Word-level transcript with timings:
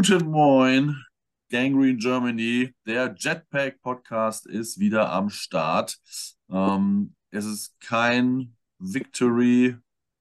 Guten 0.00 0.30
Moin, 0.30 0.96
Gangrene 1.50 1.96
Germany. 1.96 2.72
Der 2.86 3.16
Jetpack 3.18 3.82
Podcast 3.82 4.46
ist 4.46 4.78
wieder 4.78 5.10
am 5.10 5.28
Start. 5.28 5.98
Ähm, 6.48 7.16
es 7.32 7.44
ist 7.44 7.80
kein 7.80 8.54
Victory 8.78 9.76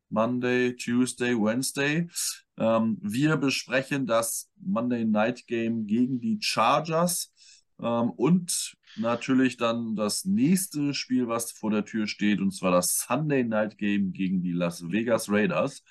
Monday, 0.10 0.76
Tuesday, 0.76 1.36
Wednesday. 1.36 2.10
Ähm, 2.58 2.98
wir 3.04 3.38
besprechen 3.38 4.08
das 4.08 4.50
Monday 4.60 5.06
Night 5.06 5.46
Game 5.46 5.86
gegen 5.86 6.20
die 6.20 6.40
Chargers 6.42 7.32
ähm, 7.80 8.10
und 8.10 8.76
natürlich 8.96 9.58
dann 9.58 9.96
das 9.96 10.26
nächste 10.26 10.96
Spiel, 10.96 11.28
was 11.28 11.52
vor 11.52 11.70
der 11.70 11.86
Tür 11.86 12.08
steht, 12.08 12.42
und 12.42 12.50
zwar 12.52 12.72
das 12.72 13.06
Sunday 13.08 13.44
Night 13.44 13.78
Game 13.78 14.12
gegen 14.12 14.42
die 14.42 14.54
Las 14.54 14.82
Vegas 14.90 15.30
Raiders. 15.30 15.84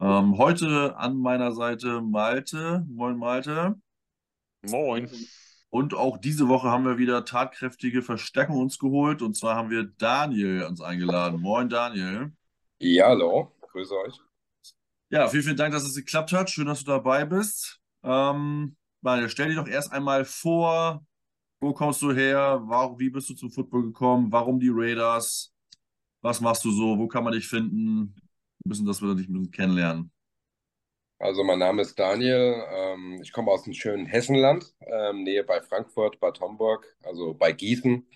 Ähm, 0.00 0.38
heute 0.38 0.96
an 0.96 1.16
meiner 1.16 1.52
Seite 1.52 2.00
Malte. 2.00 2.84
Moin, 2.88 3.16
Malte. 3.16 3.74
Moin. 4.62 5.10
Und 5.70 5.94
auch 5.94 6.18
diese 6.18 6.48
Woche 6.48 6.68
haben 6.68 6.84
wir 6.84 6.98
wieder 6.98 7.24
tatkräftige 7.24 8.02
Verstärkung 8.02 8.58
uns 8.58 8.78
geholt. 8.78 9.22
Und 9.22 9.36
zwar 9.36 9.56
haben 9.56 9.70
wir 9.70 9.84
Daniel 9.98 10.64
uns 10.64 10.80
eingeladen. 10.80 11.40
Moin, 11.40 11.68
Daniel. 11.68 12.32
Ja, 12.78 13.08
hallo. 13.08 13.52
Grüße 13.72 13.94
euch. 13.94 14.20
Ja, 15.10 15.28
vielen, 15.28 15.42
vielen 15.42 15.56
Dank, 15.56 15.72
dass 15.72 15.84
es 15.84 15.94
geklappt 15.94 16.32
hat. 16.32 16.50
Schön, 16.50 16.66
dass 16.66 16.80
du 16.80 16.86
dabei 16.86 17.24
bist. 17.24 17.80
Ähm, 18.02 18.76
Daniel, 19.02 19.28
stell 19.28 19.48
dir 19.48 19.56
doch 19.56 19.68
erst 19.68 19.92
einmal 19.92 20.24
vor, 20.24 21.04
wo 21.60 21.72
kommst 21.72 22.02
du 22.02 22.12
her? 22.12 22.60
Warum, 22.64 22.98
wie 22.98 23.10
bist 23.10 23.30
du 23.30 23.34
zum 23.34 23.50
Football 23.50 23.84
gekommen? 23.84 24.30
Warum 24.30 24.60
die 24.60 24.70
Raiders? 24.72 25.52
Was 26.20 26.40
machst 26.40 26.64
du 26.64 26.70
so? 26.70 26.98
Wo 26.98 27.06
kann 27.08 27.24
man 27.24 27.32
dich 27.32 27.46
finden? 27.46 28.14
Bisschen, 28.64 28.86
dass 28.86 29.00
wir 29.02 29.14
dich 29.14 29.28
ein 29.28 29.32
bisschen 29.32 29.50
kennenlernen. 29.52 30.10
Also 31.18 31.44
mein 31.44 31.58
Name 31.58 31.82
ist 31.82 31.98
Daniel. 31.98 32.64
Ähm, 32.72 33.20
ich 33.22 33.32
komme 33.32 33.50
aus 33.50 33.62
dem 33.64 33.72
schönen 33.72 34.06
Hessenland, 34.06 34.74
ähm, 34.80 35.22
Nähe 35.22 35.44
bei 35.44 35.60
Frankfurt, 35.62 36.20
Bad 36.20 36.40
Homburg, 36.40 36.96
also 37.02 37.34
bei 37.34 37.52
Gießen. 37.52 38.06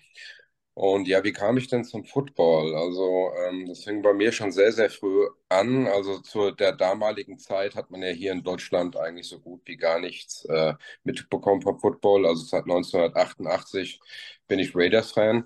Und 0.75 1.07
ja, 1.09 1.23
wie 1.23 1.33
kam 1.33 1.57
ich 1.57 1.67
denn 1.67 1.83
zum 1.85 2.05
Football? 2.05 2.75
Also 2.75 3.31
ähm, 3.47 3.65
das 3.67 3.83
fing 3.83 4.01
bei 4.01 4.13
mir 4.13 4.31
schon 4.31 4.51
sehr, 4.53 4.71
sehr 4.73 4.89
früh 4.89 5.27
an. 5.49 5.87
Also 5.87 6.19
zu 6.21 6.51
der 6.51 6.73
damaligen 6.73 7.39
Zeit 7.39 7.75
hat 7.75 7.91
man 7.91 8.01
ja 8.03 8.09
hier 8.09 8.31
in 8.33 8.43
Deutschland 8.43 8.97
eigentlich 8.97 9.27
so 9.29 9.39
gut 9.39 9.61
wie 9.65 9.77
gar 9.77 9.99
nichts 9.99 10.45
äh, 10.45 10.75
mitbekommen 11.03 11.61
vom 11.61 11.79
Football. 11.79 12.25
Also 12.25 12.43
seit 12.45 12.65
1988 12.67 14.01
bin 14.47 14.59
ich 14.59 14.75
Raiders-Fan. 14.75 15.45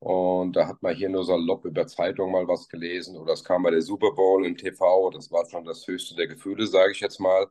Und 0.00 0.56
da 0.56 0.66
hat 0.66 0.82
man 0.82 0.94
hier 0.96 1.10
nur 1.10 1.24
salopp 1.24 1.64
über 1.66 1.86
Zeitung 1.86 2.32
mal 2.32 2.48
was 2.48 2.68
gelesen 2.68 3.16
oder 3.18 3.34
es 3.34 3.44
kam 3.44 3.62
bei 3.62 3.70
der 3.70 3.82
Super 3.82 4.12
Bowl 4.12 4.46
im 4.46 4.56
TV. 4.56 5.10
Das 5.10 5.30
war 5.30 5.48
schon 5.48 5.64
das 5.64 5.86
höchste 5.86 6.16
der 6.16 6.26
Gefühle, 6.26 6.66
sage 6.66 6.92
ich 6.92 7.00
jetzt 7.00 7.20
mal. 7.20 7.46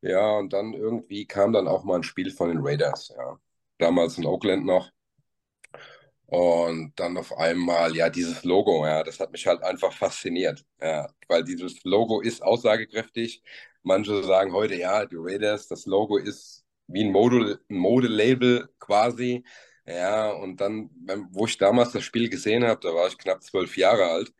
Ja, 0.00 0.38
und 0.38 0.52
dann 0.52 0.72
irgendwie 0.74 1.26
kam 1.26 1.52
dann 1.52 1.68
auch 1.68 1.84
mal 1.84 1.96
ein 1.96 2.02
Spiel 2.02 2.30
von 2.30 2.48
den 2.48 2.60
Raiders, 2.62 3.12
ja. 3.16 3.38
Damals 3.78 4.18
in 4.18 4.26
Oakland 4.26 4.64
noch. 4.66 4.90
Und 6.26 6.92
dann 6.96 7.16
auf 7.18 7.36
einmal, 7.36 7.94
ja, 7.94 8.08
dieses 8.10 8.44
Logo, 8.44 8.84
ja, 8.86 9.02
das 9.02 9.20
hat 9.20 9.30
mich 9.32 9.46
halt 9.46 9.62
einfach 9.62 9.92
fasziniert. 9.92 10.64
Ja, 10.80 11.08
weil 11.28 11.44
dieses 11.44 11.84
Logo 11.84 12.20
ist 12.20 12.42
aussagekräftig. 12.42 13.42
Manche 13.82 14.22
sagen 14.24 14.52
heute, 14.52 14.74
ja, 14.76 15.04
die 15.06 15.16
Raiders, 15.18 15.68
das 15.68 15.86
Logo 15.86 16.16
ist 16.16 16.64
wie 16.86 17.04
ein 17.04 17.12
Modelabel 17.68 18.68
quasi. 18.80 19.44
Ja, 19.86 20.30
und 20.32 20.60
dann, 20.60 20.90
wo 21.30 21.46
ich 21.46 21.58
damals 21.58 21.92
das 21.92 22.04
Spiel 22.04 22.28
gesehen 22.30 22.64
habe, 22.64 22.80
da 22.80 22.94
war 22.94 23.06
ich 23.08 23.18
knapp 23.18 23.42
zwölf 23.42 23.76
Jahre 23.76 24.04
alt, 24.06 24.32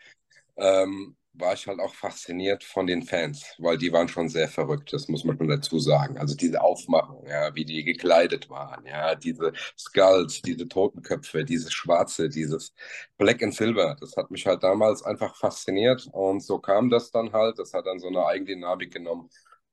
ähm, 0.56 1.16
war 1.34 1.53
ich 1.55 1.66
halt 1.66 1.81
auch 1.81 1.94
fasziniert 1.94 2.65
von 2.65 2.87
den 2.87 3.03
Fans, 3.03 3.55
weil 3.59 3.77
die 3.77 3.93
waren 3.93 4.09
schon 4.09 4.28
sehr 4.28 4.49
verrückt, 4.49 4.93
das 4.93 5.09
muss 5.09 5.25
man 5.25 5.37
schon 5.37 5.49
dazu 5.49 5.78
sagen. 5.81 6.16
Also 6.19 6.37
diese 6.37 6.62
Aufmachung, 6.62 7.27
ja, 7.28 7.55
wie 7.55 7.65
die 7.65 7.84
gekleidet 7.84 8.49
waren, 8.50 8.87
ja, 8.87 9.15
diese 9.16 9.53
Skulls, 9.77 10.43
diese 10.43 10.69
Totenköpfe, 10.69 11.44
dieses 11.44 11.72
Schwarze, 11.72 12.28
dieses 12.28 12.72
Black 13.19 13.43
and 13.43 13.55
Silver, 13.55 13.97
das 14.00 14.16
hat 14.16 14.31
mich 14.31 14.47
halt 14.47 14.62
damals 14.62 15.03
einfach 15.03 15.37
fasziniert 15.37 16.09
und 16.12 16.41
so 16.43 16.59
kam 16.59 16.88
das 16.91 17.11
dann 17.11 17.32
halt, 17.32 17.59
das 17.59 17.75
hat 17.75 17.87
dann 17.87 17.99
so 17.99 18.09
eine 18.09 18.25
Eigendynamik 18.26 18.93
genommen. 18.93 19.28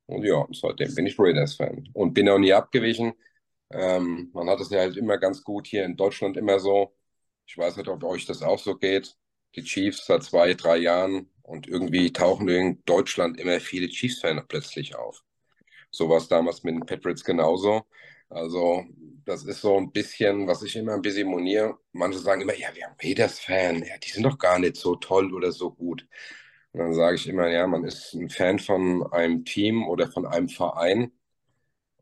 Und 0.06 0.24
ja, 0.24 0.46
seitdem 0.52 0.94
bin 0.94 1.06
ich 1.06 1.18
Raiders-Fan 1.18 1.88
und 1.94 2.12
bin 2.12 2.28
auch 2.28 2.38
nie 2.38 2.52
abgewichen. 2.52 3.14
Ähm, 3.72 4.30
man 4.34 4.48
hat 4.50 4.60
es 4.60 4.70
ja 4.70 4.80
halt 4.80 4.96
immer 4.96 5.18
ganz 5.18 5.42
gut 5.44 5.66
hier 5.66 5.84
in 5.84 5.96
Deutschland 5.96 6.36
immer 6.36 6.60
so. 6.60 6.94
Ich 7.46 7.56
weiß 7.58 7.76
nicht, 7.76 7.88
ob 7.88 8.04
euch 8.04 8.26
das 8.26 8.42
auch 8.42 8.58
so 8.58 8.76
geht. 8.76 9.16
Die 9.56 9.64
Chiefs 9.64 10.06
seit 10.06 10.22
zwei, 10.24 10.54
drei 10.54 10.78
Jahren 10.78 11.30
und 11.42 11.68
irgendwie 11.68 12.12
tauchen 12.12 12.48
in 12.48 12.82
Deutschland 12.84 13.38
immer 13.40 13.60
viele 13.60 13.88
Chiefs-Fans 13.88 14.44
plötzlich 14.48 14.94
auf. 14.96 15.22
So 15.90 16.08
war 16.08 16.18
es 16.18 16.28
damals 16.28 16.62
mit 16.64 16.74
den 16.74 16.86
Patriots 16.86 17.24
genauso. 17.24 17.82
Also, 18.30 18.84
das 19.24 19.44
ist 19.44 19.60
so 19.60 19.76
ein 19.76 19.92
bisschen, 19.92 20.46
was 20.46 20.62
ich 20.62 20.76
immer 20.76 20.94
ein 20.94 21.02
bisschen 21.02 21.28
moniere. 21.28 21.78
Manche 21.92 22.18
sagen 22.18 22.40
immer, 22.42 22.56
ja, 22.56 22.68
wir 22.74 22.86
haben 22.86 22.96
Raiders-Fan, 23.02 23.82
ja, 23.84 23.98
die 23.98 24.10
sind 24.10 24.22
doch 24.24 24.38
gar 24.38 24.58
nicht 24.58 24.76
so 24.76 24.96
toll 24.96 25.34
oder 25.34 25.52
so 25.52 25.70
gut. 25.72 26.06
Und 26.72 26.80
dann 26.80 26.94
sage 26.94 27.16
ich 27.16 27.28
immer, 27.28 27.48
ja, 27.48 27.66
man 27.66 27.84
ist 27.84 28.14
ein 28.14 28.30
Fan 28.30 28.58
von 28.58 29.06
einem 29.12 29.44
Team 29.44 29.86
oder 29.88 30.10
von 30.10 30.26
einem 30.26 30.48
Verein 30.48 31.12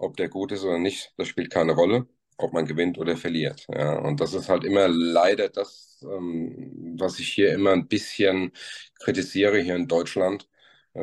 ob 0.00 0.16
der 0.16 0.28
gut 0.28 0.53
ist 0.53 0.65
oder 0.65 0.78
nicht, 0.78 1.12
das 1.16 1.28
spielt 1.28 1.50
keine 1.50 1.72
Rolle, 1.72 2.06
ob 2.38 2.53
man 2.53 2.66
gewinnt 2.66 2.99
oder 2.99 3.16
verliert. 3.16 3.66
Ja, 3.72 3.99
und 3.99 4.21
das 4.21 4.34
ist 4.34 4.49
halt 4.49 4.65
immer 4.65 4.88
leider 4.88 5.49
das, 5.49 6.00
ähm, 6.03 6.97
was 6.99 7.19
ich 7.19 7.28
hier 7.33 7.53
immer 7.55 7.72
ein 7.72 7.88
bisschen 7.88 8.53
kritisiere 9.00 9.60
hier 9.60 9.77
in 9.77 9.89
Deutschland. 9.89 10.49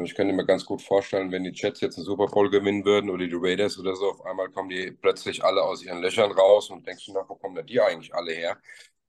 Ich 0.03 0.15
könnte 0.15 0.33
mir 0.33 0.45
ganz 0.45 0.65
gut 0.65 0.81
vorstellen, 0.81 1.31
wenn 1.31 1.43
die 1.45 1.51
Jets 1.53 1.79
jetzt 1.79 1.97
einen 1.97 2.05
Super 2.05 2.25
Bowl 2.27 2.49
gewinnen 2.49 2.83
würden 2.83 3.09
oder 3.09 3.25
die 3.25 3.37
Raiders 3.39 3.79
oder 3.79 3.95
so, 3.95 4.11
auf 4.11 4.25
einmal 4.25 4.49
kommen 4.49 4.69
die 4.69 4.91
plötzlich 4.91 5.43
alle 5.43 5.63
aus 5.63 5.81
ihren 5.83 6.01
Löchern 6.01 6.31
raus 6.31 6.69
und 6.69 6.85
denkst 6.85 7.05
du 7.05 7.13
nach, 7.13 7.29
wo 7.29 7.35
kommen 7.35 7.55
denn 7.55 7.65
die 7.67 7.79
eigentlich 7.79 8.13
alle 8.13 8.33
her? 8.33 8.57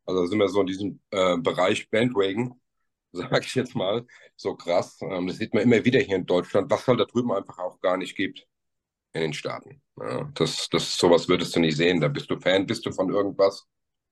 Also 0.06 0.26
sind 0.26 0.38
wir 0.38 0.48
so 0.48 0.60
in 0.60 0.66
diesem 0.68 1.00
äh, 1.10 1.36
Bereich 1.38 1.90
Bandwagon, 1.90 2.60
sage 3.12 3.44
ich 3.46 3.54
jetzt 3.56 3.74
mal, 3.74 4.06
so 4.36 4.54
krass. 4.56 4.98
Ähm, 5.02 5.26
das 5.26 5.38
sieht 5.38 5.54
man 5.54 5.64
immer 5.64 5.84
wieder 5.84 6.00
hier 6.00 6.16
in 6.16 6.26
Deutschland, 6.26 6.70
was 6.70 6.86
halt 6.86 7.00
da 7.00 7.04
drüben 7.06 7.32
einfach 7.32 7.58
auch 7.58 7.80
gar 7.80 7.96
nicht 7.96 8.16
gibt 8.16 8.46
in 9.12 9.22
den 9.22 9.32
Staaten. 9.32 9.82
Ja, 10.00 10.30
das, 10.34 10.68
das, 10.70 10.96
sowas 10.96 11.28
würdest 11.28 11.54
du 11.56 11.60
nicht 11.60 11.76
sehen. 11.76 12.00
Da 12.00 12.08
bist 12.08 12.30
du 12.30 12.38
Fan, 12.38 12.66
bist 12.66 12.86
du 12.86 12.92
von 12.92 13.10
irgendwas, 13.10 13.66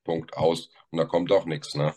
Punkt 0.04 0.36
aus. 0.36 0.70
Und 0.90 0.98
da 0.98 1.04
kommt 1.04 1.30
auch 1.32 1.46
nichts. 1.46 1.74
Ne? 1.74 1.94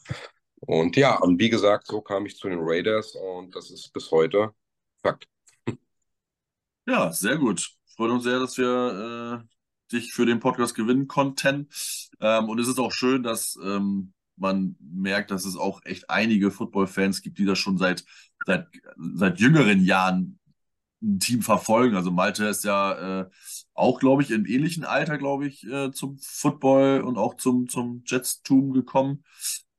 Und 0.62 0.96
ja, 0.96 1.18
und 1.18 1.40
wie 1.40 1.50
gesagt, 1.50 1.88
so 1.88 2.02
kam 2.02 2.26
ich 2.26 2.38
zu 2.38 2.50
den 2.50 2.60
Raiders 2.62 3.16
und 3.16 3.56
das 3.56 3.72
ist 3.72 3.92
bis 3.94 4.12
heute 4.12 4.54
Fakt. 5.02 5.28
Ja, 6.86 7.12
sehr 7.12 7.38
gut. 7.38 7.70
Freut 7.96 8.12
uns 8.12 8.24
sehr, 8.24 8.40
dass 8.40 8.58
wir 8.58 9.44
äh, 9.44 9.48
dich 9.92 10.14
für 10.14 10.26
den 10.26 10.40
Podcast 10.40 10.76
gewinnen 10.76 11.08
konnten. 11.08 11.70
Ähm, 12.20 12.50
und 12.50 12.60
es 12.60 12.68
ist 12.68 12.80
auch 12.80 12.92
schön, 12.92 13.24
dass 13.24 13.58
ähm, 13.64 14.14
man 14.36 14.76
merkt, 14.80 15.32
dass 15.32 15.46
es 15.46 15.56
auch 15.56 15.82
echt 15.86 16.10
einige 16.10 16.52
Football-Fans 16.52 17.22
gibt, 17.22 17.38
die 17.38 17.46
das 17.46 17.60
schon 17.60 17.78
seit, 17.78 18.04
seit, 18.46 18.68
seit 18.98 19.40
jüngeren 19.40 19.84
Jahren 19.84 20.39
ein 21.02 21.20
Team 21.20 21.42
verfolgen. 21.42 21.96
Also 21.96 22.12
Malte 22.12 22.46
ist 22.46 22.64
ja 22.64 23.22
äh, 23.22 23.30
auch, 23.74 24.00
glaube 24.00 24.22
ich, 24.24 24.32
im 24.32 24.46
ähnlichen 24.46 24.84
Alter, 24.84 25.18
glaube 25.18 25.48
ich, 25.48 25.66
äh, 25.66 25.92
zum 25.92 26.18
Football 26.22 27.02
und 27.02 27.18
auch 27.18 27.36
zum, 27.36 27.68
zum 27.68 28.04
Jetstum 28.06 28.74
gekommen. 28.74 29.24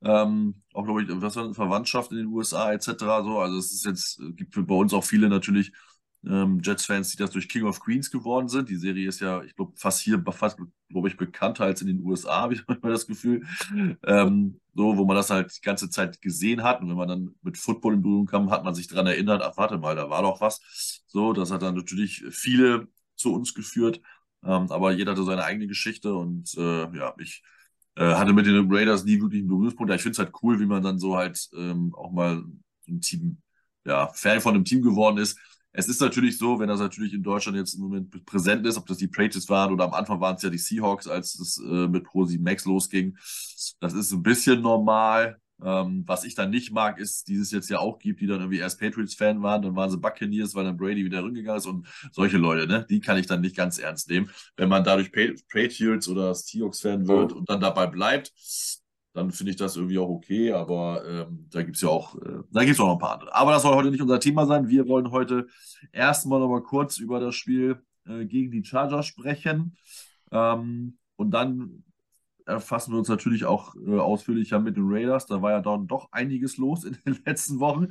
Ähm, 0.02 0.62
auch, 0.72 0.84
glaube 0.84 1.02
ich, 1.02 1.08
was 1.10 1.34
Verwandtschaft 1.34 2.10
in 2.12 2.18
den 2.18 2.26
USA 2.28 2.72
etc. 2.72 2.86
So. 3.22 3.38
Also 3.38 3.58
es 3.58 3.72
ist 3.72 3.84
jetzt, 3.84 4.20
gibt 4.36 4.54
bei 4.66 4.74
uns 4.74 4.94
auch 4.94 5.04
viele 5.04 5.28
natürlich 5.28 5.72
ähm, 6.26 6.60
Jets-Fans, 6.62 7.10
die 7.10 7.16
das 7.16 7.30
durch 7.30 7.48
King 7.48 7.64
of 7.64 7.80
Queens 7.80 8.10
geworden 8.10 8.48
sind. 8.48 8.68
Die 8.68 8.76
Serie 8.76 9.08
ist 9.08 9.20
ja, 9.20 9.42
ich 9.42 9.54
glaube, 9.56 9.72
fast 9.76 10.00
hier, 10.00 10.22
fast, 10.32 10.58
glaube 10.88 11.08
ich, 11.08 11.16
bekannter 11.16 11.64
als 11.64 11.80
in 11.80 11.86
den 11.86 12.02
USA, 12.04 12.40
habe 12.42 12.54
ich 12.54 12.66
manchmal 12.66 12.92
das 12.92 13.06
Gefühl. 13.06 13.46
Ähm, 14.04 14.60
so, 14.74 14.96
wo 14.96 15.04
man 15.04 15.16
das 15.16 15.30
halt 15.30 15.56
die 15.56 15.62
ganze 15.62 15.90
Zeit 15.90 16.20
gesehen 16.20 16.62
hat. 16.62 16.80
Und 16.80 16.88
wenn 16.88 16.96
man 16.96 17.08
dann 17.08 17.34
mit 17.42 17.56
Football 17.58 17.94
in 17.94 18.02
Berührung 18.02 18.26
kam, 18.26 18.50
hat 18.50 18.64
man 18.64 18.74
sich 18.74 18.86
daran 18.88 19.06
erinnert, 19.06 19.42
ach, 19.42 19.56
warte 19.56 19.78
mal, 19.78 19.96
da 19.96 20.10
war 20.10 20.22
doch 20.22 20.40
was. 20.40 21.02
So, 21.06 21.32
das 21.32 21.50
hat 21.50 21.62
dann 21.62 21.74
natürlich 21.74 22.24
viele 22.30 22.88
zu 23.16 23.32
uns 23.34 23.54
geführt. 23.54 24.00
Ähm, 24.44 24.70
aber 24.70 24.92
jeder 24.92 25.12
hatte 25.12 25.24
seine 25.24 25.44
eigene 25.44 25.66
Geschichte 25.66 26.14
und 26.14 26.54
äh, 26.56 26.96
ja, 26.96 27.14
ich 27.18 27.42
äh, 27.96 28.14
hatte 28.14 28.32
mit 28.32 28.46
den 28.46 28.72
Raiders 28.72 29.04
nie 29.04 29.20
wirklich 29.20 29.40
einen 29.40 29.48
Berührungspunkt. 29.48 29.92
Ich 29.92 30.02
finde 30.02 30.12
es 30.12 30.18
halt 30.18 30.32
cool, 30.42 30.60
wie 30.60 30.66
man 30.66 30.82
dann 30.82 30.98
so 30.98 31.16
halt 31.16 31.48
ähm, 31.54 31.94
auch 31.94 32.10
mal 32.12 32.42
so 32.82 32.92
ein 32.92 33.00
Team, 33.00 33.38
ja, 33.84 34.08
Fan 34.14 34.40
von 34.40 34.54
einem 34.54 34.64
Team 34.64 34.82
geworden 34.82 35.18
ist 35.18 35.38
es 35.72 35.88
ist 35.88 36.00
natürlich 36.00 36.38
so, 36.38 36.58
wenn 36.58 36.68
das 36.68 36.80
natürlich 36.80 37.14
in 37.14 37.22
Deutschland 37.22 37.56
jetzt 37.56 37.74
im 37.74 37.82
Moment 37.82 38.24
präsent 38.26 38.66
ist, 38.66 38.76
ob 38.76 38.86
das 38.86 38.96
die 38.96 39.08
Patriots 39.08 39.48
waren 39.48 39.72
oder 39.72 39.84
am 39.84 39.94
Anfang 39.94 40.20
waren 40.20 40.36
es 40.36 40.42
ja 40.42 40.50
die 40.50 40.58
Seahawks, 40.58 41.06
als 41.06 41.38
es 41.38 41.58
äh, 41.58 41.88
mit 41.88 42.04
Pro 42.04 42.24
7 42.24 42.42
Max 42.42 42.64
losging. 42.64 43.16
Das 43.80 43.92
ist 43.92 44.12
ein 44.12 44.22
bisschen 44.22 44.60
normal. 44.62 45.38
Ähm, 45.62 46.04
was 46.06 46.24
ich 46.24 46.34
dann 46.34 46.48
nicht 46.48 46.72
mag, 46.72 46.98
ist, 46.98 47.28
die 47.28 47.34
es 47.34 47.50
jetzt 47.50 47.68
ja 47.68 47.80
auch 47.80 47.98
gibt, 47.98 48.22
die 48.22 48.26
dann 48.26 48.40
irgendwie 48.40 48.60
erst 48.60 48.80
Patriots-Fan 48.80 49.42
waren, 49.42 49.60
dann 49.60 49.76
waren 49.76 49.90
sie 49.90 49.98
Buccaneers, 49.98 50.54
weil 50.54 50.64
dann 50.64 50.78
Brady 50.78 51.04
wieder 51.04 51.22
rückgegangen 51.22 51.58
ist 51.58 51.66
und 51.66 51.86
solche 52.12 52.38
Leute, 52.38 52.66
ne, 52.66 52.86
die 52.88 53.00
kann 53.00 53.18
ich 53.18 53.26
dann 53.26 53.42
nicht 53.42 53.56
ganz 53.56 53.78
ernst 53.78 54.08
nehmen. 54.08 54.30
Wenn 54.56 54.70
man 54.70 54.84
dadurch 54.84 55.12
Patriots 55.12 56.08
oder 56.08 56.34
Seahawks-Fan 56.34 57.06
wird 57.06 57.32
und 57.34 57.50
dann 57.50 57.60
dabei 57.60 57.86
bleibt, 57.88 58.32
dann 59.12 59.32
finde 59.32 59.50
ich 59.50 59.56
das 59.56 59.76
irgendwie 59.76 59.98
auch 59.98 60.08
okay, 60.08 60.52
aber 60.52 61.04
ähm, 61.06 61.46
da 61.50 61.62
gibt 61.62 61.76
es 61.76 61.82
ja 61.82 61.88
auch, 61.88 62.14
äh, 62.16 62.42
da 62.50 62.60
gibt 62.60 62.74
es 62.74 62.80
auch 62.80 62.86
noch 62.86 62.94
ein 62.94 63.00
paar 63.00 63.14
andere. 63.14 63.34
Aber 63.34 63.52
das 63.52 63.62
soll 63.62 63.74
heute 63.74 63.90
nicht 63.90 64.02
unser 64.02 64.20
Thema 64.20 64.46
sein. 64.46 64.68
Wir 64.68 64.86
wollen 64.86 65.10
heute 65.10 65.46
erstmal 65.92 66.38
noch 66.38 66.48
mal 66.48 66.62
kurz 66.62 66.98
über 66.98 67.18
das 67.18 67.34
Spiel 67.34 67.82
äh, 68.06 68.24
gegen 68.24 68.50
die 68.50 68.64
Chargers 68.64 69.06
sprechen. 69.06 69.76
Ähm, 70.30 70.98
und 71.16 71.32
dann 71.32 71.82
erfassen 72.46 72.92
wir 72.92 72.98
uns 72.98 73.08
natürlich 73.08 73.44
auch 73.44 73.74
äh, 73.76 73.98
ausführlicher 73.98 74.60
mit 74.60 74.76
den 74.76 74.86
Raiders. 74.86 75.26
Da 75.26 75.42
war 75.42 75.52
ja 75.52 75.60
dann 75.60 75.86
doch 75.86 76.08
einiges 76.12 76.56
los 76.56 76.84
in 76.84 76.96
den 77.04 77.18
letzten 77.26 77.58
Wochen. 77.60 77.88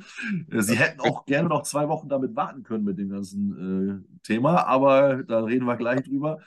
Äh, 0.50 0.62
sie 0.62 0.76
hätten 0.76 1.00
auch 1.00 1.26
gerne 1.26 1.48
noch 1.48 1.62
zwei 1.62 1.88
Wochen 1.88 2.08
damit 2.08 2.34
warten 2.34 2.62
können 2.62 2.84
mit 2.84 2.98
dem 2.98 3.10
ganzen 3.10 4.04
äh, 4.06 4.18
Thema, 4.22 4.66
aber 4.66 5.22
da 5.22 5.40
reden 5.44 5.66
wir 5.66 5.76
gleich 5.76 6.02
drüber. 6.02 6.38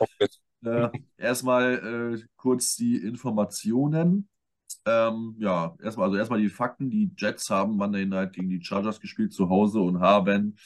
Äh, 0.64 0.90
erstmal 1.18 2.16
äh, 2.16 2.26
kurz 2.38 2.76
die 2.76 2.98
Informationen. 2.98 4.30
Ähm, 4.86 5.36
ja, 5.40 5.76
erstmal, 5.82 6.08
also 6.08 6.18
erstmal 6.18 6.42
die 6.42 6.50
Fakten. 6.50 6.90
Die 6.90 7.12
Jets 7.18 7.50
haben 7.50 7.78
Monday 7.78 8.06
Night 8.06 8.34
gegen 8.34 8.50
die 8.50 8.64
Chargers 8.64 9.00
gespielt 9.00 9.34
zu 9.34 9.50
Hause 9.50 9.80
und 9.80 10.00
haben 10.00 10.58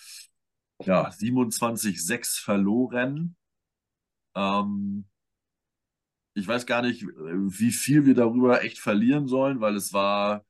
ja 0.83 1.11
27-6 1.11 2.39
verloren. 2.39 3.35
Ähm, 4.35 5.05
ich 6.33 6.47
weiß 6.47 6.65
gar 6.65 6.83
nicht, 6.83 7.03
wie 7.03 7.71
viel 7.71 8.05
wir 8.05 8.13
darüber 8.13 8.63
echt 8.63 8.79
verlieren 8.79 9.27
sollen, 9.27 9.59
weil 9.59 9.75
es 9.75 9.91
war 9.93 10.45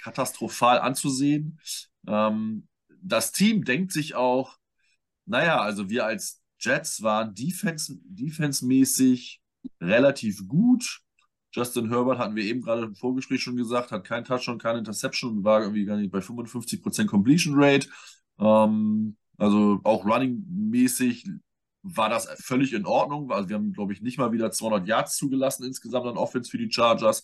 katastrophal 0.00 0.78
anzusehen. 0.78 1.60
Ähm, 2.06 2.68
das 3.02 3.32
Team 3.32 3.64
denkt 3.64 3.92
sich 3.92 4.14
auch, 4.14 4.56
naja, 5.26 5.60
also 5.60 5.90
wir 5.90 6.06
als 6.06 6.42
Jets 6.60 7.02
waren 7.02 7.34
defense, 7.34 7.98
defense-mäßig 8.04 9.40
relativ 9.80 10.46
gut. 10.46 11.00
Justin 11.52 11.90
Herbert 11.90 12.18
hatten 12.18 12.34
wir 12.34 12.44
eben 12.44 12.62
gerade 12.62 12.82
im 12.84 12.94
Vorgespräch 12.94 13.42
schon 13.42 13.56
gesagt, 13.56 13.92
hat 13.92 14.04
kein 14.04 14.24
Touchdown, 14.24 14.58
keine 14.58 14.78
Interception, 14.78 15.44
war 15.44 15.60
irgendwie 15.60 15.84
gar 15.84 15.96
nicht 15.96 16.10
bei 16.10 16.20
55% 16.20 17.06
Completion 17.06 17.54
Rate. 17.56 17.88
Ähm, 18.38 19.16
also 19.36 19.80
auch 19.84 20.04
running-mäßig 20.04 21.26
war 21.82 22.08
das 22.08 22.26
völlig 22.40 22.72
in 22.72 22.86
Ordnung. 22.86 23.30
Also 23.30 23.48
wir 23.48 23.56
haben, 23.56 23.72
glaube 23.72 23.92
ich, 23.92 24.00
nicht 24.00 24.18
mal 24.18 24.32
wieder 24.32 24.50
200 24.50 24.86
Yards 24.86 25.16
zugelassen 25.16 25.64
insgesamt 25.64 26.06
an 26.06 26.16
Offense 26.16 26.50
für 26.50 26.58
die 26.58 26.70
Chargers. 26.70 27.22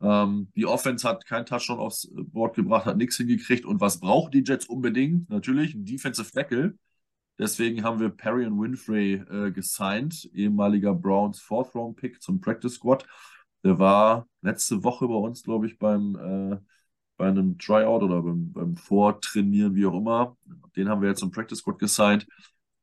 Ähm, 0.00 0.48
die 0.54 0.66
Offense 0.66 1.06
hat 1.06 1.26
kein 1.26 1.44
Touchdown 1.44 1.78
aufs 1.78 2.08
Board 2.14 2.54
gebracht, 2.54 2.86
hat 2.86 2.96
nichts 2.96 3.16
hingekriegt. 3.16 3.64
Und 3.64 3.80
was 3.80 4.00
brauchen 4.00 4.30
die 4.30 4.44
Jets 4.46 4.66
unbedingt? 4.66 5.28
Natürlich 5.28 5.74
ein 5.74 5.84
Defensive 5.84 6.30
Tackle. 6.30 6.78
Deswegen 7.38 7.84
haben 7.84 8.00
wir 8.00 8.08
Perry 8.08 8.46
und 8.46 8.60
Winfrey 8.60 9.14
äh, 9.14 9.52
gesigned, 9.52 10.28
ehemaliger 10.32 10.94
Browns 10.94 11.40
Fourth 11.40 11.74
Round 11.74 11.96
Pick 11.96 12.20
zum 12.20 12.40
Practice 12.40 12.74
Squad. 12.74 13.06
Der 13.64 13.78
war 13.78 14.28
letzte 14.42 14.82
Woche 14.84 15.06
bei 15.08 15.14
uns, 15.14 15.42
glaube 15.42 15.66
ich, 15.66 15.78
beim 15.78 16.16
äh, 16.16 16.58
bei 17.18 17.28
einem 17.28 17.58
Tryout 17.58 18.02
oder 18.02 18.22
beim, 18.22 18.52
beim 18.52 18.76
Vortrainieren, 18.76 19.74
wie 19.74 19.84
auch 19.84 19.98
immer. 19.98 20.36
Den 20.76 20.88
haben 20.88 21.02
wir 21.02 21.08
jetzt 21.10 21.20
zum 21.20 21.30
Practice 21.32 21.58
Squad 21.58 21.78
gesigned. 21.78 22.26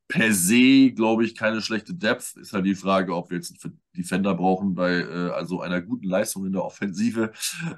Per 0.08 0.32
se, 0.34 0.92
glaube 0.92 1.26
ich, 1.26 1.36
keine 1.36 1.62
schlechte 1.62 1.96
Depth. 1.96 2.36
Ist 2.36 2.54
halt 2.54 2.66
die 2.66 2.76
Frage, 2.76 3.16
ob 3.16 3.32
wir 3.32 3.38
jetzt 3.38 3.66
einen 3.66 3.82
Defender 3.98 4.36
brauchen 4.36 4.76
bei 4.76 5.00
äh, 5.00 5.30
also 5.32 5.62
einer 5.62 5.82
guten 5.82 6.08
Leistung 6.08 6.46
in 6.46 6.52
der 6.52 6.64
Offensive. 6.64 7.32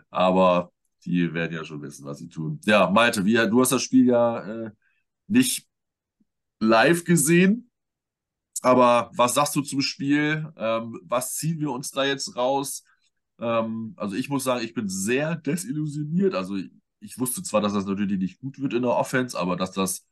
Aber 0.09 0.73
die 1.05 1.33
werden 1.33 1.53
ja 1.55 1.63
schon 1.63 1.81
wissen, 1.81 2.03
was 2.05 2.17
sie 2.17 2.27
tun. 2.27 2.59
Ja, 2.65 2.89
Malte, 2.89 3.23
wie, 3.23 3.35
du 3.35 3.61
hast 3.61 3.71
das 3.71 3.83
Spiel 3.83 4.07
ja 4.07 4.39
äh, 4.39 4.71
nicht 5.27 5.67
live 6.59 7.03
gesehen. 7.05 7.66
Aber 8.62 9.12
was 9.15 9.36
sagst 9.36 9.56
du 9.56 9.62
zum 9.62 9.81
Spiel? 9.81 10.51
Ähm, 10.57 11.00
was 11.04 11.36
ziehen 11.36 11.59
wir 11.59 11.71
uns 11.71 11.92
da 11.92 12.04
jetzt 12.06 12.36
raus? 12.36 12.83
Ähm, 13.39 13.94
also 13.98 14.15
ich 14.15 14.30
muss 14.30 14.44
sagen, 14.44 14.63
ich 14.65 14.74
bin 14.74 14.89
sehr 14.89 15.36
desillusioniert. 15.36 16.36
Also 16.36 16.57
ich, 17.00 17.19
wusste 17.19 17.44
zwar, 17.44 17.62
dass 17.62 17.74
das 17.74 17.86
natürlich 17.86 18.19
nicht 18.19 18.39
gut 18.39 18.59
wird 18.59 18.74
in 18.74 18.81
der 18.83 18.92
Offense, 18.92 19.38
aber 19.38 19.56
dass 19.56 19.71
das 19.71 20.06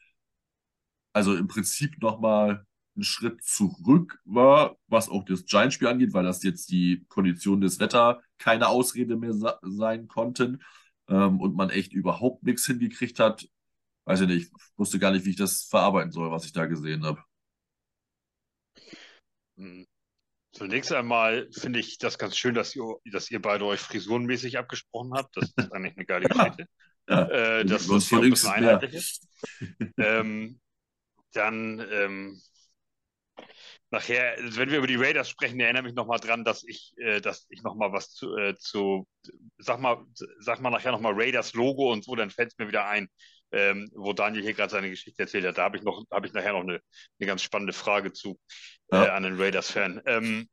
also 1.14 1.36
im 1.36 1.48
Prinzip 1.48 2.02
nochmal 2.02 2.66
ein 2.98 3.04
Schritt 3.04 3.44
zurück 3.44 4.20
war, 4.26 4.78
was 4.88 5.10
auch 5.10 5.24
das 5.26 5.46
Giants-Spiel 5.46 5.88
angeht, 5.88 6.14
weil 6.14 6.24
das 6.24 6.44
jetzt 6.44 6.72
die 6.72 7.06
Konditionen 7.10 7.62
des 7.62 7.80
Wetter 7.80 8.22
keine 8.38 8.68
Ausrede 8.68 9.18
mehr 9.18 9.34
sein 9.64 10.08
konnten 10.08 10.62
ähm, 11.10 11.42
und 11.42 11.56
man 11.56 11.70
echt 11.70 11.94
überhaupt 11.94 12.44
nichts 12.44 12.66
hingekriegt 12.66 13.20
hat 13.20 13.48
weiß 14.06 14.22
ich 14.22 14.28
nicht, 14.28 14.52
ich 14.56 14.78
wusste 14.78 15.00
gar 15.00 15.12
nicht, 15.12 15.26
wie 15.26 15.32
ich 15.32 15.36
das 15.36 15.64
verarbeiten 15.64 16.12
soll, 16.12 16.32
was 16.32 16.46
ich 16.46 16.54
da 16.54 16.66
gesehen 16.66 17.06
habe. 17.06 17.22
Hm. 19.58 19.88
Zunächst 20.52 20.94
einmal 20.94 21.50
finde 21.52 21.80
ich 21.80 21.98
das 21.98 22.18
ganz 22.18 22.38
schön, 22.38 22.56
dass 22.56 22.76
ihr, 22.76 22.96
dass 23.12 23.30
ihr 23.30 23.42
beide 23.42 23.66
euch 23.66 23.82
frisurenmäßig 23.82 24.58
abgesprochen 24.58 25.14
habt. 25.14 25.36
Das 25.36 25.52
ist 25.56 25.74
eigentlich 25.74 25.98
eine 25.98 26.06
geile 26.06 26.30
Geschichte. 26.30 26.66
Ja, 27.10 27.28
äh, 27.28 27.66
das 27.66 27.88
ist 27.88 28.10
hier 28.10 28.20
ein 28.20 28.30
bisschen 28.30 28.52
einheitlich 28.52 28.94
ist. 28.94 29.28
ähm, 29.98 30.60
dann 31.34 31.86
ähm, 31.92 32.42
nachher, 33.92 34.38
wenn 34.40 34.70
wir 34.72 34.80
über 34.80 34.88
die 34.88 34.96
Raiders 34.96 35.30
sprechen, 35.30 35.60
erinnere 35.60 35.84
mich 35.84 35.94
nochmal 35.94 36.20
dran, 36.20 36.44
dass 36.44 36.64
ich, 36.64 36.94
äh, 36.98 37.22
dass 37.22 37.48
ich 37.50 37.62
nochmal 37.62 37.92
was 37.92 38.12
zu, 38.12 38.36
äh, 38.38 38.56
zu, 38.56 39.08
sag 39.58 39.80
mal, 39.80 40.06
sag 40.40 40.62
mal 40.62 40.70
nachher 40.70 40.92
nochmal 40.92 41.14
Raiders 41.16 41.54
Logo 41.54 41.92
und 41.92 42.04
so, 42.04 42.16
dann 42.16 42.32
fällt 42.32 42.54
es 42.54 42.58
mir 42.58 42.68
wieder 42.68 42.88
ein 42.88 43.10
ähm, 43.56 43.90
wo 43.96 44.12
Daniel 44.12 44.44
hier 44.44 44.54
gerade 44.54 44.70
seine 44.70 44.90
Geschichte 44.90 45.24
erzählt 45.24 45.46
hat. 45.46 45.58
Da 45.58 45.64
habe 45.64 45.78
ich 45.78 45.84
noch, 45.84 46.04
habe 46.12 46.28
ich 46.28 46.34
nachher 46.34 46.52
noch 46.52 46.62
eine, 46.62 46.82
eine 47.20 47.28
ganz 47.28 47.42
spannende 47.42 47.72
Frage 47.74 48.12
zu 48.12 48.38
ja. 48.92 49.06
äh, 49.06 49.10
an 49.10 49.24
den 49.24 49.40
Raiders-Fan. 49.40 50.02
Ähm, 50.06 50.50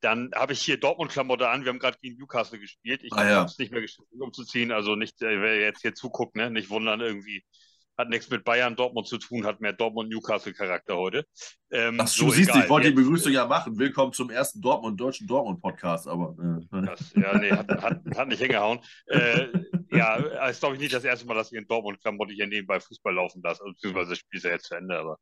dann 0.00 0.30
habe 0.34 0.52
ich 0.52 0.62
hier 0.62 0.78
Dortmund-Klamotte 0.78 1.48
an. 1.48 1.64
Wir 1.64 1.70
haben 1.70 1.80
gerade 1.80 1.98
gegen 2.00 2.18
Newcastle 2.18 2.58
gespielt. 2.58 3.02
Ich 3.02 3.12
ah, 3.12 3.24
habe 3.24 3.46
es 3.46 3.58
nicht 3.58 3.72
mehr 3.72 3.80
geschafft, 3.80 4.08
umzuziehen. 4.12 4.70
Also 4.70 4.94
nicht, 4.94 5.20
äh, 5.22 5.40
wer 5.40 5.58
jetzt 5.58 5.82
hier 5.82 5.94
zuguckt, 5.94 6.36
ne, 6.36 6.50
nicht 6.50 6.70
wundern 6.70 7.00
irgendwie 7.00 7.44
hat 7.96 8.08
nichts 8.08 8.30
mit 8.30 8.44
Bayern 8.44 8.74
Dortmund 8.74 9.06
zu 9.06 9.18
tun, 9.18 9.44
hat 9.44 9.60
mehr 9.60 9.72
Dortmund-Newcastle-Charakter 9.72 10.96
heute. 10.96 11.26
Ähm, 11.70 11.98
Ach, 12.00 12.06
so 12.06 12.26
du 12.26 12.32
siehst, 12.32 12.50
egal. 12.50 12.62
ich 12.64 12.70
wollte 12.70 12.88
die 12.88 12.94
Begrüßung 12.94 13.32
ja 13.32 13.46
machen. 13.46 13.78
Willkommen 13.78 14.12
zum 14.12 14.30
ersten 14.30 14.60
Dortmund, 14.60 15.00
deutschen 15.00 15.26
Dortmund-Podcast, 15.26 16.08
aber. 16.08 16.34
Äh. 16.38 16.82
Das, 16.82 17.12
ja, 17.14 17.38
nee, 17.38 17.50
hat, 17.50 17.68
hat, 17.68 18.00
hat 18.16 18.28
nicht 18.28 18.40
hingehauen. 18.40 18.80
Äh, 19.06 19.46
ja, 19.92 20.16
ist 20.48 20.60
glaube 20.60 20.74
ich 20.74 20.80
nicht 20.80 20.92
das 20.92 21.04
erste 21.04 21.26
Mal, 21.26 21.34
dass 21.34 21.52
ich 21.52 21.58
in 21.58 21.66
Dortmund-Klamotte 21.66 22.32
hier 22.32 22.46
nebenbei 22.46 22.80
Fußball 22.80 23.14
laufen 23.14 23.40
lasse, 23.42 23.62
also, 23.62 23.72
beziehungsweise 23.72 24.10
das 24.10 24.18
Spiel 24.18 24.38
ist 24.38 24.44
ja 24.44 24.50
jetzt 24.50 24.66
zu 24.66 24.74
Ende, 24.74 24.98
aber 24.98 25.18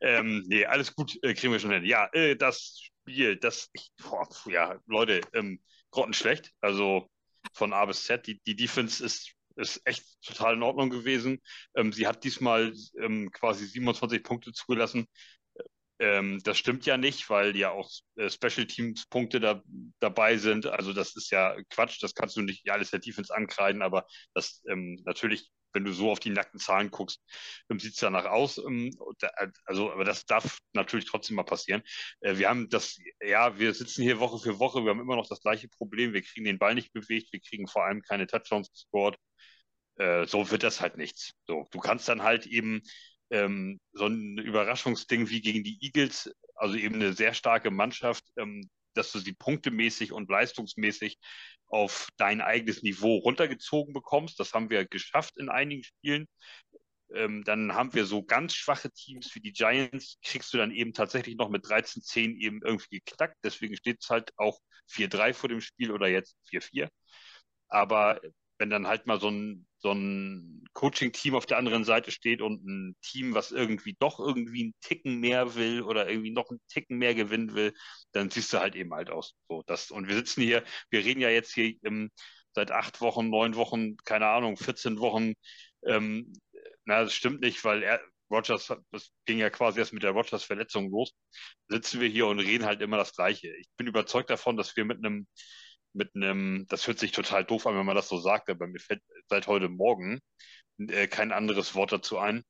ähm, 0.00 0.42
nee, 0.46 0.64
alles 0.64 0.94
gut, 0.94 1.18
äh, 1.22 1.34
kriegen 1.34 1.52
wir 1.52 1.60
schon 1.60 1.72
hin. 1.72 1.84
Ja, 1.84 2.08
äh, 2.12 2.34
das 2.36 2.80
Spiel, 2.80 3.36
das, 3.36 3.68
ich, 3.72 3.90
boah, 4.02 4.26
ja, 4.46 4.76
Leute, 4.86 5.20
ähm, 5.34 5.60
grottenschlecht, 5.90 6.52
also 6.60 7.08
von 7.52 7.72
A 7.72 7.84
bis 7.84 8.04
Z, 8.04 8.26
die, 8.26 8.40
die 8.46 8.56
Defense 8.56 9.04
ist 9.04 9.34
ist 9.56 9.80
echt 9.84 10.04
total 10.22 10.54
in 10.54 10.62
Ordnung 10.62 10.90
gewesen. 10.90 11.40
Ähm, 11.74 11.92
sie 11.92 12.06
hat 12.06 12.24
diesmal 12.24 12.72
ähm, 13.00 13.30
quasi 13.32 13.66
27 13.66 14.22
Punkte 14.22 14.52
zugelassen. 14.52 15.06
Ähm, 15.98 16.40
das 16.44 16.58
stimmt 16.58 16.86
ja 16.86 16.96
nicht, 16.96 17.30
weil 17.30 17.56
ja 17.56 17.70
auch 17.70 17.90
äh, 18.16 18.28
Special 18.30 18.66
Teams 18.66 19.06
Punkte 19.06 19.40
da, 19.40 19.62
dabei 20.02 20.36
sind. 20.36 20.66
Also 20.66 20.92
das 20.92 21.16
ist 21.16 21.30
ja 21.30 21.56
Quatsch. 21.70 22.02
Das 22.02 22.14
kannst 22.14 22.36
du 22.36 22.42
nicht 22.42 22.68
alles 22.70 22.90
der 22.90 23.00
Defense 23.00 23.34
ankreiden, 23.34 23.82
aber 23.82 24.06
das 24.34 24.62
ähm, 24.68 25.00
natürlich 25.04 25.50
wenn 25.72 25.84
du 25.84 25.92
so 25.92 26.10
auf 26.10 26.20
die 26.20 26.30
nackten 26.30 26.60
Zahlen 26.60 26.90
guckst, 26.90 27.20
ähm, 27.70 27.78
sieht 27.78 27.94
es 27.94 28.00
danach 28.00 28.26
aus. 28.26 28.58
Ähm, 28.58 28.90
also, 29.64 29.92
aber 29.92 30.04
das 30.04 30.26
darf 30.26 30.58
natürlich 30.72 31.06
trotzdem 31.06 31.36
mal 31.36 31.44
passieren. 31.44 31.82
Äh, 32.20 32.38
wir 32.38 32.48
haben 32.48 32.68
das, 32.68 32.98
ja, 33.22 33.58
wir 33.58 33.74
sitzen 33.74 34.02
hier 34.02 34.20
Woche 34.20 34.38
für 34.38 34.58
Woche, 34.58 34.82
wir 34.84 34.90
haben 34.90 35.00
immer 35.00 35.16
noch 35.16 35.28
das 35.28 35.40
gleiche 35.40 35.68
Problem. 35.68 36.12
Wir 36.12 36.22
kriegen 36.22 36.44
den 36.44 36.58
Ball 36.58 36.74
nicht 36.74 36.92
bewegt, 36.92 37.32
wir 37.32 37.40
kriegen 37.40 37.66
vor 37.66 37.84
allem 37.84 38.02
keine 38.02 38.26
Touchdowns 38.26 38.70
gescored. 38.70 39.16
Äh, 39.96 40.26
so 40.26 40.50
wird 40.50 40.62
das 40.62 40.80
halt 40.80 40.96
nichts. 40.96 41.32
So, 41.46 41.66
du 41.70 41.78
kannst 41.80 42.08
dann 42.08 42.22
halt 42.22 42.46
eben 42.46 42.82
ähm, 43.30 43.80
so 43.92 44.06
ein 44.06 44.38
Überraschungsding 44.38 45.28
wie 45.30 45.40
gegen 45.40 45.64
die 45.64 45.78
Eagles, 45.82 46.30
also 46.54 46.76
eben 46.76 46.96
eine 46.96 47.12
sehr 47.12 47.34
starke 47.34 47.70
Mannschaft, 47.70 48.24
ähm, 48.36 48.68
dass 48.94 49.12
du 49.12 49.18
sie 49.18 49.32
punktemäßig 49.32 50.12
und 50.12 50.30
leistungsmäßig 50.30 51.18
auf 51.66 52.08
dein 52.16 52.40
eigenes 52.40 52.82
Niveau 52.82 53.16
runtergezogen 53.16 53.94
bekommst. 53.94 54.38
Das 54.38 54.52
haben 54.52 54.70
wir 54.70 54.86
geschafft 54.86 55.38
in 55.38 55.48
einigen 55.48 55.84
Spielen. 55.84 56.26
Ähm, 57.14 57.44
dann 57.44 57.74
haben 57.74 57.94
wir 57.94 58.06
so 58.06 58.22
ganz 58.22 58.54
schwache 58.54 58.90
Teams 58.90 59.34
wie 59.34 59.40
die 59.40 59.52
Giants, 59.52 60.18
kriegst 60.22 60.52
du 60.52 60.58
dann 60.58 60.70
eben 60.70 60.92
tatsächlich 60.92 61.36
noch 61.36 61.50
mit 61.50 61.64
13-10 61.64 62.36
eben 62.38 62.60
irgendwie 62.62 63.00
geknackt. 63.00 63.36
Deswegen 63.44 63.76
steht 63.76 64.02
es 64.02 64.10
halt 64.10 64.32
auch 64.36 64.58
4-3 64.90 65.34
vor 65.34 65.48
dem 65.48 65.60
Spiel 65.60 65.90
oder 65.90 66.08
jetzt 66.08 66.36
4-4. 66.50 66.88
Aber 67.68 68.20
wenn 68.62 68.70
dann 68.70 68.86
halt 68.86 69.08
mal 69.08 69.18
so 69.18 69.28
ein, 69.28 69.66
so 69.78 69.90
ein 69.90 70.64
Coaching-Team 70.72 71.34
auf 71.34 71.46
der 71.46 71.58
anderen 71.58 71.82
Seite 71.82 72.12
steht 72.12 72.40
und 72.40 72.64
ein 72.64 72.96
Team, 73.02 73.34
was 73.34 73.50
irgendwie 73.50 73.96
doch 73.98 74.20
irgendwie 74.20 74.62
einen 74.62 74.74
Ticken 74.80 75.18
mehr 75.18 75.56
will 75.56 75.82
oder 75.82 76.08
irgendwie 76.08 76.30
noch 76.30 76.48
einen 76.48 76.60
Ticken 76.68 76.96
mehr 76.96 77.16
gewinnen 77.16 77.54
will, 77.54 77.74
dann 78.12 78.30
siehst 78.30 78.52
du 78.52 78.60
halt 78.60 78.76
eben 78.76 78.94
halt 78.94 79.10
aus. 79.10 79.34
So, 79.48 79.64
das, 79.66 79.90
und 79.90 80.06
wir 80.06 80.14
sitzen 80.14 80.42
hier, 80.42 80.62
wir 80.90 81.04
reden 81.04 81.20
ja 81.20 81.28
jetzt 81.28 81.52
hier 81.54 81.74
im, 81.82 82.12
seit 82.54 82.70
acht 82.70 83.00
Wochen, 83.00 83.30
neun 83.30 83.56
Wochen, 83.56 83.96
keine 84.04 84.28
Ahnung, 84.28 84.56
14 84.56 85.00
Wochen. 85.00 85.32
Ähm, 85.84 86.32
na, 86.84 87.02
das 87.02 87.14
stimmt 87.14 87.40
nicht, 87.40 87.64
weil 87.64 87.82
er, 87.82 88.00
Rogers, 88.30 88.72
das 88.92 89.10
ging 89.24 89.38
ja 89.38 89.50
quasi 89.50 89.80
erst 89.80 89.92
mit 89.92 90.04
der 90.04 90.12
Rogers-Verletzung 90.12 90.88
los, 90.88 91.12
sitzen 91.66 92.00
wir 92.00 92.08
hier 92.08 92.28
und 92.28 92.38
reden 92.38 92.64
halt 92.64 92.80
immer 92.80 92.96
das 92.96 93.12
Gleiche. 93.12 93.48
Ich 93.56 93.66
bin 93.76 93.88
überzeugt 93.88 94.30
davon, 94.30 94.56
dass 94.56 94.76
wir 94.76 94.84
mit 94.84 94.98
einem 94.98 95.26
mit 95.92 96.14
einem, 96.14 96.66
das 96.68 96.86
hört 96.86 96.98
sich 96.98 97.12
total 97.12 97.44
doof 97.44 97.66
an, 97.66 97.76
wenn 97.76 97.86
man 97.86 97.96
das 97.96 98.08
so 98.08 98.18
sagt, 98.18 98.48
aber 98.50 98.66
mir 98.66 98.80
fällt 98.80 99.02
seit 99.28 99.46
heute 99.46 99.68
Morgen 99.68 100.20
äh, 100.78 101.06
kein 101.06 101.32
anderes 101.32 101.74
Wort 101.74 101.92
dazu 101.92 102.18
ein, 102.18 102.42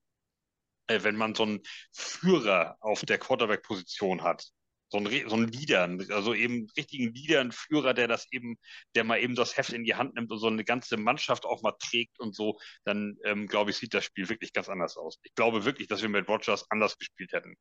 äh, 0.86 1.02
wenn 1.02 1.16
man 1.16 1.34
so 1.34 1.44
einen 1.44 1.60
Führer 1.92 2.76
auf 2.80 3.00
der 3.02 3.18
Quarterback-Position 3.18 4.22
hat, 4.22 4.46
so 4.92 4.98
ein, 4.98 5.28
so 5.28 5.36
ein 5.36 5.48
Leader, 5.48 5.88
also 6.14 6.34
eben 6.34 6.68
richtigen 6.76 7.14
Leader, 7.14 7.40
ein 7.40 7.52
Führer, 7.52 7.94
der 7.94 8.08
das 8.08 8.30
eben, 8.30 8.56
der 8.94 9.04
mal 9.04 9.18
eben 9.20 9.34
das 9.34 9.56
Heft 9.56 9.72
in 9.72 9.84
die 9.84 9.94
Hand 9.94 10.14
nimmt 10.14 10.30
und 10.30 10.38
so 10.38 10.48
eine 10.48 10.64
ganze 10.64 10.98
Mannschaft 10.98 11.46
auch 11.46 11.62
mal 11.62 11.74
trägt 11.78 12.20
und 12.20 12.34
so, 12.36 12.58
dann 12.84 13.16
ähm, 13.24 13.46
glaube 13.46 13.70
ich, 13.70 13.78
sieht 13.78 13.94
das 13.94 14.04
Spiel 14.04 14.28
wirklich 14.28 14.52
ganz 14.52 14.68
anders 14.68 14.96
aus. 14.98 15.18
Ich 15.22 15.34
glaube 15.34 15.64
wirklich, 15.64 15.88
dass 15.88 16.02
wir 16.02 16.10
mit 16.10 16.28
Rogers 16.28 16.70
anders 16.70 16.98
gespielt 16.98 17.32
hätten. 17.32 17.56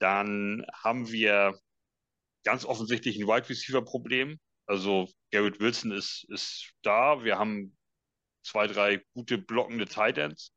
Dann 0.00 0.66
haben 0.72 1.10
wir 1.10 1.58
ganz 2.44 2.64
offensichtlich 2.64 3.18
ein 3.18 3.26
Wide 3.26 3.48
Receiver 3.48 3.82
Problem. 3.82 4.38
Also 4.68 5.08
Garrett 5.32 5.60
Wilson 5.60 5.92
ist, 5.92 6.26
ist 6.28 6.72
da. 6.82 7.24
Wir 7.24 7.38
haben 7.38 7.76
zwei, 8.42 8.66
drei 8.66 9.02
gute 9.14 9.38
blockende 9.38 9.86
Tight 9.86 10.18
Ends 10.18 10.52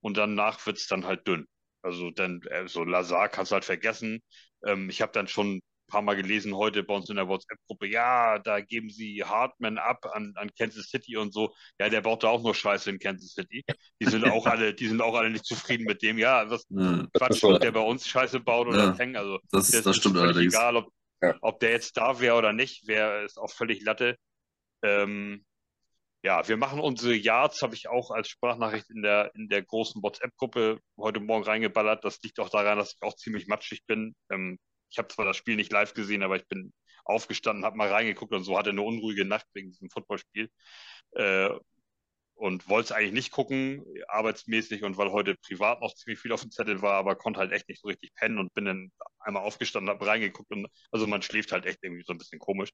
und 0.00 0.16
danach 0.16 0.64
wird 0.64 0.78
es 0.78 0.86
dann 0.86 1.04
halt 1.04 1.26
dünn. 1.26 1.46
Also 1.82 2.10
dann, 2.10 2.40
also 2.50 2.84
Lazar 2.84 3.28
kannst 3.28 3.50
du 3.50 3.54
halt 3.54 3.64
vergessen. 3.64 4.22
Ähm, 4.64 4.88
ich 4.88 5.02
habe 5.02 5.12
dann 5.12 5.26
schon 5.26 5.56
ein 5.56 5.62
paar 5.88 6.02
Mal 6.02 6.14
gelesen 6.14 6.54
heute 6.54 6.84
bei 6.84 6.94
uns 6.94 7.10
in 7.10 7.16
der 7.16 7.26
WhatsApp-Gruppe, 7.26 7.88
ja, 7.88 8.38
da 8.38 8.60
geben 8.60 8.90
sie 8.90 9.24
Hartman 9.24 9.76
ab 9.78 10.06
an, 10.12 10.32
an 10.36 10.50
Kansas 10.56 10.88
City 10.90 11.16
und 11.16 11.34
so. 11.34 11.52
Ja, 11.80 11.88
der 11.88 12.00
baut 12.00 12.22
da 12.22 12.28
auch 12.28 12.42
nur 12.44 12.54
Scheiße 12.54 12.90
in 12.90 13.00
Kansas 13.00 13.32
City. 13.32 13.64
Die 14.00 14.06
sind 14.06 14.24
auch 14.24 14.46
alle, 14.46 14.72
die 14.72 14.86
sind 14.86 15.02
auch 15.02 15.16
alle 15.16 15.30
nicht 15.30 15.44
zufrieden 15.44 15.84
mit 15.84 16.00
dem. 16.02 16.16
Ja, 16.18 16.48
was 16.48 16.64
ja, 16.70 17.08
Quatsch, 17.12 17.42
ob 17.42 17.60
der 17.60 17.72
bei 17.72 17.80
uns 17.80 18.06
Scheiße 18.06 18.38
baut 18.38 18.68
oder 18.68 18.84
ja, 18.84 18.96
hängt. 18.96 19.16
Also 19.16 19.40
das, 19.50 19.72
das, 19.72 19.82
das 19.82 19.96
stimmt 19.96 20.16
allerdings. 20.16 20.54
Egal, 20.54 20.76
ob, 20.76 20.92
ja. 21.22 21.36
ob 21.40 21.60
der 21.60 21.70
jetzt 21.70 21.96
da 21.96 22.20
wäre 22.20 22.36
oder 22.36 22.52
nicht, 22.52 22.86
wäre 22.86 23.24
es 23.24 23.36
auch 23.38 23.50
völlig 23.52 23.82
Latte. 23.82 24.16
Ähm, 24.82 25.44
ja, 26.24 26.46
wir 26.46 26.56
machen 26.56 26.78
unsere 26.80 27.14
Yards, 27.14 27.62
habe 27.62 27.74
ich 27.74 27.88
auch 27.88 28.10
als 28.10 28.28
Sprachnachricht 28.28 28.90
in 28.90 29.02
der, 29.02 29.32
in 29.34 29.48
der 29.48 29.62
großen 29.62 30.02
WhatsApp-Gruppe 30.02 30.78
heute 30.96 31.20
Morgen 31.20 31.44
reingeballert. 31.44 32.04
Das 32.04 32.20
liegt 32.22 32.38
auch 32.38 32.48
daran, 32.48 32.78
dass 32.78 32.94
ich 32.94 33.02
auch 33.02 33.16
ziemlich 33.16 33.48
matschig 33.48 33.84
bin. 33.86 34.14
Ähm, 34.30 34.58
ich 34.90 34.98
habe 34.98 35.08
zwar 35.08 35.24
das 35.24 35.36
Spiel 35.36 35.56
nicht 35.56 35.72
live 35.72 35.94
gesehen, 35.94 36.22
aber 36.22 36.36
ich 36.36 36.46
bin 36.46 36.72
aufgestanden, 37.04 37.64
habe 37.64 37.76
mal 37.76 37.88
reingeguckt 37.88 38.32
und 38.32 38.44
so 38.44 38.56
hatte 38.56 38.70
eine 38.70 38.82
unruhige 38.82 39.24
Nacht 39.24 39.46
wegen 39.54 39.70
diesem 39.70 39.90
Footballspiel. 39.90 40.48
Äh, 41.12 41.50
und 42.42 42.68
wollte 42.68 42.86
es 42.86 42.92
eigentlich 42.92 43.12
nicht 43.12 43.30
gucken, 43.30 43.84
arbeitsmäßig 44.08 44.82
und 44.82 44.96
weil 44.96 45.12
heute 45.12 45.36
privat 45.36 45.80
noch 45.80 45.94
ziemlich 45.94 46.18
viel 46.18 46.32
auf 46.32 46.40
dem 46.40 46.50
Zettel 46.50 46.82
war, 46.82 46.94
aber 46.94 47.14
konnte 47.14 47.38
halt 47.38 47.52
echt 47.52 47.68
nicht 47.68 47.80
so 47.80 47.86
richtig 47.86 48.12
pennen 48.16 48.38
und 48.40 48.52
bin 48.52 48.64
dann 48.64 48.90
einmal 49.20 49.44
aufgestanden, 49.44 49.90
habe 49.90 50.04
reingeguckt 50.04 50.50
und 50.50 50.66
also 50.90 51.06
man 51.06 51.22
schläft 51.22 51.52
halt 51.52 51.66
echt 51.66 51.78
irgendwie 51.82 52.02
so 52.04 52.12
ein 52.12 52.18
bisschen 52.18 52.40
komisch 52.40 52.70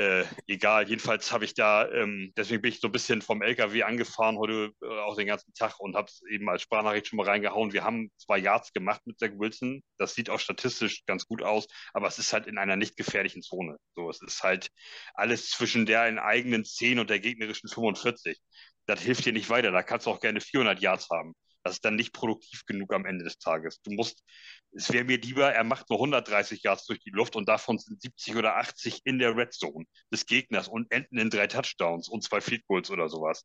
äh, 0.00 0.24
egal. 0.46 0.88
Jedenfalls 0.88 1.30
habe 1.30 1.44
ich 1.44 1.52
da, 1.52 1.86
ähm, 1.90 2.32
deswegen 2.34 2.62
bin 2.62 2.72
ich 2.72 2.80
so 2.80 2.88
ein 2.88 2.92
bisschen 2.92 3.20
vom 3.20 3.42
LKW 3.42 3.82
angefahren 3.82 4.38
heute 4.38 4.72
äh, 4.82 4.86
auch 4.86 5.14
den 5.14 5.26
ganzen 5.26 5.52
Tag 5.52 5.78
und 5.78 5.94
habe 5.94 6.08
es 6.08 6.22
eben 6.30 6.48
als 6.48 6.62
Sprachnachricht 6.62 7.08
schon 7.08 7.18
mal 7.18 7.26
reingehauen. 7.26 7.74
Wir 7.74 7.84
haben 7.84 8.10
zwei 8.16 8.38
Yards 8.38 8.72
gemacht 8.72 9.02
mit 9.04 9.18
Zach 9.18 9.32
Wilson. 9.36 9.82
Das 9.98 10.14
sieht 10.14 10.30
auch 10.30 10.40
statistisch 10.40 11.04
ganz 11.04 11.26
gut 11.26 11.42
aus, 11.42 11.66
aber 11.92 12.08
es 12.08 12.18
ist 12.18 12.32
halt 12.32 12.46
in 12.46 12.56
einer 12.56 12.76
nicht 12.76 12.96
gefährlichen 12.96 13.42
Zone. 13.42 13.76
So, 13.94 14.08
es 14.08 14.22
ist 14.22 14.42
halt 14.42 14.70
alles 15.12 15.50
zwischen 15.50 15.84
der 15.84 16.02
eigenen 16.24 16.64
10 16.64 16.98
und 16.98 17.10
der 17.10 17.20
gegnerischen 17.20 17.68
45. 17.68 18.38
Das 18.86 19.02
hilft 19.02 19.26
dir 19.26 19.34
nicht 19.34 19.50
weiter. 19.50 19.70
Da 19.70 19.82
kannst 19.82 20.06
du 20.06 20.10
auch 20.10 20.20
gerne 20.20 20.40
400 20.40 20.80
Yards 20.80 21.10
haben. 21.10 21.34
Das 21.62 21.74
ist 21.74 21.84
dann 21.84 21.96
nicht 21.96 22.12
produktiv 22.12 22.64
genug 22.64 22.92
am 22.94 23.04
Ende 23.04 23.24
des 23.24 23.38
Tages. 23.38 23.80
Du 23.82 23.90
musst, 23.90 24.24
es 24.72 24.92
wäre 24.92 25.04
mir 25.04 25.18
lieber, 25.18 25.52
er 25.52 25.64
macht 25.64 25.90
nur 25.90 25.98
130 25.98 26.62
Yards 26.62 26.86
durch 26.86 27.00
die 27.00 27.10
Luft 27.10 27.36
und 27.36 27.48
davon 27.48 27.78
sind 27.78 28.00
70 28.00 28.36
oder 28.36 28.56
80 28.56 29.02
in 29.04 29.18
der 29.18 29.36
Red 29.36 29.52
Zone 29.52 29.84
des 30.12 30.26
Gegners 30.26 30.68
und 30.68 30.90
enden 30.90 31.18
in 31.18 31.30
drei 31.30 31.46
Touchdowns 31.46 32.08
und 32.08 32.22
zwei 32.22 32.40
Field 32.40 32.66
Goals 32.66 32.90
oder 32.90 33.08
sowas. 33.08 33.44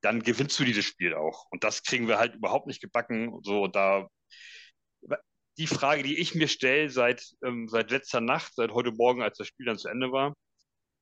Dann 0.00 0.22
gewinnst 0.22 0.58
du 0.58 0.64
dieses 0.64 0.84
Spiel 0.84 1.14
auch. 1.14 1.46
Und 1.50 1.64
das 1.64 1.82
kriegen 1.82 2.08
wir 2.08 2.18
halt 2.18 2.34
überhaupt 2.34 2.66
nicht 2.66 2.80
gebacken. 2.80 3.38
So, 3.42 3.68
da, 3.68 4.08
die 5.58 5.66
Frage, 5.66 6.02
die 6.02 6.18
ich 6.18 6.34
mir 6.34 6.48
stelle 6.48 6.90
seit, 6.90 7.24
ähm, 7.44 7.68
seit 7.68 7.90
letzter 7.90 8.20
Nacht, 8.20 8.54
seit 8.54 8.72
heute 8.72 8.92
Morgen, 8.92 9.22
als 9.22 9.38
das 9.38 9.46
Spiel 9.46 9.66
dann 9.66 9.78
zu 9.78 9.88
Ende 9.88 10.10
war, 10.10 10.34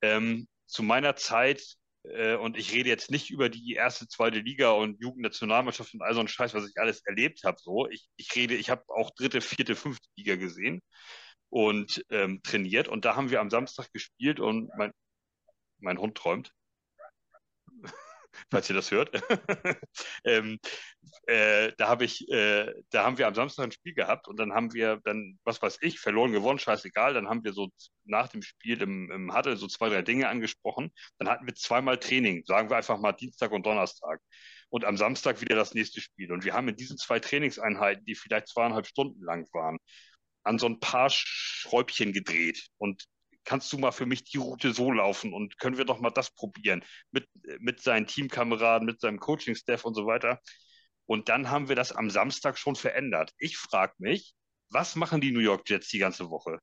ähm, 0.02 0.48
zu 0.66 0.82
meiner 0.82 1.16
Zeit 1.16 1.62
und 2.02 2.56
ich 2.56 2.72
rede 2.72 2.88
jetzt 2.88 3.10
nicht 3.10 3.30
über 3.30 3.48
die 3.50 3.74
erste, 3.74 4.08
zweite 4.08 4.40
Liga 4.40 4.70
und 4.70 5.00
Jugendnationalmannschaft 5.02 5.92
und 5.94 6.02
all 6.02 6.14
so 6.14 6.20
ein 6.20 6.28
Scheiß, 6.28 6.54
was 6.54 6.68
ich 6.68 6.78
alles 6.78 7.02
erlebt 7.04 7.44
habe. 7.44 7.58
So, 7.60 7.88
ich, 7.88 8.08
ich 8.16 8.34
rede, 8.34 8.54
ich 8.54 8.70
habe 8.70 8.84
auch 8.88 9.10
dritte, 9.10 9.40
vierte, 9.40 9.76
fünfte 9.76 10.08
Liga 10.16 10.36
gesehen 10.36 10.82
und 11.50 12.04
ähm, 12.10 12.42
trainiert. 12.42 12.88
Und 12.88 13.04
da 13.04 13.16
haben 13.16 13.30
wir 13.30 13.40
am 13.40 13.50
Samstag 13.50 13.92
gespielt 13.92 14.40
und 14.40 14.70
mein, 14.78 14.92
mein 15.78 15.98
Hund 15.98 16.16
träumt 16.16 16.52
falls 18.50 18.68
ihr 18.68 18.76
das 18.76 18.90
hört. 18.90 19.10
ähm, 20.24 20.58
äh, 21.26 21.72
da 21.76 21.88
habe 21.88 22.04
ich, 22.04 22.28
äh, 22.30 22.72
da 22.90 23.04
haben 23.04 23.18
wir 23.18 23.26
am 23.26 23.34
Samstag 23.34 23.64
ein 23.64 23.72
Spiel 23.72 23.94
gehabt 23.94 24.28
und 24.28 24.38
dann 24.38 24.52
haben 24.52 24.72
wir 24.72 25.00
dann, 25.04 25.38
was 25.44 25.60
weiß 25.62 25.78
ich, 25.82 26.00
verloren, 26.00 26.32
gewonnen, 26.32 26.58
scheißegal. 26.58 27.14
Dann 27.14 27.28
haben 27.28 27.44
wir 27.44 27.52
so 27.52 27.68
nach 28.04 28.28
dem 28.28 28.42
Spiel 28.42 28.82
im, 28.82 29.10
im 29.10 29.34
Huddle 29.34 29.56
so 29.56 29.66
zwei, 29.66 29.88
drei 29.88 30.02
Dinge 30.02 30.28
angesprochen. 30.28 30.92
Dann 31.18 31.28
hatten 31.28 31.46
wir 31.46 31.54
zweimal 31.54 31.98
Training, 31.98 32.44
sagen 32.44 32.70
wir 32.70 32.76
einfach 32.76 32.98
mal 32.98 33.12
Dienstag 33.12 33.52
und 33.52 33.66
Donnerstag. 33.66 34.20
Und 34.68 34.84
am 34.84 34.96
Samstag 34.96 35.40
wieder 35.40 35.56
das 35.56 35.74
nächste 35.74 36.00
Spiel. 36.00 36.32
Und 36.32 36.44
wir 36.44 36.54
haben 36.54 36.68
in 36.68 36.76
diesen 36.76 36.96
zwei 36.96 37.18
Trainingseinheiten, 37.18 38.04
die 38.04 38.14
vielleicht 38.14 38.48
zweieinhalb 38.48 38.86
Stunden 38.86 39.22
lang 39.24 39.48
waren, 39.52 39.78
an 40.44 40.58
so 40.58 40.66
ein 40.66 40.80
paar 40.80 41.10
Schräubchen 41.10 42.12
gedreht. 42.12 42.68
Und 42.78 43.04
kannst 43.44 43.72
du 43.72 43.78
mal 43.78 43.92
für 43.92 44.06
mich 44.06 44.24
die 44.24 44.38
Route 44.38 44.72
so 44.72 44.90
laufen 44.92 45.32
und 45.32 45.58
können 45.58 45.78
wir 45.78 45.84
doch 45.84 46.00
mal 46.00 46.10
das 46.10 46.30
probieren 46.30 46.84
mit, 47.10 47.28
mit 47.58 47.80
seinen 47.80 48.06
Teamkameraden, 48.06 48.86
mit 48.86 49.00
seinem 49.00 49.18
Coaching-Staff 49.18 49.84
und 49.84 49.94
so 49.94 50.06
weiter. 50.06 50.40
Und 51.06 51.28
dann 51.28 51.50
haben 51.50 51.68
wir 51.68 51.76
das 51.76 51.92
am 51.92 52.10
Samstag 52.10 52.58
schon 52.58 52.76
verändert. 52.76 53.32
Ich 53.38 53.56
frage 53.56 53.94
mich, 53.98 54.34
was 54.70 54.94
machen 54.94 55.20
die 55.20 55.32
New 55.32 55.40
York 55.40 55.68
Jets 55.68 55.88
die 55.88 55.98
ganze 55.98 56.30
Woche? 56.30 56.60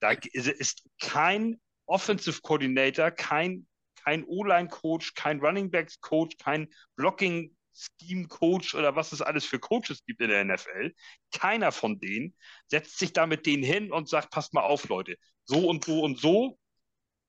Da 0.00 0.10
ist 0.10 0.82
kein 1.00 1.60
Offensive 1.86 2.40
Coordinator, 2.42 3.10
kein, 3.10 3.66
kein 4.02 4.24
O-Line-Coach, 4.24 5.14
kein 5.14 5.40
Running 5.40 5.70
Backs-Coach, 5.70 6.36
kein 6.38 6.68
Blocking 6.96 7.56
Scheme-Coach 7.72 8.74
oder 8.74 8.96
was 8.96 9.12
es 9.12 9.22
alles 9.22 9.44
für 9.44 9.58
Coaches 9.58 10.04
gibt 10.04 10.20
in 10.20 10.28
der 10.28 10.44
NFL. 10.44 10.92
Keiner 11.32 11.72
von 11.72 11.98
denen 11.98 12.34
setzt 12.66 12.98
sich 12.98 13.12
da 13.12 13.26
mit 13.26 13.46
denen 13.46 13.62
hin 13.62 13.92
und 13.92 14.08
sagt, 14.08 14.30
passt 14.30 14.54
mal 14.54 14.62
auf, 14.62 14.88
Leute, 14.88 15.16
so 15.44 15.68
und 15.68 15.84
so 15.84 16.02
und 16.02 16.18
so, 16.18 16.58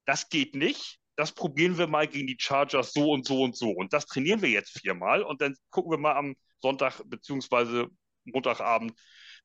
das 0.05 0.29
geht 0.29 0.55
nicht. 0.55 0.99
Das 1.15 1.31
probieren 1.31 1.77
wir 1.77 1.87
mal 1.87 2.07
gegen 2.07 2.27
die 2.27 2.37
Chargers 2.39 2.91
so 2.91 3.11
und 3.11 3.25
so 3.25 3.43
und 3.43 3.55
so. 3.55 3.69
Und 3.69 3.93
das 3.93 4.05
trainieren 4.07 4.41
wir 4.41 4.49
jetzt 4.49 4.79
viermal 4.79 5.21
und 5.21 5.41
dann 5.41 5.55
gucken 5.69 5.91
wir 5.91 5.99
mal 5.99 6.15
am 6.15 6.35
Sonntag 6.61 7.01
beziehungsweise 7.05 7.87
Montagabend 8.25 8.93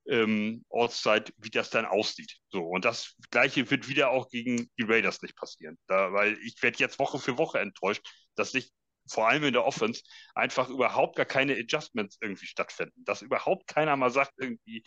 ähm, 0.08 0.64
Ortszeit, 0.68 1.32
wie 1.36 1.50
das 1.50 1.70
dann 1.70 1.84
aussieht. 1.84 2.38
So, 2.48 2.64
und 2.64 2.84
das 2.84 3.14
Gleiche 3.30 3.70
wird 3.70 3.88
wieder 3.88 4.10
auch 4.10 4.28
gegen 4.30 4.70
die 4.78 4.84
Raiders 4.84 5.22
nicht 5.22 5.36
passieren. 5.36 5.78
Da, 5.86 6.12
weil 6.12 6.38
ich 6.44 6.62
werde 6.62 6.78
jetzt 6.78 6.98
Woche 6.98 7.18
für 7.18 7.36
Woche 7.38 7.58
enttäuscht, 7.58 8.06
dass 8.34 8.52
sich 8.52 8.70
vor 9.08 9.28
allem 9.28 9.44
in 9.44 9.52
der 9.52 9.64
Offense 9.64 10.02
einfach 10.34 10.68
überhaupt 10.68 11.16
gar 11.16 11.26
keine 11.26 11.54
Adjustments 11.54 12.18
irgendwie 12.20 12.46
stattfinden. 12.46 13.04
Dass 13.04 13.22
überhaupt 13.22 13.66
keiner 13.66 13.96
mal 13.96 14.10
sagt, 14.10 14.32
irgendwie, 14.38 14.82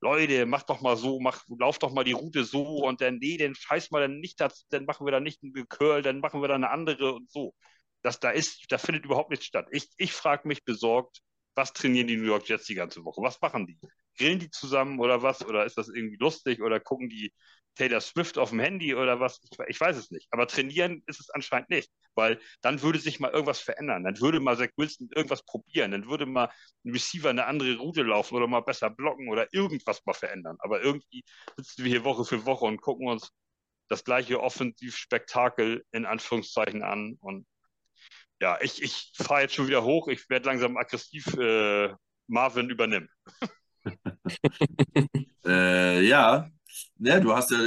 Leute, 0.00 0.46
mach 0.46 0.62
doch 0.62 0.80
mal 0.80 0.96
so, 0.96 1.20
mach, 1.20 1.44
lauf 1.58 1.78
doch 1.78 1.92
mal 1.92 2.04
die 2.04 2.12
Route 2.12 2.44
so 2.44 2.62
und 2.84 3.00
dann, 3.00 3.18
nee, 3.18 3.36
dann 3.36 3.54
scheiß 3.54 3.90
mal 3.90 4.00
dann 4.00 4.20
nicht 4.20 4.40
das, 4.40 4.66
dann 4.70 4.84
machen 4.84 5.06
wir 5.06 5.10
da 5.12 5.20
nicht 5.20 5.42
einen 5.42 5.68
Curl, 5.68 6.02
dann 6.02 6.20
machen 6.20 6.40
wir 6.40 6.48
da 6.48 6.54
eine 6.54 6.70
andere 6.70 7.14
und 7.14 7.30
so. 7.30 7.54
Das 8.02 8.20
da 8.20 8.30
ist, 8.30 8.70
da 8.70 8.78
findet 8.78 9.04
überhaupt 9.04 9.30
nichts 9.30 9.46
statt. 9.46 9.66
Ich, 9.72 9.88
ich 9.96 10.12
frage 10.12 10.46
mich 10.46 10.64
besorgt, 10.64 11.20
was 11.54 11.72
trainieren 11.72 12.06
die 12.06 12.16
New 12.16 12.26
York 12.26 12.48
Jets 12.48 12.66
die 12.66 12.74
ganze 12.74 13.04
Woche? 13.04 13.20
Was 13.22 13.40
machen 13.40 13.66
die? 13.66 13.78
Grillen 14.18 14.38
die 14.38 14.50
zusammen 14.50 15.00
oder 15.00 15.22
was? 15.22 15.44
Oder 15.46 15.64
ist 15.64 15.78
das 15.78 15.88
irgendwie 15.88 16.16
lustig? 16.16 16.60
Oder 16.62 16.80
gucken 16.80 17.08
die 17.08 17.32
Taylor 17.76 18.00
Swift 18.00 18.38
auf 18.38 18.50
dem 18.50 18.60
Handy 18.60 18.94
oder 18.94 19.20
was? 19.20 19.40
Ich, 19.44 19.58
ich, 19.68 19.80
weiß 19.80 19.96
es 19.96 20.10
nicht. 20.10 20.28
Aber 20.30 20.46
trainieren 20.46 21.02
ist 21.06 21.20
es 21.20 21.30
anscheinend 21.30 21.70
nicht, 21.70 21.90
weil 22.14 22.40
dann 22.60 22.82
würde 22.82 22.98
sich 22.98 23.20
mal 23.20 23.30
irgendwas 23.30 23.60
verändern. 23.60 24.04
Dann 24.04 24.20
würde 24.20 24.40
mal 24.40 24.56
Zach 24.56 24.70
Wilson 24.76 25.08
irgendwas 25.14 25.44
probieren. 25.44 25.92
Dann 25.92 26.08
würde 26.08 26.26
mal 26.26 26.50
ein 26.84 26.92
Receiver 26.92 27.30
eine 27.30 27.46
andere 27.46 27.76
Route 27.76 28.02
laufen 28.02 28.34
oder 28.34 28.46
mal 28.46 28.60
besser 28.60 28.90
blocken 28.90 29.28
oder 29.28 29.48
irgendwas 29.52 30.04
mal 30.04 30.14
verändern. 30.14 30.56
Aber 30.60 30.82
irgendwie 30.82 31.24
sitzen 31.56 31.84
wir 31.84 31.90
hier 31.90 32.04
Woche 32.04 32.24
für 32.24 32.44
Woche 32.46 32.66
und 32.66 32.80
gucken 32.80 33.08
uns 33.08 33.30
das 33.88 34.04
gleiche 34.04 34.40
Offensivspektakel 34.40 35.84
in 35.92 36.04
Anführungszeichen 36.04 36.82
an. 36.82 37.16
Und 37.20 37.46
ja, 38.40 38.58
ich, 38.60 38.82
ich 38.82 39.12
fahre 39.14 39.42
jetzt 39.42 39.54
schon 39.54 39.68
wieder 39.68 39.84
hoch. 39.84 40.08
Ich 40.08 40.28
werde 40.28 40.46
langsam 40.46 40.76
aggressiv. 40.76 41.26
Äh, 41.38 41.94
Marvin 42.28 42.70
übernimmt. 42.70 43.10
äh, 45.46 46.06
ja, 46.06 46.50
ja, 46.98 47.20
du 47.20 47.34
hast 47.34 47.50
ja, 47.50 47.58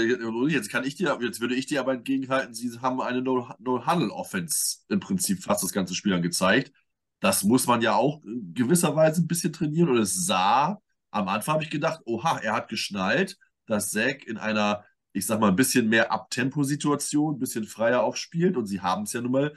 jetzt 0.48 0.70
kann 0.70 0.84
ich 0.84 0.96
dir, 0.96 1.18
jetzt 1.22 1.42
würde 1.42 1.56
ich 1.56 1.66
dir 1.66 1.80
aber 1.80 1.94
entgegenhalten, 1.94 2.54
sie 2.54 2.80
haben 2.80 3.02
eine 3.02 3.22
No-Huddle-Offense 3.22 4.80
im 4.90 5.00
Prinzip 5.00 5.44
fast 5.44 5.64
das 5.64 5.72
ganze 5.74 5.96
Spiel 5.96 6.12
dann 6.12 6.22
gezeigt. 6.22 6.72
Das 7.20 7.44
muss 7.44 7.68
man 7.68 7.82
ja 7.82 7.96
auch 7.96 8.22
gewisserweise 8.54 9.22
ein 9.22 9.28
bisschen 9.28 9.54
trainieren. 9.54 9.90
Und 9.90 9.98
es 10.00 10.26
sah, 10.26 10.82
am 11.12 11.28
Anfang 11.28 11.54
habe 11.56 11.64
ich 11.64 11.70
gedacht, 11.70 12.02
oha, 12.06 12.40
er 12.40 12.54
hat 12.54 12.70
geschnallt, 12.70 13.38
dass 13.68 13.92
Zack 13.92 14.26
in 14.26 14.38
einer, 14.38 14.84
ich 15.14 15.26
sag 15.26 15.40
mal, 15.40 15.50
ein 15.50 15.56
bisschen 15.56 15.88
mehr 15.88 16.12
Abtempo-Situation, 16.12 17.36
ein 17.36 17.40
bisschen 17.40 17.66
freier 17.66 18.04
aufspielt. 18.04 18.58
Und 18.58 18.66
sie 18.66 18.82
haben 18.82 19.04
es 19.04 19.14
ja 19.14 19.22
nun 19.22 19.32
mal 19.32 19.56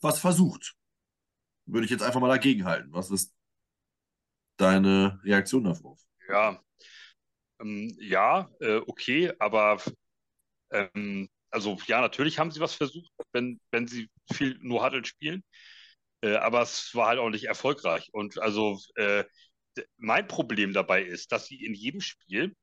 was 0.00 0.18
versucht. 0.20 0.74
Würde 1.66 1.84
ich 1.84 1.90
jetzt 1.90 2.02
einfach 2.02 2.20
mal 2.20 2.28
dagegenhalten. 2.28 2.92
Was 2.92 3.10
ist 3.10 3.32
deine 4.56 5.20
Reaktion 5.24 5.64
darauf? 5.64 6.00
Ja, 6.28 6.62
ähm, 7.60 7.94
ja, 7.98 8.50
äh, 8.60 8.76
okay, 8.86 9.32
aber 9.38 9.82
ähm, 10.70 11.28
also 11.50 11.78
ja, 11.86 12.00
natürlich 12.00 12.38
haben 12.38 12.50
sie 12.50 12.60
was 12.60 12.74
versucht, 12.74 13.10
wenn, 13.32 13.60
wenn 13.70 13.86
sie 13.86 14.10
viel 14.32 14.58
nur 14.60 14.84
Huddle 14.84 15.04
spielen, 15.04 15.44
äh, 16.22 16.36
aber 16.36 16.62
es 16.62 16.94
war 16.94 17.08
halt 17.08 17.18
auch 17.18 17.30
nicht 17.30 17.44
erfolgreich. 17.44 18.08
Und 18.12 18.38
also 18.38 18.78
äh, 18.96 19.24
mein 19.96 20.28
Problem 20.28 20.72
dabei 20.72 21.02
ist, 21.02 21.32
dass 21.32 21.46
sie 21.46 21.64
in 21.64 21.74
jedem 21.74 22.00
Spiel 22.00 22.54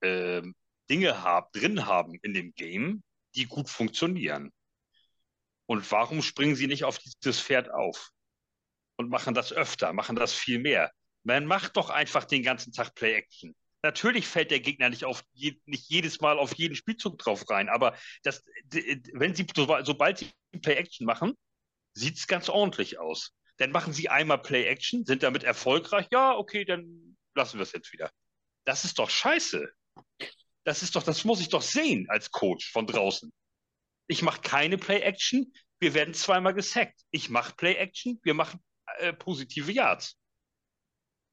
äh, 0.00 0.42
Dinge 0.90 1.22
hab, 1.22 1.52
drin 1.52 1.86
haben 1.86 2.18
in 2.22 2.34
dem 2.34 2.52
Game, 2.54 3.02
die 3.34 3.46
gut 3.46 3.68
funktionieren. 3.68 4.52
Und 5.66 5.90
warum 5.92 6.22
springen 6.22 6.56
sie 6.56 6.66
nicht 6.66 6.84
auf 6.84 6.98
dieses 6.98 7.40
Pferd 7.40 7.70
auf 7.70 8.10
und 8.98 9.08
machen 9.08 9.34
das 9.34 9.52
öfter, 9.52 9.92
machen 9.92 10.16
das 10.16 10.34
viel 10.34 10.58
mehr? 10.58 10.92
Man 11.24 11.46
macht 11.46 11.76
doch 11.76 11.90
einfach 11.90 12.24
den 12.24 12.42
ganzen 12.42 12.72
Tag 12.72 12.94
Play-Action. 12.94 13.54
Natürlich 13.82 14.26
fällt 14.26 14.50
der 14.50 14.60
Gegner 14.60 14.90
nicht 14.90 15.04
auf 15.04 15.22
nicht 15.32 15.88
jedes 15.88 16.20
Mal 16.20 16.38
auf 16.38 16.54
jeden 16.56 16.74
Spielzug 16.74 17.16
drauf 17.18 17.48
rein, 17.48 17.68
aber 17.68 17.96
das, 18.24 18.44
wenn 19.12 19.34
sie 19.34 19.46
sobald 19.54 20.18
sie 20.18 20.32
Play-Action 20.60 21.06
machen, 21.06 21.34
sieht 21.94 22.16
es 22.16 22.26
ganz 22.26 22.48
ordentlich 22.48 22.98
aus. 22.98 23.32
Dann 23.58 23.70
machen 23.70 23.92
sie 23.92 24.08
einmal 24.08 24.38
Play-Action, 24.38 25.04
sind 25.04 25.22
damit 25.22 25.44
erfolgreich. 25.44 26.06
Ja, 26.10 26.36
okay, 26.36 26.64
dann 26.64 27.16
lassen 27.34 27.58
wir 27.58 27.62
es 27.62 27.72
jetzt 27.72 27.92
wieder. 27.92 28.10
Das 28.64 28.84
ist 28.84 28.98
doch 28.98 29.10
scheiße. 29.10 29.68
Das 30.64 30.82
ist 30.82 30.96
doch, 30.96 31.02
das 31.02 31.24
muss 31.24 31.40
ich 31.40 31.48
doch 31.48 31.62
sehen 31.62 32.06
als 32.10 32.30
Coach 32.30 32.70
von 32.70 32.86
draußen. 32.86 33.32
Ich 34.08 34.22
mache 34.22 34.40
keine 34.40 34.76
Play-Action, 34.76 35.52
wir 35.80 35.94
werden 35.94 36.14
zweimal 36.14 36.54
gesackt. 36.54 37.00
Ich 37.10 37.30
mache 37.30 37.54
Play-Action, 37.54 38.18
wir 38.22 38.34
machen 38.34 38.60
äh, 38.98 39.12
positive 39.12 39.70
Yards. 39.70 40.16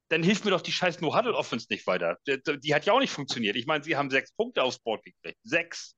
Dann 0.08 0.22
hilft 0.22 0.44
mir 0.44 0.52
doch 0.52 0.60
die 0.60 0.72
scheiß 0.72 1.00
No-Huddle-Offense 1.00 1.66
nicht 1.68 1.86
weiter. 1.86 2.18
Die, 2.26 2.40
die, 2.60 2.74
hat 2.74 2.86
ja 2.86 2.92
auch 2.92 3.00
nicht 3.00 3.12
funktioniert. 3.12 3.56
Ich 3.56 3.66
meine, 3.66 3.82
sie 3.82 3.96
haben 3.96 4.10
sechs 4.10 4.32
Punkte 4.32 4.62
aufs 4.62 4.78
Board 4.78 5.04
gekriegt. 5.04 5.38
Sechs. 5.42 5.96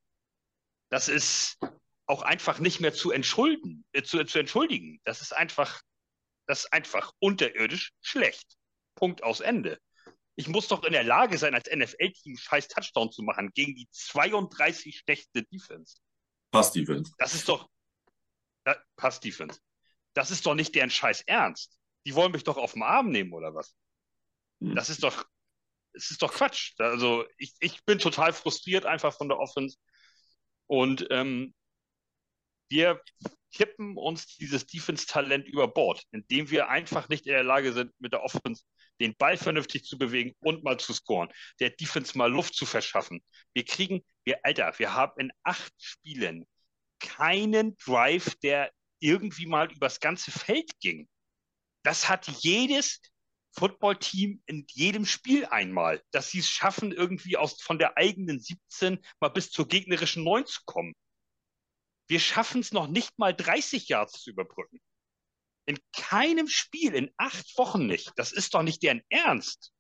Das 0.91 1.09
ist 1.09 1.59
auch 2.07 2.23
einfach 2.23 2.59
nicht 2.59 2.81
mehr 2.81 2.95
zu 2.95 3.11
entschulden, 3.11 3.85
äh, 3.93 4.03
zu, 4.03 4.25
zu 4.25 4.39
entschuldigen. 4.39 5.01
Das 5.05 5.21
ist 5.21 5.33
einfach, 5.33 5.83
das 6.47 6.61
ist 6.61 6.73
einfach 6.73 7.13
unterirdisch 7.19 7.93
schlecht. 8.01 8.57
Punkt 8.95 9.23
aus 9.23 9.41
Ende. 9.41 9.79
Ich 10.37 10.49
muss 10.49 10.69
doch 10.69 10.85
in 10.85 10.93
der 10.93 11.05
Lage 11.05 11.37
sein, 11.37 11.55
als 11.55 11.69
NFL-Team 11.69 12.37
scheiß 12.37 12.69
Touchdown 12.69 13.13
zu 13.13 13.23
machen 13.23 13.51
gegen 13.55 13.75
die 13.75 13.89
32 13.91 14.99
schlechte 14.99 15.43
Defense. 15.43 15.97
Pass-Defense. 16.53 17.13
Das 17.19 17.35
ist 17.35 17.49
doch. 17.49 17.69
Pass-Defense. 18.97 19.61
Das 20.19 20.33
ist 20.33 20.47
doch 20.47 20.55
nicht 20.57 20.75
deren 20.75 20.91
scheiß 20.91 21.21
Ernst. 21.27 21.79
Die 22.05 22.13
wollen 22.17 22.33
mich 22.33 22.43
doch 22.43 22.57
auf 22.57 22.73
den 22.73 22.83
Arm 22.83 23.11
nehmen, 23.11 23.33
oder 23.33 23.55
was? 23.55 23.77
Hm. 24.61 24.75
Das 24.75 24.91
ist 24.91 25.05
doch. 25.05 25.25
Es 25.93 26.11
ist 26.11 26.23
doch 26.23 26.33
Quatsch. 26.35 26.75
Also, 26.79 27.25
ich, 27.37 27.55
ich 27.61 27.85
bin 27.85 28.01
total 28.01 28.33
frustriert 28.33 28.85
einfach 28.85 29.17
von 29.17 29.29
der 29.29 29.39
Offense. 29.39 29.79
Und 30.67 31.07
ähm, 31.11 31.55
wir 32.69 33.01
kippen 33.53 33.97
uns 33.97 34.27
dieses 34.35 34.67
Defense-Talent 34.67 35.47
über 35.47 35.69
Bord, 35.69 36.03
indem 36.11 36.51
wir 36.51 36.69
einfach 36.69 37.09
nicht 37.09 37.27
in 37.27 37.35
der 37.35 37.45
Lage 37.45 37.73
sind, 37.73 37.93
mit 38.01 38.13
der 38.13 38.25
Offense 38.25 38.65
den 39.01 39.15
Ball 39.15 39.37
vernünftig 39.37 39.85
zu 39.85 39.99
bewegen 39.99 40.35
und 40.41 40.65
mal 40.65 40.81
zu 40.81 40.95
scoren, 40.95 41.33
der 41.61 41.71
Defense 41.71 42.19
mal 42.19 42.29
Luft 42.31 42.57
zu 42.57 42.67
verschaffen. 42.67 43.23
Wir 43.55 43.65
kriegen, 43.65 44.05
wir, 44.25 44.45
Alter, 44.45 44.77
wir 44.79 44.95
haben 44.95 45.21
in 45.21 45.33
acht 45.45 45.73
Spielen 45.79 46.45
keinen 46.99 47.77
Drive, 47.77 48.35
der 48.43 48.73
irgendwie 49.01 49.47
mal 49.47 49.71
übers 49.73 50.01
ganze 50.01 50.31
Feld 50.31 50.79
ging. 50.81 51.09
Das 51.83 52.09
hat 52.09 52.27
jedes 52.27 53.01
Footballteam 53.53 54.43
in 54.47 54.67
jedem 54.71 55.07
Spiel 55.07 55.47
einmal, 55.47 56.03
dass 56.11 56.31
sie 56.31 56.41
es 56.41 56.49
schaffen, 56.49 56.93
irgendwie 56.93 57.37
aus, 57.37 57.61
von 57.61 57.79
der 57.79 57.97
eigenen 57.97 58.41
17 58.41 59.05
mal 59.21 59.29
bis 59.29 59.51
zur 59.51 59.67
gegnerischen 59.67 60.25
9 60.25 60.47
zu 60.47 60.61
kommen. 60.65 60.95
Wir 62.09 62.21
schaffen 62.21 62.61
es 62.61 62.73
noch 62.73 62.87
nicht 62.87 63.19
mal 63.19 63.35
30 63.35 63.89
Yards 63.89 64.23
zu 64.23 64.31
überbrücken. 64.31 64.81
In 65.67 65.79
keinem 65.93 66.49
Spiel, 66.49 66.95
in 66.95 67.13
acht 67.19 67.59
Wochen 67.59 67.87
nicht. 67.87 68.13
Das 68.17 68.33
ist 68.33 68.55
doch 68.55 68.63
nicht 68.63 68.83
deren 68.83 69.03
Ernst. 69.11 69.73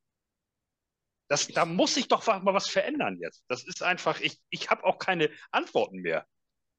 Das, 1.28 1.46
da 1.46 1.64
muss 1.64 1.94
sich 1.94 2.08
doch 2.08 2.26
mal 2.26 2.54
was 2.54 2.68
verändern 2.68 3.18
jetzt. 3.20 3.44
Das 3.48 3.64
ist 3.64 3.82
einfach, 3.82 4.20
ich, 4.20 4.38
ich 4.50 4.70
habe 4.70 4.84
auch 4.84 4.98
keine 4.98 5.30
Antworten 5.50 6.00
mehr. 6.00 6.26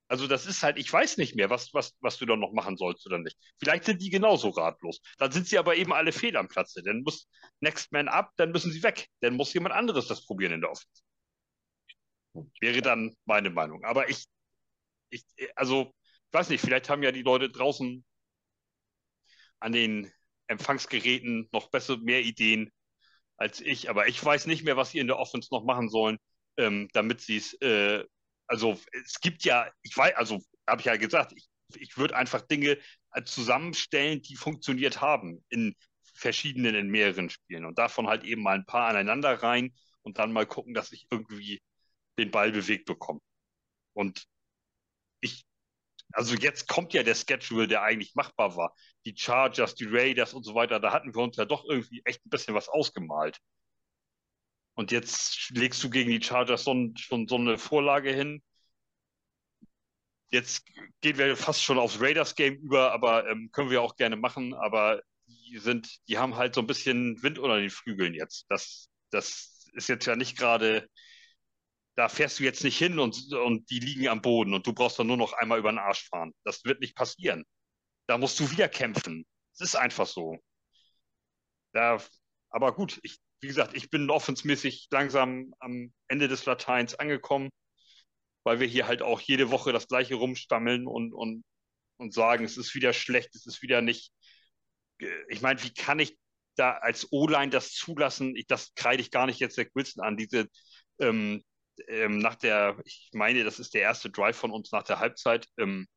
Also 0.09 0.27
das 0.27 0.45
ist 0.45 0.63
halt, 0.63 0.77
ich 0.77 0.91
weiß 0.91 1.17
nicht 1.17 1.35
mehr, 1.35 1.49
was, 1.49 1.73
was, 1.73 1.95
was 2.01 2.17
du 2.17 2.25
da 2.25 2.35
noch 2.35 2.51
machen 2.51 2.77
sollst 2.77 3.05
oder 3.05 3.19
nicht. 3.19 3.37
Vielleicht 3.59 3.85
sind 3.85 4.01
die 4.01 4.09
genauso 4.09 4.49
ratlos. 4.49 5.01
Dann 5.19 5.31
sind 5.31 5.47
sie 5.47 5.57
aber 5.57 5.75
eben 5.75 5.93
alle 5.93 6.11
fehl 6.11 6.35
am 6.35 6.47
Platze. 6.49 6.83
Dann 6.83 7.03
muss 7.03 7.29
Next 7.61 7.91
Man 7.91 8.07
up, 8.07 8.31
dann 8.37 8.51
müssen 8.51 8.71
sie 8.71 8.83
weg. 8.83 9.07
Dann 9.21 9.35
muss 9.35 9.53
jemand 9.53 9.75
anderes 9.75 10.07
das 10.07 10.25
probieren 10.25 10.53
in 10.53 10.61
der 10.61 10.71
Offense. 10.71 11.03
Wäre 12.59 12.81
dann 12.81 13.15
meine 13.25 13.51
Meinung. 13.51 13.83
Aber 13.85 14.09
ich, 14.09 14.25
ich, 15.11 15.23
also, 15.55 15.93
ich 16.27 16.33
weiß 16.33 16.49
nicht, 16.49 16.61
vielleicht 16.61 16.89
haben 16.89 17.03
ja 17.03 17.11
die 17.11 17.23
Leute 17.23 17.49
draußen 17.49 18.03
an 19.59 19.71
den 19.71 20.11
Empfangsgeräten 20.47 21.49
noch 21.51 21.69
besser, 21.69 21.97
mehr 21.97 22.21
Ideen 22.21 22.71
als 23.37 23.61
ich, 23.61 23.89
aber 23.89 24.07
ich 24.07 24.23
weiß 24.23 24.47
nicht 24.47 24.63
mehr, 24.65 24.77
was 24.77 24.91
sie 24.91 24.99
in 24.99 25.07
der 25.07 25.19
Offense 25.19 25.49
noch 25.51 25.63
machen 25.63 25.89
sollen, 25.89 26.17
ähm, 26.57 26.89
damit 26.93 27.21
sie 27.21 27.37
es, 27.37 27.53
äh, 27.61 28.03
also 28.49 28.79
es 29.05 29.21
gibt 29.21 29.43
ja, 29.45 29.71
ich 29.83 29.95
weiß, 29.95 30.15
also 30.15 30.39
habe 30.67 30.81
ich 30.81 30.85
ja 30.87 30.97
gesagt, 30.97 31.33
ich, 31.35 31.49
ich 31.75 31.97
würde 31.97 32.15
einfach 32.17 32.41
Dinge 32.41 32.77
äh, 33.13 33.23
zusammenstellen, 33.23 34.21
die 34.23 34.35
funktioniert 34.35 35.01
haben 35.01 35.43
in 35.49 35.75
verschiedenen, 36.15 36.75
in 36.75 36.89
mehreren 36.89 37.29
Spielen 37.29 37.65
und 37.65 37.77
davon 37.77 38.07
halt 38.07 38.23
eben 38.25 38.41
mal 38.43 38.55
ein 38.55 38.65
paar 38.65 38.89
aneinander 38.89 39.41
rein 39.43 39.73
und 40.01 40.17
dann 40.19 40.33
mal 40.33 40.47
gucken, 40.47 40.73
dass 40.73 40.91
ich 40.91 41.07
irgendwie 41.11 41.61
den 42.19 42.31
Ball 42.31 42.51
bewegt 42.51 42.85
bekomme. 42.85 43.21
Und 43.93 44.25
ich, 45.21 45.45
also 46.13 46.35
jetzt 46.35 46.67
kommt 46.67 46.93
ja 46.93 47.03
der 47.03 47.15
Schedule, 47.15 47.67
der 47.67 47.83
eigentlich 47.83 48.15
machbar 48.15 48.55
war. 48.57 48.75
Die 49.05 49.15
Chargers, 49.17 49.75
die 49.75 49.87
Raiders 49.87 50.33
und 50.33 50.43
so 50.43 50.55
weiter, 50.55 50.79
da 50.79 50.93
hatten 50.93 51.15
wir 51.15 51.23
uns 51.23 51.37
ja 51.37 51.45
doch 51.45 51.65
irgendwie 51.65 52.01
echt 52.05 52.25
ein 52.25 52.29
bisschen 52.31 52.55
was 52.55 52.69
ausgemalt. 52.69 53.39
Und 54.79 54.91
jetzt 54.93 55.49
legst 55.49 55.83
du 55.83 55.89
gegen 55.89 56.09
die 56.09 56.21
Chargers 56.21 56.63
so, 56.63 56.73
schon 56.95 57.27
so 57.27 57.35
eine 57.35 57.57
Vorlage 57.57 58.13
hin. 58.13 58.41
Jetzt 60.31 60.65
gehen 61.01 61.17
wir 61.17 61.35
fast 61.35 61.61
schon 61.61 61.77
aufs 61.77 61.99
Raiders-Game 61.99 62.55
über, 62.55 62.93
aber 62.93 63.27
ähm, 63.27 63.49
können 63.51 63.71
wir 63.71 63.81
auch 63.81 63.97
gerne 63.97 64.15
machen. 64.15 64.53
Aber 64.53 65.01
die 65.27 65.57
sind, 65.57 65.99
die 66.07 66.17
haben 66.17 66.37
halt 66.37 66.55
so 66.55 66.61
ein 66.61 66.67
bisschen 66.67 67.21
Wind 67.21 67.39
unter 67.39 67.57
den 67.57 67.69
Flügeln 67.69 68.13
jetzt. 68.13 68.45
Das, 68.47 68.87
das 69.09 69.67
ist 69.73 69.89
jetzt 69.89 70.05
ja 70.05 70.15
nicht 70.15 70.37
gerade 70.37 70.87
da 71.97 72.07
fährst 72.07 72.39
du 72.39 72.45
jetzt 72.45 72.63
nicht 72.63 72.77
hin 72.77 72.99
und, 72.99 73.33
und 73.33 73.69
die 73.69 73.79
liegen 73.81 74.07
am 74.07 74.21
Boden 74.21 74.53
und 74.53 74.65
du 74.65 74.71
brauchst 74.71 74.97
dann 74.97 75.07
nur 75.07 75.17
noch 75.17 75.33
einmal 75.33 75.59
über 75.59 75.73
den 75.73 75.79
Arsch 75.79 76.07
fahren. 76.07 76.33
Das 76.45 76.63
wird 76.63 76.79
nicht 76.79 76.95
passieren. 76.95 77.43
Da 78.07 78.17
musst 78.17 78.39
du 78.39 78.49
wieder 78.49 78.69
kämpfen. 78.69 79.25
Es 79.51 79.59
ist 79.59 79.75
einfach 79.75 80.07
so. 80.07 80.37
Da, 81.73 82.01
aber 82.51 82.73
gut, 82.73 83.01
ich, 83.03 83.19
wie 83.41 83.47
gesagt, 83.47 83.75
ich 83.75 83.89
bin 83.89 84.09
offensmäßig 84.09 84.87
langsam 84.91 85.53
am 85.59 85.93
Ende 86.07 86.27
des 86.27 86.45
Lateins 86.45 86.95
angekommen, 86.95 87.49
weil 88.43 88.59
wir 88.59 88.67
hier 88.67 88.87
halt 88.87 89.01
auch 89.01 89.21
jede 89.21 89.51
Woche 89.51 89.71
das 89.71 89.87
gleiche 89.87 90.15
rumstammeln 90.15 90.87
und, 90.87 91.13
und, 91.13 91.43
und 91.97 92.13
sagen, 92.13 92.45
es 92.45 92.57
ist 92.57 92.75
wieder 92.75 92.93
schlecht, 92.93 93.35
es 93.35 93.45
ist 93.45 93.61
wieder 93.61 93.81
nicht. 93.81 94.11
Ich 95.29 95.41
meine, 95.41 95.63
wie 95.63 95.73
kann 95.73 95.99
ich 95.99 96.17
da 96.55 96.71
als 96.73 97.11
O-Line 97.11 97.51
das 97.51 97.71
zulassen? 97.71 98.35
Ich, 98.35 98.47
das 98.47 98.73
kreide 98.75 99.01
ich 99.01 99.11
gar 99.11 99.25
nicht 99.25 99.39
jetzt 99.39 99.57
der 99.57 99.67
Wilson 99.73 100.03
an, 100.03 100.17
diese 100.17 100.47
ähm, 100.99 101.43
ähm, 101.87 102.19
nach 102.19 102.35
der, 102.35 102.77
ich 102.85 103.09
meine, 103.13 103.43
das 103.43 103.59
ist 103.59 103.73
der 103.73 103.81
erste 103.81 104.09
Drive 104.09 104.37
von 104.37 104.51
uns 104.51 104.71
nach 104.71 104.83
der 104.83 104.99
Halbzeit, 104.99 105.47
ähm, 105.57 105.87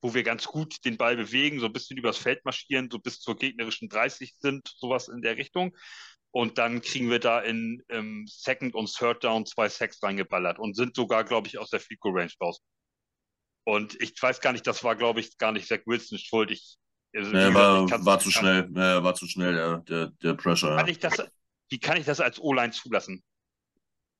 wo 0.00 0.14
wir 0.14 0.22
ganz 0.22 0.46
gut 0.46 0.84
den 0.84 0.96
Ball 0.96 1.16
bewegen, 1.16 1.60
so 1.60 1.66
ein 1.66 1.72
bisschen 1.72 1.98
übers 1.98 2.18
Feld 2.18 2.44
marschieren, 2.44 2.90
so 2.90 2.98
bis 2.98 3.20
zur 3.20 3.36
gegnerischen 3.36 3.88
30 3.88 4.34
sind, 4.38 4.68
sowas 4.76 5.08
in 5.08 5.22
der 5.22 5.36
Richtung. 5.36 5.76
Und 6.36 6.58
dann 6.58 6.82
kriegen 6.82 7.08
wir 7.08 7.18
da 7.18 7.40
in 7.40 7.82
ähm, 7.88 8.26
Second 8.28 8.74
und 8.74 8.94
Third 8.94 9.24
Down 9.24 9.46
zwei 9.46 9.70
Sacks 9.70 10.02
reingeballert 10.02 10.58
und 10.58 10.76
sind 10.76 10.94
sogar, 10.94 11.24
glaube 11.24 11.48
ich, 11.48 11.56
aus 11.56 11.70
der 11.70 11.80
Field 11.80 11.98
Range 12.04 12.30
raus. 12.42 12.60
Und 13.64 13.98
ich 14.02 14.20
weiß 14.20 14.42
gar 14.42 14.52
nicht, 14.52 14.66
das 14.66 14.84
war, 14.84 14.96
glaube 14.96 15.20
ich, 15.20 15.38
gar 15.38 15.52
nicht 15.52 15.66
Zach 15.66 15.78
Wilson 15.86 16.18
schuld. 16.18 16.50
Ich, 16.50 16.76
also, 17.14 17.32
ja, 17.32 17.54
war, 17.54 17.84
gesagt, 17.84 18.04
war 18.04 18.18
zu 18.18 18.30
schnell, 18.30 18.70
ja, 18.74 19.02
war 19.02 19.14
zu 19.14 19.26
schnell, 19.26 19.54
der, 19.54 19.78
der, 19.78 20.06
der 20.22 20.34
Pressure. 20.34 20.76
Kann 20.76 20.84
ja. 20.84 20.92
ich 20.92 20.98
das, 20.98 21.26
wie 21.70 21.80
kann 21.80 21.96
ich 21.96 22.04
das 22.04 22.20
als 22.20 22.38
O-Line 22.38 22.72
zulassen? 22.72 23.24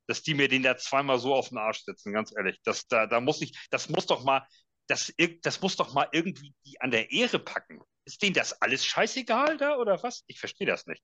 dass 0.09 0.22
die 0.22 0.33
mir 0.33 0.48
den 0.48 0.62
da 0.62 0.79
zweimal 0.79 1.18
so 1.18 1.35
auf 1.35 1.50
den 1.50 1.59
Arsch 1.59 1.83
setzen, 1.83 2.14
ganz 2.14 2.33
ehrlich. 2.35 2.61
Das, 2.64 2.87
da, 2.87 3.07
da 3.07 3.20
muss 3.20 3.42
ich, 3.42 3.59
das 3.70 3.90
muss 3.90 4.07
doch 4.07 4.24
mal, 4.24 4.46
das, 4.87 5.12
das 5.42 5.61
muss 5.61 5.76
doch 5.76 5.92
mal 5.92 6.09
irgendwie 6.12 6.55
die 6.64 6.81
an 6.81 6.92
der 6.92 7.11
Ehre 7.11 7.40
packen. 7.40 7.83
Ist 8.07 8.22
denen 8.22 8.35
das 8.35 8.62
alles 8.62 8.87
scheißegal 8.87 9.59
da 9.59 9.76
oder 9.76 10.00
was? 10.02 10.22
Ich 10.29 10.38
verstehe 10.38 10.66
das 10.66 10.87
nicht. 10.87 11.02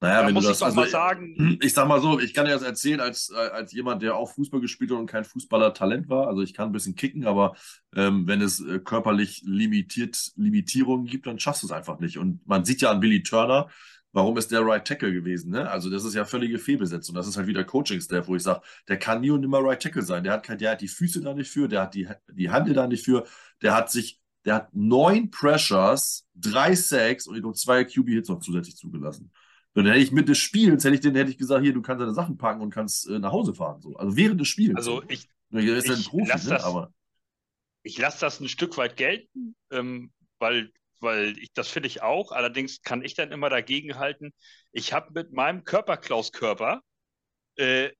Naja, 0.00 0.20
Da 0.20 0.26
wenn 0.26 0.34
du 0.34 0.34
muss 0.34 0.44
ich 0.44 0.50
das, 0.50 0.58
doch 0.58 0.66
also 0.66 0.80
mal 0.80 0.88
sagen, 0.88 1.58
ich 1.62 1.72
sag 1.72 1.88
mal 1.88 2.00
so, 2.00 2.20
ich 2.20 2.34
kann 2.34 2.44
dir 2.44 2.52
das 2.52 2.62
erzählen 2.62 3.00
als, 3.00 3.30
als 3.30 3.72
jemand, 3.72 4.02
der 4.02 4.14
auch 4.14 4.30
Fußball 4.32 4.60
gespielt 4.60 4.90
hat 4.90 4.98
und 4.98 5.06
kein 5.06 5.24
Fußballertalent 5.24 6.08
war. 6.08 6.28
Also 6.28 6.42
ich 6.42 6.52
kann 6.52 6.68
ein 6.68 6.72
bisschen 6.72 6.96
kicken, 6.96 7.26
aber 7.26 7.56
ähm, 7.94 8.26
wenn 8.26 8.42
es 8.42 8.60
äh, 8.60 8.78
körperlich 8.78 9.42
limitiert, 9.46 10.32
Limitierungen 10.36 11.06
gibt, 11.06 11.26
dann 11.26 11.38
schaffst 11.38 11.62
du 11.62 11.66
es 11.66 11.72
einfach 11.72 11.98
nicht. 11.98 12.18
Und 12.18 12.46
man 12.46 12.64
sieht 12.64 12.82
ja 12.82 12.90
an 12.90 13.00
Billy 13.00 13.22
Turner, 13.22 13.68
warum 14.12 14.36
ist 14.36 14.50
der 14.50 14.66
Right 14.66 14.86
Tackle 14.86 15.12
gewesen? 15.12 15.52
Ne? 15.52 15.70
Also 15.70 15.88
das 15.88 16.04
ist 16.04 16.14
ja 16.14 16.26
völlige 16.26 16.58
Fehlbesetzung. 16.58 17.14
Das 17.14 17.26
ist 17.26 17.38
halt 17.38 17.46
wieder 17.46 17.64
Coaching-Staff, 17.64 18.28
wo 18.28 18.36
ich 18.36 18.42
sage, 18.42 18.60
der 18.88 18.98
kann 18.98 19.22
nie 19.22 19.30
und 19.30 19.40
nimmer 19.40 19.64
Right 19.64 19.80
Tackle 19.82 20.02
sein. 20.02 20.24
Der 20.24 20.34
hat, 20.34 20.42
kein, 20.42 20.58
der 20.58 20.72
hat 20.72 20.82
die 20.82 20.88
Füße 20.88 21.22
da 21.22 21.32
nicht 21.32 21.50
für, 21.50 21.68
der 21.68 21.82
hat 21.82 21.94
die, 21.94 22.06
die 22.32 22.50
Hände 22.52 22.74
da 22.74 22.86
nicht 22.86 23.04
für, 23.04 23.24
der 23.62 23.74
hat 23.74 23.90
sich, 23.90 24.20
der 24.44 24.56
hat 24.56 24.74
neun 24.74 25.30
Pressures, 25.30 26.26
drei 26.34 26.74
Sacks 26.74 27.26
und 27.26 27.56
zwei 27.56 27.84
QB-Hits 27.84 28.28
noch 28.28 28.40
zusätzlich 28.40 28.76
zugelassen. 28.76 29.32
Und 29.76 29.84
dann 29.84 29.92
hätte 29.92 30.04
ich 30.04 30.12
mit 30.12 30.26
des 30.28 30.38
Spiels, 30.38 30.84
hätte 30.84 30.94
ich 30.94 31.02
den, 31.02 31.14
hätte 31.14 31.30
ich 31.30 31.36
gesagt, 31.36 31.62
hier, 31.62 31.74
du 31.74 31.82
kannst 31.82 32.00
deine 32.00 32.14
Sachen 32.14 32.38
packen 32.38 32.62
und 32.62 32.70
kannst 32.70 33.08
äh, 33.08 33.18
nach 33.18 33.30
Hause 33.32 33.54
fahren. 33.54 33.82
So. 33.82 33.94
Also 33.96 34.16
während 34.16 34.40
des 34.40 34.48
Spiels. 34.48 34.74
also 34.74 35.02
so. 35.02 35.08
ich, 35.08 35.28
ist 35.50 35.88
ja 35.88 35.94
ich 35.94 36.08
Profi, 36.08 36.28
lass 36.28 36.44
ne? 36.44 36.50
das- 36.50 36.64
aber 36.64 36.92
ich 37.82 37.98
lasse 37.98 38.18
das 38.20 38.40
ein 38.40 38.48
Stück 38.48 38.78
weit 38.78 38.96
gelten, 38.96 39.54
ähm, 39.70 40.12
weil, 40.38 40.72
weil 41.00 41.38
ich 41.38 41.52
das 41.52 41.68
finde 41.68 41.88
ich 41.88 42.02
auch. 42.02 42.32
Allerdings 42.32 42.80
kann 42.80 43.04
ich 43.04 43.14
dann 43.14 43.30
immer 43.30 43.50
dagegen 43.50 43.96
halten. 43.96 44.32
Ich 44.72 44.94
habe 44.94 45.12
mit 45.12 45.32
meinem 45.32 45.62
Körperklauskörper, 45.62 46.80
äh, 47.56 47.90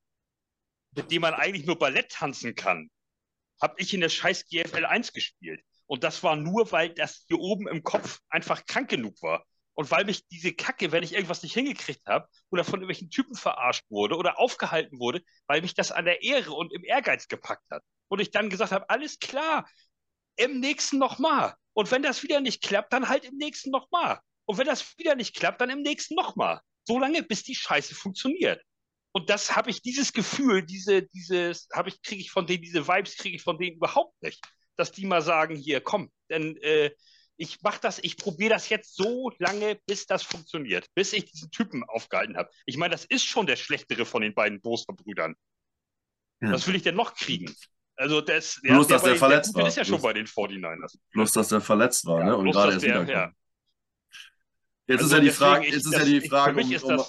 mit 0.97 1.11
dem 1.11 1.21
man 1.23 1.35
eigentlich 1.35 1.67
nur 1.67 1.79
Ballett 1.79 2.11
tanzen 2.11 2.55
kann, 2.55 2.91
habe 3.61 3.75
ich 3.77 3.93
in 3.93 4.01
der 4.01 4.09
scheiß 4.09 4.49
GFL 4.49 4.87
1 4.87 5.13
gespielt. 5.13 5.61
Und 5.85 6.03
das 6.05 6.23
war 6.23 6.37
nur, 6.37 6.73
weil 6.73 6.89
das 6.95 7.25
hier 7.29 7.39
oben 7.39 7.69
im 7.69 7.83
Kopf 7.83 8.21
einfach 8.29 8.65
krank 8.65 8.89
genug 8.89 9.23
war. 9.23 9.45
Und 9.77 9.91
weil 9.91 10.07
mich 10.07 10.27
diese 10.29 10.55
Kacke, 10.55 10.91
wenn 10.91 11.03
ich 11.03 11.13
irgendwas 11.13 11.43
nicht 11.43 11.53
hingekriegt 11.53 12.07
habe 12.07 12.27
oder 12.51 12.65
von 12.65 12.81
irgendwelchen 12.81 13.11
Typen 13.11 13.37
verarscht 13.37 13.85
wurde 13.91 14.17
oder 14.17 14.39
aufgehalten 14.39 14.99
wurde, 14.99 15.23
weil 15.47 15.61
mich 15.61 15.75
das 15.75 15.93
an 15.93 16.07
der 16.07 16.23
Ehre 16.23 16.53
und 16.55 16.73
im 16.73 16.83
Ehrgeiz 16.83 17.29
gepackt 17.29 17.71
hat. 17.71 17.83
Und 18.09 18.21
ich 18.21 18.31
dann 18.31 18.49
gesagt 18.49 18.73
habe, 18.73 18.89
alles 18.89 19.19
klar, 19.19 19.69
im 20.37 20.61
nächsten 20.61 20.99
nochmal. 20.99 21.55
Und 21.75 21.91
wenn 21.91 22.03
das 22.03 22.23
wieder 22.23 22.41
nicht 22.41 22.63
klappt, 22.63 22.93
dann 22.95 23.11
halt 23.11 23.27
im 23.27 23.37
nächsten 23.37 23.71
nochmal. 23.71 24.19
Und 24.47 24.57
wenn 24.57 24.67
das 24.67 24.97
wieder 24.97 25.15
nicht 25.15 25.37
klappt, 25.37 25.61
dann 25.61 25.69
im 25.69 25.83
nächsten 25.83 26.15
nochmal. 26.15 26.61
So 26.85 26.99
lange, 26.99 27.23
bis 27.23 27.43
die 27.43 27.55
Scheiße 27.55 27.95
funktioniert. 27.95 28.63
Und 29.13 29.29
das 29.29 29.57
habe 29.57 29.71
ich, 29.71 29.83
dieses 29.83 30.13
Gefühl, 30.13 30.65
diese, 30.65 31.03
dieses, 31.03 31.69
habe 31.75 31.91
ich, 31.91 32.01
kriege 32.01 32.23
ich 32.23 32.31
von 32.31 32.47
denen, 32.47 32.63
diese 32.63 32.89
Vibes 32.89 33.17
kriege 33.17 33.37
ich 33.37 33.43
von 33.43 33.59
denen 33.59 33.77
überhaupt 33.77 34.15
nicht. 34.23 34.43
Dass 34.77 34.93
die 34.93 35.05
mal 35.05 35.23
sagen, 35.23 35.57
hier, 35.57 35.81
komm, 35.81 36.11
denn 36.31 36.57
äh, 36.59 36.91
ich 37.39 37.61
mache 37.63 37.81
das, 37.83 37.99
ich 37.99 38.17
probiere 38.17 38.51
das 38.51 38.69
jetzt 38.69 38.95
so 38.97 39.31
lange, 39.39 39.79
bis 39.87 40.07
das 40.07 40.23
funktioniert, 40.23 40.87
bis 40.95 41.13
ich 41.13 41.27
diesen 41.31 41.51
Typen 41.51 41.85
aufgehalten 41.85 42.37
habe. 42.37 42.51
Ich 42.65 42.77
meine, 42.77 42.93
das 42.93 43.05
ist 43.05 43.25
schon 43.25 43.47
der 43.47 43.57
schlechtere 43.57 44.05
von 44.07 44.23
den 44.23 44.35
beiden 44.35 44.61
Boster-Brüdern. 44.61 45.35
Ja. 46.41 46.53
Was 46.53 46.67
will 46.67 46.75
ich 46.77 46.83
denn 46.83 46.95
noch 46.97 47.15
kriegen? 47.15 47.55
Also 47.97 48.21
das, 48.21 48.61
Bloß, 48.63 48.89
dass 48.89 49.03
der 49.03 49.13
bei- 49.13 49.17
verletzt 49.19 49.53
Gute 49.53 49.63
war. 49.63 49.69
ist 49.69 49.77
ja 49.77 49.85
schon 49.85 49.99
Bloß- 49.99 50.03
bei 50.03 50.13
den 50.13 50.27
49ers. 50.27 50.99
bloß, 51.13 51.33
dass 51.33 51.49
der 51.49 51.61
verletzt 51.63 52.05
war, 52.07 52.21
Ja, 52.21 52.25
ne? 52.27 52.37
Und 52.37 52.43
bloß, 52.45 52.55
gerade 52.57 52.73
erst 52.75 52.85
der- 52.85 53.05
ja. 53.09 53.33
Jetzt 54.89 55.03
Also 55.03 55.07
ist 55.07 55.13
ja 55.13 55.21
die 55.21 55.31
Frage, 55.31 55.67
ich- 55.67 55.73
jetzt 55.73 55.85
ist 55.87 55.93
das- 55.95 56.01
ja 56.01 56.05
die 56.07 56.17
ich- 56.19 56.29
Frage, 56.29 56.55
mich 56.55 56.83
um, 56.85 56.91
um, 56.95 57.05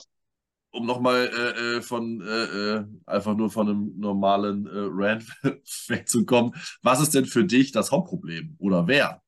um 0.72 0.86
nochmal 0.86 1.28
äh, 1.28 1.78
äh, 1.78 1.82
von 1.82 2.22
äh, 2.22 2.26
äh, 2.26 2.86
einfach 3.06 3.36
nur 3.36 3.52
von 3.52 3.68
einem 3.70 3.94
normalen 4.00 4.66
äh, 4.66 4.72
Rant 4.90 5.26
wegzukommen. 5.88 6.54
Was 6.82 7.02
ist 7.02 7.14
denn 7.14 7.26
für 7.26 7.44
dich 7.46 7.72
das 7.72 7.92
Hauptproblem? 7.92 8.56
Oder 8.60 8.88
wer? 8.88 9.22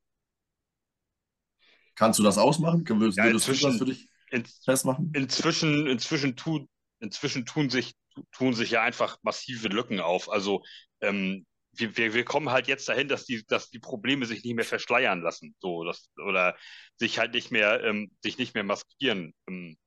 Kannst 1.99 2.17
du 2.17 2.23
das 2.23 2.38
ausmachen? 2.38 2.88
Würdest, 2.88 3.17
Ja, 3.17 3.25
würdest 3.25 3.47
du 3.47 3.51
das 3.51 3.62
inzwischen- 3.62 3.77
für 3.77 3.85
dich 3.85 4.09
in, 4.31 4.45
festmachen? 4.63 5.12
inzwischen, 5.13 5.85
inzwischen 5.88 6.35
tun, 6.38 6.69
inzwischen 7.01 7.45
tun 7.45 7.69
sich, 7.69 7.93
tun 8.31 8.53
sich 8.53 8.71
ja 8.71 8.81
einfach 8.81 9.17
massive 9.21 9.67
Lücken 9.67 9.99
auf. 9.99 10.29
Also 10.31 10.63
ähm, 11.01 11.45
wir, 11.73 11.97
wir, 11.97 12.13
wir 12.13 12.23
kommen 12.25 12.49
halt 12.51 12.67
jetzt 12.67 12.88
dahin, 12.88 13.09
dass 13.09 13.25
die, 13.25 13.45
dass 13.45 13.69
die 13.69 13.79
Probleme 13.79 14.25
sich 14.25 14.43
nicht 14.43 14.55
mehr 14.55 14.65
verschleiern 14.65 15.21
lassen, 15.21 15.55
so 15.59 15.83
das, 15.83 16.09
oder 16.25 16.55
sich 16.95 17.19
halt 17.19 17.33
nicht 17.33 17.51
mehr, 17.51 17.83
ähm, 17.83 18.12
sich 18.23 18.38
nicht 18.38 18.55
mehr 18.55 18.63
maskieren. 18.63 19.33
Ähm, 19.47 19.77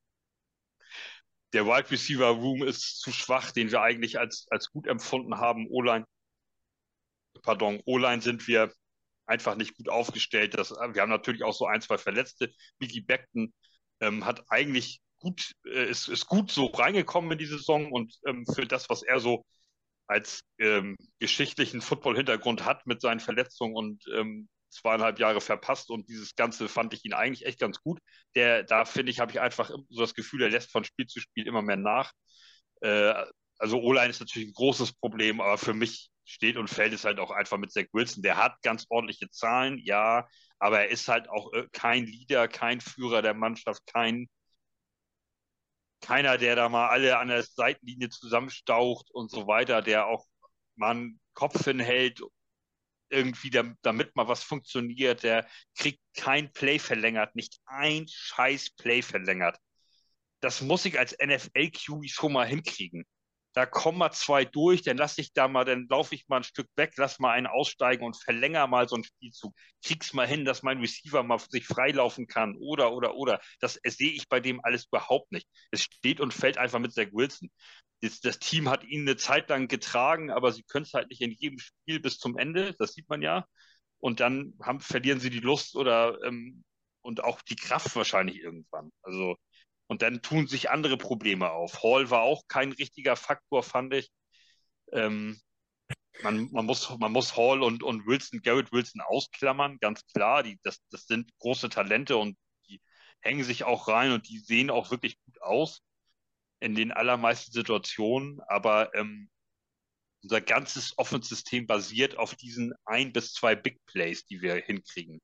der 1.55 1.67
Wide 1.67 1.91
Receiver 1.91 2.29
Room 2.29 2.63
ist 2.63 3.01
zu 3.01 3.11
schwach, 3.11 3.53
den 3.53 3.71
wir 3.71 3.81
eigentlich 3.83 4.19
als, 4.19 4.47
als 4.51 4.71
gut 4.71 4.87
empfunden 4.87 5.37
haben. 5.39 5.67
O-Line, 5.71 6.05
pardon, 7.43 7.81
O-Line 7.85 8.23
sind 8.23 8.47
wir 8.49 8.73
einfach 9.27 9.57
nicht 9.57 9.77
gut 9.77 9.89
aufgestellt. 9.89 10.55
Das, 10.55 10.71
wir 10.71 11.03
haben 11.03 11.11
natürlich 11.11 11.43
auch 11.43 11.55
so 11.55 11.67
ein, 11.67 11.81
zwei 11.81 11.99
Verletzte. 11.99 12.53
Mickey 12.79 13.01
Beckton 13.01 13.53
ähm, 14.01 14.25
hat 14.25 14.45
eigentlich 14.49 15.01
gut, 15.19 15.53
äh, 15.67 15.89
ist, 15.89 16.09
ist 16.09 16.27
gut 16.27 16.51
so 16.51 16.67
reingekommen 16.67 17.33
in 17.33 17.39
die 17.39 17.47
Saison 17.47 17.91
und 17.93 18.15
ähm, 18.27 18.45
für 18.47 18.67
das, 18.67 18.91
was 18.91 19.03
er 19.03 19.21
so 19.21 19.45
als 20.07 20.43
ähm, 20.59 20.97
geschichtlichen 21.21 21.81
Football-Hintergrund 21.81 22.65
hat 22.65 22.87
mit 22.87 23.01
seinen 23.01 23.21
Verletzungen 23.21 23.75
und 23.75 24.05
ähm, 24.15 24.49
zweieinhalb 24.69 25.19
Jahre 25.19 25.41
verpasst 25.41 25.91
und 25.91 26.09
dieses 26.09 26.35
Ganze 26.35 26.69
fand 26.69 26.95
ich 26.95 27.05
ihn 27.05 27.13
eigentlich 27.13 27.47
echt 27.47 27.61
ganz 27.61 27.81
gut. 27.81 28.01
Der, 28.35 28.63
da 28.65 28.85
finde 28.85 29.13
ich, 29.13 29.21
habe 29.21 29.31
ich 29.31 29.41
einfach 29.41 29.71
so 29.89 30.01
das 30.01 30.15
Gefühl, 30.15 30.43
er 30.43 30.51
lässt 30.51 30.73
von 30.73 30.85
Spiel 30.85 31.07
zu 31.07 31.21
Spiel 31.21 31.47
immer 31.47 31.63
mehr 31.63 31.77
nach. 31.77 32.13
Äh, 32.81 33.15
also 33.59 33.81
O-Line 33.81 34.09
ist 34.09 34.21
natürlich 34.21 34.49
ein 34.49 34.55
großes 34.55 34.95
Problem, 34.95 35.41
aber 35.41 35.59
für 35.59 35.75
mich 35.75 36.11
steht 36.33 36.57
und 36.57 36.69
fällt 36.71 36.93
es 36.95 37.05
halt 37.05 37.19
auch 37.21 37.31
einfach 37.31 37.59
mit 37.59 37.73
Zach 37.73 37.87
Wilson. 37.93 38.23
Der 38.23 38.37
hat 38.39 38.61
ganz 38.63 38.87
ordentliche 38.89 39.31
Zahlen, 39.31 39.79
ja, 39.79 40.29
aber 40.59 40.81
er 40.83 40.89
ist 40.91 41.09
halt 41.09 41.29
auch 41.31 41.53
äh, 41.53 41.67
kein 41.73 42.07
Leader, 42.07 42.49
kein 42.49 42.81
Führer 42.81 43.23
der 43.23 43.35
Mannschaft, 43.35 43.87
kein 43.87 44.29
keiner, 46.01 46.39
der 46.39 46.57
da 46.57 46.69
mal 46.69 46.89
alle 46.89 47.19
an 47.19 47.29
der 47.29 47.43
Seitenlinie 47.43 48.09
zusammenstaucht 48.11 49.11
und 49.11 49.31
so 49.31 49.47
weiter, 49.47 49.83
der 49.83 50.07
auch 50.07 50.27
mal 50.77 50.91
einen 50.93 51.21
Kopf 51.35 51.65
hinhält, 51.65 52.21
irgendwie, 53.11 53.51
da- 53.51 53.75
damit 53.83 54.17
mal 54.17 54.29
was 54.29 54.43
funktioniert, 54.45 55.23
der 55.25 55.47
kriegt 55.77 56.01
kein 56.17 56.53
Play 56.53 56.79
verlängert, 56.79 57.37
nicht 57.37 57.61
ein 57.67 58.07
scheiß 58.09 58.73
Play 58.77 59.03
verlängert. 59.03 59.59
Das 60.41 60.63
muss 60.63 60.85
ich 60.87 60.99
als 60.99 61.13
NFL-QB 61.15 62.09
schon 62.09 62.33
mal 62.35 62.47
hinkriegen. 62.47 63.07
Da 63.55 63.67
kommen 63.67 63.99
mal 63.99 64.13
zwei 64.13 64.45
durch, 64.45 64.83
dann 64.83 64.97
lass 64.97 65.19
ich 65.19 65.33
da 65.33 65.47
mal, 65.49 65.65
dann 65.65 65.87
laufe 65.89 66.15
ich 66.15 66.27
mal 66.29 66.39
ein 66.39 66.45
Stück 66.45 66.69
weg, 66.77 66.93
lass 66.97 67.19
mal 67.19 67.33
einen 67.33 67.47
aussteigen 67.47 68.05
und 68.05 68.17
verlängere 68.17 68.69
mal 68.69 68.89
so 68.89 68.95
einen 68.97 69.05
Spielzug. 69.05 69.55
Krieg's 69.85 70.13
mal 70.15 70.27
hin, 70.27 70.45
dass 70.45 70.63
mein 70.63 70.79
Receiver 70.81 71.23
mal 71.23 71.39
sich 71.39 71.67
freilaufen 71.67 72.27
kann. 72.27 72.57
Oder, 72.57 72.93
oder, 72.93 73.15
oder. 73.15 73.41
Das 73.61 73.79
sehe 73.85 74.13
ich 74.13 74.29
bei 74.29 74.41
dem 74.41 74.65
alles 74.65 74.87
überhaupt 74.87 75.33
nicht. 75.33 75.49
Es 75.71 75.83
steht 75.83 76.21
und 76.21 76.33
fällt 76.33 76.59
einfach 76.59 76.79
mit 76.79 76.95
Zach 76.95 77.09
Wilson. 77.13 77.51
Das, 78.01 78.21
das 78.21 78.39
Team 78.39 78.69
hat 78.69 78.85
ihn 78.85 79.03
eine 79.03 79.17
Zeit 79.17 79.49
lang 79.49 79.69
getragen, 79.69 80.31
aber 80.31 80.53
sie 80.53 80.63
können 80.65 80.85
es 80.85 80.95
halt 80.95 81.09
nicht 81.11 81.21
in 81.21 81.33
jedem 81.33 81.59
Spiel 81.59 82.01
bis 82.01 82.19
zum 82.19 82.39
Ende. 82.39 82.75
Das 82.79 82.95
sieht 82.95 83.09
man 83.09 83.23
ja. 83.23 83.47
Und 83.99 84.21
dann 84.21 84.55
haben, 84.63 84.81
verlieren 84.81 85.21
sie 85.21 85.31
die 85.31 85.41
Lust 85.41 85.77
oder 85.77 86.19
ähm, 86.25 86.65
und 87.03 87.23
auch 87.25 87.41
die 87.43 87.57
Kraft 87.57 87.95
wahrscheinlich 87.97 88.39
irgendwann. 88.39 88.91
Also 89.03 89.37
und 89.87 90.03
dann 90.03 90.23
tun 90.23 90.47
sich 90.47 90.71
andere 90.71 90.97
Probleme 90.97 91.51
auf. 91.51 91.83
Hall 91.83 92.11
war 92.11 92.23
auch 92.23 92.45
kein 92.49 92.73
richtiger 92.73 93.17
Faktor, 93.17 93.63
fand 93.63 93.95
ich. 93.95 94.11
Ähm, 94.93 95.41
man, 96.23 96.51
man, 96.53 96.67
muss, 96.67 96.91
man 96.99 97.13
muss 97.13 97.37
Hall 97.37 97.63
und, 97.63 97.83
und 97.83 98.07
Wilson, 98.07 98.43
Garrett 98.43 98.73
Wilson 98.73 99.01
ausklammern, 99.01 99.79
ganz 99.81 100.05
klar. 100.07 100.43
Die, 100.43 100.59
das, 100.63 100.81
das 100.91 101.07
sind 101.07 101.31
große 101.39 101.69
Talente 101.69 102.17
und 102.17 102.37
die 102.69 102.81
hängen 103.21 103.45
sich 103.45 103.65
auch 103.65 103.89
rein 103.89 104.13
und 104.13 104.29
die 104.29 104.39
sehen 104.39 104.71
auch 104.71 104.91
wirklich 104.91 105.19
gut 105.25 105.41
aus 105.43 105.83
in 106.61 106.75
den 106.75 106.93
allermeisten 106.93 107.53
Situationen. 107.53 108.41
Aber 108.47 108.95
ähm, 108.95 109.31
unser 110.23 110.41
ganzes 110.41 110.97
Offense-System 110.99 111.67
basiert 111.67 112.17
auf 112.17 112.35
diesen 112.35 112.73
ein 112.85 113.13
bis 113.13 113.33
zwei 113.33 113.57
Big 113.57 113.85
Plays, 113.87 114.25
die 114.27 114.41
wir 114.41 114.55
hinkriegen. 114.55 115.21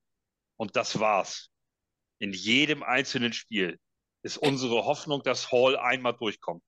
Und 0.56 0.74
das 0.74 0.98
war's. 0.98 1.50
In 2.18 2.32
jedem 2.32 2.82
einzelnen 2.82 3.32
Spiel 3.32 3.78
ist 4.22 4.38
unsere 4.38 4.84
Hoffnung, 4.84 5.22
dass 5.22 5.52
Hall 5.52 5.76
einmal 5.76 6.14
durchkommt. 6.14 6.62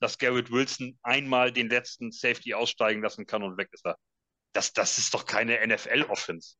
Dass 0.00 0.18
Garrett 0.18 0.50
Wilson 0.50 0.98
einmal 1.02 1.52
den 1.52 1.68
letzten 1.68 2.12
Safety 2.12 2.54
aussteigen 2.54 3.02
lassen 3.02 3.26
kann 3.26 3.42
und 3.42 3.56
weg 3.56 3.68
ist 3.72 3.86
er. 3.86 3.96
Das, 4.52 4.72
das 4.72 4.98
ist 4.98 5.14
doch 5.14 5.24
keine 5.24 5.66
NFL-Offense. 5.66 6.56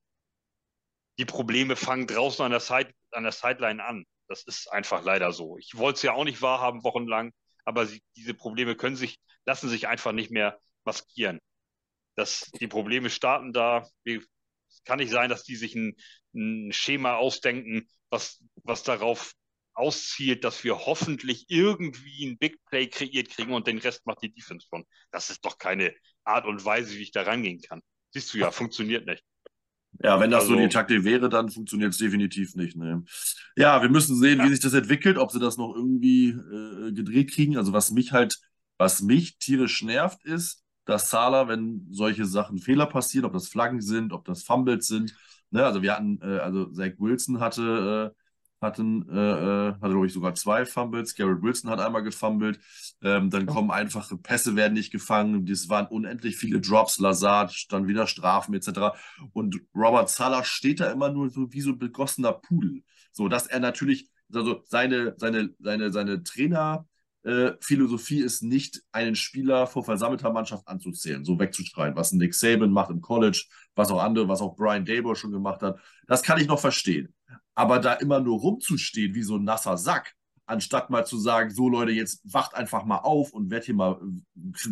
Die 1.18 1.24
Probleme 1.24 1.76
fangen 1.76 2.06
draußen 2.06 2.44
an 2.44 2.50
der, 2.50 2.60
Side, 2.60 2.92
an 3.10 3.22
der 3.22 3.32
Sideline 3.32 3.82
an. 3.82 4.04
Das 4.28 4.42
ist 4.44 4.70
einfach 4.70 5.04
leider 5.04 5.32
so. 5.32 5.56
Ich 5.58 5.76
wollte 5.76 5.96
es 5.96 6.02
ja 6.02 6.12
auch 6.12 6.24
nicht 6.24 6.42
wahrhaben, 6.42 6.84
wochenlang, 6.84 7.32
aber 7.64 7.86
sie, 7.86 8.02
diese 8.16 8.34
Probleme 8.34 8.76
können 8.76 8.96
sich, 8.96 9.18
lassen 9.44 9.68
sich 9.68 9.88
einfach 9.88 10.12
nicht 10.12 10.30
mehr 10.30 10.58
maskieren. 10.84 11.40
Das, 12.16 12.50
die 12.60 12.68
Probleme 12.68 13.10
starten 13.10 13.52
da. 13.52 13.88
Es 14.04 14.82
kann 14.84 14.98
nicht 14.98 15.10
sein, 15.10 15.30
dass 15.30 15.44
die 15.44 15.56
sich 15.56 15.74
ein, 15.74 15.96
ein 16.34 16.72
Schema 16.72 17.16
ausdenken, 17.16 17.88
was, 18.10 18.42
was 18.64 18.82
darauf 18.82 19.32
auszielt, 19.76 20.44
dass 20.44 20.64
wir 20.64 20.86
hoffentlich 20.86 21.46
irgendwie 21.48 22.26
ein 22.26 22.38
Big 22.38 22.58
Play 22.66 22.88
kreiert 22.88 23.28
kriegen 23.28 23.52
und 23.52 23.66
den 23.66 23.78
Rest 23.78 24.06
macht 24.06 24.22
die 24.22 24.32
Defense 24.32 24.66
schon. 24.68 24.84
Das 25.10 25.30
ist 25.30 25.44
doch 25.44 25.58
keine 25.58 25.94
Art 26.24 26.46
und 26.46 26.64
Weise, 26.64 26.96
wie 26.96 27.02
ich 27.02 27.12
da 27.12 27.22
rangehen 27.22 27.60
kann. 27.60 27.82
Siehst 28.10 28.32
du 28.34 28.38
ja, 28.38 28.50
funktioniert 28.50 29.06
nicht. 29.06 29.22
Ja, 30.02 30.20
wenn 30.20 30.30
das 30.30 30.42
also, 30.44 30.54
so 30.54 30.60
die 30.60 30.68
Taktik 30.68 31.04
wäre, 31.04 31.28
dann 31.28 31.50
funktioniert 31.50 31.92
es 31.92 31.98
definitiv 31.98 32.54
nicht. 32.54 32.76
Ne? 32.76 33.04
Ja, 33.56 33.80
wir 33.82 33.88
müssen 33.88 34.16
sehen, 34.16 34.38
ja. 34.38 34.44
wie 34.44 34.48
sich 34.50 34.60
das 34.60 34.74
entwickelt, 34.74 35.18
ob 35.18 35.30
sie 35.30 35.40
das 35.40 35.56
noch 35.56 35.74
irgendwie 35.74 36.30
äh, 36.30 36.92
gedreht 36.92 37.32
kriegen. 37.32 37.56
Also 37.56 37.72
was 37.72 37.90
mich 37.90 38.12
halt, 38.12 38.38
was 38.78 39.02
mich 39.02 39.38
tierisch 39.38 39.82
nervt, 39.82 40.24
ist, 40.24 40.64
dass 40.84 41.10
Salah, 41.10 41.48
wenn 41.48 41.86
solche 41.90 42.26
Sachen 42.26 42.58
Fehler 42.58 42.86
passieren, 42.86 43.24
ob 43.24 43.32
das 43.32 43.48
Flaggen 43.48 43.80
sind, 43.80 44.12
ob 44.12 44.24
das 44.24 44.42
Fumbles 44.42 44.86
sind, 44.86 45.14
ne? 45.50 45.64
also 45.64 45.82
wir 45.82 45.94
hatten, 45.94 46.20
äh, 46.22 46.38
also 46.38 46.66
Zach 46.72 46.92
Wilson 46.98 47.40
hatte 47.40 48.14
äh, 48.14 48.25
hatten, 48.60 49.08
äh, 49.10 49.14
äh, 49.14 49.72
hatte, 49.74 49.90
glaube 49.90 50.06
ich, 50.06 50.12
sogar 50.12 50.34
zwei 50.34 50.64
Fumbles. 50.64 51.14
Garrett 51.14 51.42
Wilson 51.42 51.70
hat 51.70 51.80
einmal 51.80 52.02
gefumbled. 52.02 52.58
Ähm, 53.02 53.30
dann 53.30 53.46
kommen 53.46 53.70
einfache 53.70 54.16
Pässe, 54.16 54.56
werden 54.56 54.74
nicht 54.74 54.90
gefangen. 54.90 55.46
Das 55.46 55.68
waren 55.68 55.86
unendlich 55.86 56.36
viele 56.36 56.60
Drops, 56.60 56.98
Lazard, 56.98 57.66
dann 57.70 57.86
wieder 57.86 58.06
Strafen 58.06 58.54
etc. 58.54 58.96
Und 59.32 59.60
Robert 59.74 60.08
Sala 60.08 60.44
steht 60.44 60.80
da 60.80 60.90
immer 60.90 61.10
nur 61.10 61.30
so 61.30 61.52
wie 61.52 61.60
so 61.60 61.70
ein 61.70 61.78
begossener 61.78 62.32
Pudel. 62.32 62.82
So, 63.12 63.28
dass 63.28 63.46
er 63.46 63.60
natürlich, 63.60 64.08
also 64.32 64.62
seine, 64.66 65.14
seine, 65.18 65.54
seine, 65.58 65.92
seine 65.92 66.22
Trainer. 66.22 66.86
Äh, 67.22 67.54
Philosophie 67.60 68.20
ist 68.20 68.44
nicht, 68.44 68.82
einen 68.92 69.16
Spieler 69.16 69.66
vor 69.66 69.82
versammelter 69.82 70.32
Mannschaft 70.32 70.68
anzuzählen, 70.68 71.24
so 71.24 71.40
wegzuschreien, 71.40 71.96
was 71.96 72.12
Nick 72.12 72.34
Saban 72.34 72.70
macht 72.70 72.90
im 72.90 73.00
College, 73.00 73.46
was 73.74 73.90
auch 73.90 74.00
andere, 74.00 74.28
was 74.28 74.40
auch 74.40 74.54
Brian 74.54 74.84
Dable 74.84 75.16
schon 75.16 75.32
gemacht 75.32 75.60
hat. 75.60 75.76
Das 76.06 76.22
kann 76.22 76.40
ich 76.40 76.46
noch 76.46 76.60
verstehen. 76.60 77.12
Aber 77.56 77.80
da 77.80 77.94
immer 77.94 78.20
nur 78.20 78.38
rumzustehen 78.38 79.14
wie 79.14 79.24
so 79.24 79.36
ein 79.36 79.44
nasser 79.44 79.76
Sack, 79.76 80.14
anstatt 80.46 80.90
mal 80.90 81.04
zu 81.04 81.18
sagen, 81.18 81.50
so 81.50 81.68
Leute, 81.68 81.90
jetzt 81.90 82.20
wacht 82.32 82.54
einfach 82.54 82.84
mal 82.84 82.98
auf 82.98 83.32
und 83.32 83.50
werdet 83.50 83.66
hier 83.66 83.74
mal, 83.74 84.00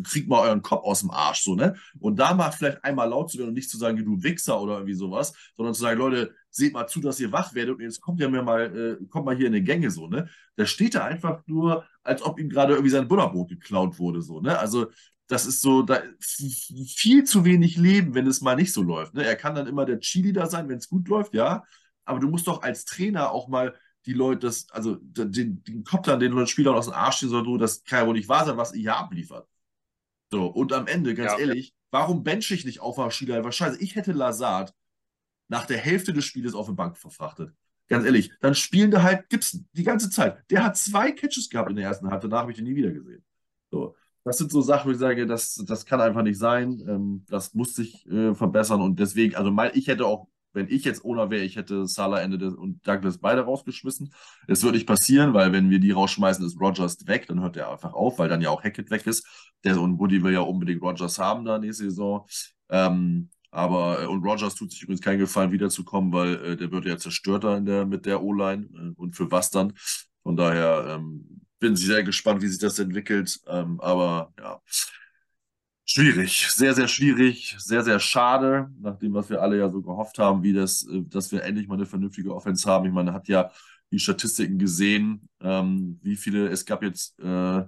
kriegt 0.05 0.29
mal 0.29 0.40
euren 0.47 0.62
Kopf 0.62 0.85
aus 0.85 1.01
dem 1.01 1.11
Arsch, 1.11 1.42
so, 1.42 1.57
ne? 1.57 1.75
Und 1.99 2.18
da 2.18 2.33
mal 2.33 2.53
vielleicht 2.53 2.85
einmal 2.85 3.09
laut 3.09 3.31
zu 3.31 3.38
werden 3.38 3.49
und 3.49 3.55
nicht 3.55 3.70
zu 3.70 3.77
sagen, 3.77 3.97
du 4.05 4.23
Wichser 4.23 4.61
oder 4.61 4.75
irgendwie 4.75 4.94
sowas, 4.94 5.35
sondern 5.57 5.75
zu 5.75 5.83
sagen, 5.83 5.99
Leute, 5.99 6.33
seht 6.51 6.73
mal 6.73 6.87
zu, 6.87 7.01
dass 7.01 7.18
ihr 7.18 7.33
wach 7.33 7.55
werdet 7.55 7.75
und 7.75 7.81
jetzt 7.81 8.01
kommt 8.01 8.20
ja 8.20 8.29
mir 8.29 8.42
mal, 8.42 8.99
äh, 9.03 9.05
kommt 9.07 9.27
mal 9.27 9.37
hier 9.37 9.49
in 9.49 9.53
die 9.53 9.64
Gänge, 9.64 9.90
so, 9.90 10.07
ne? 10.07 10.29
Da 10.57 10.64
steht 10.64 10.94
er 10.94 11.05
einfach 11.05 11.42
nur, 11.47 11.85
als 12.05 12.23
ob 12.23 12.38
ihm 12.38 12.49
gerade 12.49 12.75
irgendwie 12.75 12.90
sein 12.90 13.09
Butterbrot 13.09 13.49
geklaut 13.49 13.99
wurde, 13.99 14.23
so, 14.23 14.40
ne? 14.40 14.57
Also, 14.59 14.87
das 15.27 15.47
ist 15.47 15.62
so, 15.62 15.83
da 15.83 16.03
viel 16.20 17.25
zu 17.25 17.47
wenig 17.47 17.77
Leben, 17.79 18.14
wenn 18.14 18.27
es 18.27 18.42
mal 18.42 18.57
nicht 18.57 18.75
so 18.75 18.83
läuft. 18.83 19.14
Ne? 19.14 19.25
Er 19.25 19.37
kann 19.37 19.55
dann 19.55 19.66
immer 19.66 19.87
der 19.87 19.99
Cheerleader 19.99 20.47
sein, 20.49 20.68
wenn 20.68 20.77
es 20.77 20.87
gut 20.87 21.09
läuft, 21.09 21.33
ja 21.33 21.64
aber 22.04 22.20
du 22.20 22.28
musst 22.28 22.46
doch 22.46 22.62
als 22.62 22.84
Trainer 22.84 23.30
auch 23.30 23.48
mal 23.48 23.74
die 24.06 24.12
Leute, 24.12 24.46
das, 24.46 24.66
also 24.70 24.96
den, 25.00 25.62
den 25.64 25.84
Kopf 25.84 26.06
dann 26.06 26.20
den 26.20 26.46
Spielern 26.46 26.74
aus 26.74 26.86
dem 26.86 26.94
Arsch 26.94 27.18
ziehen, 27.18 27.30
sondern 27.30 27.52
du, 27.52 27.58
das 27.58 27.84
kann 27.84 28.00
ja 28.00 28.06
wohl 28.06 28.14
nicht 28.14 28.28
wahr 28.28 28.44
sein, 28.44 28.56
was 28.56 28.74
ihr 28.74 28.80
hier 28.80 28.96
abliefert. 28.96 29.48
So, 30.30 30.46
und 30.46 30.72
am 30.72 30.86
Ende, 30.86 31.14
ganz 31.14 31.32
ja. 31.32 31.38
ehrlich, 31.38 31.74
warum 31.90 32.22
benche 32.22 32.54
ich 32.54 32.64
nicht 32.64 32.80
auf 32.80 33.12
Schieler? 33.12 33.42
Weil 33.44 33.52
scheiße, 33.52 33.80
ich 33.80 33.94
hätte 33.94 34.12
Lazard 34.12 34.74
nach 35.48 35.66
der 35.66 35.78
Hälfte 35.78 36.12
des 36.12 36.24
Spieles 36.24 36.54
auf 36.54 36.66
die 36.66 36.74
Bank 36.74 36.98
verfrachtet. 36.98 37.54
Ganz 37.86 38.04
ehrlich, 38.04 38.32
dann 38.40 38.54
spielen 38.54 38.90
da 38.90 39.02
halt 39.02 39.28
Gibson 39.28 39.68
die 39.72 39.84
ganze 39.84 40.10
Zeit. 40.10 40.42
Der 40.50 40.64
hat 40.64 40.76
zwei 40.76 41.12
Catches 41.12 41.50
gehabt 41.50 41.70
in 41.70 41.76
der 41.76 41.86
ersten 41.86 42.10
Halbzeit, 42.10 42.32
danach 42.32 42.42
habe 42.42 42.52
ich 42.52 42.58
ihn 42.58 42.64
nie 42.64 42.76
wieder 42.76 42.90
gesehen. 42.90 43.24
So. 43.70 43.94
Das 44.24 44.38
sind 44.38 44.50
so 44.50 44.62
Sachen, 44.62 44.88
wo 44.88 44.92
ich 44.92 44.98
sage, 44.98 45.26
das, 45.26 45.54
das 45.66 45.84
kann 45.84 46.00
einfach 46.00 46.22
nicht 46.22 46.38
sein. 46.38 46.82
Ähm, 46.88 47.24
das 47.28 47.52
muss 47.52 47.74
sich 47.74 48.06
äh, 48.06 48.34
verbessern 48.34 48.80
und 48.80 48.98
deswegen, 48.98 49.34
also 49.34 49.50
mein, 49.50 49.72
ich 49.74 49.86
hätte 49.86 50.06
auch 50.06 50.28
wenn 50.54 50.68
ich 50.68 50.84
jetzt 50.84 51.04
Owner 51.04 51.30
wäre, 51.30 51.44
ich 51.44 51.56
hätte 51.56 51.86
Salah 51.86 52.20
Ende 52.20 52.56
und 52.56 52.86
Douglas 52.86 53.18
beide 53.18 53.42
rausgeschmissen. 53.42 54.14
Es 54.46 54.62
wird 54.62 54.74
nicht 54.74 54.86
passieren, 54.86 55.34
weil 55.34 55.52
wenn 55.52 55.68
wir 55.68 55.80
die 55.80 55.90
rausschmeißen, 55.90 56.46
ist 56.46 56.60
Rogers 56.60 57.06
weg, 57.06 57.26
dann 57.26 57.42
hört 57.42 57.56
er 57.56 57.70
einfach 57.70 57.92
auf, 57.92 58.18
weil 58.18 58.28
dann 58.28 58.40
ja 58.40 58.50
auch 58.50 58.64
Hackett 58.64 58.90
weg 58.90 59.06
ist. 59.06 59.26
Der 59.64 59.80
und 59.80 59.98
Woody 59.98 60.22
will 60.22 60.32
ja 60.32 60.40
unbedingt 60.40 60.82
Rogers 60.82 61.18
haben 61.18 61.44
da 61.44 61.58
nächste 61.58 61.84
Saison. 61.84 62.26
Ähm, 62.70 63.30
aber 63.50 64.02
äh, 64.02 64.06
und 64.06 64.24
Rogers 64.24 64.54
tut 64.54 64.72
sich 64.72 64.82
übrigens 64.82 65.00
keinen 65.02 65.20
Gefallen, 65.20 65.52
wiederzukommen, 65.52 66.12
weil 66.12 66.34
äh, 66.44 66.56
der 66.56 66.72
wird 66.72 66.86
ja 66.86 66.96
zerstörter 66.96 67.56
in 67.56 67.66
der, 67.66 67.86
mit 67.86 68.06
der 68.06 68.22
O-Line 68.22 68.66
äh, 68.74 68.92
und 68.96 69.14
für 69.14 69.30
was 69.30 69.50
dann. 69.50 69.74
Von 70.22 70.36
daher 70.36 70.96
ähm, 70.96 71.40
bin 71.60 71.74
ich 71.74 71.86
sehr 71.86 72.02
gespannt, 72.02 72.42
wie 72.42 72.48
sich 72.48 72.58
das 72.58 72.78
entwickelt. 72.78 73.40
Ähm, 73.46 73.80
aber 73.80 74.32
ja, 74.38 74.60
Schwierig, 75.87 76.49
sehr, 76.51 76.75
sehr 76.75 76.88
schwierig, 76.88 77.57
sehr, 77.59 77.83
sehr 77.85 78.01
schade, 78.01 78.70
nach 78.81 78.99
dem, 78.99 79.12
was 79.12 79.29
wir 79.29 79.42
alle 79.42 79.59
ja 79.59 79.70
so 79.70 79.83
gehofft 79.83 80.18
haben, 80.18 80.42
wie 80.42 80.55
das, 80.55 80.87
äh, 80.88 81.03
dass 81.03 81.31
wir 81.31 81.42
endlich 81.44 81.68
mal 81.68 81.75
eine 81.75 81.85
vernünftige 81.87 82.35
Offense 82.35 82.68
haben. 82.68 82.87
Ich 82.87 82.92
meine, 82.92 83.12
hat 83.12 83.29
ja 83.29 83.51
die 83.92 83.99
Statistiken 83.99 84.59
gesehen, 84.59 85.29
ähm, 85.40 85.99
wie 86.03 86.16
viele, 86.16 86.49
es 86.49 86.64
gab 86.64 86.83
jetzt 86.83 87.18
äh, 87.20 87.64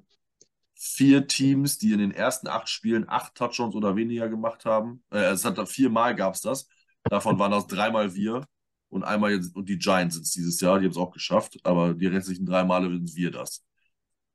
vier 0.75 1.27
Teams, 1.27 1.79
die 1.79 1.93
in 1.93 1.99
den 1.99 2.11
ersten 2.13 2.49
acht 2.49 2.69
Spielen 2.71 3.09
acht 3.09 3.35
Touchdowns 3.35 3.75
oder 3.75 3.97
weniger 3.97 4.29
gemacht 4.31 4.65
haben. 4.65 5.03
Äh, 5.11 5.33
es 5.33 5.45
hat 5.45 5.59
viermal 5.69 6.15
gab 6.17 6.35
es 6.35 6.41
das. 6.41 6.69
Davon 7.05 7.39
waren 7.39 7.53
das 7.53 7.67
dreimal 7.67 8.15
wir 8.15 8.47
und 8.89 9.05
einmal 9.05 9.33
jetzt, 9.33 9.55
und 9.55 9.69
die 9.69 9.79
Giants 9.79 10.15
sind 10.17 10.25
es 10.25 10.33
dieses 10.33 10.61
Jahr, 10.61 10.79
die 10.79 10.87
haben 10.87 10.93
es 10.93 10.97
auch 10.99 11.13
geschafft, 11.13 11.59
aber 11.65 11.95
die 11.95 12.07
restlichen 12.07 12.47
drei 12.47 12.65
Male 12.65 12.89
sind 12.89 13.15
wir 13.15 13.31
das 13.31 13.63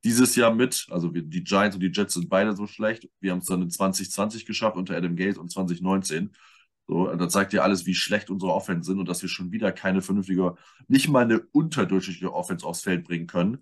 dieses 0.04 0.36
Jahr 0.36 0.54
mit. 0.54 0.88
Also 0.90 1.14
wir, 1.14 1.22
die 1.22 1.44
Giants 1.44 1.76
und 1.76 1.82
die 1.82 1.92
Jets 1.94 2.14
sind 2.14 2.30
beide 2.30 2.56
so 2.56 2.68
schlecht. 2.68 3.08
Wir 3.20 3.32
haben 3.32 3.40
es 3.40 3.46
dann 3.46 3.62
in 3.62 3.70
2020 3.70 4.46
geschafft 4.46 4.78
unter 4.78 4.96
Adam 4.96 5.16
Gates 5.16 5.38
und 5.38 5.52
2019. 5.52 6.32
So, 6.88 7.08
da 7.08 7.30
zeigt 7.30 7.54
ja 7.54 7.62
alles, 7.62 7.86
wie 7.86 7.96
schlecht 7.96 8.30
unsere 8.30 8.54
Offense 8.54 8.88
sind 8.88 9.00
und 9.00 9.08
dass 9.08 9.22
wir 9.22 9.30
schon 9.30 9.52
wieder 9.52 9.72
keine 9.72 10.02
vernünftige, 10.02 10.56
nicht 10.88 11.08
mal 11.08 11.24
eine 11.24 11.40
unterdurchschnittliche 11.52 12.34
Offense 12.34 12.66
aufs 12.66 12.82
Feld 12.82 13.06
bringen 13.06 13.28
können. 13.28 13.60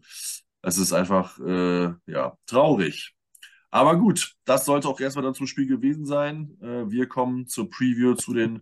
Es 0.62 0.78
ist 0.78 0.94
einfach, 0.94 1.40
äh, 1.40 1.94
ja, 2.08 2.38
traurig. 2.48 3.14
Aber 3.72 3.98
gut, 3.98 4.34
das 4.46 4.66
sollte 4.66 4.88
auch 4.88 5.00
erstmal 5.00 5.24
dann 5.24 5.36
zum 5.36 5.48
Spiel 5.48 5.68
gewesen 5.68 6.06
sein. 6.06 6.58
Äh, 6.62 6.90
wir 6.90 7.08
kommen 7.08 7.48
zur 7.48 7.70
Preview 7.70 8.16
zu 8.16 8.34
den 8.34 8.62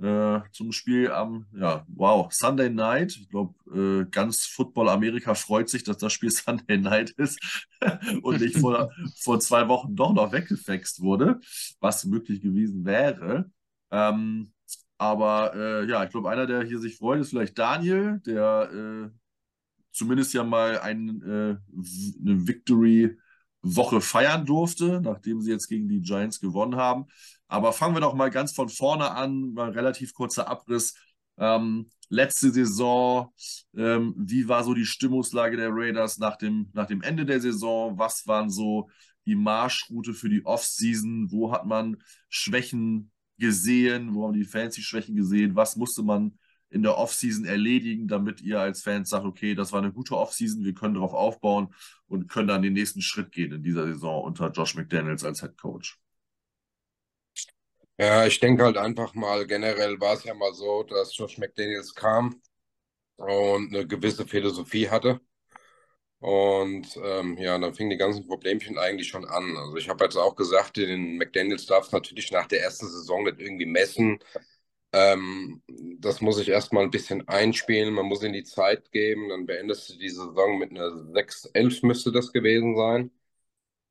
äh, 0.00 0.40
zum 0.52 0.72
Spiel 0.72 1.10
am, 1.10 1.46
ja, 1.52 1.84
wow, 1.88 2.32
Sunday 2.32 2.68
Night. 2.68 3.16
Ich 3.16 3.28
glaube, 3.28 3.54
äh, 3.72 4.10
ganz 4.10 4.46
Football 4.46 4.88
Amerika 4.88 5.34
freut 5.34 5.68
sich, 5.68 5.84
dass 5.84 5.98
das 5.98 6.12
Spiel 6.12 6.30
Sunday 6.32 6.78
Night 6.78 7.10
ist 7.10 7.38
und 8.22 8.40
nicht 8.40 8.58
vor, 8.58 8.90
vor 9.16 9.40
zwei 9.40 9.68
Wochen 9.68 9.94
doch 9.94 10.12
noch 10.12 10.32
weggefext 10.32 11.00
wurde, 11.00 11.40
was 11.80 12.04
möglich 12.04 12.40
gewesen 12.40 12.84
wäre. 12.84 13.50
Ähm, 13.90 14.52
aber 14.98 15.54
äh, 15.54 15.88
ja, 15.88 16.04
ich 16.04 16.10
glaube, 16.10 16.30
einer, 16.30 16.46
der 16.46 16.62
hier 16.62 16.78
sich 16.78 16.96
freut, 16.96 17.20
ist 17.20 17.30
vielleicht 17.30 17.58
Daniel, 17.58 18.20
der 18.26 18.70
äh, 18.72 19.10
zumindest 19.92 20.34
ja 20.34 20.44
mal 20.44 20.80
ein, 20.80 21.22
äh, 21.22 21.56
eine 22.20 22.46
Victory 22.46 23.16
Woche 23.62 24.00
feiern 24.00 24.44
durfte, 24.44 25.00
nachdem 25.00 25.40
sie 25.40 25.50
jetzt 25.50 25.68
gegen 25.68 25.88
die 25.88 26.02
Giants 26.02 26.40
gewonnen 26.40 26.76
haben. 26.76 27.06
Aber 27.48 27.72
fangen 27.72 27.94
wir 27.94 28.00
doch 28.00 28.14
mal 28.14 28.30
ganz 28.30 28.52
von 28.52 28.68
vorne 28.68 29.10
an, 29.10 29.52
mal 29.52 29.70
relativ 29.70 30.14
kurzer 30.14 30.48
Abriss. 30.48 30.94
Ähm, 31.36 31.90
letzte 32.08 32.50
Saison, 32.50 33.32
ähm, 33.76 34.14
wie 34.16 34.48
war 34.48 34.64
so 34.64 34.74
die 34.74 34.86
Stimmungslage 34.86 35.56
der 35.56 35.70
Raiders 35.72 36.18
nach 36.18 36.36
dem, 36.36 36.70
nach 36.72 36.86
dem 36.86 37.02
Ende 37.02 37.26
der 37.26 37.40
Saison? 37.40 37.98
Was 37.98 38.26
waren 38.26 38.50
so 38.50 38.88
die 39.26 39.34
Marschroute 39.34 40.14
für 40.14 40.28
die 40.28 40.44
Offseason? 40.44 41.30
Wo 41.30 41.52
hat 41.52 41.66
man 41.66 41.96
Schwächen 42.28 43.10
gesehen? 43.38 44.14
Wo 44.14 44.26
haben 44.26 44.34
die 44.34 44.44
Fans 44.44 44.74
die 44.74 44.82
Schwächen 44.82 45.16
gesehen? 45.16 45.56
Was 45.56 45.76
musste 45.76 46.02
man 46.02 46.38
in 46.70 46.82
der 46.82 46.98
Offseason 46.98 47.44
erledigen, 47.44 48.08
damit 48.08 48.40
ihr 48.42 48.60
als 48.60 48.82
Fans 48.82 49.08
sagt, 49.08 49.24
okay, 49.24 49.54
das 49.54 49.70
war 49.72 49.80
eine 49.80 49.92
gute 49.92 50.16
Offseason, 50.16 50.64
wir 50.64 50.74
können 50.74 50.94
darauf 50.94 51.14
aufbauen 51.14 51.72
und 52.08 52.28
können 52.28 52.48
dann 52.48 52.62
den 52.62 52.72
nächsten 52.72 53.00
Schritt 53.00 53.30
gehen 53.30 53.52
in 53.52 53.62
dieser 53.62 53.86
Saison 53.86 54.24
unter 54.24 54.50
Josh 54.50 54.74
McDaniels 54.74 55.22
als 55.24 55.40
Head 55.40 55.56
Coach? 55.56 56.00
Ja, 57.98 58.26
ich 58.26 58.40
denke 58.40 58.64
halt 58.64 58.76
einfach 58.76 59.14
mal, 59.14 59.46
generell 59.46 60.00
war 60.00 60.14
es 60.14 60.24
ja 60.24 60.34
mal 60.34 60.52
so, 60.54 60.82
dass 60.82 61.16
Josh 61.16 61.38
McDaniels 61.38 61.94
kam 61.94 62.40
und 63.16 63.74
eine 63.74 63.86
gewisse 63.86 64.26
Philosophie 64.26 64.90
hatte. 64.90 65.20
Und 66.20 66.96
ähm, 67.02 67.36
ja, 67.38 67.58
dann 67.58 67.74
fingen 67.74 67.90
die 67.90 67.96
ganzen 67.98 68.26
Problemchen 68.26 68.78
eigentlich 68.78 69.08
schon 69.08 69.26
an. 69.26 69.56
Also 69.58 69.76
ich 69.76 69.88
habe 69.90 70.04
jetzt 70.04 70.16
auch 70.16 70.34
gesagt, 70.36 70.76
den 70.78 71.16
McDaniels 71.18 71.66
darf 71.66 71.92
natürlich 71.92 72.30
nach 72.32 72.46
der 72.46 72.62
ersten 72.62 72.88
Saison 72.88 73.24
nicht 73.24 73.40
irgendwie 73.40 73.66
messen. 73.66 74.18
Ähm, 74.92 75.62
das 76.00 76.20
muss 76.22 76.38
ich 76.38 76.48
erstmal 76.48 76.84
ein 76.84 76.90
bisschen 76.92 77.28
einspielen, 77.28 77.94
man 77.94 78.06
muss 78.06 78.22
in 78.22 78.32
die 78.32 78.44
Zeit 78.44 78.92
geben, 78.92 79.28
dann 79.30 79.46
beendest 79.46 79.90
du 79.90 79.98
die 79.98 80.10
Saison 80.10 80.58
mit 80.58 80.70
einer 80.70 81.12
6-11 81.12 81.82
müsste 81.82 82.12
das 82.12 82.32
gewesen 82.32 82.76
sein, 82.76 83.10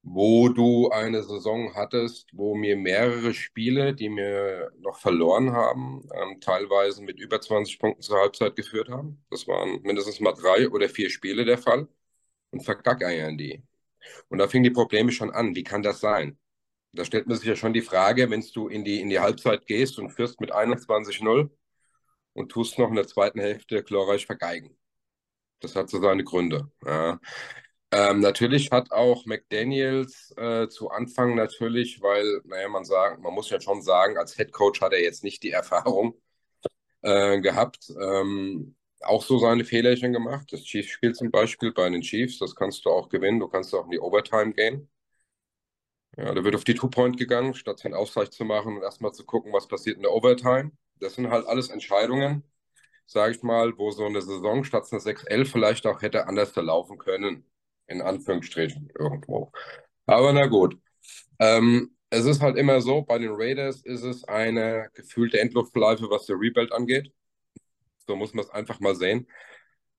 wo 0.04 0.50
du 0.50 0.89
eine 0.89 1.24
Saison 1.24 1.74
hattest, 1.76 2.30
wo 2.34 2.56
mir 2.56 2.76
mehrere 2.78 3.34
Spiele, 3.34 3.94
die 3.96 4.10
mir 4.10 4.72
noch 4.80 5.00
verloren 5.00 5.54
haben, 5.54 6.08
ähm, 6.13 6.42
teilweise 6.42 7.02
mit 7.02 7.20
über 7.20 7.39
20 7.42 7.80
Punkten 7.80 8.02
zur 8.02 8.20
Halbzeit 8.20 8.56
geführt 8.56 8.89
haben. 8.89 9.24
Das 9.32 9.48
waren 9.48 9.82
mindestens 9.84 10.20
mal 10.20 10.34
drei 10.34 10.70
oder 10.70 10.89
vier 10.89 11.10
Spiele 11.10 11.46
der 11.46 11.58
Fall 11.58 11.88
und 12.52 12.63
verkackeiern 12.63 13.38
die. 13.38 13.63
Und 14.30 14.39
da 14.39 14.48
fingen 14.48 14.66
die 14.66 14.70
Probleme 14.72 15.12
schon 15.12 15.32
an. 15.32 15.56
Wie 15.56 15.63
kann 15.63 15.84
das 15.84 16.02
sein? 16.02 16.38
Da 16.94 17.06
stellt 17.06 17.28
man 17.28 17.38
sich 17.38 17.48
ja 17.48 17.56
schon 17.56 17.74
die 17.74 17.82
Frage, 17.82 18.30
wenn 18.30 18.46
du 18.54 18.68
in 18.68 18.84
die, 18.84 19.02
in 19.02 19.10
die 19.10 19.20
Halbzeit 19.20 19.66
gehst 19.68 20.00
und 20.00 20.12
führst 20.12 20.42
mit 20.42 20.52
21-0 20.54 21.50
und 22.34 22.52
tust 22.52 22.78
noch 22.80 22.89
in 22.89 22.96
der 22.96 23.08
zweiten 23.08 23.39
Hälfte 23.39 23.84
glorreich 23.84 24.26
vergeigen. 24.26 24.78
Das 25.62 25.76
hat 25.76 25.89
so 25.89 26.02
seine 26.02 26.24
Gründe. 26.24 26.70
Ja. 26.86 27.20
Ähm, 27.95 28.21
natürlich 28.21 28.71
hat 28.71 28.91
auch 28.91 29.25
McDaniels 29.25 30.34
äh, 30.38 30.67
zu 30.69 30.89
Anfang 30.89 31.36
natürlich, 31.36 32.01
weil, 32.01 32.41
naja, 32.45 32.67
man 32.69 32.86
sagen, 32.86 33.21
man 33.21 33.34
muss 33.34 33.49
ja 33.51 33.62
schon 33.62 33.82
sagen, 33.84 34.17
als 34.17 34.36
Head 34.36 34.51
Coach 34.51 34.82
hat 34.82 34.93
er 34.93 35.01
jetzt 35.03 35.23
nicht 35.23 35.43
die 35.43 35.51
Erfahrung, 35.62 36.15
äh, 37.03 37.41
gehabt. 37.41 37.89
Ähm, 38.01 38.75
auch 39.01 39.23
so 39.23 39.39
seine 39.39 39.65
Fehlerchen 39.65 40.13
gemacht. 40.13 40.51
Das 40.53 40.63
Chiefs-Spiel 40.63 41.13
zum 41.15 41.32
Beispiel 41.32 41.73
bei 41.73 41.89
den 41.89 42.01
Chiefs, 42.01 42.39
das 42.39 42.56
kannst 42.56 42.86
du 42.86 42.91
auch 42.91 43.10
gewinnen. 43.10 43.39
Du 43.39 43.47
kannst 43.49 43.73
auch 43.75 43.86
in 43.86 43.91
die 43.91 43.99
Overtime 44.01 44.53
gehen. 44.53 44.89
Ja, 46.17 46.34
da 46.34 46.43
wird 46.43 46.56
auf 46.56 46.63
die 46.63 46.75
Two-Point 46.75 47.17
gegangen, 47.17 47.53
statt 47.56 47.84
einen 47.86 47.93
Ausgleich 47.95 48.29
zu 48.32 48.45
machen 48.45 48.75
und 48.77 48.84
erstmal 48.84 49.13
zu 49.13 49.25
gucken, 49.25 49.51
was 49.53 49.67
passiert 49.67 49.97
in 49.97 50.03
der 50.03 50.12
Overtime. 50.13 50.71
Das 50.99 51.15
sind 51.15 51.29
halt 51.29 51.45
alles 51.47 51.69
Entscheidungen, 51.69 52.43
sage 53.08 53.34
ich 53.36 53.43
mal, 53.43 53.77
wo 53.77 53.91
so 53.91 54.06
eine 54.06 54.21
Saison 54.21 54.63
statt 54.65 54.88
einer 54.91 55.01
6-11 55.01 55.51
vielleicht 55.51 55.88
auch 55.88 56.01
hätte 56.03 56.27
anders 56.27 56.51
verlaufen 56.51 56.97
können. 56.99 57.45
In 57.88 58.02
Anführungsstrichen 58.02 58.91
irgendwo. 58.98 59.52
Aber 60.06 60.34
na 60.34 60.48
gut. 60.48 60.78
Ähm, 61.39 61.96
es 62.10 62.26
ist 62.26 62.41
halt 62.41 62.58
immer 62.58 62.82
so, 62.82 63.02
bei 63.02 63.17
den 63.17 63.32
Raiders 63.34 63.82
ist 63.82 64.04
es 64.04 64.24
eine 64.26 64.89
gefühlte 64.93 65.39
Endluftschleife, 65.39 66.10
was 66.10 66.26
der 66.28 66.36
Rebuild 66.39 66.72
angeht. 66.72 67.12
So 68.08 68.15
muss 68.15 68.34
man 68.34 68.46
es 68.46 68.52
einfach 68.52 68.80
mal 68.80 68.96
sehen. 68.96 69.28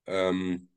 Ähm, 0.06 0.70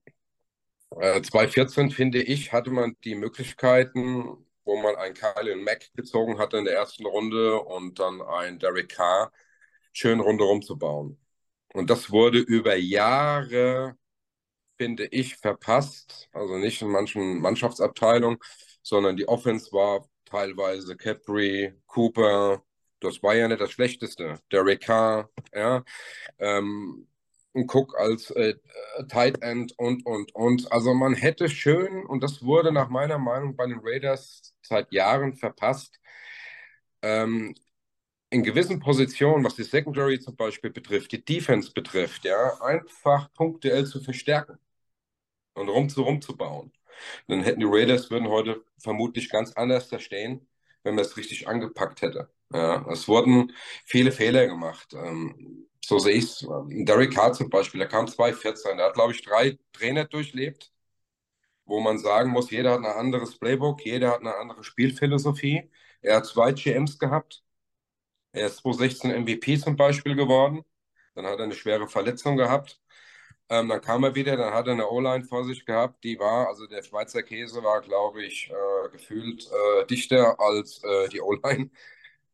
äh, 1.00 1.22
2014, 1.22 1.92
finde 1.92 2.22
ich, 2.22 2.54
hatte 2.54 2.72
man 2.72 2.96
die 3.04 3.16
Möglichkeiten, 3.16 4.46
wo 4.66 4.78
man 4.82 4.96
einen 4.96 5.14
Kylian 5.16 5.64
Mack 5.64 5.94
gezogen 5.96 6.40
hatte 6.40 6.58
in 6.58 6.66
der 6.66 6.76
ersten 6.76 7.06
Runde 7.06 7.62
und 7.62 8.00
dann 8.00 8.22
einen 8.22 8.60
Derek 8.60 8.90
Carr, 8.90 9.32
schön 9.94 10.20
rundherum 10.20 10.62
zu 10.62 10.78
bauen. 10.78 11.20
Und 11.74 11.90
das 11.90 12.12
wurde 12.12 12.40
über 12.40 12.76
Jahre, 12.76 13.98
finde 14.78 15.08
ich, 15.08 15.38
verpasst. 15.38 16.30
Also 16.34 16.58
nicht 16.58 16.82
in 16.82 16.90
manchen 16.90 17.40
Mannschaftsabteilungen, 17.40 18.40
sondern 18.84 19.18
die 19.18 19.28
Offense 19.28 19.72
war 19.72 20.08
teilweise 20.26 20.96
Capri, 20.98 21.74
Cooper, 21.88 22.64
das 23.00 23.22
war 23.24 23.36
ja 23.36 23.48
nicht 23.48 23.62
das 23.62 23.72
Schlechteste. 23.72 24.40
Derek 24.52 24.82
Carr, 24.82 25.30
ja. 25.54 25.84
Ähm, 26.40 27.08
Cook 27.54 27.98
als 27.98 28.30
äh, 28.32 28.56
Tight 29.10 29.42
End 29.42 29.74
und, 29.78 30.06
und, 30.06 30.34
und. 30.36 30.72
Also 30.72 30.94
man 30.94 31.14
hätte 31.16 31.50
schön, 31.50 32.06
und 32.06 32.22
das 32.24 32.44
wurde 32.44 32.72
nach 32.72 32.90
meiner 32.90 33.18
Meinung 33.18 33.56
bei 33.56 33.66
den 33.68 33.80
Raiders 33.84 34.54
seit 34.62 34.92
Jahren 34.92 35.34
verpasst, 35.36 36.00
ähm, 37.02 37.56
in 38.30 38.44
gewissen 38.44 38.80
Positionen, 38.80 39.44
was 39.46 39.56
die 39.56 39.64
Secondary 39.64 40.20
zum 40.20 40.36
Beispiel 40.36 40.72
betrifft, 40.72 41.12
die 41.14 41.24
Defense 41.24 41.72
betrifft, 41.74 42.26
ja, 42.26 42.62
einfach 42.62 43.32
punktuell 43.34 43.86
zu 43.86 44.02
verstärken 44.02 44.60
und 45.58 45.70
rum 45.70 46.22
zu 46.22 46.36
bauen. 46.38 46.72
Dann 47.28 47.44
hätten 47.44 47.60
die 47.60 47.66
Raiders 47.70 48.10
würden 48.12 48.28
heute 48.30 48.64
vermutlich 48.80 49.30
ganz 49.30 49.54
anders 49.54 49.90
da 49.90 50.00
stehen, 50.00 50.48
wenn 50.84 50.96
man 50.96 51.06
es 51.06 51.18
richtig 51.18 51.48
angepackt 51.48 52.02
hätte. 52.02 52.30
Ja, 52.54 52.86
es 52.92 53.08
wurden 53.08 53.54
viele 53.86 54.12
Fehler 54.12 54.48
gemacht. 54.48 54.94
Ähm, 54.94 55.68
so 55.86 56.00
sehe 56.00 56.16
ich 56.16 56.26
es. 56.26 56.48
Derek 56.70 57.14
Carr 57.14 57.34
zum 57.34 57.50
Beispiel, 57.50 57.80
der 57.80 57.88
kam 57.90 58.08
2014, 58.08 58.78
der 58.78 58.88
hat, 58.88 58.94
glaube 58.96 59.14
ich, 59.14 59.22
drei 59.24 59.58
Trainer 59.74 60.06
durchlebt, 60.06 60.72
wo 61.66 61.80
man 61.82 61.98
sagen 62.00 62.32
muss, 62.32 62.52
jeder 62.52 62.72
hat 62.74 62.80
ein 62.80 62.86
anderes 62.86 63.38
Playbook, 63.38 63.86
jeder 63.86 64.12
hat 64.12 64.22
eine 64.22 64.36
andere 64.36 64.64
Spielphilosophie. 64.64 65.70
Er 66.02 66.18
hat 66.18 66.26
zwei 66.26 66.52
GMs 66.54 66.98
gehabt. 67.00 67.44
Er 68.32 68.48
ist 68.48 68.58
2016 68.58 69.12
MVP 69.12 69.58
zum 69.60 69.76
Beispiel 69.76 70.16
geworden. 70.16 70.64
Dann 71.16 71.26
hat 71.26 71.40
er 71.40 71.46
eine 71.46 71.56
schwere 71.56 71.88
Verletzung 71.88 72.38
gehabt. 72.38 72.80
Ähm, 73.50 73.70
dann 73.70 73.82
kam 73.82 74.04
er 74.04 74.14
wieder, 74.16 74.36
dann 74.36 74.54
hat 74.54 74.68
er 74.68 74.74
eine 74.74 74.90
O-Line 74.90 75.24
vor 75.24 75.46
sich 75.46 75.66
gehabt, 75.66 76.04
die 76.04 76.20
war, 76.20 76.48
also 76.50 76.68
der 76.68 76.84
Schweizer 76.84 77.24
Käse 77.24 77.64
war, 77.64 77.82
glaube 77.82 78.24
ich, 78.26 78.52
äh, 78.52 78.90
gefühlt 78.90 79.50
äh, 79.82 79.86
dichter 79.86 80.40
als 80.40 80.84
äh, 80.84 81.10
die 81.10 81.22
O-Line. 81.22 81.70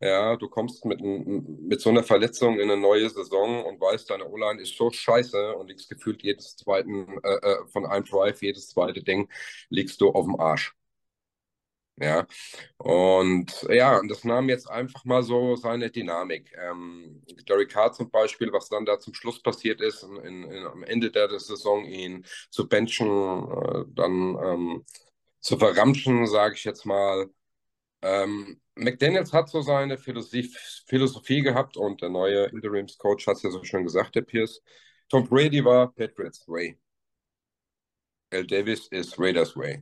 Ja, 0.02 0.36
du 0.36 0.49
kommst 0.49 0.84
mit, 0.84 0.99
mit 1.02 1.80
so 1.80 1.89
einer 1.89 2.04
Verletzung 2.04 2.60
in 2.60 2.69
eine 2.69 2.76
neue 2.82 3.10
Saison 3.10 3.63
und 3.63 3.80
weißt, 3.80 4.10
deine 4.10 4.28
O-Line 4.28 4.62
ist 4.62 4.76
so 4.76 4.91
scheiße 4.91 5.56
und 5.56 5.69
liegst 5.69 5.89
gefühlt 5.89 6.21
jedes 6.23 6.58
zweiten, 6.58 7.08
äh, 7.23 7.36
äh, 7.36 7.67
von 7.67 7.86
einem 7.86 8.04
Drive, 8.06 8.41
jedes 8.41 8.67
zweite 8.69 9.02
Ding, 9.02 9.30
liegst 9.69 10.02
du 10.02 10.10
auf 10.10 10.26
dem 10.26 10.38
Arsch. 10.38 10.76
Ja, 11.98 12.26
und 12.78 13.52
ja, 13.70 14.00
und 14.00 14.08
das 14.10 14.24
nahm 14.24 14.50
jetzt 14.50 14.68
einfach 14.70 15.06
mal 15.06 15.22
so 15.22 15.56
seine 15.56 15.92
Dynamik. 15.92 16.52
Ähm, 16.58 17.24
Derek 17.48 17.70
Carr 17.70 17.94
zum 17.94 18.10
Beispiel, 18.10 18.52
was 18.52 18.68
dann 18.70 18.86
da 18.86 19.00
zum 19.00 19.14
Schluss 19.14 19.42
passiert 19.44 19.80
ist, 19.80 20.02
in, 20.04 20.44
in, 20.44 20.66
am 20.66 20.84
Ende 20.84 21.12
der 21.12 21.30
Saison 21.40 21.86
ihn 21.86 22.26
zu 22.50 22.68
benchen, 22.68 23.08
äh, 23.08 23.86
dann 23.90 24.38
ähm, 24.44 24.86
zu 25.40 25.58
verramschen, 25.58 26.26
sage 26.28 26.56
ich 26.56 26.64
jetzt 26.64 26.86
mal, 26.86 27.30
ähm, 28.02 28.62
McDaniels 28.76 29.34
hat 29.34 29.50
so 29.50 29.62
seine 29.62 29.98
Philosophie, 29.98 30.52
Philosophie 30.88 31.42
gehabt 31.42 31.78
und 31.78 32.02
der 32.02 32.10
neue 32.10 32.46
Interimscoach 32.46 33.28
hat 33.28 33.38
es 33.38 33.44
ja 33.44 33.52
so 33.52 33.64
schön 33.64 33.84
gesagt, 33.84 34.16
der 34.16 34.22
Pierce. 34.24 34.62
Tom 35.10 35.28
Brady 35.28 35.64
war 35.66 35.94
Patriots 35.94 36.48
Way. 36.48 36.78
L. 38.34 38.46
Davis 38.46 38.88
ist 38.90 39.18
Raiders 39.18 39.56
Way. 39.56 39.82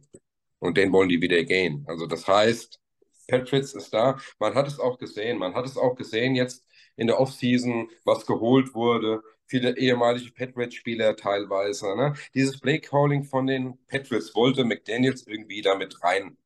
Und 0.62 0.78
den 0.78 0.92
wollen 0.94 1.10
die 1.10 1.22
wieder 1.22 1.44
gehen. 1.44 1.84
Also 1.88 2.06
das 2.06 2.28
heißt, 2.28 2.80
Patriots 3.28 3.74
ist 3.74 3.94
da. 3.94 4.20
Man 4.40 4.54
hat 4.54 4.68
es 4.68 4.80
auch 4.80 5.00
gesehen. 5.00 5.40
Man 5.40 5.56
hat 5.56 5.66
es 5.66 5.76
auch 5.76 5.96
gesehen 5.96 6.36
jetzt 6.36 6.66
in 6.96 7.08
der 7.08 7.20
Offseason, 7.20 7.90
was 8.06 8.28
geholt 8.28 8.76
wurde. 8.76 9.24
Viele 9.48 9.76
ehemalige 9.78 10.32
Patriots-Spieler 10.32 11.16
teilweise. 11.16 11.96
Ne? 11.96 12.14
Dieses 12.36 12.60
Play-Calling 12.60 13.24
von 13.24 13.48
den 13.48 13.78
Patriots 13.88 14.36
wollte 14.36 14.64
McDaniels 14.64 15.26
irgendwie 15.26 15.62
damit 15.62 16.04
rein 16.04 16.38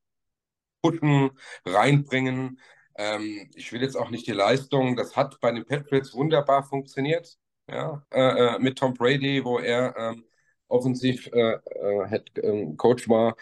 pushen, 0.82 1.30
reinbringen. 1.66 2.58
Ähm, 2.96 3.50
ich 3.54 3.70
will 3.72 3.82
jetzt 3.82 3.96
auch 3.96 4.10
nicht 4.10 4.26
die 4.26 4.32
Leistung, 4.32 4.96
das 4.96 5.16
hat 5.16 5.38
bei 5.40 5.52
den 5.52 5.66
Patriots 5.66 6.14
wunderbar 6.14 6.62
funktioniert, 6.62 7.36
ja, 7.68 8.02
äh, 8.10 8.56
äh 8.56 8.58
mit 8.58 8.78
Tom 8.78 8.94
Brady, 8.94 9.44
wo 9.44 9.58
er 9.58 9.94
ähm, 9.98 10.24
offensiv 10.68 11.28
äh, 11.32 11.52
äh, 11.52 12.20
ähm, 12.42 12.76
war. 12.78 13.36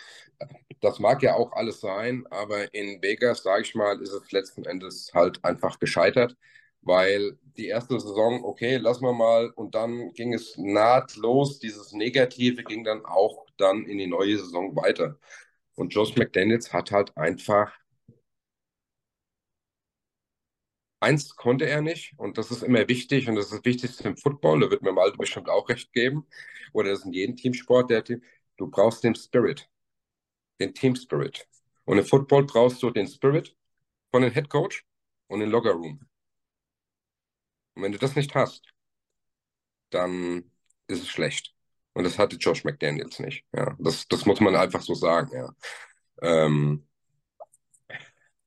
Das 0.81 0.99
mag 0.99 1.23
ja 1.23 1.35
auch 1.35 1.53
alles 1.53 1.81
sein, 1.81 2.27
aber 2.31 2.73
in 2.75 3.01
Vegas, 3.03 3.43
sage 3.43 3.63
ich 3.63 3.75
mal, 3.75 4.01
ist 4.03 4.13
es 4.13 4.33
letzten 4.33 4.65
Endes 4.65 5.11
halt 5.15 5.43
einfach 5.45 5.79
gescheitert, 5.79 6.37
weil 6.83 7.39
die 7.57 7.69
erste 7.69 7.99
Saison, 7.99 8.45
okay, 8.45 8.77
lassen 8.77 9.05
wir 9.05 9.13
mal, 9.13 9.51
und 9.51 9.75
dann 9.75 10.13
ging 10.13 10.35
es 10.35 10.57
nahtlos, 10.59 11.59
dieses 11.59 11.93
Negative 11.93 12.63
ging 12.65 12.85
dann 12.85 13.05
auch 13.07 13.47
dann 13.57 13.87
in 13.87 13.99
die 13.99 14.07
neue 14.07 14.37
Saison 14.39 14.77
weiter. 14.77 15.19
Und 15.77 15.95
Josh 15.95 16.17
McDaniels 16.17 16.73
hat 16.73 16.91
halt 16.91 17.17
einfach 17.17 17.73
eins 21.05 21.37
konnte 21.37 21.67
er 21.67 21.83
nicht 21.83 22.15
und 22.19 22.39
das 22.39 22.51
ist 22.51 22.63
immer 22.63 22.89
wichtig 22.89 23.29
und 23.29 23.37
das 23.37 23.47
ist 23.47 23.55
das 23.55 23.65
Wichtigste 23.65 24.09
im 24.09 24.17
Football, 24.17 24.61
da 24.61 24.71
wird 24.71 24.83
mir 24.83 24.93
mal 24.93 25.13
bestimmt 25.13 25.49
auch 25.49 25.69
recht 25.69 25.93
geben 25.93 26.27
oder 26.73 26.91
das 26.91 27.01
ist 27.01 27.07
in 27.07 27.13
jedem 27.13 27.37
Teamsport, 27.37 27.91
der, 27.91 28.03
du 28.03 28.67
brauchst 28.71 29.05
den 29.05 29.15
Spirit, 29.15 29.69
den 30.61 30.75
Team 30.75 30.97
Spirit. 30.97 31.47
Und 31.85 31.99
im 31.99 32.05
Football 32.05 32.47
brauchst 32.47 32.83
du 32.83 32.91
den 32.91 33.07
Spirit 33.07 33.55
von 34.11 34.23
dem 34.23 34.33
Head 34.33 34.49
Coach 34.49 34.85
und 35.29 35.41
den 35.41 35.51
Logger 35.51 35.73
Room. 35.73 36.01
Und 37.75 37.83
wenn 37.83 37.93
du 37.93 37.99
das 37.99 38.17
nicht 38.17 38.35
hast, 38.35 38.67
dann 39.91 40.51
ist 40.87 41.03
es 41.03 41.09
schlecht. 41.09 41.55
Und 41.93 42.05
das 42.05 42.19
hatte 42.19 42.37
Josh 42.37 42.65
McDaniels 42.65 43.21
nicht. 43.21 43.45
Ja, 43.53 43.77
das, 43.79 44.09
das 44.09 44.27
muss 44.27 44.41
man 44.41 44.57
einfach 44.57 44.83
so 44.83 44.95
sagen. 44.95 45.31
Ja. 45.37 45.55
Ähm, 46.23 46.87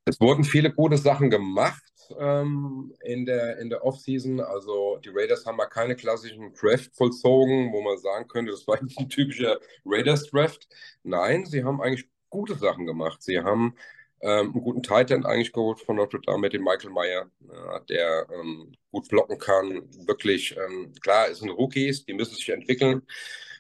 es 0.05 0.19
wurden 0.19 0.43
viele 0.43 0.73
gute 0.73 0.97
Sachen 0.97 1.29
gemacht 1.29 1.83
ähm, 2.17 2.93
in 3.03 3.25
der, 3.25 3.59
in 3.59 3.69
der 3.69 3.83
Offseason. 3.83 4.39
Also 4.39 4.97
die 4.97 5.09
Raiders 5.09 5.45
haben 5.45 5.57
mal 5.57 5.67
keine 5.67 5.95
klassischen 5.95 6.53
Draft 6.53 6.95
vollzogen, 6.95 7.71
wo 7.73 7.81
man 7.81 7.97
sagen 7.97 8.27
könnte, 8.27 8.51
das 8.51 8.67
war 8.67 8.79
ein 8.79 9.09
typischer 9.09 9.59
Raiders-Draft. 9.85 10.67
Nein, 11.03 11.45
sie 11.45 11.63
haben 11.63 11.81
eigentlich 11.81 12.07
gute 12.29 12.55
Sachen 12.55 12.85
gemacht. 12.85 13.21
Sie 13.21 13.39
haben 13.39 13.75
ähm, 14.21 14.51
einen 14.53 14.63
guten 14.63 14.83
Titan 14.83 15.25
eigentlich 15.25 15.53
geholt 15.53 15.79
von 15.79 15.95
Notre 15.95 16.19
Dame 16.21 16.39
mit 16.39 16.53
dem 16.53 16.63
Michael 16.63 16.89
Meyer, 16.89 17.29
ja, 17.39 17.79
der 17.81 18.27
ähm, 18.33 18.73
gut 18.91 19.07
blocken 19.09 19.37
kann. 19.37 19.83
Wirklich, 20.07 20.55
ähm, 20.57 20.93
klar, 21.01 21.29
es 21.29 21.39
sind 21.39 21.51
Rookies, 21.51 22.05
die 22.05 22.13
müssen 22.13 22.35
sich 22.35 22.49
entwickeln. 22.49 23.03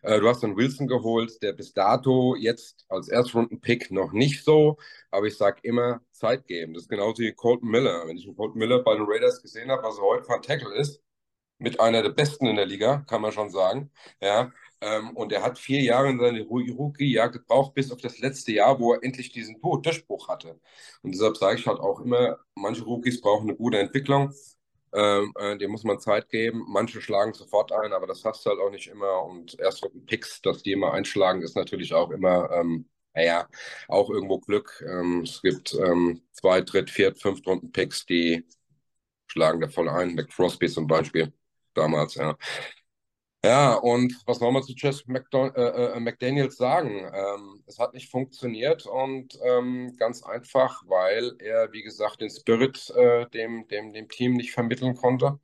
Äh, 0.01 0.19
du 0.19 0.27
hast 0.27 0.43
einen 0.43 0.57
Wilson 0.57 0.87
geholt, 0.87 1.41
der 1.41 1.53
bis 1.53 1.73
dato 1.73 2.35
jetzt 2.35 2.85
als 2.89 3.09
Erstrunden-Pick 3.09 3.91
noch 3.91 4.11
nicht 4.13 4.43
so, 4.43 4.77
aber 5.11 5.27
ich 5.27 5.37
sage 5.37 5.59
immer 5.63 6.01
Zeit 6.11 6.47
geben. 6.47 6.73
Das 6.73 6.83
ist 6.83 6.89
genauso 6.89 7.19
wie 7.21 7.33
Colton 7.33 7.69
Miller. 7.69 8.07
Wenn 8.07 8.17
ich 8.17 8.25
einen 8.25 8.35
Colton 8.35 8.57
Miller 8.59 8.83
bei 8.83 8.95
den 8.95 9.05
Raiders 9.07 9.41
gesehen 9.41 9.71
habe, 9.71 9.83
was 9.83 9.97
er 9.97 10.03
heute 10.03 10.23
für 10.25 10.35
ein 10.35 10.41
Tackle 10.41 10.75
ist, 10.75 11.01
mit 11.59 11.79
einer 11.79 12.03
der 12.03 12.09
besten 12.09 12.45
in 12.47 12.55
der 12.55 12.65
Liga, 12.65 13.03
kann 13.07 13.21
man 13.21 13.31
schon 13.31 13.49
sagen. 13.49 13.91
Ja, 14.21 14.51
ähm, 14.81 15.11
und 15.15 15.31
er 15.31 15.43
hat 15.43 15.57
vier 15.57 15.81
Jahre 15.81 16.09
in 16.09 16.19
seine 16.19 16.43
Rookie-Jahr 16.43 17.29
gebraucht, 17.31 17.73
bis 17.73 17.91
auf 17.91 17.99
das 18.01 18.19
letzte 18.19 18.51
Jahr, 18.51 18.79
wo 18.79 18.93
er 18.93 19.03
endlich 19.03 19.31
diesen 19.31 19.59
Durchbruch 19.61 20.27
hatte. 20.27 20.59
Und 21.01 21.13
deshalb 21.13 21.37
sage 21.37 21.59
ich 21.59 21.67
halt 21.67 21.79
auch 21.79 21.99
immer, 22.01 22.37
manche 22.55 22.83
Rookies 22.83 23.21
brauchen 23.21 23.49
eine 23.49 23.57
gute 23.57 23.79
Entwicklung. 23.79 24.33
Ähm, 24.93 25.33
äh, 25.37 25.57
dem 25.57 25.71
muss 25.71 25.83
man 25.83 25.99
Zeit 25.99 26.29
geben. 26.29 26.65
Manche 26.67 27.01
schlagen 27.01 27.33
sofort 27.33 27.71
ein, 27.71 27.93
aber 27.93 28.07
das 28.07 28.23
hast 28.23 28.45
du 28.45 28.49
halt 28.49 28.59
auch 28.59 28.71
nicht 28.71 28.87
immer. 28.87 29.23
Und 29.23 29.59
erst 29.59 29.83
mit 29.83 29.93
den 29.93 30.05
Picks, 30.05 30.41
dass 30.41 30.63
die 30.63 30.71
immer 30.71 30.93
einschlagen, 30.93 31.41
ist 31.41 31.55
natürlich 31.55 31.93
auch 31.93 32.11
immer, 32.11 32.49
ähm, 32.51 32.89
naja, 33.13 33.47
auch 33.87 34.09
irgendwo 34.09 34.39
Glück. 34.39 34.83
Ähm, 34.87 35.21
es 35.23 35.41
gibt 35.41 35.73
ähm, 35.73 36.21
zwei, 36.31 36.61
dritt, 36.61 36.89
viert, 36.89 37.21
fünf 37.21 37.45
Runden 37.45 37.71
Picks, 37.71 38.05
die 38.05 38.45
schlagen 39.27 39.61
da 39.61 39.67
voll 39.67 39.89
ein. 39.89 40.15
Crosby 40.27 40.67
zum 40.69 40.87
Beispiel 40.87 41.33
damals, 41.73 42.15
ja. 42.15 42.37
Ja, 43.47 43.75
und 43.75 44.13
was 44.25 44.39
soll 44.39 44.51
man 44.51 44.63
zu 44.63 44.73
Chess 44.75 45.05
McDon 45.07 45.53
äh, 45.55 45.61
äh, 45.95 45.99
McDaniels 45.99 46.57
sagen? 46.57 46.89
Ähm, 47.13 47.63
es 47.67 47.79
hat 47.79 47.93
nicht 47.93 48.09
funktioniert 48.09 48.85
und 48.87 49.39
ähm, 49.43 49.95
ganz 49.97 50.23
einfach, 50.23 50.83
weil 50.87 51.35
er, 51.39 51.71
wie 51.71 51.83
gesagt, 51.83 52.19
den 52.21 52.29
Spirit 52.31 52.89
äh, 52.95 53.27
dem, 53.29 53.67
dem, 53.67 53.93
dem 53.93 54.09
Team 54.09 54.33
nicht 54.33 54.51
vermitteln 54.51 54.95
konnte. 54.95 55.39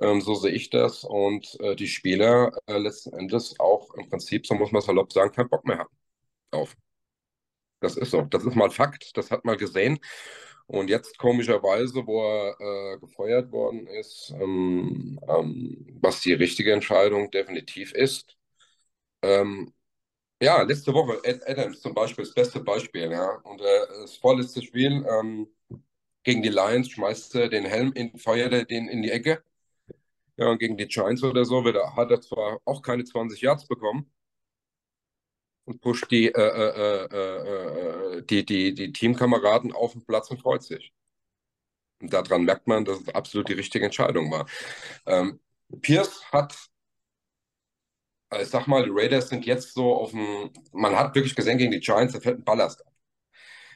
Ähm, 0.00 0.20
so 0.20 0.34
sehe 0.34 0.52
ich 0.52 0.70
das. 0.70 1.04
Und 1.04 1.58
äh, 1.60 1.76
die 1.76 1.88
Spieler 1.88 2.52
äh, 2.66 2.78
letzten 2.78 3.14
Endes 3.14 3.58
auch 3.60 3.94
im 3.94 4.08
Prinzip, 4.10 4.46
so 4.46 4.54
muss 4.54 4.72
man 4.72 4.82
salopp 4.82 5.12
sagen, 5.12 5.32
keinen 5.32 5.48
Bock 5.50 5.64
mehr 5.66 5.78
haben 5.78 5.90
auf. 6.52 6.76
Das 7.80 7.96
ist 7.96 8.10
so. 8.10 8.22
Das 8.22 8.44
ist 8.44 8.54
mal 8.54 8.70
Fakt. 8.70 9.16
Das 9.16 9.30
hat 9.30 9.44
man 9.44 9.58
gesehen. 9.58 9.98
Und 10.72 10.88
jetzt 10.88 11.18
komischerweise, 11.18 12.06
wo 12.06 12.22
er 12.24 12.94
äh, 12.94 12.98
gefeuert 12.98 13.52
worden 13.52 13.86
ist, 13.88 14.32
ähm, 14.40 15.20
ähm, 15.28 15.98
was 16.00 16.22
die 16.22 16.32
richtige 16.32 16.72
Entscheidung 16.72 17.30
definitiv 17.30 17.92
ist. 17.92 18.36
Ähm, 19.22 19.72
ja, 20.42 20.62
letzte 20.62 20.94
Woche, 20.94 21.20
Ed 21.24 21.42
Adams 21.48 21.80
zum 21.82 21.94
Beispiel, 21.94 22.24
das 22.24 22.34
beste 22.34 22.60
Beispiel, 22.60 23.10
ja. 23.12 23.36
Und 23.44 23.60
äh, 23.62 23.86
das 24.02 24.16
vorletzte 24.16 24.62
Spiel 24.62 25.06
ähm, 25.08 25.48
gegen 26.24 26.42
die 26.42 26.50
Lions 26.50 26.90
schmeißt 26.90 27.34
er 27.36 27.48
den 27.50 27.66
Helm 27.66 27.92
in, 27.94 28.18
feuert 28.18 28.52
er 28.52 28.64
den 28.64 28.88
in 28.88 29.02
die 29.02 29.10
Ecke. 29.10 29.42
Ja, 30.36 30.50
und 30.50 30.58
gegen 30.58 30.76
die 30.76 30.86
Giants 30.88 31.22
oder 31.24 31.44
so 31.44 31.64
wird 31.64 31.76
hat 31.96 32.10
er 32.10 32.20
zwar 32.20 32.60
auch 32.64 32.82
keine 32.82 33.04
20 33.04 33.40
Yards 33.42 33.66
bekommen, 33.66 34.10
und 35.64 35.80
pusht 35.80 36.10
die, 36.10 36.28
äh, 36.28 36.40
äh, 36.40 37.06
äh, 37.12 38.18
äh, 38.18 38.22
die, 38.22 38.44
die, 38.44 38.74
die 38.74 38.92
Teamkameraden 38.92 39.72
auf 39.72 39.92
den 39.92 40.04
Platz 40.04 40.30
und 40.30 40.40
freut 40.40 40.62
sich. 40.62 40.92
Und 42.00 42.12
daran 42.12 42.44
merkt 42.44 42.66
man, 42.66 42.84
dass 42.84 43.00
es 43.00 43.08
absolut 43.14 43.48
die 43.48 43.52
richtige 43.54 43.84
Entscheidung 43.84 44.30
war. 44.30 44.46
Ähm, 45.06 45.40
Pierce 45.80 46.24
hat, 46.32 46.54
ich 48.40 48.48
sag 48.48 48.66
mal, 48.66 48.84
die 48.84 48.90
Raiders 48.92 49.28
sind 49.28 49.44
jetzt 49.46 49.74
so 49.74 49.94
auf 49.94 50.10
dem, 50.10 50.50
man 50.72 50.96
hat 50.96 51.14
wirklich 51.14 51.34
gesehen 51.36 51.58
gegen 51.58 51.72
die 51.72 51.80
Giants, 51.80 52.14
da 52.14 52.20
fällt 52.20 52.38
ein 52.38 52.44
Ballast 52.44 52.84
ab. 52.86 52.92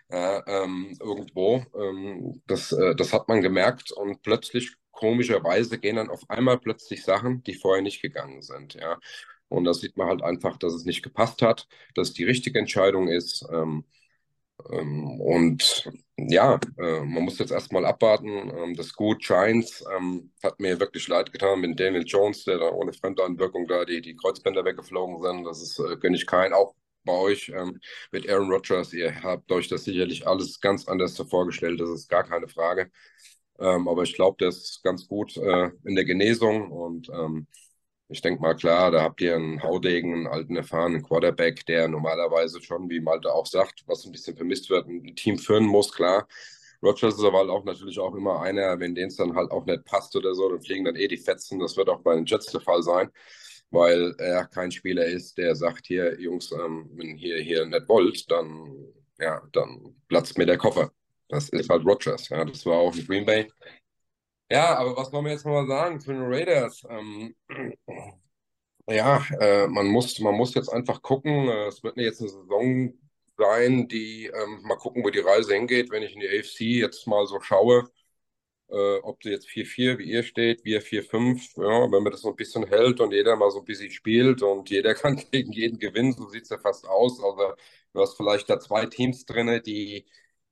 Äh, 0.08 0.40
ähm, 0.46 0.96
irgendwo. 1.00 1.64
Ähm, 1.74 2.42
das, 2.46 2.72
äh, 2.72 2.94
das 2.94 3.12
hat 3.12 3.28
man 3.28 3.42
gemerkt 3.42 3.90
und 3.92 4.22
plötzlich, 4.22 4.76
komischerweise, 4.92 5.78
gehen 5.78 5.96
dann 5.96 6.10
auf 6.10 6.30
einmal 6.30 6.58
plötzlich 6.58 7.04
Sachen, 7.04 7.42
die 7.42 7.54
vorher 7.54 7.82
nicht 7.82 8.02
gegangen 8.02 8.42
sind. 8.42 8.74
Ja. 8.74 8.98
Und 9.48 9.64
da 9.64 9.74
sieht 9.74 9.96
man 9.96 10.08
halt 10.08 10.22
einfach, 10.22 10.56
dass 10.58 10.74
es 10.74 10.84
nicht 10.84 11.02
gepasst 11.02 11.42
hat, 11.42 11.68
dass 11.94 12.08
es 12.08 12.14
die 12.14 12.24
richtige 12.24 12.58
Entscheidung 12.58 13.08
ist. 13.08 13.46
Ähm, 13.52 13.84
ähm, 14.70 15.20
und 15.20 15.90
ja, 16.16 16.58
äh, 16.78 17.00
man 17.00 17.24
muss 17.24 17.38
jetzt 17.38 17.52
erstmal 17.52 17.84
abwarten. 17.84 18.28
Ähm, 18.28 18.74
das 18.74 18.94
Gut 18.94 19.22
Giants 19.22 19.84
ähm, 19.96 20.32
hat 20.42 20.58
mir 20.60 20.80
wirklich 20.80 21.08
leid 21.08 21.32
getan 21.32 21.60
mit 21.60 21.78
Daniel 21.78 22.04
Jones, 22.06 22.44
der 22.44 22.58
da 22.58 22.70
ohne 22.70 22.92
Fremdeinwirkung 22.92 23.66
da 23.68 23.84
die, 23.84 24.00
die 24.00 24.16
Kreuzbänder 24.16 24.64
weggeflogen 24.64 25.22
sind. 25.22 25.44
Das 25.44 25.62
ist, 25.62 25.78
äh, 25.78 25.96
gönne 25.98 26.16
ich 26.16 26.26
keinen. 26.26 26.54
Auch 26.54 26.74
bei 27.04 27.12
euch 27.12 27.50
ähm, 27.50 27.80
mit 28.12 28.28
Aaron 28.28 28.50
Rodgers. 28.50 28.92
Ihr 28.92 29.22
habt 29.22 29.50
euch 29.52 29.68
das 29.68 29.84
sicherlich 29.84 30.26
alles 30.26 30.60
ganz 30.60 30.88
anders 30.88 31.16
vorgestellt. 31.16 31.80
Das 31.80 31.90
ist 31.90 32.08
gar 32.08 32.24
keine 32.24 32.48
Frage. 32.48 32.90
Ähm, 33.58 33.88
aber 33.88 34.02
ich 34.02 34.14
glaube, 34.14 34.36
der 34.40 34.48
ist 34.48 34.82
ganz 34.82 35.06
gut 35.08 35.36
äh, 35.36 35.70
in 35.84 35.94
der 35.94 36.04
Genesung 36.04 36.70
und 36.70 37.10
ich 38.08 38.20
denke 38.20 38.40
mal, 38.40 38.54
klar, 38.54 38.90
da 38.90 39.02
habt 39.02 39.20
ihr 39.20 39.34
einen 39.34 39.62
Haudegen, 39.62 40.14
einen 40.14 40.26
alten, 40.26 40.56
erfahrenen 40.56 41.02
Quarterback, 41.02 41.66
der 41.66 41.88
normalerweise 41.88 42.62
schon, 42.62 42.88
wie 42.88 43.00
Malte 43.00 43.32
auch 43.32 43.46
sagt, 43.46 43.82
was 43.86 44.04
ein 44.04 44.12
bisschen 44.12 44.36
vermisst 44.36 44.70
wird, 44.70 44.86
ein 44.86 45.16
Team 45.16 45.38
führen 45.38 45.64
muss, 45.64 45.92
klar. 45.92 46.28
Rogers 46.82 47.14
ist 47.14 47.24
aber 47.24 47.38
halt 47.38 47.50
auch 47.50 47.64
natürlich 47.64 47.98
auch 47.98 48.14
immer 48.14 48.40
einer, 48.42 48.78
wenn 48.78 48.94
denen 48.94 49.08
es 49.08 49.16
dann 49.16 49.34
halt 49.34 49.50
auch 49.50 49.64
nicht 49.66 49.84
passt 49.84 50.14
oder 50.14 50.34
so, 50.34 50.48
dann 50.48 50.60
fliegen 50.60 50.84
dann 50.84 50.96
eh 50.96 51.08
die 51.08 51.16
Fetzen. 51.16 51.58
Das 51.58 51.76
wird 51.76 51.88
auch 51.88 52.00
bei 52.02 52.14
den 52.14 52.26
Jets 52.26 52.46
der 52.46 52.60
Fall 52.60 52.82
sein, 52.82 53.10
weil 53.70 54.14
er 54.18 54.46
kein 54.46 54.70
Spieler 54.70 55.06
ist, 55.06 55.38
der 55.38 55.56
sagt, 55.56 55.86
hier, 55.86 56.20
Jungs, 56.20 56.52
ähm, 56.52 56.88
wenn 56.94 57.16
ihr 57.16 57.38
hier 57.38 57.66
nicht 57.66 57.88
wollt, 57.88 58.30
dann, 58.30 58.92
ja, 59.18 59.42
dann 59.52 59.96
platzt 60.08 60.38
mir 60.38 60.46
der 60.46 60.58
Koffer. 60.58 60.92
Das 61.28 61.48
ist 61.48 61.68
halt 61.68 61.84
Rogers. 61.84 62.28
Ja, 62.28 62.44
das 62.44 62.64
war 62.66 62.76
auch 62.76 62.94
in 62.94 63.06
Green 63.06 63.24
Bay. 63.26 63.48
Ja, 64.50 64.76
aber 64.78 64.96
was 64.96 65.12
wollen 65.12 65.24
wir 65.24 65.32
jetzt 65.32 65.44
mal 65.44 65.66
sagen 65.66 65.98
zu 66.00 66.12
den 66.12 66.22
Raiders? 66.22 66.84
Ähm, 66.88 67.34
ja, 68.88 69.24
äh, 69.40 69.66
man 69.68 69.86
muss, 69.86 70.18
man 70.20 70.34
muss 70.34 70.54
jetzt 70.54 70.68
einfach 70.68 71.02
gucken. 71.02 71.48
Äh, 71.48 71.66
es 71.68 71.82
wird 71.82 71.96
jetzt 71.98 72.20
eine 72.20 72.30
Saison 72.30 72.92
sein, 73.38 73.88
die 73.88 74.26
ähm, 74.26 74.62
mal 74.62 74.76
gucken, 74.76 75.04
wo 75.04 75.10
die 75.10 75.18
Reise 75.20 75.54
hingeht. 75.54 75.90
Wenn 75.90 76.02
ich 76.02 76.14
in 76.14 76.20
die 76.20 76.28
AFC 76.28 76.60
jetzt 76.80 77.06
mal 77.06 77.26
so 77.26 77.40
schaue, 77.40 77.90
äh, 78.70 78.98
ob 79.02 79.22
sie 79.22 79.30
jetzt 79.30 79.48
4-4, 79.48 79.98
wie 79.98 80.04
ihr 80.10 80.22
steht, 80.24 80.64
wir 80.64 80.82
4-5, 80.82 81.56
ja, 81.56 81.64
wenn 81.92 82.02
man 82.02 82.12
das 82.12 82.22
so 82.22 82.30
ein 82.30 82.36
bisschen 82.36 82.66
hält 82.66 83.00
und 83.00 83.12
jeder 83.12 83.36
mal 83.36 83.50
so 83.50 83.60
ein 83.60 83.64
bisschen 83.66 83.90
spielt 83.90 84.42
und 84.42 84.70
jeder 84.70 84.94
kann 84.96 85.22
gegen 85.32 85.52
jeden 85.52 85.78
gewinnen, 85.78 86.12
so 86.14 86.28
sieht 86.28 86.44
es 86.44 86.50
ja 86.50 86.58
fast 86.58 86.88
aus. 86.88 87.22
Also 87.22 87.54
du 87.94 88.00
hast 88.00 88.16
vielleicht 88.16 88.50
da 88.50 88.60
zwei 88.60 88.86
Teams 88.86 89.26
drin, 89.26 89.62
die 89.66 90.06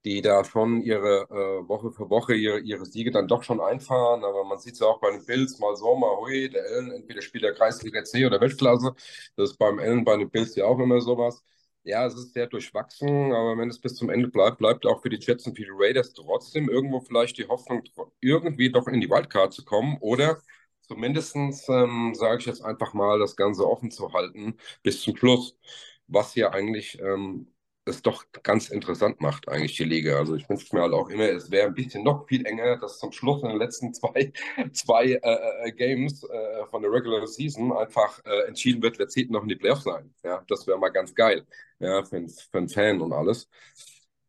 die 0.05 0.21
da 0.23 0.45
schon 0.45 0.83
ihre 0.83 1.23
äh, 1.31 1.69
Woche 1.69 1.91
für 1.91 2.11
Woche 2.11 2.35
ihre, 2.35 2.61
ihre 2.61 2.85
Siege 2.87 3.11
dann 3.11 3.29
doch 3.29 3.43
schon 3.43 3.61
einfahren. 3.61 4.25
Aber 4.25 4.45
man 4.45 4.59
sieht 4.59 4.75
es 4.75 4.81
ja 4.81 4.87
auch 4.87 5.01
bei 5.01 5.11
den 5.11 5.25
Bills 5.25 5.59
mal 5.59 5.75
so, 5.77 5.95
mal 5.97 6.17
hui, 6.19 6.51
der 6.51 6.65
Ellen, 6.67 6.91
entweder 6.93 7.23
spielt 7.23 7.45
der 7.45 7.55
Kreisliga 7.55 8.05
C 8.05 8.27
oder 8.27 8.41
Weltklasse. 8.41 8.95
Das 9.37 9.51
ist 9.51 9.57
beim 9.59 9.79
Ellen 9.79 10.05
bei 10.05 10.17
den 10.17 10.31
Bills 10.31 10.55
ja 10.57 10.67
auch 10.67 10.79
immer 10.79 11.01
sowas. 11.01 11.43
Ja, 11.83 12.07
es 12.07 12.15
ist 12.15 12.33
sehr 12.33 12.47
durchwachsen, 12.47 13.33
aber 13.33 13.59
wenn 13.59 13.69
es 13.69 13.79
bis 13.79 13.95
zum 13.97 14.09
Ende 14.09 14.29
bleibt, 14.29 14.57
bleibt 14.59 14.87
auch 14.87 15.03
für 15.03 15.11
die 15.11 15.19
Jets 15.19 15.47
und 15.47 15.57
für 15.57 15.65
die 15.65 15.71
Raiders 15.71 16.15
trotzdem 16.15 16.69
irgendwo 16.71 17.01
vielleicht 17.01 17.37
die 17.39 17.47
Hoffnung, 17.47 17.83
irgendwie 18.21 18.71
doch 18.73 18.89
in 18.89 19.01
die 19.03 19.11
Wildcard 19.11 19.53
zu 19.53 19.65
kommen 19.67 19.99
oder 20.01 20.41
zumindest, 20.89 21.37
ähm, 21.69 22.15
sage 22.15 22.39
ich 22.41 22.47
jetzt 22.47 22.63
einfach 22.65 22.95
mal, 22.95 23.19
das 23.19 23.37
Ganze 23.37 23.69
offen 23.69 23.91
zu 23.91 24.13
halten 24.13 24.57
bis 24.83 25.03
zum 25.03 25.17
Schluss, 25.17 25.59
was 26.07 26.35
ja 26.35 26.51
eigentlich 26.53 26.99
ähm, 27.01 27.54
es 27.87 28.03
doch 28.03 28.25
ganz 28.43 28.71
interessant 28.71 29.21
macht, 29.21 29.49
eigentlich 29.49 29.77
die 29.77 29.85
Liga. 29.85 30.19
Also 30.19 30.35
ich 30.37 30.49
wünsche 30.49 30.75
mir 30.75 30.83
halt 30.83 30.93
auch 30.95 31.09
immer, 31.11 31.25
es 31.29 31.51
wäre 31.51 31.67
ein 31.69 31.75
bisschen 31.75 32.05
noch 32.05 32.27
viel 32.29 32.47
enger, 32.47 32.79
dass 32.79 32.99
zum 32.99 33.13
Schluss 33.13 33.43
in 33.43 33.49
den 33.51 33.59
letzten 33.59 33.93
zwei, 33.95 34.33
zwei 34.73 35.13
äh, 35.23 35.69
äh, 35.69 35.73
Games 35.73 36.25
äh, 36.25 36.67
von 36.71 36.83
der 36.83 36.91
Regular 36.93 37.27
Season 37.27 37.73
einfach 37.73 38.21
äh, 38.25 38.47
entschieden 38.49 38.83
wird, 38.83 38.99
wer 38.99 39.09
zieht 39.09 39.31
noch 39.31 39.43
in 39.43 39.49
die 39.49 39.57
Playoffs 39.57 39.87
ein. 39.87 40.15
Ja, 40.25 40.45
das 40.49 40.67
wäre 40.67 40.79
mal 40.79 40.91
ganz 40.91 41.15
geil. 41.15 41.47
Ja, 41.79 42.05
für, 42.05 42.27
für 42.29 42.59
einen 42.59 42.69
Fan 42.69 43.01
und 43.03 43.13
alles. 43.13 43.49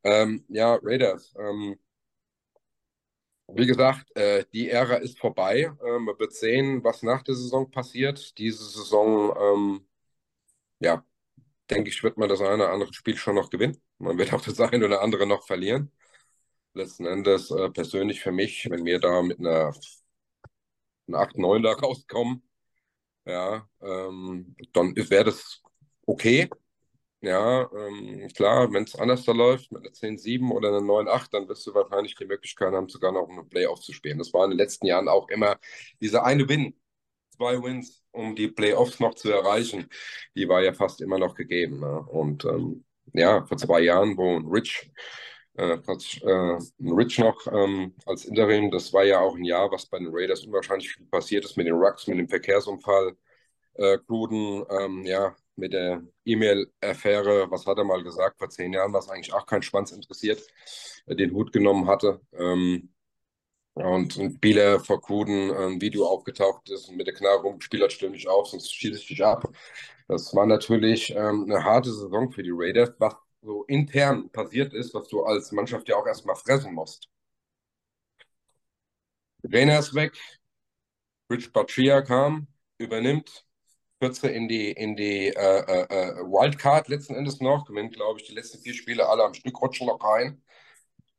Ähm, 0.04 0.46
ja, 0.50 0.80
Raiders. 0.84 1.34
Ähm, 1.40 1.78
wie 3.48 3.66
gesagt, 3.68 4.16
äh, 4.16 4.46
die 4.54 4.70
Ära 4.70 4.96
ist 4.98 5.20
vorbei. 5.20 5.72
Äh, 5.84 6.00
man 6.00 6.18
wird 6.20 6.34
sehen, 6.34 6.84
was 6.84 7.04
nach 7.04 7.22
der 7.24 7.36
Saison 7.36 7.70
passiert. 7.70 8.38
Diese 8.38 8.64
Saison, 8.66 9.36
ähm, 9.40 9.88
ja, 10.80 11.06
denke 11.70 11.90
ich, 11.90 12.04
wird 12.04 12.18
man 12.18 12.30
das 12.30 12.42
eine 12.42 12.56
oder 12.56 12.72
andere 12.72 12.94
Spiel 12.94 13.18
schon 13.18 13.36
noch 13.36 13.50
gewinnen. 13.50 13.82
Man 13.98 14.18
wird 14.18 14.34
auch 14.34 14.42
das 14.42 14.60
eine 14.60 14.86
oder 14.86 15.02
andere 15.02 15.26
noch 15.28 15.46
verlieren. 15.46 15.92
Letzten 16.74 17.06
Endes 17.06 17.52
äh, 17.52 17.70
persönlich 17.72 18.22
für 18.22 18.32
mich, 18.32 18.70
wenn 18.70 18.86
wir 18.86 19.00
da 19.00 19.22
mit 19.22 19.40
einer, 19.40 19.74
einer 21.08 21.20
8-9 21.20 21.64
da 21.64 21.74
rauskommen, 21.74 22.44
ja, 23.26 23.68
ähm, 23.82 24.56
dann 24.74 24.96
wäre 24.96 25.26
das 25.26 25.62
okay. 26.06 26.50
Ja, 27.22 27.70
ähm, 27.74 28.28
klar, 28.36 28.72
wenn 28.72 28.84
es 28.84 28.96
anders 28.96 29.26
da 29.26 29.32
läuft, 29.32 29.72
mit 29.72 29.82
einer 29.82 29.94
10-7 29.94 30.52
oder 30.52 30.70
einer 30.70 30.82
9-8, 30.82 31.34
dann 31.34 31.48
wirst 31.50 31.66
du 31.66 31.74
wahrscheinlich 31.74 32.16
die 32.16 32.26
Möglichkeit 32.26 32.74
haben, 32.74 32.88
sogar 32.90 33.12
noch 33.12 33.28
einen 33.30 33.50
Playoff 33.50 33.82
zu 33.82 33.94
spielen. 33.94 34.20
Das 34.20 34.32
war 34.34 34.44
in 34.46 34.52
den 34.52 34.60
letzten 34.60 34.86
Jahren 34.86 35.08
auch 35.10 35.30
immer 35.30 35.58
dieser 36.02 36.24
eine 36.26 36.48
Win, 36.48 36.80
zwei 37.32 37.62
Wins, 37.64 38.05
um 38.16 38.36
die 38.36 38.48
Playoffs 38.48 39.00
noch 39.00 39.16
zu 39.16 39.32
erreichen, 39.32 39.90
die 40.36 40.48
war 40.48 40.62
ja 40.62 40.74
fast 40.74 41.02
immer 41.02 41.20
noch 41.20 41.36
gegeben. 41.36 41.80
Ne? 41.80 42.00
Und 42.00 42.46
ähm, 42.46 42.86
ja, 43.14 43.46
vor 43.46 43.58
zwei 43.58 43.82
Jahren, 43.82 44.18
wo 44.18 44.38
Rich, 44.38 44.92
äh, 45.58 45.78
äh, 45.78 46.58
Rich 46.80 47.20
noch 47.20 47.48
ähm, 47.52 47.94
als 48.06 48.26
Interim, 48.26 48.72
das 48.72 48.92
war 48.94 49.04
ja 49.04 49.20
auch 49.20 49.36
ein 49.36 49.46
Jahr, 49.46 49.72
was 49.72 49.86
bei 49.88 50.00
den 50.00 50.10
Raiders 50.12 50.46
unwahrscheinlich 50.46 50.92
viel 50.92 51.06
passiert 51.08 51.46
ist 51.46 51.58
mit 51.58 51.68
den 51.68 51.76
Rucks, 51.76 52.08
mit 52.08 52.18
dem 52.18 52.30
Verkehrsunfall. 52.30 53.16
Äh, 53.76 53.98
Gruden, 54.08 54.66
ähm, 54.70 55.04
ja, 55.06 55.36
mit 55.58 55.74
der 55.74 56.02
E-Mail-Affäre, 56.26 57.50
was 57.52 57.66
hat 57.66 57.78
er 57.78 57.84
mal 57.84 58.04
gesagt, 58.04 58.38
vor 58.38 58.50
zehn 58.50 58.74
Jahren, 58.74 58.94
was 58.94 59.10
eigentlich 59.10 59.34
auch 59.34 59.46
keinen 59.46 59.64
Schwanz 59.64 59.92
interessiert, 59.92 60.42
äh, 61.08 61.16
den 61.16 61.34
Hut 61.34 61.52
genommen 61.52 61.88
hatte. 61.88 62.22
Ähm, 62.34 62.95
und, 63.76 64.18
und 64.18 64.40
Biele 64.42 64.80
vor 64.80 65.02
Kuden 65.02 65.52
ein 65.52 65.82
Video 65.82 66.08
aufgetaucht 66.08 66.70
ist 66.70 66.90
und 66.90 66.96
mit 66.98 67.08
der 67.08 67.14
Knarre 67.14 67.42
rum, 67.42 67.62
Spieler 67.62 67.90
stell 67.90 68.12
dich 68.12 68.28
auf, 68.28 68.48
sonst 68.48 68.74
schieße 68.74 69.00
ich 69.00 69.08
dich 69.08 69.24
ab. 69.24 69.44
Das 70.08 70.34
war 70.36 70.46
natürlich 70.46 71.12
ähm, 71.16 71.44
eine 71.46 71.64
harte 71.64 71.92
Saison 71.94 72.32
für 72.32 72.44
die 72.44 72.52
Raiders, 72.54 72.94
was 73.00 73.16
so 73.42 73.64
intern 73.66 74.30
passiert 74.32 74.74
ist, 74.74 74.94
was 74.94 75.08
du 75.10 75.24
als 75.24 75.52
Mannschaft 75.52 75.90
ja 75.90 75.98
auch 75.98 76.08
erstmal 76.08 76.36
fressen 76.36 76.74
musst. 76.74 77.10
Rainer 79.44 79.80
ist 79.80 79.94
weg, 79.94 80.14
Rich 81.32 81.52
Patria 81.54 82.02
kam, 82.02 82.48
übernimmt, 82.78 83.46
kürze 84.00 84.30
in 84.30 84.48
die, 84.48 84.72
in 84.72 84.96
die 84.96 85.28
äh, 85.30 85.60
äh, 85.60 85.84
äh, 85.90 86.16
Wildcard 86.24 86.88
letzten 86.88 87.16
Endes 87.16 87.42
noch, 87.42 87.66
gewinnt, 87.66 87.94
glaube 87.96 88.20
ich, 88.20 88.28
die 88.28 88.34
letzten 88.36 88.60
vier 88.60 88.74
Spiele 88.74 89.08
alle 89.08 89.24
am 89.24 89.34
Stück 89.34 89.62
rutschen 89.62 89.88
noch 89.88 90.04
rein 90.04 90.42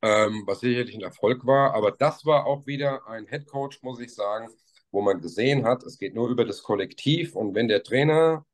ähm, 0.02 0.44
was 0.46 0.60
sicherlich 0.60 0.94
ein 0.94 1.02
Erfolg 1.02 1.46
war. 1.46 1.74
Aber 1.74 1.92
das 1.92 2.24
war 2.24 2.46
auch 2.46 2.66
wieder 2.66 3.06
ein 3.08 3.26
Head 3.26 3.46
Coach, 3.46 3.82
muss 3.82 4.00
ich 4.00 4.14
sagen, 4.14 4.48
wo 4.90 5.02
man 5.02 5.20
gesehen 5.20 5.64
hat, 5.64 5.82
es 5.84 5.98
geht 5.98 6.14
nur 6.14 6.28
über 6.30 6.44
das 6.44 6.62
Kollektiv 6.62 7.34
und 7.36 7.54
wenn 7.54 7.68
der 7.68 7.82
Trainer, 7.82 8.46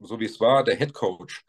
so 0.00 0.18
wie 0.20 0.24
es 0.26 0.40
war, 0.40 0.64
der 0.64 0.76
Head 0.76 0.94
Coach, 0.94 1.44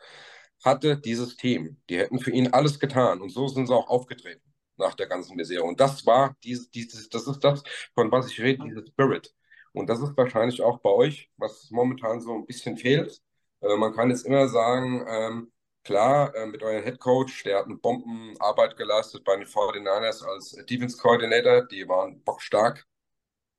hatte 0.64 0.98
dieses 0.98 1.38
Team, 1.38 1.78
die 1.90 1.98
hätten 1.98 2.20
für 2.20 2.32
ihn 2.32 2.48
alles 2.50 2.80
getan 2.80 3.22
und 3.22 3.30
so 3.30 3.48
sind 3.48 3.68
sie 3.68 3.74
auch 3.76 3.88
aufgetreten 3.90 4.52
nach 4.78 4.96
der 4.96 5.08
ganzen 5.08 5.36
Misere. 5.38 5.64
Und 5.64 5.80
das 5.80 6.06
war 6.06 6.36
dieses, 6.44 6.70
dieses, 6.72 7.10
das 7.10 7.28
ist 7.28 7.40
das, 7.44 7.64
von 7.96 8.12
was 8.12 8.30
ich 8.32 8.42
rede, 8.42 8.64
dieses 8.66 8.90
Spirit. 8.90 9.34
Und 9.74 9.88
das 9.90 10.02
ist 10.02 10.18
wahrscheinlich 10.18 10.62
auch 10.62 10.80
bei 10.80 10.90
euch, 10.90 11.30
was 11.38 11.70
momentan 11.72 12.20
so 12.22 12.34
ein 12.36 12.46
bisschen 12.46 12.78
fehlt. 12.78 13.22
Äh, 13.62 13.78
man 13.78 13.94
kann 13.94 14.10
jetzt 14.10 14.26
immer 14.26 14.48
sagen, 14.50 15.06
ähm, 15.08 15.52
klar, 15.84 16.34
äh, 16.36 16.46
mit 16.46 16.64
eurem 16.64 16.84
Head 16.84 17.00
Coach, 17.00 17.44
der 17.44 17.60
hat 17.60 17.66
eine 17.66 17.76
Bombenarbeit 17.76 18.78
geleistet 18.78 19.24
bei 19.24 19.36
den 19.36 19.46
49ers 19.46 20.24
als 20.24 20.52
Defense 20.70 20.98
Coordinator, 20.98 21.64
die 21.64 21.88
waren 21.88 22.22
bockstark. 22.24 22.86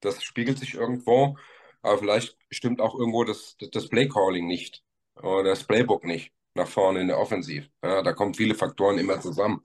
Das 0.01 0.23
spiegelt 0.23 0.59
sich 0.59 0.75
irgendwo, 0.75 1.37
aber 1.83 1.99
vielleicht 1.99 2.37
stimmt 2.51 2.81
auch 2.81 2.95
irgendwo 2.99 3.25
das, 3.25 3.57
das 3.73 3.89
Play 3.89 4.09
Calling 4.09 4.47
nicht 4.47 4.83
oder 5.17 5.51
das 5.51 5.65
Playbook 5.65 6.05
nicht 6.05 6.33
nach 6.55 6.69
vorne 6.69 7.01
in 7.01 7.09
der 7.09 7.19
Offensiv. 7.19 7.69
Ja, 7.83 8.03
da 8.03 8.13
kommen 8.13 8.35
viele 8.35 8.55
Faktoren 8.55 8.99
immer 8.99 9.21
zusammen. 9.21 9.63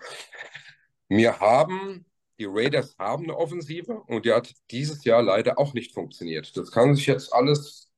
Wir 1.09 1.39
haben, 1.39 2.05
die 2.39 2.45
Raiders 2.45 2.95
haben 2.97 3.23
eine 3.23 3.37
Offensive 3.37 4.01
und 4.07 4.25
die 4.25 4.33
hat 4.33 4.53
dieses 4.71 5.03
Jahr 5.03 5.21
leider 5.21 5.57
auch 5.59 5.73
nicht 5.73 5.93
funktioniert. 5.93 6.55
Das 6.57 6.71
kann 6.71 6.95
sich 6.95 7.07
jetzt 7.07 7.33
alles 7.33 7.89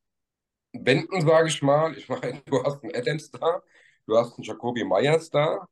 wenden, 0.73 1.21
sage 1.21 1.49
ich 1.49 1.61
mal. 1.61 1.97
Ich 1.97 2.09
meine, 2.09 2.41
du 2.45 2.63
hast 2.63 2.83
einen 2.83 2.95
Adams 2.95 3.31
da, 3.31 3.63
du 4.09 4.17
hast 4.17 4.37
einen 4.37 4.43
Jacoby 4.43 4.83
Myers 4.83 5.29
da, 5.29 5.67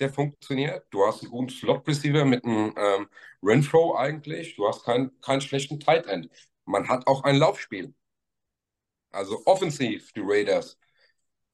der 0.00 0.12
funktioniert. 0.12 0.86
Du 0.90 1.04
hast 1.06 1.22
einen 1.22 1.30
guten 1.30 1.50
Slot-Receiver 1.50 2.24
mit 2.24 2.44
einem 2.44 2.74
ähm, 2.76 3.08
Renfro 3.42 3.96
eigentlich. 3.96 4.56
Du 4.56 4.66
hast 4.66 4.84
keinen 4.84 5.20
keinen 5.20 5.40
schlechten 5.40 5.80
Tight 5.80 6.06
End. 6.06 6.30
Man 6.64 6.88
hat 6.88 7.06
auch 7.06 7.24
ein 7.24 7.36
Laufspiel. 7.36 7.94
Also 9.10 9.42
offensiv, 9.46 10.12
die 10.12 10.22
Raiders 10.24 10.78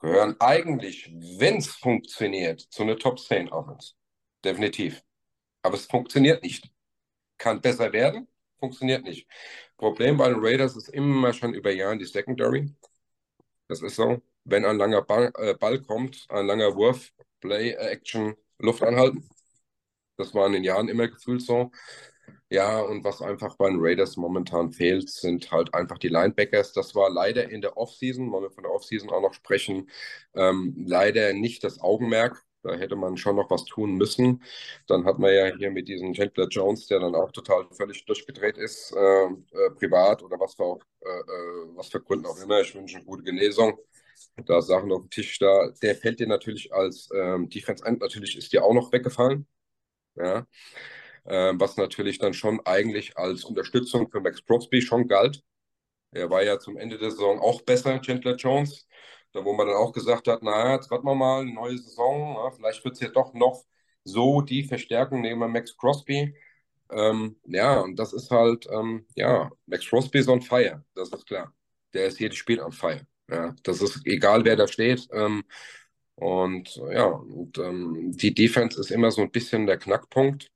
gehören 0.00 0.36
eigentlich, 0.40 1.12
wenn 1.38 1.58
es 1.58 1.68
funktioniert, 1.68 2.60
zu 2.60 2.82
einer 2.82 2.96
Top 2.98 3.18
10 3.20 3.50
Offense. 3.50 3.94
Definitiv. 4.44 5.02
Aber 5.62 5.74
es 5.74 5.86
funktioniert 5.86 6.42
nicht. 6.42 6.70
Kann 7.38 7.60
besser 7.60 7.92
werden, 7.92 8.28
funktioniert 8.58 9.04
nicht. 9.04 9.28
Problem 9.76 10.16
bei 10.16 10.28
den 10.28 10.38
Raiders 10.40 10.76
ist 10.76 10.88
immer 10.88 11.32
schon 11.32 11.54
über 11.54 11.70
Jahren 11.72 11.98
die 11.98 12.06
Secondary. 12.06 12.74
Das 13.68 13.82
ist 13.82 13.96
so. 13.96 14.22
Wenn 14.50 14.64
ein 14.64 14.78
langer 14.78 15.02
Ball, 15.02 15.32
äh, 15.38 15.54
Ball 15.54 15.80
kommt, 15.80 16.26
ein 16.30 16.46
langer 16.46 16.76
Wurf, 16.76 17.12
Play, 17.40 17.72
Action, 17.72 18.34
Luft 18.58 18.82
anhalten. 18.82 19.28
Das 20.16 20.34
war 20.34 20.46
in 20.46 20.52
den 20.54 20.64
Jahren 20.64 20.88
immer 20.88 21.08
gefühlt 21.08 21.42
so. 21.42 21.70
Ja, 22.50 22.80
und 22.80 23.04
was 23.04 23.22
einfach 23.22 23.56
bei 23.56 23.68
den 23.70 23.78
Raiders 23.80 24.16
momentan 24.16 24.72
fehlt, 24.72 25.10
sind 25.10 25.50
halt 25.52 25.74
einfach 25.74 25.98
die 25.98 26.08
Linebackers. 26.08 26.72
Das 26.72 26.94
war 26.94 27.10
leider 27.10 27.50
in 27.50 27.60
der 27.62 27.76
Offseason, 27.76 28.30
wollen 28.32 28.44
wir 28.44 28.50
von 28.50 28.64
der 28.64 28.72
Offseason 28.72 29.10
auch 29.10 29.22
noch 29.22 29.34
sprechen, 29.34 29.90
ähm, 30.34 30.84
leider 30.86 31.32
nicht 31.32 31.64
das 31.64 31.80
Augenmerk. 31.80 32.42
Da 32.62 32.74
hätte 32.74 32.96
man 32.96 33.16
schon 33.16 33.36
noch 33.36 33.50
was 33.50 33.64
tun 33.64 33.94
müssen. 33.96 34.42
Dann 34.86 35.04
hat 35.06 35.18
man 35.18 35.32
ja 35.34 35.46
hier 35.56 35.70
mit 35.70 35.88
diesem 35.88 36.12
Chandler 36.12 36.48
Jones, 36.48 36.86
der 36.88 37.00
dann 37.00 37.14
auch 37.14 37.32
total 37.32 37.66
völlig 37.72 38.04
durchgedreht 38.04 38.58
ist, 38.58 38.92
äh, 38.94 39.24
äh, 39.24 39.70
privat 39.78 40.22
oder 40.22 40.38
was 40.38 40.54
für, 40.54 40.64
auch, 40.64 40.80
äh, 41.00 41.08
äh, 41.08 41.76
was 41.76 41.88
für 41.88 42.00
Gründen 42.02 42.26
auch 42.26 42.38
immer. 42.38 42.60
Ich 42.60 42.74
wünsche 42.74 42.96
eine 42.98 43.06
gute 43.06 43.22
Genesung. 43.22 43.78
Da 44.46 44.62
Sachen 44.62 44.92
auf 44.92 45.02
dem 45.02 45.10
Tisch 45.10 45.38
da. 45.38 45.70
Der 45.82 45.94
fällt 45.96 46.20
dir 46.20 46.26
natürlich 46.26 46.72
als 46.72 47.08
ähm, 47.14 47.48
Defense 47.48 47.84
End, 47.84 48.00
natürlich 48.00 48.36
ist 48.36 48.52
dir 48.52 48.64
auch 48.64 48.74
noch 48.74 48.92
weggefallen. 48.92 49.46
Ja 50.16 50.46
äh, 51.24 51.52
was 51.56 51.76
natürlich 51.76 52.18
dann 52.18 52.34
schon 52.34 52.60
eigentlich 52.66 53.16
als 53.18 53.44
Unterstützung 53.44 54.10
für 54.10 54.20
Max 54.20 54.44
Crosby 54.44 54.82
schon 54.82 55.08
galt. 55.08 55.42
Er 56.12 56.30
war 56.30 56.42
ja 56.42 56.58
zum 56.58 56.76
Ende 56.76 56.98
der 56.98 57.10
Saison 57.10 57.40
auch 57.40 57.62
besser, 57.62 58.00
Chandler 58.00 58.36
Jones. 58.36 58.86
Da 59.32 59.44
wo 59.44 59.52
man 59.54 59.66
dann 59.68 59.76
auch 59.76 59.92
gesagt 59.92 60.28
hat, 60.28 60.42
naja, 60.42 60.74
jetzt 60.76 60.90
warten 60.90 61.06
wir 61.06 61.14
mal, 61.14 61.42
eine 61.42 61.54
neue 61.54 61.78
Saison, 61.78 62.34
na, 62.34 62.50
vielleicht 62.50 62.84
wird 62.84 62.94
es 62.94 63.00
ja 63.00 63.08
doch 63.10 63.32
noch 63.34 63.64
so 64.04 64.40
die 64.42 64.64
Verstärkung 64.64 65.20
neben 65.22 65.40
Max 65.52 65.76
Crosby. 65.76 66.34
Ähm, 66.90 67.36
ja, 67.46 67.80
und 67.80 67.96
das 67.98 68.12
ist 68.12 68.30
halt, 68.32 68.66
ähm, 68.72 69.06
ja, 69.16 69.50
Max 69.66 69.86
Crosby 69.88 70.18
ist 70.20 70.28
on 70.28 70.42
fire, 70.42 70.84
das 70.94 71.10
ist 71.10 71.26
klar. 71.26 71.54
Der 71.94 72.06
ist 72.06 72.20
jedes 72.20 72.38
Spiel 72.38 72.60
on 72.60 72.72
fire. 72.72 73.06
Ja, 73.30 73.54
das 73.62 73.80
ist 73.82 74.06
egal, 74.06 74.44
wer 74.44 74.56
da 74.56 74.66
steht. 74.68 75.08
Ähm, 75.12 75.44
und 76.16 76.76
ja, 76.92 77.06
und, 77.06 77.58
ähm, 77.58 78.12
die 78.16 78.34
Defense 78.34 78.80
ist 78.80 78.90
immer 78.90 79.10
so 79.10 79.22
ein 79.22 79.30
bisschen 79.30 79.66
der 79.66 79.78
Knackpunkt. 79.78 80.50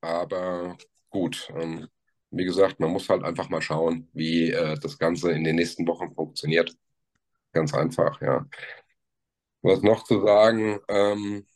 Aber 0.00 0.76
gut, 1.10 1.48
ähm, 1.56 1.88
wie 2.30 2.44
gesagt, 2.44 2.80
man 2.80 2.90
muss 2.90 3.08
halt 3.08 3.22
einfach 3.24 3.48
mal 3.48 3.62
schauen, 3.62 4.08
wie 4.12 4.50
äh, 4.50 4.78
das 4.80 4.98
Ganze 4.98 5.32
in 5.32 5.44
den 5.44 5.56
nächsten 5.56 5.86
Wochen 5.86 6.14
funktioniert. 6.14 6.74
Ganz 7.52 7.74
einfach, 7.74 8.20
ja. 8.22 8.46
Was 9.62 9.82
noch 9.82 10.04
zu 10.04 10.20
sagen? 10.20 10.78
Ähm, 10.88 11.46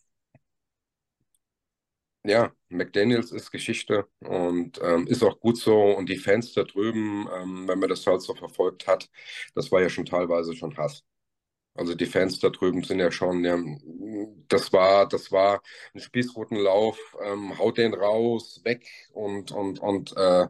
ja, 2.28 2.52
McDaniels 2.68 3.32
ist 3.32 3.50
Geschichte 3.52 4.06
und 4.20 4.80
ähm, 4.82 5.06
ist 5.06 5.22
auch 5.24 5.40
gut 5.40 5.56
so. 5.58 5.80
Und 5.96 6.08
die 6.08 6.16
Fans 6.18 6.52
da 6.54 6.64
drüben, 6.64 7.28
ähm, 7.34 7.68
wenn 7.68 7.78
man 7.78 7.88
das 7.88 8.06
halt 8.06 8.22
so 8.22 8.34
verfolgt 8.34 8.86
hat, 8.86 9.08
das 9.54 9.70
war 9.72 9.80
ja 9.82 9.88
schon 9.88 10.06
teilweise 10.06 10.54
schon 10.56 10.76
Hass. 10.76 11.02
Also 11.74 11.94
die 11.94 12.06
Fans 12.06 12.38
da 12.40 12.50
drüben 12.50 12.84
sind 12.84 13.00
ja 13.00 13.10
schon, 13.12 13.44
ja, 13.44 13.56
das 14.48 14.72
war, 14.72 15.08
das 15.08 15.32
war 15.32 15.62
ein 15.94 16.00
Spießrutenlauf, 16.00 16.98
ähm, 17.24 17.58
haut 17.58 17.78
den 17.78 17.94
raus, 17.94 18.60
weg 18.64 18.86
und 19.12 19.52
und 19.52 19.80
und 19.80 20.16
äh, 20.16 20.48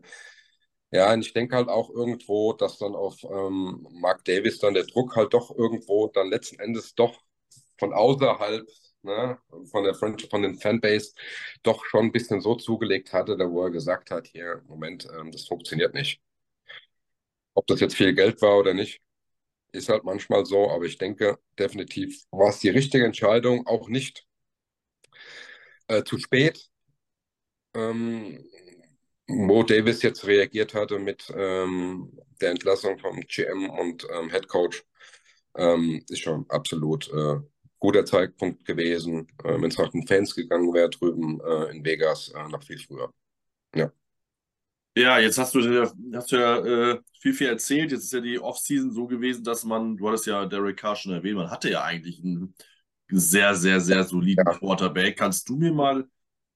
ja, 0.92 1.12
und 1.12 1.20
ich 1.22 1.32
denke 1.32 1.56
halt 1.56 1.68
auch 1.68 1.90
irgendwo, 1.90 2.52
dass 2.52 2.78
dann 2.78 2.94
auf 2.94 3.22
ähm, 3.24 3.86
Mark 4.00 4.24
Davis 4.24 4.58
dann 4.58 4.74
der 4.74 4.84
Druck 4.84 5.16
halt 5.16 5.34
doch 5.34 5.50
irgendwo 5.56 6.08
dann 6.08 6.28
letzten 6.30 6.60
Endes 6.60 6.94
doch 6.94 7.22
von 7.78 7.92
außerhalb, 7.92 8.66
ne, 9.06 9.38
von 9.70 9.84
der 9.84 9.94
von 9.94 10.16
den 10.42 10.56
Fanbase 10.56 11.14
doch 11.62 11.84
schon 11.86 12.06
ein 12.06 12.12
bisschen 12.12 12.40
so 12.42 12.56
zugelegt 12.56 13.12
hatte, 13.14 13.36
da 13.36 13.50
wo 13.50 13.62
er 13.64 13.70
gesagt 13.70 14.10
hat, 14.10 14.26
hier, 14.28 14.62
Moment, 14.68 15.08
ähm, 15.18 15.32
das 15.32 15.46
funktioniert 15.46 15.94
nicht. 15.94 16.20
Ob 17.54 17.66
das 17.66 17.80
jetzt 17.80 17.96
viel 17.96 18.14
Geld 18.14 18.40
war 18.42 18.58
oder 18.58 18.74
nicht, 18.74 19.00
ist 19.72 19.88
halt 19.88 20.04
manchmal 20.04 20.46
so, 20.46 20.70
aber 20.70 20.84
ich 20.84 20.98
denke 20.98 21.38
definitiv 21.58 22.24
war 22.30 22.50
es 22.50 22.60
die 22.60 22.70
richtige 22.70 23.04
Entscheidung, 23.06 23.66
auch 23.66 23.88
nicht 23.88 24.26
äh, 25.88 26.04
zu 26.04 26.18
spät. 26.18 26.68
Ähm, 27.74 28.44
wo 29.28 29.62
Davis 29.62 30.02
jetzt 30.02 30.26
reagiert 30.26 30.74
hatte 30.74 30.98
mit 30.98 31.32
ähm, 31.36 32.18
der 32.40 32.50
Entlassung 32.50 32.98
vom 32.98 33.20
GM 33.22 33.70
und 33.70 34.06
ähm, 34.12 34.30
Head 34.30 34.48
Coach, 34.48 34.84
ähm, 35.56 36.04
ist 36.08 36.20
schon 36.20 36.46
absolut 36.50 37.08
äh, 37.12 37.40
guter 37.78 38.04
Zeitpunkt 38.04 38.64
gewesen. 38.64 39.26
Äh, 39.44 39.60
Wenn 39.60 39.70
es 39.70 39.78
nach 39.78 39.90
den 39.90 40.06
Fans 40.06 40.34
gegangen 40.34 40.72
wäre 40.74 40.90
drüben 40.90 41.40
äh, 41.40 41.76
in 41.76 41.84
Vegas, 41.84 42.28
äh, 42.28 42.48
noch 42.48 42.62
viel 42.62 42.78
früher. 42.78 43.12
Ja. 43.74 43.92
Ja, 44.96 45.18
jetzt 45.18 45.36
hast 45.36 45.54
du, 45.54 45.60
hast 46.14 46.32
du 46.32 46.36
ja 46.36 46.92
äh, 46.92 47.00
viel, 47.20 47.34
viel 47.34 47.48
erzählt. 47.48 47.92
Jetzt 47.92 48.04
ist 48.04 48.12
ja 48.14 48.20
die 48.20 48.38
Offseason 48.38 48.90
so 48.90 49.06
gewesen, 49.06 49.44
dass 49.44 49.64
man, 49.64 49.96
du 49.96 50.08
hattest 50.08 50.26
ja 50.26 50.46
Derek 50.46 50.78
Carr 50.78 50.96
schon 50.96 51.12
erwähnt, 51.12 51.36
man 51.36 51.50
hatte 51.50 51.70
ja 51.70 51.82
eigentlich 51.82 52.24
einen 52.24 52.54
sehr, 53.10 53.54
sehr, 53.54 53.80
sehr 53.80 54.04
soliden 54.04 54.44
ja. 54.46 54.54
Quarterback. 54.54 55.18
Kannst 55.18 55.48
du 55.50 55.56
mir 55.56 55.72
mal 55.72 56.08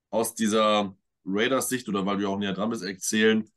aus 0.08 0.34
dieser 0.34 0.96
Raiders-Sicht 1.26 1.88
oder 1.88 2.06
weil 2.06 2.16
du 2.16 2.28
auch 2.28 2.38
näher 2.38 2.54
dran 2.54 2.70
bist, 2.70 2.82
erzählen, 2.82 3.48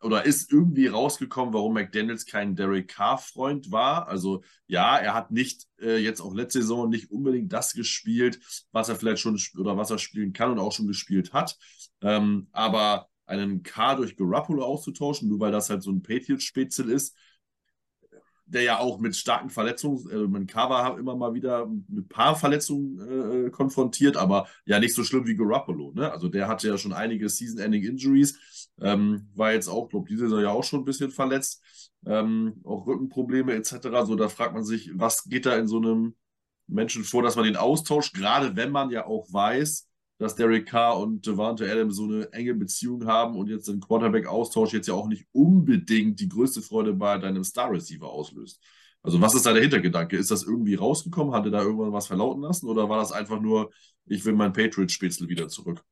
oder 0.00 0.24
ist 0.24 0.52
irgendwie 0.52 0.86
rausgekommen, 0.86 1.54
warum 1.54 1.74
McDaniels 1.74 2.26
kein 2.26 2.54
Derek 2.54 2.88
Carr-Freund 2.88 3.72
war? 3.72 4.08
Also 4.08 4.42
ja, 4.66 4.96
er 4.96 5.14
hat 5.14 5.30
nicht 5.30 5.66
äh, 5.80 5.96
jetzt 5.96 6.20
auch 6.20 6.34
letzte 6.34 6.60
Saison 6.60 6.88
nicht 6.88 7.10
unbedingt 7.10 7.52
das 7.52 7.72
gespielt, 7.72 8.38
was 8.70 8.88
er 8.88 8.96
vielleicht 8.96 9.20
schon 9.20 9.40
oder 9.58 9.76
was 9.76 9.90
er 9.90 9.98
spielen 9.98 10.32
kann 10.32 10.52
und 10.52 10.58
auch 10.58 10.72
schon 10.72 10.86
gespielt 10.86 11.32
hat. 11.32 11.58
Ähm, 12.00 12.48
aber 12.52 13.08
einen 13.26 13.62
K 13.62 13.96
durch 13.96 14.16
Garoppolo 14.16 14.64
auszutauschen, 14.64 15.28
nur 15.28 15.40
weil 15.40 15.52
das 15.52 15.68
halt 15.68 15.82
so 15.82 15.90
ein 15.90 16.02
Patriots-Spitzel 16.02 16.90
ist, 16.90 17.16
der 18.48 18.62
ja 18.62 18.78
auch 18.78 18.98
mit 18.98 19.14
starken 19.14 19.50
Verletzungen, 19.50 20.08
äh, 20.10 20.26
mein 20.26 20.46
K 20.46 20.70
war 20.70 20.98
immer 20.98 21.14
mal 21.16 21.34
wieder 21.34 21.66
mit 21.66 22.06
ein 22.06 22.08
paar 22.08 22.34
Verletzungen 22.34 23.46
äh, 23.46 23.50
konfrontiert, 23.50 24.16
aber 24.16 24.48
ja 24.64 24.80
nicht 24.80 24.94
so 24.94 25.04
schlimm 25.04 25.26
wie 25.26 25.36
Garoppolo. 25.36 25.92
Ne? 25.92 26.10
Also 26.10 26.28
der 26.28 26.48
hatte 26.48 26.68
ja 26.68 26.78
schon 26.78 26.94
einige 26.94 27.28
Season-Ending-Injuries, 27.28 28.57
ähm, 28.80 29.28
war 29.34 29.52
jetzt 29.52 29.68
auch, 29.68 29.88
glaube 29.88 30.08
diese 30.08 30.28
Saison 30.28 30.42
ja 30.42 30.50
auch 30.50 30.64
schon 30.64 30.80
ein 30.80 30.84
bisschen 30.84 31.10
verletzt, 31.10 31.62
ähm, 32.06 32.60
auch 32.64 32.86
Rückenprobleme 32.86 33.54
etc. 33.54 34.04
So, 34.04 34.14
da 34.14 34.28
fragt 34.28 34.54
man 34.54 34.64
sich, 34.64 34.90
was 34.94 35.24
geht 35.24 35.46
da 35.46 35.56
in 35.56 35.66
so 35.66 35.78
einem 35.78 36.14
Menschen 36.66 37.04
vor, 37.04 37.22
dass 37.22 37.36
man 37.36 37.44
den 37.44 37.56
austauscht, 37.56 38.14
gerade 38.14 38.56
wenn 38.56 38.70
man 38.70 38.90
ja 38.90 39.06
auch 39.06 39.26
weiß, 39.32 39.88
dass 40.18 40.34
Derek 40.34 40.66
Carr 40.66 40.98
und 40.98 41.26
Devante 41.26 41.70
Adams 41.70 41.96
so 41.96 42.04
eine 42.04 42.32
enge 42.32 42.54
Beziehung 42.54 43.06
haben 43.06 43.36
und 43.36 43.48
jetzt 43.48 43.68
ein 43.68 43.80
Quarterback-Austausch 43.80 44.72
jetzt 44.72 44.88
ja 44.88 44.94
auch 44.94 45.06
nicht 45.06 45.26
unbedingt 45.32 46.18
die 46.20 46.28
größte 46.28 46.60
Freude 46.60 46.92
bei 46.92 47.18
deinem 47.18 47.44
Star-Receiver 47.44 48.08
auslöst. 48.08 48.60
Also 49.02 49.20
was 49.20 49.34
ist 49.34 49.46
da 49.46 49.52
der 49.52 49.62
Hintergedanke? 49.62 50.16
Ist 50.16 50.32
das 50.32 50.42
irgendwie 50.42 50.74
rausgekommen? 50.74 51.32
Hat 51.32 51.44
er 51.44 51.52
da 51.52 51.62
irgendwann 51.62 51.92
was 51.92 52.08
verlauten 52.08 52.42
lassen? 52.42 52.66
Oder 52.66 52.88
war 52.88 52.98
das 52.98 53.12
einfach 53.12 53.40
nur, 53.40 53.70
ich 54.06 54.24
will 54.24 54.34
mein 54.34 54.52
Patriot-Spitzel 54.52 55.28
wieder 55.28 55.48
zurück? 55.48 55.84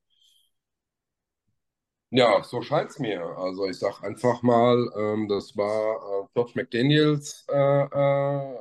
Ja, 2.19 2.43
so 2.43 2.63
scheint 2.63 2.91
es 2.91 2.99
mir. 2.99 3.21
Also 3.37 3.67
ich 3.69 3.79
sage 3.79 4.03
einfach 4.03 4.43
mal, 4.43 4.91
ähm, 4.97 5.29
das 5.29 5.57
war 5.57 6.25
äh, 6.25 6.27
George 6.35 6.53
McDaniels 6.55 7.45
äh, 7.51 7.55
äh, 7.83 8.57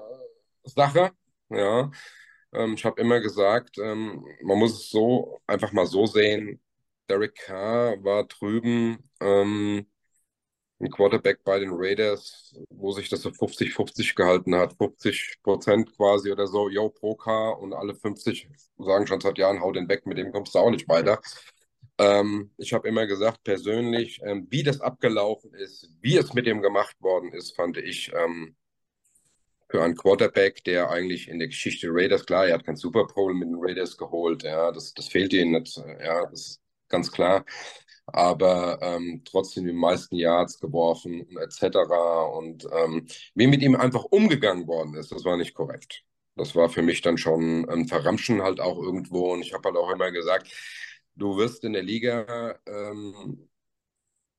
Sache. 0.66 1.12
Ja, 1.50 1.90
ähm, 2.54 2.74
ich 2.76 2.86
habe 2.86 3.02
immer 3.02 3.20
gesagt, 3.22 3.78
ähm, 3.80 4.26
man 4.44 4.60
muss 4.60 4.74
es 4.74 4.90
so 4.90 5.42
einfach 5.48 5.72
mal 5.74 5.86
so 5.88 6.06
sehen. 6.08 6.62
Derek 7.10 7.36
Carr 7.36 8.04
war 8.04 8.26
drüben 8.26 8.98
ähm, 9.22 9.86
ein 10.80 10.92
Quarterback 10.92 11.44
bei 11.46 11.60
den 11.60 11.72
Raiders, 11.74 12.56
wo 12.70 12.92
sich 12.94 13.10
das 13.10 13.22
so 13.24 13.32
50-50 13.32 14.16
gehalten 14.16 14.56
hat. 14.56 14.76
50 14.78 15.38
Prozent 15.44 15.96
quasi 15.98 16.32
oder 16.32 16.48
so, 16.48 16.70
yo, 16.70 16.90
pro 16.90 17.16
Carr 17.16 17.60
und 17.60 17.74
alle 17.74 17.96
50 17.96 18.50
sagen 18.80 19.08
schon 19.08 19.22
seit 19.22 19.38
Jahren, 19.38 19.62
hau 19.62 19.72
den 19.72 19.90
weg, 19.90 20.06
mit 20.06 20.18
dem 20.18 20.32
kommst 20.34 20.56
du 20.56 20.60
auch 20.60 20.72
nicht 20.72 20.88
weiter. 20.90 21.22
Ähm, 21.98 22.52
ich 22.58 22.74
habe 22.74 22.88
immer 22.88 23.08
gesagt, 23.08 23.44
persönlich, 23.44 24.22
ähm, 24.24 24.48
wie 24.50 24.64
das 24.64 24.82
abgelaufen 24.82 25.54
ist, 25.54 25.90
wie 26.02 26.18
es 26.18 26.34
mit 26.34 26.46
dem 26.46 26.62
gemacht 26.62 26.96
worden 27.02 27.32
ist, 27.32 27.56
fand 27.56 27.78
ich 27.78 28.12
ähm, 28.14 28.56
für 29.70 29.84
einen 29.84 29.96
Quarterback, 29.96 30.64
der 30.64 30.90
eigentlich 30.90 31.28
in 31.28 31.40
der 31.40 31.48
Geschichte 31.48 31.88
Raiders, 31.90 32.26
klar, 32.26 32.48
er 32.48 32.56
hat 32.56 32.66
kein 32.66 32.76
Super 32.76 33.06
Bowl 33.06 33.34
mit 33.34 33.48
den 33.48 33.58
Raiders 33.58 33.98
geholt, 33.98 34.44
ja, 34.44 34.72
das, 34.72 34.94
das 34.94 35.08
fehlt 35.08 35.34
ihnen 35.34 35.54
nicht, 35.54 35.78
ja, 35.78 36.26
das 36.28 36.42
ist 36.42 36.62
ganz 36.90 37.12
klar, 37.12 37.46
aber 38.08 38.80
ähm, 38.82 39.22
trotzdem 39.26 39.66
die 39.66 39.74
meisten 39.74 40.16
Yards 40.16 40.60
geworfen 40.60 41.22
und 41.22 41.38
etc. 41.38 41.78
Und 42.38 42.68
ähm, 42.72 43.08
wie 43.34 43.48
mit 43.48 43.62
ihm 43.62 43.76
einfach 43.76 44.04
umgegangen 44.06 44.68
worden 44.68 44.96
ist, 44.96 45.12
das 45.12 45.26
war 45.26 45.38
nicht 45.38 45.56
korrekt. 45.56 46.04
Das 46.36 46.56
war 46.56 46.70
für 46.70 46.82
mich 46.82 47.02
dann 47.02 47.18
schon 47.18 47.68
ein 47.70 47.88
Verramschen 47.88 48.42
halt 48.44 48.60
auch 48.60 48.78
irgendwo 48.78 49.34
und 49.34 49.42
ich 49.42 49.54
habe 49.54 49.70
halt 49.70 49.78
auch 49.78 49.90
immer 49.92 50.12
gesagt, 50.12 50.52
du 51.16 51.38
wirst 51.38 51.64
in 51.64 51.74
der 51.74 51.84
Liga, 51.84 52.58
ähm, 52.66 53.48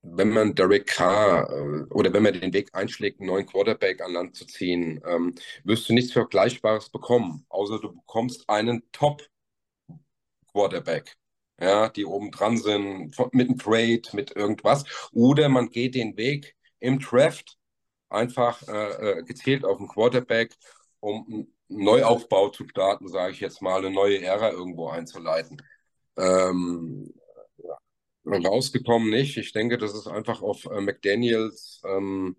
wenn 0.03 0.31
man 0.31 0.55
Derek 0.55 0.87
Carr 0.87 1.51
äh, 1.51 1.85
oder 1.91 2.13
wenn 2.13 2.23
man 2.23 2.35
den 2.35 2.53
Weg 2.53 2.69
einschlägt, 2.75 3.21
einen 3.21 3.29
neuen 3.29 3.47
Quarterback 3.47 4.01
an 4.03 4.13
Land 4.13 4.37
zu 4.37 4.47
ziehen, 4.47 5.01
ähm, 5.07 5.35
wirst 5.65 5.89
du 5.89 5.95
nichts 5.95 6.13
Vergleichbares 6.13 6.91
bekommen, 6.91 7.47
außer 7.49 7.81
du 7.81 7.93
bekommst 7.93 8.49
einen 8.49 8.83
Top-Quarterback. 8.93 11.17
Ja, 11.61 11.89
die 11.89 12.05
oben 12.05 12.31
dran 12.31 12.57
sind, 12.59 13.17
mit 13.33 13.49
einem 13.49 13.59
Trade, 13.59 14.03
mit 14.13 14.37
irgendwas. 14.37 14.85
Oder 15.13 15.49
man 15.49 15.71
geht 15.71 15.95
den 15.95 16.17
Weg 16.17 16.55
im 16.81 16.99
Draft 16.99 17.57
einfach 18.11 18.63
äh, 18.69 19.21
äh 19.21 19.23
gezielt 19.23 19.65
auf 19.65 19.79
einen 19.79 19.89
Quarterback, 19.89 20.55
um 21.01 21.27
einen 21.27 21.57
Neuaufbau 21.69 22.51
zu 22.51 22.67
starten, 22.69 23.09
sage 23.09 23.33
ich 23.33 23.41
jetzt 23.41 23.63
mal, 23.63 23.79
eine 23.79 23.91
neue 23.91 24.23
Ära 24.23 24.51
irgendwo 24.51 24.89
einzuleiten. 24.89 25.63
Ähm, 26.17 27.13
rausgekommen 28.27 29.11
nicht. 29.11 29.37
Ich 29.37 29.53
denke, 29.53 29.79
das 29.79 29.95
ist 29.95 30.07
einfach 30.07 30.43
auf 30.43 30.67
äh, 30.67 30.81
McDaniels 30.81 31.83
ähm, 31.87 32.37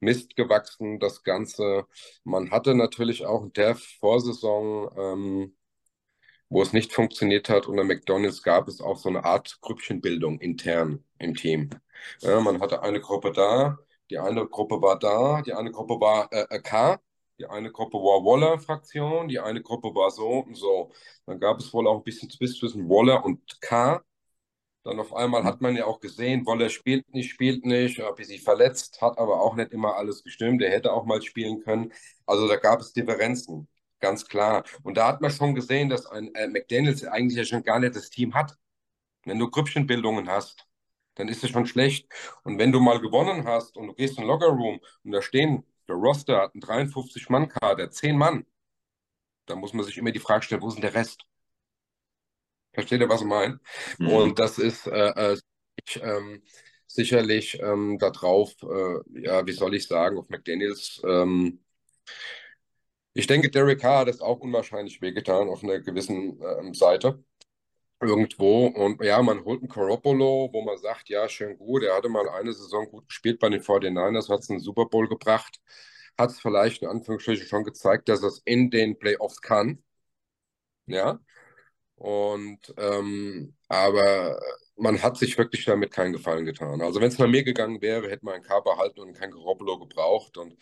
Mist 0.00 0.36
gewachsen, 0.36 0.98
das 0.98 1.22
Ganze. 1.22 1.86
Man 2.24 2.50
hatte 2.50 2.74
natürlich 2.74 3.26
auch 3.26 3.44
in 3.44 3.52
der 3.52 3.76
Vorsaison, 3.76 4.90
ähm, 4.96 5.56
wo 6.48 6.62
es 6.62 6.72
nicht 6.72 6.92
funktioniert 6.92 7.48
hat, 7.48 7.66
unter 7.66 7.84
McDonalds 7.84 8.42
gab 8.42 8.68
es 8.68 8.80
auch 8.80 8.96
so 8.96 9.08
eine 9.08 9.24
Art 9.24 9.58
Grüppchenbildung 9.60 10.40
intern 10.40 11.04
im 11.18 11.34
Team. 11.34 11.70
Ja, 12.20 12.40
man 12.40 12.60
hatte 12.60 12.82
eine 12.82 13.00
Gruppe 13.00 13.32
da, 13.32 13.78
die 14.10 14.18
eine 14.18 14.46
Gruppe 14.46 14.80
war 14.82 14.98
da, 14.98 15.42
die 15.42 15.52
eine 15.52 15.70
Gruppe 15.70 16.00
war 16.00 16.32
äh, 16.32 16.46
äh 16.50 16.60
K 16.60 17.00
die 17.40 17.46
eine 17.46 17.72
Gruppe 17.72 17.98
war 17.98 18.24
Waller-Fraktion, 18.24 19.28
die 19.28 19.40
eine 19.40 19.62
Gruppe 19.62 19.94
war 19.94 20.10
so 20.10 20.40
und 20.40 20.54
so. 20.56 20.92
Dann 21.26 21.40
gab 21.40 21.58
es 21.58 21.72
wohl 21.72 21.88
auch 21.88 21.98
ein 21.98 22.04
bisschen 22.04 22.28
Twist 22.28 22.58
zwischen 22.60 22.88
Waller 22.88 23.24
und 23.24 23.60
K. 23.62 24.02
Dann 24.84 25.00
auf 25.00 25.14
einmal 25.14 25.44
hat 25.44 25.60
man 25.62 25.76
ja 25.76 25.86
auch 25.86 26.00
gesehen, 26.00 26.46
Waller 26.46 26.68
spielt 26.70 27.08
nicht, 27.14 27.30
spielt 27.30 27.64
nicht, 27.66 28.00
ein 28.00 28.14
bisschen 28.14 28.42
verletzt, 28.42 29.00
hat 29.02 29.18
aber 29.18 29.40
auch 29.40 29.56
nicht 29.56 29.72
immer 29.72 29.96
alles 29.96 30.22
gestimmt. 30.24 30.62
Er 30.62 30.70
hätte 30.70 30.92
auch 30.92 31.06
mal 31.06 31.22
spielen 31.22 31.62
können. 31.62 31.92
Also 32.26 32.46
da 32.48 32.56
gab 32.56 32.80
es 32.80 32.92
Differenzen, 32.92 33.68
ganz 34.00 34.26
klar. 34.26 34.64
Und 34.82 34.96
da 34.98 35.08
hat 35.08 35.20
man 35.22 35.30
schon 35.30 35.54
gesehen, 35.54 35.88
dass 35.90 36.06
ein 36.06 36.34
äh, 36.34 36.48
McDaniels 36.48 37.04
eigentlich 37.04 37.38
ja 37.38 37.44
schon 37.44 37.62
gar 37.62 37.78
nicht 37.80 37.96
das 37.96 38.10
Team 38.10 38.34
hat. 38.34 38.56
Wenn 39.24 39.38
du 39.38 39.50
Grüppchenbildungen 39.50 40.28
hast, 40.28 40.66
dann 41.14 41.28
ist 41.28 41.44
es 41.44 41.50
schon 41.50 41.66
schlecht. 41.66 42.08
Und 42.44 42.58
wenn 42.58 42.72
du 42.72 42.80
mal 42.80 43.00
gewonnen 43.00 43.46
hast 43.46 43.76
und 43.76 43.88
du 43.88 43.94
gehst 43.94 44.18
in 44.18 44.24
den 44.24 44.28
Lockerroom 44.28 44.80
und 45.04 45.12
da 45.12 45.22
stehen 45.22 45.64
der 45.90 45.98
Roster 45.98 46.38
hat 46.40 46.54
einen 46.54 46.62
53-Mann-Kader, 46.62 47.90
10 47.90 48.16
Mann. 48.16 48.46
Da 49.46 49.56
muss 49.56 49.72
man 49.72 49.84
sich 49.84 49.98
immer 49.98 50.12
die 50.12 50.20
Frage 50.20 50.44
stellen, 50.44 50.62
wo 50.62 50.68
ist 50.68 50.74
denn 50.74 50.82
der 50.82 50.94
Rest? 50.94 51.24
Versteht 52.72 53.00
ihr, 53.00 53.08
was 53.08 53.20
ich 53.20 53.26
meine? 53.26 53.60
Mhm. 53.98 54.08
Und 54.08 54.38
das 54.38 54.58
ist 54.58 54.86
äh, 54.86 55.32
äh, 55.32 55.36
ähm, 55.96 56.42
sicherlich 56.86 57.58
ähm, 57.60 57.98
darauf, 57.98 58.54
äh, 58.62 59.22
ja, 59.22 59.44
wie 59.46 59.52
soll 59.52 59.74
ich 59.74 59.88
sagen, 59.88 60.18
auf 60.18 60.28
McDaniels. 60.28 61.02
Ähm, 61.04 61.64
ich 63.12 63.26
denke, 63.26 63.50
Derek 63.50 63.80
Carr 63.80 64.00
hat 64.00 64.08
es 64.08 64.20
auch 64.20 64.38
unwahrscheinlich 64.38 65.02
wehgetan 65.02 65.48
auf 65.48 65.64
einer 65.64 65.80
gewissen 65.80 66.40
ähm, 66.40 66.74
Seite 66.74 67.24
irgendwo. 68.00 68.66
Und 68.66 69.02
ja, 69.02 69.22
man 69.22 69.44
holt 69.44 69.60
einen 69.60 69.68
Coropolo, 69.68 70.50
wo 70.52 70.62
man 70.62 70.78
sagt, 70.78 71.08
ja, 71.08 71.28
schön 71.28 71.56
gut, 71.58 71.82
er 71.82 71.96
hatte 71.96 72.08
mal 72.08 72.28
eine 72.28 72.52
Saison 72.52 72.86
gut 72.90 73.08
gespielt 73.08 73.38
bei 73.40 73.48
den 73.48 73.62
49ers, 73.62 74.28
hat 74.28 74.40
es 74.40 74.50
einen 74.50 74.60
Super 74.60 74.86
Bowl 74.86 75.08
gebracht, 75.08 75.60
hat 76.18 76.30
es 76.30 76.40
vielleicht 76.40 76.82
in 76.82 76.88
Anführungsstrichen 76.88 77.46
schon 77.46 77.64
gezeigt, 77.64 78.08
dass 78.08 78.22
es 78.22 78.40
in 78.44 78.70
den 78.70 78.98
Playoffs 78.98 79.40
kann. 79.42 79.82
Ja. 80.86 81.20
Und 81.96 82.74
ähm, 82.78 83.56
aber 83.68 84.40
man 84.76 85.02
hat 85.02 85.18
sich 85.18 85.38
wirklich 85.38 85.64
damit 85.66 85.92
keinen 85.92 86.12
Gefallen 86.12 86.46
getan. 86.46 86.80
Also 86.82 87.00
wenn 87.00 87.08
es 87.08 87.18
nach 87.18 87.28
mir 87.28 87.44
gegangen 87.44 87.82
wäre, 87.82 88.08
hätte 88.10 88.24
man 88.24 88.34
einen 88.34 88.44
K 88.44 88.60
behalten 88.60 89.00
und 89.00 89.14
kein 89.14 89.30
Garoppolo 89.30 89.78
gebraucht. 89.78 90.38
Und 90.38 90.56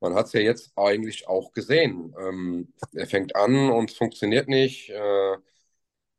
man 0.00 0.14
hat 0.14 0.26
es 0.26 0.32
ja 0.34 0.40
jetzt 0.40 0.72
eigentlich 0.76 1.28
auch 1.28 1.52
gesehen. 1.52 2.14
Ähm, 2.18 2.72
er 2.94 3.06
fängt 3.06 3.36
an 3.36 3.70
und 3.70 3.90
es 3.90 3.96
funktioniert 3.96 4.48
nicht. 4.48 4.90
Äh, 4.90 5.36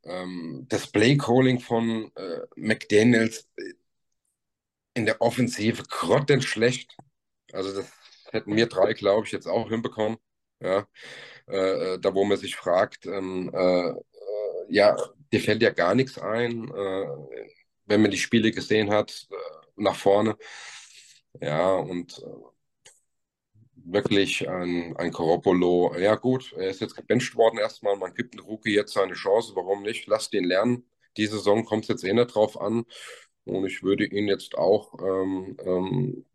ähm, 0.06 0.66
das 0.70 0.88
Playcalling 0.88 1.60
von 1.60 2.12
äh, 2.16 2.42
McDaniels 2.56 3.48
äh, 3.58 3.74
in 4.94 5.06
der 5.06 5.22
Offensive 5.22 5.84
grottenschlecht. 5.84 6.96
Also 7.52 7.76
das 7.76 7.92
hätten 8.32 8.56
wir 8.56 8.68
drei, 8.68 8.94
glaube 8.94 9.26
ich, 9.26 9.32
jetzt 9.32 9.48
auch 9.48 9.70
hinbekommen. 9.70 10.18
Ja, 10.62 10.88
äh, 11.48 11.94
äh, 11.96 12.00
da 12.00 12.14
wo 12.14 12.24
man 12.26 12.38
sich 12.38 12.56
fragt, 12.56 13.06
ähm, 13.06 13.52
äh, 13.54 13.90
äh 13.90 13.96
ja, 14.70 14.96
dir 15.32 15.42
fällt 15.42 15.62
ja 15.62 15.70
gar 15.70 15.94
nichts 15.96 16.18
ein, 16.18 16.70
wenn 16.70 18.02
man 18.02 18.10
die 18.10 18.18
Spiele 18.18 18.52
gesehen 18.52 18.90
hat, 18.90 19.28
nach 19.76 19.96
vorne. 19.96 20.38
Ja, 21.40 21.76
und 21.76 22.20
wirklich 23.86 24.48
ein, 24.50 24.96
ein 24.98 25.12
Coropolo. 25.12 25.96
Ja, 25.98 26.16
gut, 26.16 26.54
er 26.54 26.70
ist 26.70 26.82
jetzt 26.82 26.96
gebencht 26.96 27.36
worden 27.36 27.60
erstmal. 27.60 27.96
Man 27.98 28.14
gibt 28.14 28.34
einem 28.36 28.46
Rookie 28.46 28.74
jetzt 28.74 28.94
seine 28.94 29.14
Chance. 29.14 29.54
Warum 29.56 29.84
nicht? 29.84 30.08
Lasst 30.08 30.34
ihn 30.34 30.44
lernen. 30.46 30.86
Die 31.18 31.28
Saison 31.28 31.66
kommt 31.66 31.84
es 31.84 31.90
jetzt 31.90 32.04
eh 32.04 32.14
nicht 32.14 32.36
drauf 32.36 32.60
an. 32.60 32.86
Und 33.46 33.66
ich 33.66 33.84
würde 33.84 34.06
ihn 34.06 34.28
jetzt 34.28 34.58
auch 34.58 34.96
ähm, 35.00 35.58
ähm, 35.66 36.26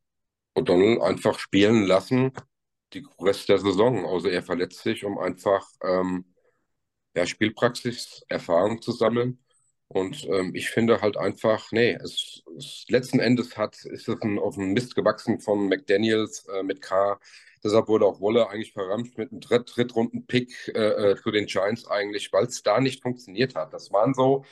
O'Donnell 0.54 1.00
einfach 1.02 1.38
spielen 1.38 1.84
lassen, 1.84 2.32
die 2.94 3.06
Rest 3.20 3.48
der 3.48 3.58
Saison. 3.58 4.06
Also 4.06 4.28
er 4.28 4.42
verletzt 4.42 4.82
sich, 4.82 5.04
um 5.04 5.18
einfach 5.18 5.66
ähm, 5.82 6.24
ja, 7.16 7.26
Spielpraxis, 7.26 8.24
Erfahrung 8.28 8.82
zu 8.82 8.92
sammeln. 8.92 9.44
Und 9.92 10.24
ähm, 10.28 10.52
ich 10.54 10.70
finde 10.70 11.00
halt 11.00 11.16
einfach, 11.16 11.72
nee, 11.72 11.94
es, 12.00 12.42
es 12.56 12.84
letzten 12.88 13.18
Endes 13.18 13.56
hat, 13.56 13.74
ist 13.84 14.08
es 14.08 14.22
ein, 14.22 14.38
auf 14.38 14.56
einen 14.56 14.72
Mist 14.72 14.94
gewachsen 14.94 15.40
von 15.40 15.68
McDaniels 15.68 16.46
äh, 16.46 16.62
mit 16.62 16.80
K. 16.80 17.18
Deshalb 17.64 17.88
wurde 17.88 18.06
auch 18.06 18.20
Wolle 18.20 18.48
eigentlich 18.48 18.72
verramscht 18.72 19.18
mit 19.18 19.32
einem 19.32 19.40
Dritt 19.40 19.72
Drittrunden-Pick 19.74 20.68
äh, 20.76 21.12
äh, 21.12 21.32
den 21.32 21.46
Giants 21.46 21.86
eigentlich, 21.88 22.32
weil 22.32 22.44
es 22.46 22.62
da 22.62 22.80
nicht 22.80 23.02
funktioniert 23.02 23.56
hat. 23.56 23.72
Das 23.74 23.90
waren 23.92 24.14
so, 24.14 24.44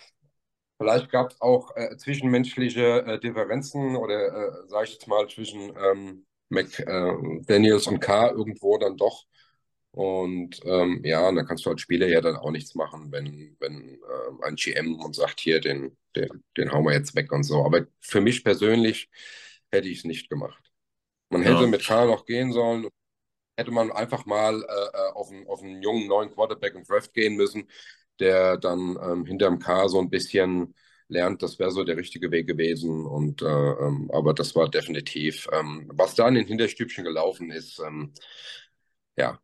vielleicht 0.79 1.11
gab 1.11 1.31
es 1.33 1.41
auch 1.41 1.75
äh, 1.77 1.97
zwischenmenschliche 1.97 3.05
äh, 3.07 3.21
Differenzen 3.21 3.97
oder, 3.97 4.65
äh, 4.65 4.69
sage 4.69 4.87
ich 4.87 4.93
jetzt 4.95 5.09
mal, 5.09 5.29
zwischen 5.29 5.73
ähm, 5.77 6.27
McDaniels 6.51 7.87
und 7.87 8.01
K 8.01 8.31
irgendwo 8.31 8.79
dann 8.79 8.97
doch 8.97 9.25
und 9.93 10.61
ähm, 10.65 11.01
ja, 11.05 11.31
da 11.33 11.43
kannst 11.43 11.67
du 11.67 11.71
als 11.71 11.81
Spieler 11.81 12.07
ja 12.07 12.21
dann 12.21 12.37
auch 12.37 12.51
nichts 12.51 12.75
machen, 12.75 13.11
wenn, 13.11 13.57
wenn 13.59 13.95
äh, 13.95 14.45
ein 14.47 14.57
GM 14.57 15.01
und 15.01 15.15
sagt, 15.15 15.41
hier, 15.41 15.61
den, 15.61 15.97
den, 16.15 16.45
den 16.57 16.73
hauen 16.73 16.85
wir 16.85 16.93
jetzt 16.93 17.15
weg 17.17 17.33
und 17.33 17.43
so. 17.45 17.65
Aber 17.65 17.87
für 18.01 18.21
mich 18.21 18.45
persönlich 18.45 19.09
hätte 19.73 19.89
ich 19.89 19.99
es 19.99 20.05
nicht 20.05 20.29
gemacht. 20.31 20.63
Man 21.31 21.43
hätte 21.43 21.63
ja. 21.63 21.67
mit 21.67 21.85
Karl 21.85 22.07
noch 22.09 22.27
gehen 22.27 22.53
sollen, 22.53 22.89
hätte 23.57 23.71
man 23.71 23.91
einfach 23.93 24.27
mal 24.27 24.63
äh, 24.63 24.97
äh, 24.97 25.13
auf, 25.15 25.31
einen, 25.31 25.47
auf 25.49 25.63
einen 25.63 25.83
jungen 25.83 26.07
neuen 26.07 26.31
Quarterback 26.31 26.75
im 26.75 26.85
Draft 26.85 27.13
gehen 27.15 27.37
müssen, 27.37 27.69
der 28.21 28.57
dann 28.57 28.99
ähm, 29.03 29.27
hinterm 29.27 29.59
K 29.59 29.89
so 29.89 30.01
ein 30.01 30.11
bisschen 30.11 30.75
lernt, 31.09 31.43
das 31.43 31.59
wäre 31.59 31.71
so 31.71 31.85
der 31.85 31.97
richtige 31.97 32.31
Weg 32.31 32.47
gewesen. 32.47 33.07
Und 33.07 33.43
äh, 33.43 33.47
ähm, 33.47 34.11
aber 34.13 34.35
das 34.35 34.55
war 34.55 34.69
definitiv, 34.71 35.49
ähm, 35.53 35.91
was 35.95 36.15
da 36.15 36.29
in 36.29 36.35
den 36.35 36.47
Hinterstübchen 36.47 37.05
gelaufen 37.05 37.51
ist, 37.51 37.81
ähm, 37.81 38.13
ja, 39.17 39.41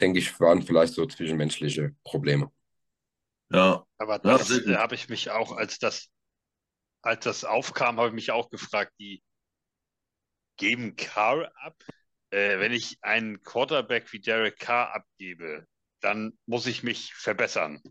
denke 0.00 0.18
ich, 0.18 0.38
waren 0.40 0.62
vielleicht 0.62 0.94
so 0.94 1.06
zwischenmenschliche 1.06 1.94
Probleme. 2.04 2.50
Ja. 3.52 3.84
Aber 3.98 4.18
das 4.18 4.48
ja, 4.64 4.78
habe 4.78 4.94
ich 4.94 5.08
mich 5.08 5.30
auch 5.30 5.52
als 5.52 5.78
das 5.78 6.10
als 7.02 7.24
das 7.24 7.44
aufkam, 7.44 7.98
habe 7.98 8.08
ich 8.08 8.14
mich 8.14 8.30
auch 8.30 8.50
gefragt, 8.50 8.92
die 8.98 9.22
geben 10.56 10.96
Carr 10.96 11.50
ab. 11.56 11.76
Äh, 12.30 12.58
wenn 12.58 12.72
ich 12.72 12.98
einen 13.02 13.42
Quarterback 13.42 14.12
wie 14.12 14.20
Derek 14.20 14.58
Carr 14.58 14.94
abgebe, 14.94 15.66
dann 16.00 16.38
muss 16.46 16.66
ich 16.66 16.82
mich 16.82 17.14
verbessern. 17.14 17.82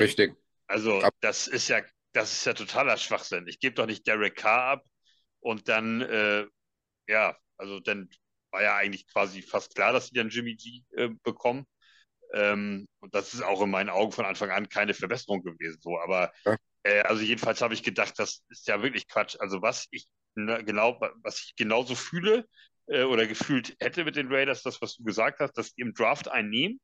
Richtig. 0.00 0.36
Also 0.66 1.02
das 1.20 1.48
ist 1.48 1.68
ja, 1.68 1.82
das 2.12 2.32
ist 2.32 2.44
ja 2.44 2.54
totaler 2.54 2.96
Schwachsinn. 2.96 3.46
Ich 3.48 3.58
gebe 3.58 3.74
doch 3.74 3.86
nicht 3.86 4.06
Derek 4.06 4.36
Carr 4.36 4.64
ab 4.64 4.84
und 5.40 5.68
dann, 5.68 6.02
äh, 6.02 6.46
ja, 7.08 7.36
also 7.56 7.80
dann 7.80 8.08
war 8.52 8.62
ja 8.62 8.76
eigentlich 8.76 9.06
quasi 9.08 9.42
fast 9.42 9.74
klar, 9.74 9.92
dass 9.92 10.08
sie 10.08 10.14
dann 10.14 10.28
Jimmy 10.28 10.54
G 10.54 10.82
äh, 10.96 11.10
bekommen. 11.22 11.66
Ähm, 12.34 12.86
und 13.00 13.14
das 13.14 13.34
ist 13.34 13.42
auch 13.42 13.60
in 13.62 13.70
meinen 13.70 13.90
Augen 13.90 14.12
von 14.12 14.24
Anfang 14.24 14.50
an 14.50 14.68
keine 14.68 14.94
Verbesserung 14.94 15.42
gewesen. 15.42 15.80
So, 15.82 15.98
aber 15.98 16.32
ja. 16.44 16.56
äh, 16.84 17.00
also 17.02 17.22
jedenfalls 17.22 17.60
habe 17.60 17.74
ich 17.74 17.82
gedacht, 17.82 18.18
das 18.18 18.42
ist 18.48 18.68
ja 18.68 18.82
wirklich 18.82 19.08
Quatsch. 19.08 19.36
Also 19.38 19.60
was 19.60 19.86
ich 19.90 20.06
ne, 20.34 20.64
genau, 20.64 21.00
was 21.22 21.40
ich 21.40 21.56
genauso 21.56 21.94
fühle 21.94 22.46
äh, 22.86 23.02
oder 23.04 23.26
gefühlt 23.26 23.76
hätte 23.80 24.04
mit 24.04 24.16
den 24.16 24.32
Raiders, 24.32 24.62
das, 24.62 24.80
was 24.80 24.96
du 24.96 25.04
gesagt 25.04 25.40
hast, 25.40 25.52
dass 25.54 25.74
die 25.74 25.82
im 25.82 25.94
Draft 25.94 26.28
einnehmen, 26.28 26.80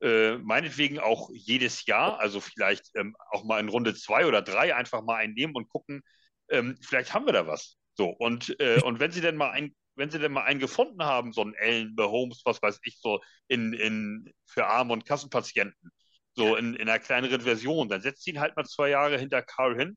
äh, 0.00 0.36
meinetwegen 0.38 0.98
auch 0.98 1.30
jedes 1.32 1.86
Jahr, 1.86 2.18
also 2.18 2.40
vielleicht 2.40 2.90
ähm, 2.96 3.14
auch 3.30 3.44
mal 3.44 3.60
in 3.60 3.68
Runde 3.68 3.94
zwei 3.94 4.26
oder 4.26 4.42
drei 4.42 4.74
einfach 4.74 5.02
mal 5.02 5.16
einnehmen 5.16 5.54
und 5.54 5.68
gucken, 5.68 6.02
ähm, 6.50 6.76
vielleicht 6.82 7.14
haben 7.14 7.26
wir 7.26 7.32
da 7.32 7.46
was. 7.46 7.76
So, 7.94 8.08
und, 8.08 8.58
äh, 8.60 8.80
und 8.82 9.00
wenn 9.00 9.12
sie 9.12 9.20
denn 9.20 9.36
mal 9.36 9.50
ein, 9.50 9.74
wenn 10.02 10.10
sie 10.10 10.18
denn 10.18 10.32
mal 10.32 10.42
einen 10.42 10.58
gefunden 10.58 11.04
haben, 11.04 11.32
so 11.32 11.42
einen 11.42 11.54
Ellen 11.54 11.94
Holmes, 11.96 12.42
was 12.44 12.60
weiß 12.60 12.80
ich, 12.82 12.98
so 13.00 13.20
in, 13.46 13.72
in, 13.72 14.34
für 14.46 14.66
Arm- 14.66 14.90
und 14.90 15.06
Kassenpatienten, 15.06 15.92
so 16.34 16.56
in, 16.56 16.74
in 16.74 16.88
einer 16.88 16.98
kleineren 16.98 17.40
Version, 17.40 17.88
dann 17.88 18.02
setzt 18.02 18.26
ihn 18.26 18.40
halt 18.40 18.56
mal 18.56 18.64
zwei 18.64 18.88
Jahre 18.88 19.16
hinter 19.16 19.42
Carl 19.42 19.78
hin 19.78 19.96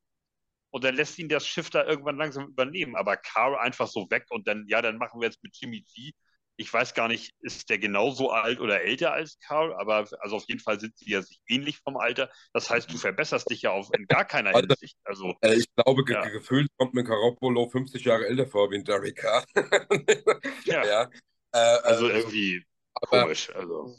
und 0.69 0.83
dann 0.83 0.93
lässt 0.93 1.17
ihn 1.17 1.27
das 1.27 1.47
Schiff 1.47 1.71
da 1.71 1.85
irgendwann 1.85 2.17
langsam 2.17 2.49
übernehmen. 2.49 2.95
Aber 2.95 3.17
Carl 3.17 3.55
einfach 3.55 3.87
so 3.87 4.05
weg 4.11 4.27
und 4.29 4.47
dann, 4.47 4.65
ja, 4.67 4.83
dann 4.83 4.99
machen 4.99 5.19
wir 5.19 5.27
jetzt 5.27 5.41
mit 5.41 5.57
Jimmy 5.59 5.81
G 5.81 6.11
ich 6.57 6.71
weiß 6.71 6.93
gar 6.93 7.07
nicht, 7.07 7.33
ist 7.41 7.69
der 7.69 7.79
genauso 7.79 8.31
alt 8.31 8.59
oder 8.59 8.81
älter 8.81 9.11
als 9.11 9.37
Carl, 9.39 9.73
aber 9.73 10.07
also 10.19 10.37
auf 10.37 10.45
jeden 10.47 10.61
Fall 10.61 10.79
sind 10.79 10.97
sie 10.97 11.09
ja 11.11 11.21
sich 11.21 11.39
ähnlich 11.47 11.79
vom 11.79 11.97
Alter. 11.97 12.29
Das 12.53 12.69
heißt, 12.69 12.91
du 12.91 12.97
verbesserst 12.97 13.49
dich 13.49 13.63
ja 13.63 13.71
auf 13.71 13.89
in 13.93 14.07
gar 14.07 14.25
keiner 14.25 14.51
Hinsicht. 14.51 14.97
Also, 15.03 15.33
äh, 15.41 15.55
ich 15.55 15.65
glaube, 15.75 16.03
ja. 16.11 16.23
ge 16.23 16.31
gefühlt 16.31 16.69
kommt 16.77 16.93
mir 16.93 17.03
Garoppolo 17.03 17.69
50 17.69 18.03
Jahre 18.05 18.27
älter 18.27 18.47
vor 18.47 18.71
wie 18.71 18.77
ein 18.77 19.15
Carr. 19.15 19.43
ja. 20.65 20.85
ja. 20.85 21.09
Äh, 21.51 21.57
also 21.57 22.07
äh, 22.07 22.19
irgendwie 22.19 22.63
aber, 22.93 23.23
komisch. 23.23 23.53
Also. 23.53 23.97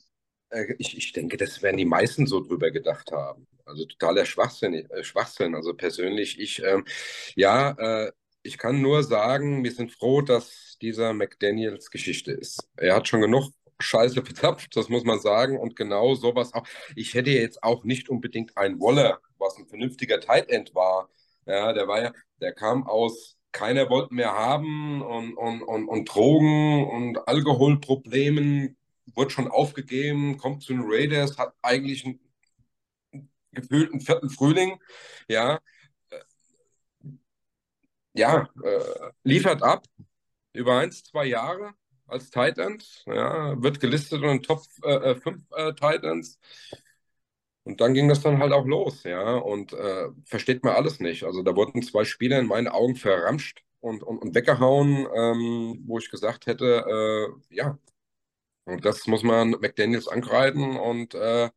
Äh, 0.50 0.74
ich, 0.78 0.96
ich 0.96 1.12
denke, 1.12 1.36
das 1.36 1.62
werden 1.62 1.76
die 1.76 1.84
meisten 1.84 2.26
so 2.26 2.40
drüber 2.40 2.70
gedacht 2.70 3.12
haben. 3.12 3.46
Also 3.66 3.84
totaler 3.84 4.24
Schwachsinn. 4.24 4.74
Äh, 4.74 5.04
Schwachsinn. 5.04 5.54
Also 5.54 5.74
persönlich, 5.74 6.38
ich, 6.40 6.62
ähm, 6.62 6.86
ja, 7.34 8.10
ich 8.42 8.58
kann 8.58 8.80
nur 8.80 9.02
sagen, 9.02 9.64
wir 9.64 9.72
sind 9.72 9.92
froh, 9.92 10.22
dass 10.22 10.65
dieser 10.78 11.12
McDaniels 11.12 11.90
Geschichte 11.90 12.32
ist. 12.32 12.68
Er 12.76 12.94
hat 12.94 13.08
schon 13.08 13.20
genug 13.20 13.50
Scheiße 13.80 14.22
bezapft, 14.22 14.76
das 14.76 14.88
muss 14.88 15.04
man 15.04 15.20
sagen. 15.20 15.58
Und 15.58 15.76
genau 15.76 16.14
sowas 16.14 16.52
auch. 16.54 16.66
Ich 16.94 17.14
hätte 17.14 17.30
jetzt 17.30 17.62
auch 17.62 17.84
nicht 17.84 18.08
unbedingt 18.08 18.56
einen 18.56 18.80
Waller, 18.80 19.20
was 19.38 19.56
ein 19.58 19.66
vernünftiger 19.66 20.20
Tight 20.20 20.48
End 20.48 20.74
war. 20.74 21.10
Ja, 21.46 21.72
der 21.72 21.88
war 21.88 22.02
ja, 22.02 22.12
der 22.40 22.52
kam 22.52 22.86
aus 22.86 23.36
keiner 23.56 23.88
wollte 23.88 24.14
mehr 24.14 24.34
haben 24.34 25.00
und, 25.02 25.34
und, 25.34 25.62
und, 25.62 25.88
und 25.88 26.04
Drogen 26.04 26.86
und 26.90 27.26
Alkoholproblemen, 27.26 28.76
wurde 29.14 29.30
schon 29.30 29.48
aufgegeben, 29.48 30.36
kommt 30.36 30.62
zu 30.62 30.74
den 30.74 30.82
Raiders, 30.84 31.38
hat 31.38 31.54
eigentlich 31.62 32.04
einen 32.04 32.20
gefühlten 33.52 34.00
vierten 34.00 34.28
Frühling, 34.28 34.78
ja, 35.28 35.58
ja, 38.12 38.48
äh, 38.62 39.10
liefert 39.24 39.62
ab, 39.62 39.84
über 40.58 40.78
eins, 40.78 41.04
zwei 41.04 41.26
Jahre 41.26 41.74
als 42.06 42.30
Tight 42.30 42.58
End. 42.58 43.04
Ja, 43.06 43.60
wird 43.62 43.80
gelistet 43.80 44.22
in 44.22 44.28
den 44.28 44.42
Top 44.42 44.62
5 44.82 45.42
äh, 45.52 45.68
äh, 45.68 45.74
Tight 45.74 46.04
Ends. 46.04 46.38
Und 47.64 47.80
dann 47.80 47.94
ging 47.94 48.08
das 48.08 48.20
dann 48.22 48.38
halt 48.38 48.52
auch 48.52 48.64
los, 48.66 49.02
ja. 49.02 49.36
Und 49.36 49.72
äh, 49.72 50.08
versteht 50.24 50.62
man 50.64 50.74
alles 50.76 51.00
nicht. 51.00 51.24
Also 51.24 51.42
da 51.42 51.56
wurden 51.56 51.82
zwei 51.82 52.04
Spieler 52.04 52.38
in 52.38 52.46
meinen 52.46 52.68
Augen 52.68 52.94
verramscht 52.96 53.64
und, 53.80 54.02
und, 54.04 54.18
und 54.18 54.34
weggehauen, 54.34 55.06
ähm, 55.14 55.82
wo 55.86 55.98
ich 55.98 56.10
gesagt 56.10 56.46
hätte, 56.46 56.84
äh, 57.50 57.54
ja, 57.54 57.78
und 58.64 58.84
das 58.84 59.06
muss 59.06 59.22
man 59.22 59.50
McDaniels 59.52 60.08
angreifen 60.08 60.76
und 60.76 61.14
äh, 61.14 61.50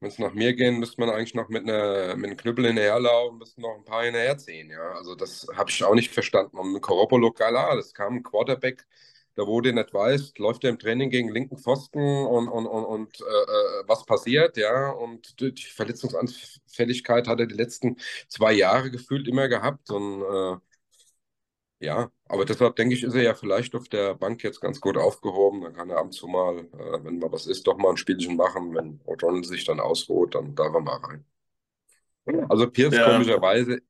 wenn 0.00 0.08
es 0.10 0.18
nach 0.18 0.34
mir 0.34 0.54
gehen, 0.54 0.78
müsste 0.78 1.00
man 1.00 1.10
eigentlich 1.10 1.34
noch 1.34 1.48
mit, 1.48 1.64
einer, 1.64 2.14
mit 2.16 2.26
einem 2.26 2.36
Knüppel 2.36 2.66
hinterherlaufen, 2.66 3.38
müssten 3.38 3.62
noch 3.62 3.76
ein 3.76 3.84
paar 3.84 4.04
hinterherziehen. 4.04 4.70
Ja? 4.70 4.92
Also 4.92 5.14
das 5.14 5.46
habe 5.54 5.70
ich 5.70 5.82
auch 5.84 5.94
nicht 5.94 6.12
verstanden. 6.12 6.56
Und 6.58 6.80
Koropolo, 6.80 7.32
klar, 7.32 7.74
das 7.76 7.94
kam 7.94 8.16
ein 8.16 8.22
Quarterback, 8.22 8.86
da 9.34 9.46
wo 9.46 9.60
du 9.60 9.72
nicht 9.72 9.94
weißt, 9.94 10.38
läuft 10.38 10.64
er 10.64 10.70
im 10.70 10.78
Training 10.78 11.10
gegen 11.10 11.30
linken 11.30 11.58
Pfosten 11.58 12.00
und, 12.00 12.48
und, 12.48 12.66
und, 12.66 12.84
und 12.84 13.20
äh, 13.20 13.24
äh 13.24 13.84
was 13.86 14.04
passiert, 14.04 14.56
ja. 14.56 14.90
Und 14.90 15.40
die 15.40 15.54
Verletzungsanfälligkeit 15.56 17.28
hat 17.28 17.40
er 17.40 17.46
die 17.46 17.54
letzten 17.54 17.96
zwei 18.28 18.52
Jahre 18.52 18.90
gefühlt 18.90 19.28
immer 19.28 19.48
gehabt. 19.48 19.90
Und 19.90 20.22
äh, 20.22 20.56
ja, 21.80 22.10
aber 22.26 22.44
deshalb 22.44 22.74
denke 22.76 22.94
ich, 22.94 23.04
ist 23.04 23.14
er 23.14 23.22
ja 23.22 23.34
vielleicht 23.34 23.74
auf 23.76 23.88
der 23.88 24.14
Bank 24.14 24.42
jetzt 24.42 24.60
ganz 24.60 24.80
gut 24.80 24.96
aufgehoben. 24.96 25.62
Dann 25.62 25.74
kann 25.74 25.90
er 25.90 25.98
ab 25.98 26.06
und 26.06 26.12
zu 26.12 26.26
mal, 26.26 26.58
äh, 26.58 27.04
wenn 27.04 27.18
mal 27.18 27.30
was 27.30 27.46
ist, 27.46 27.66
doch 27.66 27.78
mal 27.78 27.90
ein 27.90 27.96
Spielchen 27.96 28.36
machen. 28.36 28.74
Wenn 28.74 29.00
O'Donnell 29.04 29.44
sich 29.44 29.64
dann 29.64 29.78
ausruht, 29.78 30.34
dann 30.34 30.54
darf 30.54 30.74
er 30.74 30.80
mal 30.80 30.96
rein. 30.96 31.24
Also 32.48 32.68
Pierce 32.70 32.94
ja. 32.94 33.10
komischerweise 33.10 33.80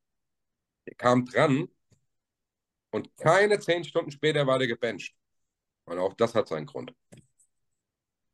kam 0.97 1.25
dran 1.25 1.67
und 2.91 3.15
keine 3.17 3.59
zehn 3.59 3.83
Stunden 3.83 4.11
später 4.11 4.47
war 4.47 4.59
der 4.59 4.67
gebencht. 4.67 5.15
Und 5.85 5.97
auch 5.99 6.13
das 6.13 6.35
hat 6.35 6.47
seinen 6.47 6.67
Grund. 6.67 6.93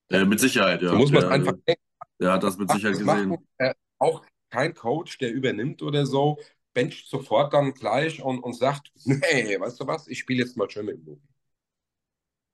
Ja, 0.09 0.23
mit 0.25 0.39
Sicherheit, 0.39 0.81
ja. 0.81 0.89
So 0.89 0.95
muss 0.95 1.11
man 1.11 1.23
es 1.23 1.29
einfach 1.29 1.53
denken. 1.65 1.81
Er 2.19 2.33
hat 2.33 2.43
das 2.43 2.57
mit 2.57 2.69
Sicherheit 2.69 2.97
gesehen. 2.97 3.29
Macht, 3.29 3.39
äh, 3.57 3.73
auch 3.97 4.25
kein 4.49 4.73
Coach, 4.73 5.17
der 5.17 5.31
übernimmt 5.31 5.81
oder 5.81 6.05
so, 6.05 6.37
bencht 6.75 7.07
sofort 7.07 7.53
dann 7.53 7.73
gleich 7.73 8.21
und, 8.21 8.39
und 8.39 8.53
sagt, 8.53 8.91
nee, 9.05 9.59
weißt 9.59 9.79
du 9.79 9.87
was, 9.87 10.07
ich 10.07 10.19
spiele 10.19 10.43
jetzt 10.43 10.55
mal 10.55 10.69
schön 10.69 10.85
mit 10.85 11.07
dem 11.07 11.19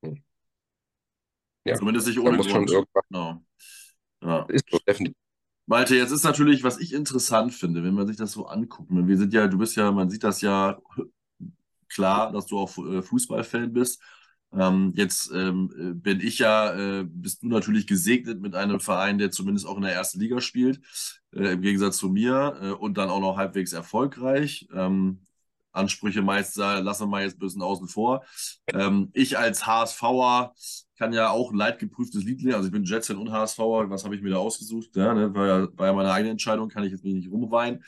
hm. 0.05 0.23
ja, 1.65 1.75
Zumindest 1.75 2.07
nicht 2.07 2.19
ohne 2.19 2.37
Grund. 2.37 2.49
Schon 2.49 2.85
genau. 3.09 3.43
Ja. 4.23 4.45
Ist 4.47 4.65
so, 4.69 4.79
definitiv. 4.87 5.17
Malte, 5.65 5.95
jetzt 5.95 6.11
ist 6.11 6.23
natürlich, 6.23 6.63
was 6.63 6.79
ich 6.79 6.93
interessant 6.93 7.53
finde, 7.53 7.83
wenn 7.83 7.93
man 7.93 8.07
sich 8.07 8.17
das 8.17 8.31
so 8.31 8.45
anguckt. 8.45 8.89
Wir 8.89 9.17
sind 9.17 9.33
ja, 9.33 9.47
du 9.47 9.57
bist 9.57 9.75
ja, 9.75 9.91
man 9.91 10.09
sieht 10.09 10.23
das 10.23 10.41
ja 10.41 10.79
klar, 11.87 12.31
dass 12.31 12.45
du 12.47 12.57
auch 12.57 12.77
äh, 12.77 13.01
Fußballfan 13.01 13.71
bist. 13.71 14.01
Ähm, 14.53 14.93
jetzt 14.95 15.31
ähm, 15.33 16.01
bin 16.01 16.19
ich 16.19 16.39
ja, 16.39 16.73
äh, 16.73 17.03
bist 17.05 17.43
du 17.43 17.47
natürlich 17.47 17.87
gesegnet 17.87 18.41
mit 18.41 18.55
einem 18.55 18.79
Verein, 18.79 19.17
der 19.17 19.31
zumindest 19.31 19.65
auch 19.65 19.77
in 19.77 19.83
der 19.83 19.93
ersten 19.93 20.19
Liga 20.19 20.41
spielt, 20.41 20.81
äh, 21.33 21.53
im 21.53 21.61
Gegensatz 21.61 21.97
zu 21.97 22.09
mir 22.09 22.57
äh, 22.61 22.71
und 22.71 22.97
dann 22.97 23.09
auch 23.09 23.21
noch 23.21 23.37
halbwegs 23.37 23.73
erfolgreich. 23.73 24.67
Ähm, 24.73 25.21
Ansprüche 25.73 26.21
meist 26.21 26.57
lassen 26.57 27.03
wir 27.03 27.07
mal 27.07 27.23
jetzt 27.23 27.37
ein 27.37 27.39
bisschen 27.39 27.61
außen 27.61 27.87
vor. 27.87 28.25
Ähm, 28.67 29.09
ich 29.13 29.37
als 29.37 29.65
HSVer 29.65 30.53
kann 30.97 31.13
ja 31.13 31.29
auch 31.29 31.51
ein 31.51 31.57
leidgeprüftes 31.57 32.23
Lied 32.23 32.41
lernen. 32.41 32.55
Also 32.55 32.67
ich 32.67 32.73
bin 32.73 32.83
Jetson 32.83 33.17
und 33.17 33.31
HSVer. 33.31 33.89
Was 33.89 34.03
habe 34.03 34.15
ich 34.15 34.21
mir 34.21 34.31
da 34.31 34.37
ausgesucht? 34.37 34.89
Ja, 34.95 35.13
ne? 35.13 35.33
war, 35.33 35.47
ja, 35.47 35.67
war 35.77 35.87
ja 35.87 35.93
meine 35.93 36.11
eigene 36.11 36.31
Entscheidung, 36.31 36.69
kann 36.69 36.83
ich 36.83 36.91
jetzt 36.91 37.03
nicht 37.03 37.31
rumweinen. 37.31 37.83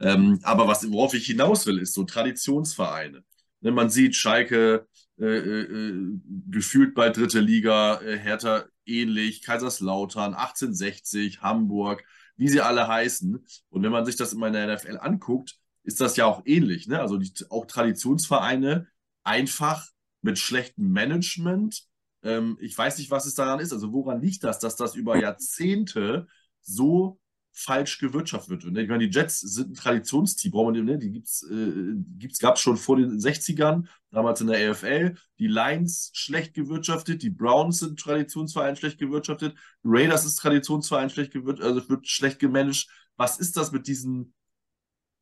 Ähm, 0.00 0.40
aber 0.42 0.66
was, 0.66 0.90
worauf 0.90 1.14
ich 1.14 1.26
hinaus 1.26 1.64
will, 1.66 1.78
ist 1.78 1.94
so 1.94 2.04
Traditionsvereine. 2.04 3.22
Ne, 3.60 3.70
man 3.70 3.88
sieht 3.88 4.16
Schalke, 4.16 4.54
äh, 4.56 4.78
äh, 4.78 4.84
äh, 4.84 5.07
gefühlt 5.18 6.94
bei 6.94 7.10
dritte 7.10 7.40
Liga, 7.40 8.00
äh, 8.00 8.16
Hertha 8.16 8.64
ähnlich, 8.86 9.42
Kaiserslautern, 9.42 10.34
1860, 10.34 11.42
Hamburg, 11.42 12.04
wie 12.36 12.48
sie 12.48 12.60
alle 12.60 12.86
heißen. 12.86 13.44
Und 13.68 13.82
wenn 13.82 13.90
man 13.90 14.06
sich 14.06 14.16
das 14.16 14.32
in 14.32 14.38
meiner 14.38 14.66
NFL 14.66 14.98
anguckt, 14.98 15.58
ist 15.82 16.00
das 16.00 16.16
ja 16.16 16.26
auch 16.26 16.42
ähnlich. 16.44 16.86
Ne? 16.86 17.00
Also 17.00 17.16
die, 17.18 17.32
auch 17.50 17.66
Traditionsvereine 17.66 18.86
einfach 19.24 19.86
mit 20.22 20.38
schlechtem 20.38 20.90
Management. 20.90 21.84
Ähm, 22.22 22.56
ich 22.60 22.76
weiß 22.76 22.98
nicht, 22.98 23.10
was 23.10 23.26
es 23.26 23.34
daran 23.34 23.60
ist. 23.60 23.72
Also 23.72 23.92
woran 23.92 24.20
liegt 24.20 24.44
das, 24.44 24.60
dass 24.60 24.76
das 24.76 24.94
über 24.94 25.18
Jahrzehnte 25.18 26.28
so 26.62 27.18
falsch 27.58 27.98
gewirtschaftet 27.98 28.50
wird. 28.50 28.64
Und 28.64 28.78
ich 28.78 28.88
meine, 28.88 29.08
die 29.08 29.14
Jets 29.14 29.40
sind 29.40 29.70
ein 29.70 29.74
Traditionsteam, 29.74 30.52
brauchen 30.52 30.74
wir, 30.74 30.84
ne? 30.84 30.96
die 30.96 31.10
gibt's, 31.10 31.42
äh, 31.42 31.94
gibt's, 32.16 32.38
gab 32.38 32.54
es 32.54 32.60
schon 32.60 32.76
vor 32.76 32.96
den 32.96 33.18
60ern, 33.18 33.88
damals 34.12 34.40
in 34.40 34.46
der 34.46 34.70
AFL. 34.70 35.16
Die 35.40 35.48
Lions 35.48 36.10
schlecht 36.14 36.54
gewirtschaftet, 36.54 37.22
die 37.22 37.30
Browns 37.30 37.80
sind 37.80 37.98
Traditionsverein 37.98 38.76
schlecht 38.76 38.98
gewirtschaftet, 38.98 39.56
Raiders 39.82 40.24
ist 40.24 40.36
Traditionsverein 40.36 41.10
schlecht 41.10 41.32
gewirtschaftet, 41.32 41.76
also 41.76 41.88
wird 41.88 42.06
schlecht 42.06 42.38
gemanagt. 42.38 42.86
Was 43.16 43.40
ist 43.40 43.56
das 43.56 43.72
mit 43.72 43.88
diesen 43.88 44.34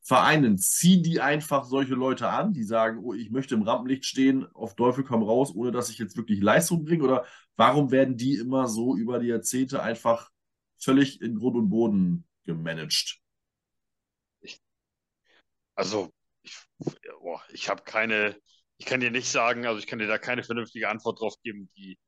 Vereinen? 0.01 0.59
Ziehen 0.59 1.01
die 1.01 1.19
einfach 1.19 1.65
solche 1.65 1.95
Leute 1.95 2.29
an, 2.29 2.53
die 2.53 2.63
sagen, 2.63 2.99
oh, 3.03 3.13
ich 3.13 3.31
möchte 3.31 3.55
im 3.55 3.63
Rampenlicht 3.63 4.05
stehen, 4.05 4.45
auf 4.53 4.75
Teufel 4.75 5.03
komm 5.03 5.23
raus, 5.23 5.55
ohne 5.55 5.71
dass 5.71 5.89
ich 5.89 5.97
jetzt 5.97 6.15
wirklich 6.17 6.39
Leistung 6.39 6.85
bringe? 6.85 7.03
Oder 7.03 7.25
warum 7.55 7.89
werden 7.89 8.15
die 8.15 8.35
immer 8.35 8.67
so 8.67 8.95
über 8.95 9.17
die 9.17 9.27
Jahrzehnte 9.27 9.81
einfach 9.81 10.29
völlig 10.77 11.19
in 11.21 11.39
Grund 11.39 11.55
und 11.55 11.69
Boden 11.69 12.26
gemanagt? 12.47 13.19
Also, 15.75 16.11
ich, 16.41 16.57
boah, 17.21 17.43
ich 17.49 17.69
habe 17.69 17.83
keine, 17.83 18.35
ich 18.77 18.87
kann 18.87 18.99
dir 18.99 19.11
nicht 19.11 19.29
sagen, 19.29 19.67
also 19.67 19.77
ich 19.77 19.85
kann 19.85 19.99
dir 19.99 20.07
da 20.07 20.17
keine 20.17 20.43
vernünftige 20.43 20.89
Antwort 20.89 21.21
drauf 21.21 21.35
geben, 21.43 21.69
die, 21.77 21.99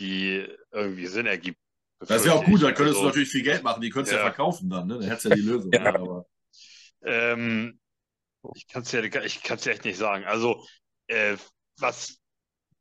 die 0.00 0.48
irgendwie 0.72 1.06
Sinn 1.06 1.26
ergibt. 1.26 1.60
Das 2.00 2.10
ist 2.10 2.26
ja 2.26 2.32
auch 2.32 2.44
gut, 2.44 2.62
dann 2.62 2.74
könntest 2.74 2.96
also, 2.96 3.02
du 3.02 3.06
natürlich 3.06 3.30
viel 3.30 3.42
Geld 3.42 3.62
machen, 3.62 3.80
die 3.80 3.90
könntest 3.90 4.12
du 4.12 4.16
ja. 4.16 4.24
ja 4.24 4.30
verkaufen 4.30 4.68
dann, 4.68 4.88
ne? 4.88 4.98
Dann 4.98 5.08
hättest 5.08 5.26
du 5.26 5.28
ja 5.28 5.34
die 5.36 5.42
Lösung. 5.42 5.72
ja. 5.72 5.94
Aber... 5.94 6.26
Ähm, 7.02 7.80
ich 8.54 8.66
kann 8.66 8.82
es 8.82 8.92
ja, 8.92 9.02
ich 9.02 9.42
kann's 9.42 9.64
ja 9.64 9.72
echt 9.72 9.84
nicht 9.84 9.98
sagen. 9.98 10.24
Also, 10.24 10.66
äh, 11.06 11.36
was, 11.76 12.18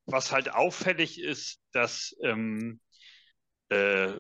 was 0.06 0.32
halt 0.32 0.52
auffällig 0.52 1.22
ist, 1.22 1.60
dass, 1.74 2.16
ähm, 2.24 2.80
äh, 3.70 4.14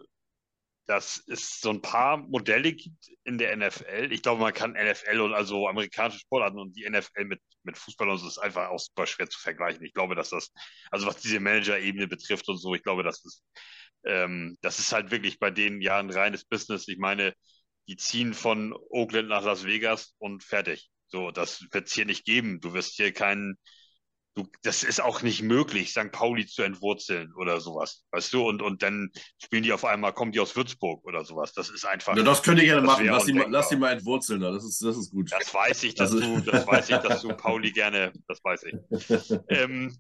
dass 0.87 1.23
es 1.27 1.59
so 1.59 1.69
ein 1.69 1.81
paar 1.81 2.17
Modelle 2.17 2.73
gibt 2.73 3.09
in 3.25 3.37
der 3.37 3.55
NFL. 3.55 4.11
Ich 4.11 4.21
glaube, 4.21 4.41
man 4.41 4.53
kann 4.53 4.71
NFL 4.71 5.19
und 5.19 5.33
also 5.33 5.67
amerikanische 5.67 6.21
Sportarten 6.21 6.59
und 6.59 6.75
die 6.77 6.89
NFL 6.89 7.25
mit, 7.25 7.41
mit 7.63 7.77
Fußball 7.77 8.09
und 8.09 8.17
so 8.17 8.27
ist 8.27 8.37
einfach 8.37 8.69
auch 8.69 8.79
super 8.79 9.05
schwer 9.05 9.29
zu 9.29 9.39
vergleichen. 9.39 9.83
Ich 9.83 9.93
glaube, 9.93 10.15
dass 10.15 10.29
das, 10.29 10.51
also 10.89 11.05
was 11.05 11.17
diese 11.17 11.41
Manager-Ebene 11.41 12.07
betrifft 12.07 12.47
und 12.47 12.57
so, 12.57 12.73
ich 12.73 12.83
glaube, 12.83 13.03
dass 13.03 13.21
das, 13.21 13.43
ähm, 14.05 14.57
das 14.61 14.79
ist 14.79 14.93
halt 14.93 15.11
wirklich 15.11 15.39
bei 15.39 15.51
denen 15.51 15.81
ja 15.81 15.99
ein 15.99 16.09
reines 16.09 16.45
Business. 16.45 16.87
Ich 16.87 16.97
meine, 16.97 17.33
die 17.89 17.97
ziehen 17.97 18.33
von 18.33 18.73
Oakland 18.89 19.27
nach 19.27 19.43
Las 19.43 19.65
Vegas 19.65 20.15
und 20.19 20.43
fertig. 20.43 20.89
So, 21.07 21.31
das 21.31 21.65
wird 21.71 21.87
es 21.87 21.93
hier 21.93 22.05
nicht 22.05 22.25
geben. 22.25 22.61
Du 22.61 22.73
wirst 22.73 22.95
hier 22.95 23.13
keinen, 23.13 23.57
du, 24.37 24.47
das 24.63 24.83
ist 24.83 25.01
auch 25.01 25.21
nicht 25.21 25.41
möglich, 25.41 25.91
St. 25.91 26.11
Pauli 26.11 26.45
zu 26.45 26.61
entwurzeln 26.61 27.33
oder 27.33 27.59
sowas. 27.59 28.05
Weißt 28.11 28.31
du, 28.33 28.47
und, 28.47 28.61
und 28.61 28.83
dann 28.83 29.11
spielen 29.43 29.63
die 29.63 29.73
auf 29.73 29.83
einmal, 29.83 30.13
kommen 30.13 30.31
die 30.31 30.39
aus 30.39 30.55
Würzburg 30.55 31.03
oder 31.05 31.25
sowas. 31.25 31.53
Das 31.53 31.69
ist 31.69 31.85
einfach. 31.85 32.15
Ja, 32.15 32.23
das 32.23 32.43
könnt 32.43 32.59
ihr 32.59 32.65
gerne 32.65 32.81
machen. 32.81 33.05
Lass 33.07 33.25
die, 33.25 33.33
mal, 33.33 33.47
lass 33.49 33.69
die 33.69 33.75
mal 33.75 33.91
entwurzeln. 33.91 34.41
Das 34.41 34.63
ist, 34.63 34.81
das 34.83 34.97
ist 34.97 35.11
gut. 35.11 35.31
Das 35.31 35.53
weiß 35.53 35.83
ich, 35.83 35.95
dass 35.95 36.11
also, 36.11 36.39
du, 36.39 36.51
das 36.51 36.67
weiß 36.67 36.89
ich, 36.89 36.97
dass 36.97 37.21
du 37.21 37.29
Pauli 37.29 37.71
gerne, 37.71 38.13
das 38.27 38.39
weiß 38.43 38.63
ich. 38.63 39.39
ähm, 39.49 39.97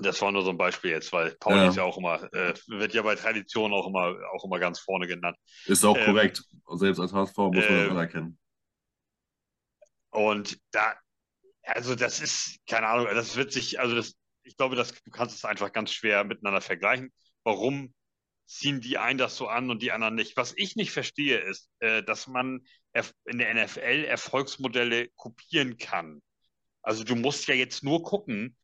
das 0.00 0.22
war 0.22 0.32
nur 0.32 0.42
so 0.42 0.50
ein 0.50 0.58
Beispiel 0.58 0.92
jetzt, 0.92 1.12
weil 1.12 1.32
Pauli 1.40 1.58
ja. 1.58 1.68
ist 1.68 1.76
ja 1.76 1.82
auch 1.82 1.98
immer, 1.98 2.22
äh, 2.32 2.54
wird 2.68 2.94
ja 2.94 3.02
bei 3.02 3.14
Tradition 3.16 3.72
auch 3.72 3.86
immer, 3.86 4.16
auch 4.32 4.44
immer 4.44 4.58
ganz 4.58 4.78
vorne 4.78 5.06
genannt. 5.06 5.36
Ist 5.66 5.84
auch 5.84 5.96
ähm, 5.96 6.06
korrekt. 6.06 6.42
Selbst 6.74 7.00
als 7.00 7.12
HSV 7.12 7.36
muss 7.36 7.54
man 7.54 7.64
äh, 7.64 7.82
das 7.82 7.90
anerkennen. 7.90 8.38
Und 10.10 10.58
da, 10.70 10.94
also 11.68 11.94
das 11.94 12.20
ist, 12.20 12.58
keine 12.66 12.86
Ahnung, 12.88 13.06
das 13.14 13.36
wird 13.36 13.52
sich, 13.52 13.80
also 13.80 13.94
das, 13.94 14.14
ich 14.42 14.56
glaube, 14.56 14.76
das, 14.76 14.92
du 14.92 15.10
kannst 15.10 15.36
es 15.36 15.44
einfach 15.44 15.72
ganz 15.72 15.92
schwer 15.92 16.24
miteinander 16.24 16.60
vergleichen. 16.60 17.12
Warum 17.44 17.94
ziehen 18.46 18.80
die 18.80 18.98
einen 18.98 19.18
das 19.18 19.36
so 19.36 19.48
an 19.48 19.70
und 19.70 19.82
die 19.82 19.92
anderen 19.92 20.14
nicht? 20.14 20.36
Was 20.36 20.54
ich 20.56 20.76
nicht 20.76 20.90
verstehe, 20.90 21.38
ist, 21.38 21.70
äh, 21.80 22.02
dass 22.02 22.26
man 22.26 22.66
in 23.26 23.38
der 23.38 23.50
NFL 23.50 24.04
Erfolgsmodelle 24.06 25.08
kopieren 25.16 25.76
kann. 25.76 26.22
Also 26.82 27.04
du 27.04 27.14
musst 27.14 27.46
ja 27.48 27.54
jetzt 27.54 27.84
nur 27.84 28.02
gucken, 28.02 28.56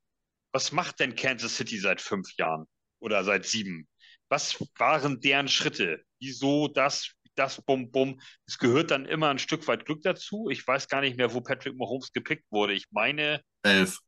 was 0.53 0.73
macht 0.73 1.01
denn 1.01 1.15
Kansas 1.15 1.57
City 1.57 1.79
seit 1.79 2.01
fünf 2.01 2.35
Jahren 2.37 2.67
oder 3.01 3.23
seit 3.25 3.45
sieben? 3.45 3.89
Was 4.29 4.59
waren 4.79 5.21
deren 5.21 5.49
Schritte? 5.49 6.03
Wieso 6.19 6.69
das, 6.69 7.13
das 7.35 7.61
Bum 7.63 7.91
Bum. 7.91 8.21
Es 8.47 8.59
gehört 8.59 8.91
dann 8.91 9.07
immer 9.07 9.31
ein 9.31 9.39
Stück 9.39 9.67
weit 9.69 9.87
Glück 9.87 10.03
dazu. 10.03 10.49
Ich 10.51 10.67
weiß 10.67 10.89
gar 10.89 11.01
nicht 11.01 11.17
mehr, 11.17 11.33
wo 11.35 11.41
Patrick 11.41 11.77
Mahomes 11.77 12.13
gepickt 12.13 12.45
wurde. 12.51 12.75
Ich 12.75 12.87
meine. 12.91 13.43
Elf. 13.63 13.99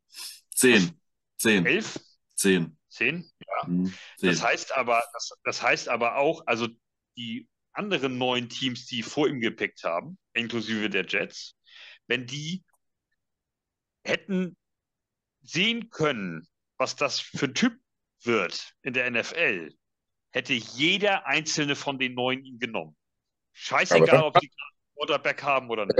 Zehn. 0.55 1.01
Zehn. 1.39 1.67
Elf? 1.67 1.99
Zehn. 2.35 2.77
Zehn? 2.89 3.31
Ja. 3.41 3.69
Mhm. 3.69 3.95
Zehn. 4.19 4.31
Das 4.31 4.43
heißt 4.43 4.77
aber, 4.77 5.03
das, 5.13 5.31
das 5.45 5.63
heißt 5.63 5.89
aber 5.89 6.17
auch, 6.17 6.43
also 6.47 6.69
die 7.17 7.49
anderen 7.73 8.19
neun 8.19 8.49
Teams, 8.49 8.87
die 8.87 9.03
vor 9.03 9.29
ihm 9.29 9.41
gepickt 9.41 9.85
haben, 9.85 10.19
inklusive 10.33 10.89
der 10.89 11.07
Jets, 11.07 11.57
wenn 12.07 12.27
die 12.27 12.65
hätten 14.05 14.57
sehen 15.43 15.91
können, 15.91 16.49
was 16.79 16.97
das 16.97 17.21
für 17.21 17.47
ein 17.47 17.55
Typ 17.55 17.79
wird 18.23 18.75
in 18.83 18.95
der 18.95 19.11
NFL, 19.11 19.75
hätte 20.33 20.55
jeder 20.55 21.27
einzelne 21.27 21.77
von 21.77 21.99
den 21.99 22.15
neun 22.15 22.43
ihn 22.45 22.59
genommen. 22.59 22.97
Scheißegal, 23.59 24.23
ob 24.23 24.39
die 24.39 24.51
Quarterback 24.95 25.43
haben 25.43 25.71
oder 25.71 25.87
nicht. 25.87 25.99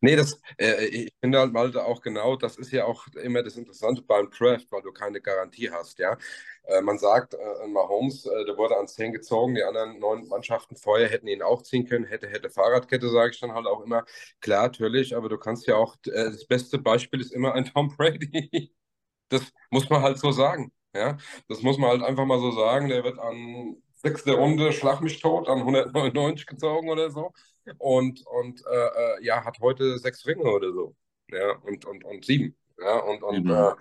Nee, 0.00 0.16
das, 0.16 0.40
äh, 0.58 0.84
ich 0.86 1.12
finde 1.20 1.38
halt 1.38 1.52
mal 1.52 1.74
auch 1.78 2.00
genau, 2.00 2.36
das 2.36 2.56
ist 2.56 2.72
ja 2.72 2.84
auch 2.84 3.06
immer 3.22 3.42
das 3.42 3.56
Interessante 3.56 4.02
beim 4.02 4.30
Draft, 4.30 4.70
weil 4.70 4.82
du 4.82 4.92
keine 4.92 5.20
Garantie 5.20 5.70
hast, 5.70 5.98
ja. 5.98 6.16
Äh, 6.64 6.80
man 6.82 6.98
sagt, 6.98 7.34
äh, 7.34 7.66
Mahomes, 7.68 8.26
äh, 8.26 8.44
der 8.44 8.56
wurde 8.56 8.76
ans 8.76 8.94
10 8.94 9.12
gezogen, 9.12 9.54
die 9.54 9.62
anderen 9.62 9.98
neun 9.98 10.28
Mannschaften 10.28 10.76
vorher 10.76 11.08
hätten 11.08 11.28
ihn 11.28 11.42
auch 11.42 11.62
ziehen 11.62 11.86
können, 11.86 12.04
hätte, 12.04 12.28
hätte 12.28 12.50
Fahrradkette, 12.50 13.08
sage 13.10 13.30
ich 13.32 13.40
dann 13.40 13.52
halt 13.54 13.66
auch 13.66 13.82
immer. 13.82 14.04
Klar, 14.40 14.64
natürlich, 14.64 15.16
aber 15.16 15.28
du 15.28 15.38
kannst 15.38 15.66
ja 15.66 15.76
auch, 15.76 15.96
äh, 16.06 16.30
das 16.30 16.46
beste 16.46 16.78
Beispiel 16.78 17.20
ist 17.20 17.32
immer 17.32 17.54
ein 17.54 17.64
Tom 17.66 17.88
Brady. 17.96 18.72
Das 19.28 19.42
muss 19.70 19.90
man 19.90 20.02
halt 20.02 20.18
so 20.18 20.30
sagen, 20.30 20.72
ja. 20.94 21.16
Das 21.48 21.60
muss 21.62 21.78
man 21.78 21.90
halt 21.90 22.02
einfach 22.02 22.24
mal 22.26 22.38
so 22.38 22.52
sagen, 22.52 22.88
der 22.88 23.02
wird 23.02 23.18
an 23.18 23.82
sechste 23.96 24.34
Runde, 24.34 24.72
schlag 24.72 25.00
mich 25.00 25.20
tot, 25.20 25.48
an 25.48 25.58
199 25.58 26.46
gezogen 26.46 26.88
oder 26.88 27.10
so. 27.10 27.32
Und, 27.78 28.24
und 28.26 28.62
äh, 28.66 28.74
äh, 28.74 29.24
ja, 29.24 29.44
hat 29.44 29.58
heute 29.60 29.98
sechs 29.98 30.26
Ringe 30.26 30.44
oder 30.44 30.72
so. 30.72 30.94
Ja, 31.30 31.56
und, 31.62 31.84
und, 31.84 32.04
und 32.04 32.24
sieben. 32.24 32.56
Ja, 32.78 32.98
und, 32.98 33.22
und 33.22 33.44
mhm. 33.44 33.50
äh, 33.50 33.72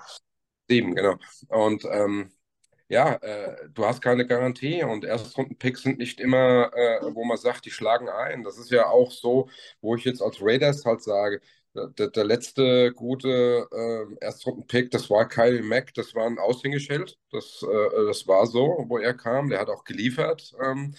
sieben, 0.68 0.96
genau. 0.96 1.16
Und 1.50 1.86
ähm, 1.92 2.32
ja, 2.88 3.16
äh, 3.16 3.70
du 3.74 3.86
hast 3.86 4.02
keine 4.02 4.28
Garantie 4.28 4.84
und 4.84 5.06
Erstrunden-Picks 5.06 5.82
sind 5.84 5.98
nicht 5.98 6.20
immer, 6.20 6.72
äh, 6.74 7.02
wo 7.16 7.26
man 7.26 7.38
sagt, 7.38 7.66
die 7.66 7.72
schlagen 7.72 8.10
ein. 8.10 8.44
Das 8.44 8.58
ist 8.58 8.72
ja 8.72 8.88
auch 8.88 9.12
so, 9.12 9.50
wo 9.82 9.96
ich 9.96 10.06
jetzt 10.06 10.22
als 10.22 10.38
Raiders 10.42 10.86
halt 10.86 11.02
sage, 11.02 11.42
der, 11.76 12.08
der 12.10 12.24
letzte 12.24 12.94
gute 12.94 13.68
äh, 13.72 14.26
Erstrunden-Pick, 14.26 14.92
das 14.92 15.10
war 15.10 15.28
Kyle 15.28 15.62
Mack, 15.62 15.94
das 15.94 16.16
war 16.16 16.26
ein 16.26 16.40
Aushängeschild. 16.40 17.18
Das, 17.32 17.64
äh, 17.64 18.06
das 18.08 18.28
war 18.28 18.48
so, 18.48 18.86
wo 18.88 18.98
er 18.98 19.14
kam. 19.14 19.50
Der 19.50 19.60
hat 19.60 19.70
auch 19.70 19.84
geliefert. 19.84 20.54
Ähm, 20.64 20.96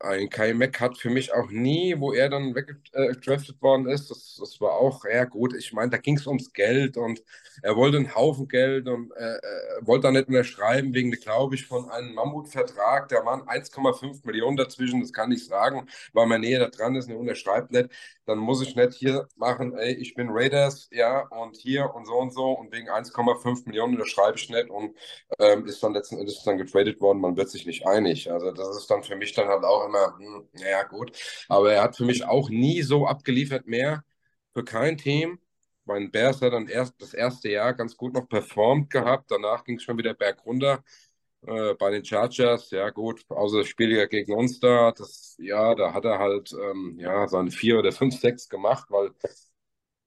ein 0.00 0.30
Kai 0.30 0.54
Mack 0.54 0.80
hat 0.80 0.96
für 0.98 1.10
mich 1.10 1.32
auch 1.32 1.50
nie, 1.50 1.94
wo 1.98 2.12
er 2.12 2.28
dann 2.30 2.54
weggedraftet 2.54 3.60
worden 3.60 3.86
ist, 3.86 4.10
das, 4.10 4.36
das 4.40 4.60
war 4.60 4.72
auch, 4.72 5.04
ja 5.04 5.24
gut, 5.24 5.54
ich 5.54 5.72
meine, 5.72 5.90
da 5.90 5.98
ging 5.98 6.16
es 6.16 6.26
ums 6.26 6.52
Geld 6.52 6.96
und 6.96 7.22
er 7.62 7.76
wollte 7.76 7.98
einen 7.98 8.14
Haufen 8.14 8.48
Geld 8.48 8.88
und 8.88 9.12
äh, 9.12 9.36
äh 9.36 9.40
wollte 9.82 10.08
da 10.08 10.12
nicht 10.12 10.28
unterschreiben, 10.28 10.94
wegen, 10.94 11.10
glaube 11.10 11.54
ich, 11.54 11.66
von 11.66 11.90
einem 11.90 12.14
Mammutvertrag, 12.14 13.08
da 13.08 13.24
waren 13.24 13.42
1,5 13.42 14.24
Millionen 14.24 14.56
dazwischen, 14.56 15.00
das 15.00 15.12
kann 15.12 15.32
ich 15.32 15.46
sagen, 15.46 15.86
weil 16.12 16.26
man 16.26 16.40
näher 16.40 16.60
da 16.60 16.68
dran 16.68 16.94
ist 16.96 17.06
und 17.06 17.12
er 17.12 17.18
unterschreibt 17.18 17.70
nicht, 17.70 17.90
dann 18.26 18.38
muss 18.38 18.62
ich 18.62 18.76
nicht 18.76 18.94
hier 18.94 19.28
machen, 19.36 19.76
ey, 19.76 19.92
ich 19.94 20.14
bin 20.14 20.28
Raiders, 20.30 20.88
ja, 20.92 21.26
und 21.28 21.56
hier 21.56 21.94
und 21.94 22.06
so 22.06 22.14
und 22.18 22.32
so 22.32 22.52
und 22.52 22.72
wegen 22.72 22.88
1,5 22.88 23.66
Millionen 23.66 23.94
unterschreibe 23.94 24.38
ich 24.38 24.48
nicht 24.48 24.70
und 24.70 24.96
ähm, 25.38 25.66
ist 25.66 25.82
dann 25.82 25.94
letzten 25.94 26.18
Endes 26.18 26.42
dann 26.44 26.58
getradet 26.58 27.00
worden, 27.00 27.20
man 27.20 27.36
wird 27.36 27.50
sich 27.50 27.66
nicht 27.66 27.86
einig. 27.86 28.30
Also 28.30 28.50
das 28.52 28.76
ist 28.76 28.90
dann 28.90 29.02
für 29.02 29.16
mich 29.16 29.32
dann 29.34 29.48
halt 29.48 29.64
auch 29.64 29.89
immer, 29.90 30.16
hm, 30.18 30.48
naja, 30.54 30.82
gut. 30.84 31.12
Aber 31.48 31.72
er 31.72 31.82
hat 31.82 31.96
für 31.96 32.04
mich 32.04 32.24
auch 32.24 32.48
nie 32.50 32.82
so 32.82 33.06
abgeliefert 33.06 33.66
mehr 33.66 34.04
für 34.54 34.64
kein 34.64 34.96
Team. 34.96 35.38
Mein 35.84 36.10
Bears 36.10 36.40
hat 36.42 36.52
dann 36.52 36.68
erst 36.68 37.00
das 37.02 37.14
erste 37.14 37.50
Jahr 37.50 37.74
ganz 37.74 37.96
gut 37.96 38.14
noch 38.14 38.28
performt 38.28 38.90
gehabt. 38.90 39.30
Danach 39.30 39.64
ging 39.64 39.76
es 39.76 39.82
schon 39.82 39.98
wieder 39.98 40.14
bergunter. 40.14 40.84
Äh, 41.46 41.74
bei 41.74 41.90
den 41.90 42.04
Chargers, 42.04 42.70
ja 42.70 42.90
gut, 42.90 43.24
außer 43.30 43.58
das 43.62 43.74
gegen 43.76 44.34
uns 44.34 44.60
da, 44.60 44.92
das, 44.92 45.36
ja, 45.38 45.74
da 45.74 45.94
hat 45.94 46.04
er 46.04 46.18
halt 46.18 46.52
ähm, 46.52 46.96
ja, 46.98 47.26
seine 47.28 47.50
vier 47.50 47.78
oder 47.78 47.92
fünf, 47.92 48.20
sechs 48.20 48.48
gemacht, 48.48 48.86
weil 48.90 49.10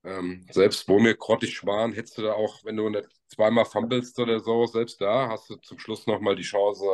ähm, 0.04 0.46
selbst 0.52 0.88
wo 0.90 1.00
mir 1.00 1.16
grottig 1.16 1.66
waren, 1.66 1.94
hättest 1.94 2.18
du 2.18 2.24
da 2.24 2.34
auch, 2.34 2.64
wenn 2.66 2.78
du 2.78 2.90
nicht 2.90 3.08
zweimal 3.28 3.66
fummelst 3.66 4.20
oder 4.20 4.40
so, 4.40 4.66
selbst 4.68 5.02
da 5.02 5.30
hast 5.30 5.50
du 5.50 5.56
zum 5.58 5.80
Schluss 5.80 6.08
nochmal 6.08 6.36
die 6.36 6.44
Chance, 6.44 6.86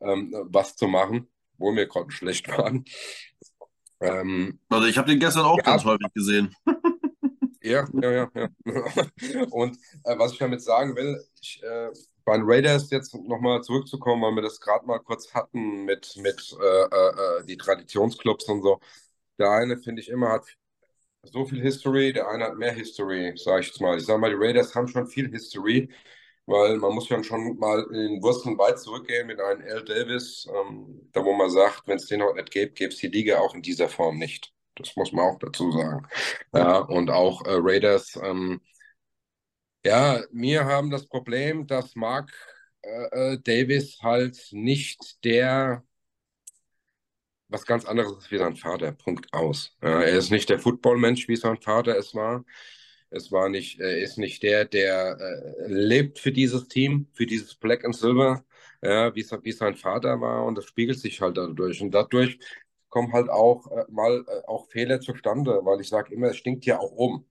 äh, 0.00 0.10
ähm, 0.12 0.32
was 0.50 0.76
zu 0.76 0.86
machen 0.88 1.28
wo 1.58 1.72
mir 1.72 1.86
gerade 1.86 2.10
schlecht 2.10 2.48
waren. 2.58 2.84
Ähm, 4.00 4.60
also 4.68 4.86
ich 4.86 4.98
habe 4.98 5.08
den 5.08 5.20
gestern 5.20 5.44
auch 5.44 5.58
ja, 5.58 5.64
ganz 5.64 5.84
häufig 5.84 6.12
gesehen. 6.14 6.54
ja, 7.62 7.86
ja, 7.94 8.12
ja. 8.12 8.30
ja. 8.34 8.48
Und 9.50 9.76
äh, 10.04 10.18
was 10.18 10.32
ich 10.32 10.38
damit 10.38 10.62
sagen 10.62 10.94
will, 10.96 11.22
ich, 11.40 11.62
äh, 11.62 11.90
bei 12.24 12.36
den 12.36 12.44
Raiders 12.44 12.90
jetzt 12.90 13.14
nochmal 13.14 13.62
zurückzukommen, 13.62 14.22
weil 14.22 14.34
wir 14.34 14.42
das 14.42 14.60
gerade 14.60 14.84
mal 14.84 14.98
kurz 14.98 15.32
hatten 15.32 15.84
mit, 15.84 16.16
mit 16.16 16.56
äh, 16.60 16.84
äh, 16.84 17.44
die 17.46 17.56
Traditionsclubs 17.56 18.44
und 18.46 18.62
so. 18.62 18.80
Der 19.38 19.50
eine, 19.50 19.78
finde 19.78 20.02
ich, 20.02 20.08
immer 20.08 20.30
hat 20.30 20.46
so 21.22 21.44
viel 21.46 21.60
History, 21.60 22.12
der 22.12 22.28
eine 22.28 22.44
hat 22.44 22.56
mehr 22.56 22.72
History, 22.72 23.32
sage 23.36 23.60
ich 23.60 23.68
jetzt 23.68 23.80
mal. 23.80 23.96
Ich 23.96 24.06
sage 24.06 24.18
mal, 24.18 24.30
die 24.30 24.36
Raiders 24.38 24.74
haben 24.74 24.88
schon 24.88 25.06
viel 25.06 25.30
History 25.30 25.88
weil 26.46 26.76
man 26.76 26.94
muss 26.94 27.08
ja 27.08 27.22
schon 27.22 27.58
mal 27.58 27.82
in 27.92 28.22
Wurzeln 28.22 28.56
weit 28.58 28.78
zurückgehen 28.78 29.26
mit 29.26 29.40
einem 29.40 29.60
L. 29.62 29.84
Davis, 29.84 30.48
ähm, 30.48 31.08
da 31.12 31.24
wo 31.24 31.32
man 31.32 31.50
sagt, 31.50 31.86
wenn 31.86 31.96
es 31.96 32.06
den 32.06 32.22
heute 32.22 32.36
nicht 32.36 32.50
gäbe, 32.50 32.72
gäbe 32.72 32.92
es 32.92 32.98
die 33.00 33.08
Liga 33.08 33.38
auch 33.38 33.54
in 33.54 33.62
dieser 33.62 33.88
Form 33.88 34.18
nicht. 34.18 34.52
Das 34.76 34.94
muss 34.96 35.12
man 35.12 35.24
auch 35.26 35.38
dazu 35.38 35.72
sagen. 35.72 36.06
Ja, 36.54 36.78
und 36.78 37.10
auch 37.10 37.44
äh, 37.46 37.56
Raiders, 37.58 38.18
ähm, 38.22 38.60
ja, 39.84 40.22
wir 40.32 40.64
haben 40.64 40.90
das 40.90 41.06
Problem, 41.06 41.66
dass 41.66 41.94
Mark 41.96 42.32
äh, 42.82 43.34
äh 43.34 43.38
Davis 43.42 43.98
halt 44.02 44.48
nicht 44.52 45.24
der 45.24 45.84
was 47.48 47.64
ganz 47.64 47.84
anderes 47.84 48.30
wie 48.30 48.38
sein 48.38 48.56
Vater. 48.56 48.92
Punkt 48.92 49.32
aus. 49.32 49.76
Ja, 49.82 50.02
er 50.02 50.18
ist 50.18 50.30
nicht 50.30 50.48
der 50.48 50.58
Footballmensch, 50.58 51.28
wie 51.28 51.36
sein 51.36 51.60
Vater 51.60 51.96
es 51.96 52.14
war. 52.14 52.44
Es 53.10 53.30
war 53.32 53.48
nicht, 53.48 53.80
er 53.80 53.98
ist 53.98 54.18
nicht 54.18 54.42
der, 54.42 54.64
der 54.64 55.16
äh, 55.20 55.66
lebt 55.72 56.18
für 56.18 56.32
dieses 56.32 56.68
Team, 56.68 57.08
für 57.12 57.26
dieses 57.26 57.54
Black 57.54 57.84
and 57.84 57.94
Silver, 57.96 58.44
ja, 58.82 59.14
wie, 59.14 59.24
wie 59.42 59.52
sein 59.52 59.76
Vater 59.76 60.20
war. 60.20 60.44
Und 60.44 60.56
das 60.58 60.64
spiegelt 60.66 60.98
sich 60.98 61.20
halt 61.20 61.36
dadurch. 61.36 61.80
Und 61.82 61.92
dadurch 61.92 62.38
kommen 62.88 63.12
halt 63.12 63.28
auch 63.30 63.70
äh, 63.70 63.84
mal 63.90 64.24
äh, 64.28 64.42
auch 64.46 64.68
Fehler 64.68 65.00
zustande, 65.00 65.60
weil 65.64 65.80
ich 65.80 65.88
sage 65.88 66.14
immer, 66.14 66.28
es 66.28 66.36
stinkt 66.36 66.66
ja 66.66 66.78
auch 66.78 66.92
um. 66.92 67.26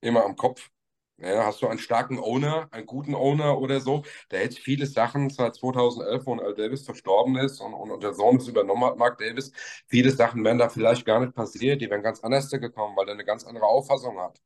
Immer 0.00 0.24
am 0.24 0.36
Kopf. 0.36 0.70
Ja, 1.18 1.46
hast 1.46 1.62
du 1.62 1.68
einen 1.68 1.78
starken 1.78 2.18
Owner, 2.18 2.68
einen 2.72 2.86
guten 2.86 3.14
Owner 3.14 3.58
oder 3.58 3.80
so, 3.80 4.04
der 4.30 4.40
hätte 4.40 4.56
viele 4.60 4.86
Sachen 4.86 5.30
seit 5.30 5.54
2011, 5.56 6.26
wo 6.26 6.34
Al 6.34 6.54
Davis 6.54 6.84
verstorben 6.84 7.36
ist 7.38 7.60
und, 7.60 7.72
und, 7.74 7.90
und 7.90 8.02
der 8.02 8.12
Sohn 8.14 8.36
es 8.36 8.48
übernommen 8.48 8.84
hat, 8.84 8.98
Mark 8.98 9.16
Davis, 9.18 9.50
viele 9.86 10.10
Sachen 10.10 10.44
wären 10.44 10.58
da 10.58 10.68
vielleicht 10.68 11.06
gar 11.06 11.20
nicht 11.20 11.34
passiert, 11.34 11.80
die 11.80 11.88
wären 11.90 12.02
ganz 12.02 12.20
anders 12.22 12.50
gekommen, 12.50 12.96
weil 12.96 13.08
er 13.08 13.14
eine 13.14 13.24
ganz 13.24 13.44
andere 13.44 13.64
Auffassung 13.66 14.18
hat. 14.20 14.40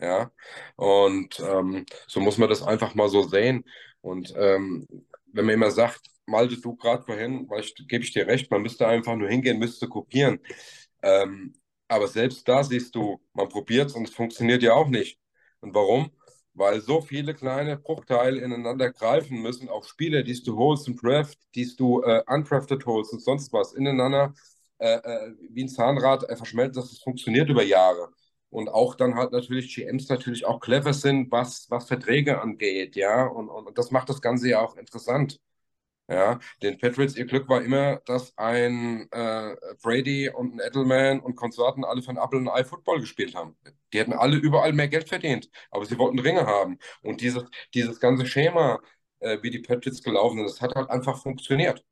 Ja, 0.00 0.30
und 0.76 1.40
ähm, 1.40 1.84
so 2.06 2.20
muss 2.20 2.38
man 2.38 2.48
das 2.48 2.62
einfach 2.62 2.94
mal 2.94 3.08
so 3.08 3.22
sehen. 3.22 3.64
Und 4.00 4.32
ähm, 4.36 4.86
wenn 5.26 5.44
man 5.44 5.54
immer 5.54 5.70
sagt, 5.70 6.00
Malte, 6.26 6.58
du 6.60 6.74
gerade 6.76 7.02
vorhin, 7.04 7.48
gebe 7.88 8.04
ich 8.04 8.12
dir 8.12 8.26
recht, 8.26 8.50
man 8.50 8.62
müsste 8.62 8.86
einfach 8.86 9.14
nur 9.16 9.28
hingehen, 9.28 9.58
müsste 9.58 9.88
kopieren. 9.88 10.40
Ähm, 11.02 11.54
aber 11.88 12.08
selbst 12.08 12.46
da 12.48 12.62
siehst 12.64 12.94
du, 12.94 13.20
man 13.34 13.48
probiert 13.48 13.88
es 13.90 13.94
und 13.96 14.08
es 14.08 14.14
funktioniert 14.14 14.62
ja 14.62 14.72
auch 14.74 14.88
nicht. 14.88 15.18
Und 15.60 15.74
warum? 15.74 16.10
Weil 16.54 16.80
so 16.80 17.00
viele 17.02 17.34
kleine 17.34 17.76
Bruchteile 17.78 18.40
ineinander 18.40 18.92
greifen 18.92 19.42
müssen, 19.42 19.68
auch 19.68 19.84
Spiele, 19.84 20.24
die 20.24 20.42
du 20.42 20.56
holst 20.56 20.88
im 20.88 20.96
Draft, 20.96 21.38
die 21.54 21.68
du 21.76 22.02
äh, 22.02 22.22
undrafted 22.26 22.86
holst 22.86 23.12
und 23.12 23.20
sonst 23.22 23.52
was, 23.52 23.72
ineinander 23.74 24.34
äh, 24.78 24.94
äh, 24.96 25.32
wie 25.50 25.64
ein 25.64 25.68
Zahnrad 25.68 26.24
äh, 26.28 26.36
verschmelzt, 26.36 26.76
dass 26.76 26.90
es 26.92 27.02
funktioniert 27.02 27.48
über 27.50 27.62
Jahre. 27.62 28.08
Und 28.50 28.68
auch 28.68 28.94
dann 28.96 29.14
halt 29.14 29.32
natürlich 29.32 29.74
GMs 29.74 30.08
natürlich 30.08 30.44
auch 30.44 30.60
clever 30.60 30.92
sind, 30.92 31.30
was, 31.30 31.70
was 31.70 31.86
Verträge 31.86 32.40
angeht, 32.42 32.96
ja. 32.96 33.24
Und, 33.26 33.48
und 33.48 33.78
das 33.78 33.90
macht 33.92 34.08
das 34.08 34.20
Ganze 34.22 34.48
ja 34.50 34.60
auch 34.60 34.76
interessant. 34.76 35.40
Ja, 36.08 36.40
den 36.60 36.76
Patriots, 36.78 37.14
ihr 37.16 37.24
Glück 37.24 37.48
war 37.48 37.62
immer, 37.62 38.00
dass 38.04 38.36
ein 38.36 39.06
äh, 39.12 39.54
Brady 39.80 40.28
und 40.28 40.54
ein 40.54 40.60
Edelman 40.66 41.20
und 41.20 41.36
Konsorten 41.36 41.84
alle 41.84 42.02
von 42.02 42.16
Apple 42.16 42.38
und 42.40 42.48
Ei 42.48 42.64
Football 42.64 43.00
gespielt 43.00 43.36
haben. 43.36 43.56
Die 43.92 43.98
hätten 44.00 44.12
alle 44.12 44.36
überall 44.36 44.72
mehr 44.72 44.88
Geld 44.88 45.08
verdient, 45.08 45.48
aber 45.70 45.86
sie 45.86 45.98
wollten 45.98 46.18
Ringe 46.18 46.46
haben. 46.46 46.78
Und 47.02 47.20
dieses, 47.20 47.44
dieses 47.74 48.00
ganze 48.00 48.26
Schema, 48.26 48.80
äh, 49.20 49.38
wie 49.42 49.50
die 49.50 49.60
Patriots 49.60 50.02
gelaufen 50.02 50.38
sind, 50.38 50.46
das 50.50 50.60
hat 50.60 50.74
halt 50.74 50.90
einfach 50.90 51.16
funktioniert. 51.22 51.84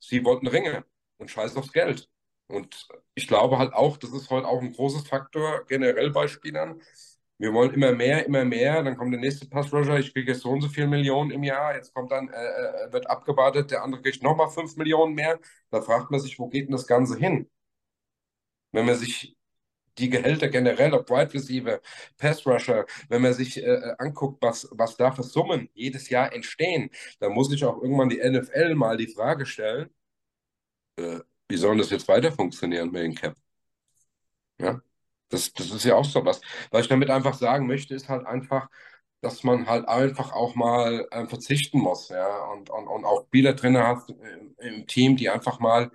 Sie 0.00 0.24
wollten 0.24 0.46
Ringe 0.48 0.84
und 1.18 1.30
scheiß 1.30 1.56
aufs 1.56 1.72
Geld. 1.72 2.08
Und 2.48 2.88
ich 3.14 3.28
glaube 3.28 3.58
halt 3.58 3.74
auch, 3.74 3.96
das 3.98 4.12
ist 4.12 4.30
heute 4.30 4.48
auch 4.48 4.60
ein 4.60 4.72
großes 4.72 5.06
Faktor 5.06 5.64
generell 5.68 6.10
bei 6.10 6.28
Spielern, 6.28 6.80
wir 7.38 7.52
wollen 7.54 7.72
immer 7.72 7.92
mehr, 7.92 8.26
immer 8.26 8.44
mehr. 8.44 8.82
Dann 8.82 8.96
kommt 8.96 9.12
der 9.12 9.20
nächste 9.20 9.46
Pass-Rusher, 9.48 9.98
ich 9.98 10.12
kriege 10.12 10.32
jetzt 10.32 10.42
so 10.42 10.50
und 10.50 10.60
so 10.60 10.68
viele 10.68 10.88
Millionen 10.88 11.30
im 11.30 11.44
Jahr. 11.44 11.74
Jetzt 11.76 11.94
kommt 11.94 12.10
dann, 12.10 12.28
äh, 12.28 12.86
äh 12.88 12.92
wird 12.92 13.08
abgewartet, 13.08 13.70
der 13.70 13.82
andere 13.84 14.02
kriegt 14.02 14.22
nochmal 14.22 14.50
5 14.50 14.76
Millionen 14.76 15.14
mehr. 15.14 15.38
Da 15.70 15.80
fragt 15.80 16.10
man 16.10 16.20
sich, 16.20 16.38
wo 16.38 16.48
geht 16.48 16.66
denn 16.66 16.72
das 16.72 16.86
Ganze 16.86 17.16
hin? 17.16 17.48
Wenn 18.72 18.86
man 18.86 18.96
sich 18.96 19.36
die 19.98 20.10
Gehälter 20.10 20.48
generell, 20.48 20.94
ob 20.94 21.10
Wide 21.10 21.34
Receiver, 21.34 21.80
Pass 22.18 22.46
Rusher, 22.46 22.86
wenn 23.08 23.22
man 23.22 23.34
sich 23.34 23.58
äh, 23.58 23.66
äh 23.66 23.94
anguckt, 23.98 24.42
was, 24.42 24.68
was 24.72 24.96
da 24.96 25.12
für 25.12 25.22
Summen 25.24 25.70
jedes 25.74 26.08
Jahr 26.10 26.32
entstehen, 26.32 26.90
dann 27.20 27.32
muss 27.32 27.52
ich 27.52 27.64
auch 27.64 27.82
irgendwann 27.82 28.08
die 28.10 28.18
NFL 28.20 28.74
mal 28.74 28.96
die 28.96 29.08
Frage 29.08 29.46
stellen, 29.46 29.90
äh, 30.96 31.20
wie 31.48 31.56
soll 31.56 31.78
das 31.78 31.90
jetzt 31.90 32.08
weiter 32.08 32.32
funktionieren 32.32 32.90
mit 32.90 33.02
dem 33.02 33.14
Cap? 33.14 33.36
Ja? 34.60 34.80
Das, 35.28 35.52
das 35.52 35.70
ist 35.70 35.84
ja 35.84 35.94
auch 35.96 36.04
so 36.04 36.24
was. 36.24 36.40
Was 36.70 36.82
ich 36.82 36.88
damit 36.88 37.10
einfach 37.10 37.34
sagen 37.34 37.66
möchte, 37.66 37.94
ist 37.94 38.08
halt 38.08 38.26
einfach, 38.26 38.68
dass 39.20 39.44
man 39.44 39.66
halt 39.68 39.88
einfach 39.88 40.32
auch 40.32 40.54
mal 40.54 41.06
äh, 41.10 41.26
verzichten 41.26 41.80
muss, 41.80 42.08
ja, 42.10 42.44
und, 42.52 42.70
und, 42.70 42.88
und 42.88 43.04
auch 43.04 43.26
Spieler 43.26 43.54
drin 43.54 43.76
hat 43.78 44.08
im, 44.10 44.54
im 44.58 44.86
Team, 44.86 45.16
die 45.16 45.28
einfach 45.30 45.60
mal 45.60 45.90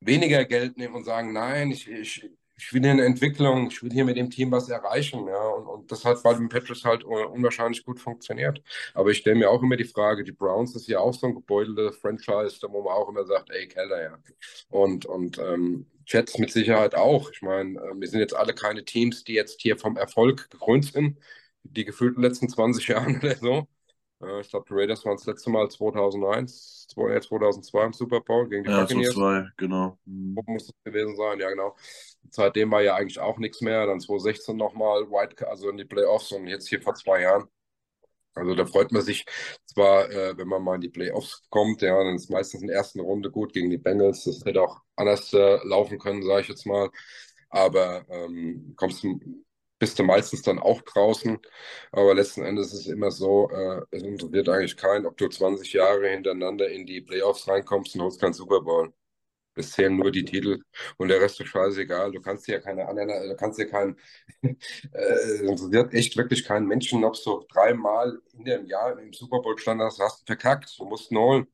weniger 0.00 0.44
Geld 0.44 0.76
nehmen 0.76 0.94
und 0.94 1.04
sagen, 1.04 1.32
nein, 1.32 1.70
ich, 1.70 1.88
ich, 1.88 2.30
ich 2.58 2.72
will 2.72 2.82
hier 2.82 2.90
eine 2.90 3.04
Entwicklung, 3.04 3.68
ich 3.70 3.82
will 3.82 3.92
hier 3.92 4.04
mit 4.04 4.16
dem 4.16 4.30
Team 4.30 4.50
was 4.50 4.68
erreichen, 4.68 5.26
ja, 5.28 5.48
und, 5.48 5.66
und 5.66 5.92
das 5.92 6.04
hat 6.04 6.22
bei 6.22 6.34
den 6.34 6.48
Patriots 6.48 6.84
halt 6.84 7.04
unwahrscheinlich 7.04 7.84
gut 7.84 8.00
funktioniert. 8.00 8.62
Aber 8.94 9.10
ich 9.10 9.18
stelle 9.18 9.36
mir 9.36 9.50
auch 9.50 9.62
immer 9.62 9.76
die 9.76 9.84
Frage, 9.84 10.24
die 10.24 10.32
Browns 10.32 10.74
ist 10.74 10.88
ja 10.88 11.00
auch 11.00 11.12
so 11.14 11.26
ein 11.26 11.34
gebeuteltes 11.34 11.96
Franchise, 11.98 12.58
wo 12.70 12.82
man 12.82 12.92
auch 12.94 13.08
immer 13.08 13.24
sagt, 13.26 13.50
ey, 13.50 13.68
Keller, 13.68 14.02
ja. 14.02 14.18
Und, 14.70 15.06
und 15.06 15.38
ähm, 15.38 15.86
Jets 16.06 16.38
mit 16.38 16.50
Sicherheit 16.50 16.94
auch. 16.94 17.30
Ich 17.32 17.42
meine, 17.42 17.78
äh, 17.78 17.92
wir 18.00 18.08
sind 18.08 18.20
jetzt 18.20 18.34
alle 18.34 18.54
keine 18.54 18.84
Teams, 18.84 19.24
die 19.24 19.34
jetzt 19.34 19.60
hier 19.60 19.76
vom 19.78 19.96
Erfolg 19.96 20.50
gekrönt 20.50 20.86
sind, 20.86 21.18
die 21.62 21.84
gefühlten 21.84 22.22
letzten 22.22 22.48
20 22.48 22.88
Jahren 22.88 23.18
oder 23.18 23.36
so. 23.36 23.68
Äh, 24.26 24.40
ich 24.40 24.50
glaube, 24.50 24.66
die 24.68 24.74
Raiders 24.74 25.04
waren 25.04 25.16
das 25.16 25.26
letzte 25.26 25.50
Mal 25.50 25.70
2001, 25.70 26.88
2002 26.88 27.84
im 27.84 27.92
Super 27.92 28.20
Bowl 28.20 28.48
gegen 28.48 28.64
die 28.64 28.70
ja, 28.70 28.80
Buccaneers. 28.80 29.16
Ja, 29.16 29.46
genau. 29.56 29.98
Mhm. 30.04 30.38
Muss 30.46 30.68
es 30.68 30.74
gewesen 30.84 31.16
sein, 31.16 31.38
ja 31.40 31.48
genau. 31.50 31.76
Seitdem 32.30 32.70
war 32.70 32.82
ja 32.82 32.94
eigentlich 32.96 33.20
auch 33.20 33.38
nichts 33.38 33.60
mehr. 33.60 33.86
Dann 33.86 34.00
2016 34.00 34.56
nochmal 34.56 35.10
White, 35.10 35.46
also 35.48 35.70
in 35.70 35.76
die 35.76 35.84
Playoffs 35.84 36.32
und 36.32 36.46
jetzt 36.46 36.68
hier 36.68 36.82
vor 36.82 36.94
zwei 36.94 37.22
Jahren. 37.22 37.48
Also 38.34 38.54
da 38.54 38.66
freut 38.66 38.92
man 38.92 39.00
sich 39.00 39.24
zwar, 39.64 40.10
äh, 40.10 40.36
wenn 40.36 40.48
man 40.48 40.62
mal 40.62 40.74
in 40.74 40.82
die 40.82 40.90
Playoffs 40.90 41.42
kommt, 41.48 41.80
ja, 41.80 41.96
dann 42.04 42.16
ist 42.16 42.28
meistens 42.28 42.60
in 42.60 42.66
der 42.66 42.76
ersten 42.76 43.00
Runde 43.00 43.30
gut 43.30 43.54
gegen 43.54 43.70
die 43.70 43.78
Bengals. 43.78 44.24
Das 44.24 44.44
hätte 44.44 44.60
auch 44.60 44.82
anders 44.94 45.32
äh, 45.32 45.58
laufen 45.64 45.98
können, 45.98 46.22
sage 46.22 46.42
ich 46.42 46.48
jetzt 46.48 46.66
mal. 46.66 46.90
Aber 47.48 48.04
ähm, 48.10 48.74
kommst 48.76 49.02
du, 49.04 49.18
bist 49.78 49.98
du 49.98 50.04
meistens 50.04 50.42
dann 50.42 50.58
auch 50.58 50.82
draußen. 50.82 51.38
Aber 51.92 52.14
letzten 52.14 52.42
Endes 52.44 52.72
ist 52.72 52.80
es 52.80 52.86
immer 52.88 53.10
so, 53.10 53.50
äh, 53.50 53.82
es 53.90 54.02
interessiert 54.02 54.48
eigentlich 54.48 54.76
keinen, 54.76 55.06
ob 55.06 55.16
du 55.16 55.28
20 55.28 55.72
Jahre 55.72 56.08
hintereinander 56.08 56.68
in 56.70 56.86
die 56.86 57.00
Playoffs 57.02 57.48
reinkommst 57.48 57.94
und 57.94 58.02
holst 58.02 58.20
keinen 58.20 58.32
Super 58.34 58.60
Bowl. 58.62 58.92
Es 59.54 59.72
zählen 59.72 59.96
nur 59.96 60.10
die 60.12 60.24
Titel 60.24 60.62
und 60.98 61.08
der 61.08 61.20
Rest 61.20 61.40
ist 61.40 61.48
scheißegal. 61.48 62.12
Du 62.12 62.20
kannst 62.20 62.46
dir 62.48 62.54
ja 62.56 62.60
keine 62.60 62.88
anderen, 62.88 63.08
du 63.08 63.36
kannst 63.36 63.58
dir 63.58 63.66
keinen, 63.68 63.96
äh, 64.42 65.46
interessiert 65.46 65.94
echt 65.94 66.16
wirklich 66.16 66.44
keinen 66.44 66.66
Menschen, 66.66 67.04
ob 67.04 67.14
du 67.24 67.44
dreimal 67.52 68.18
in 68.34 68.44
dem 68.44 68.66
Jahr 68.66 68.98
im 68.98 69.12
Super 69.14 69.40
Bowl 69.40 69.58
stand 69.58 69.80
hast, 69.82 69.98
hast 70.00 70.22
du 70.22 70.26
verkackt. 70.26 70.78
Du 70.78 70.84
musst 70.86 71.10
ihn 71.10 71.18
holen. 71.18 71.46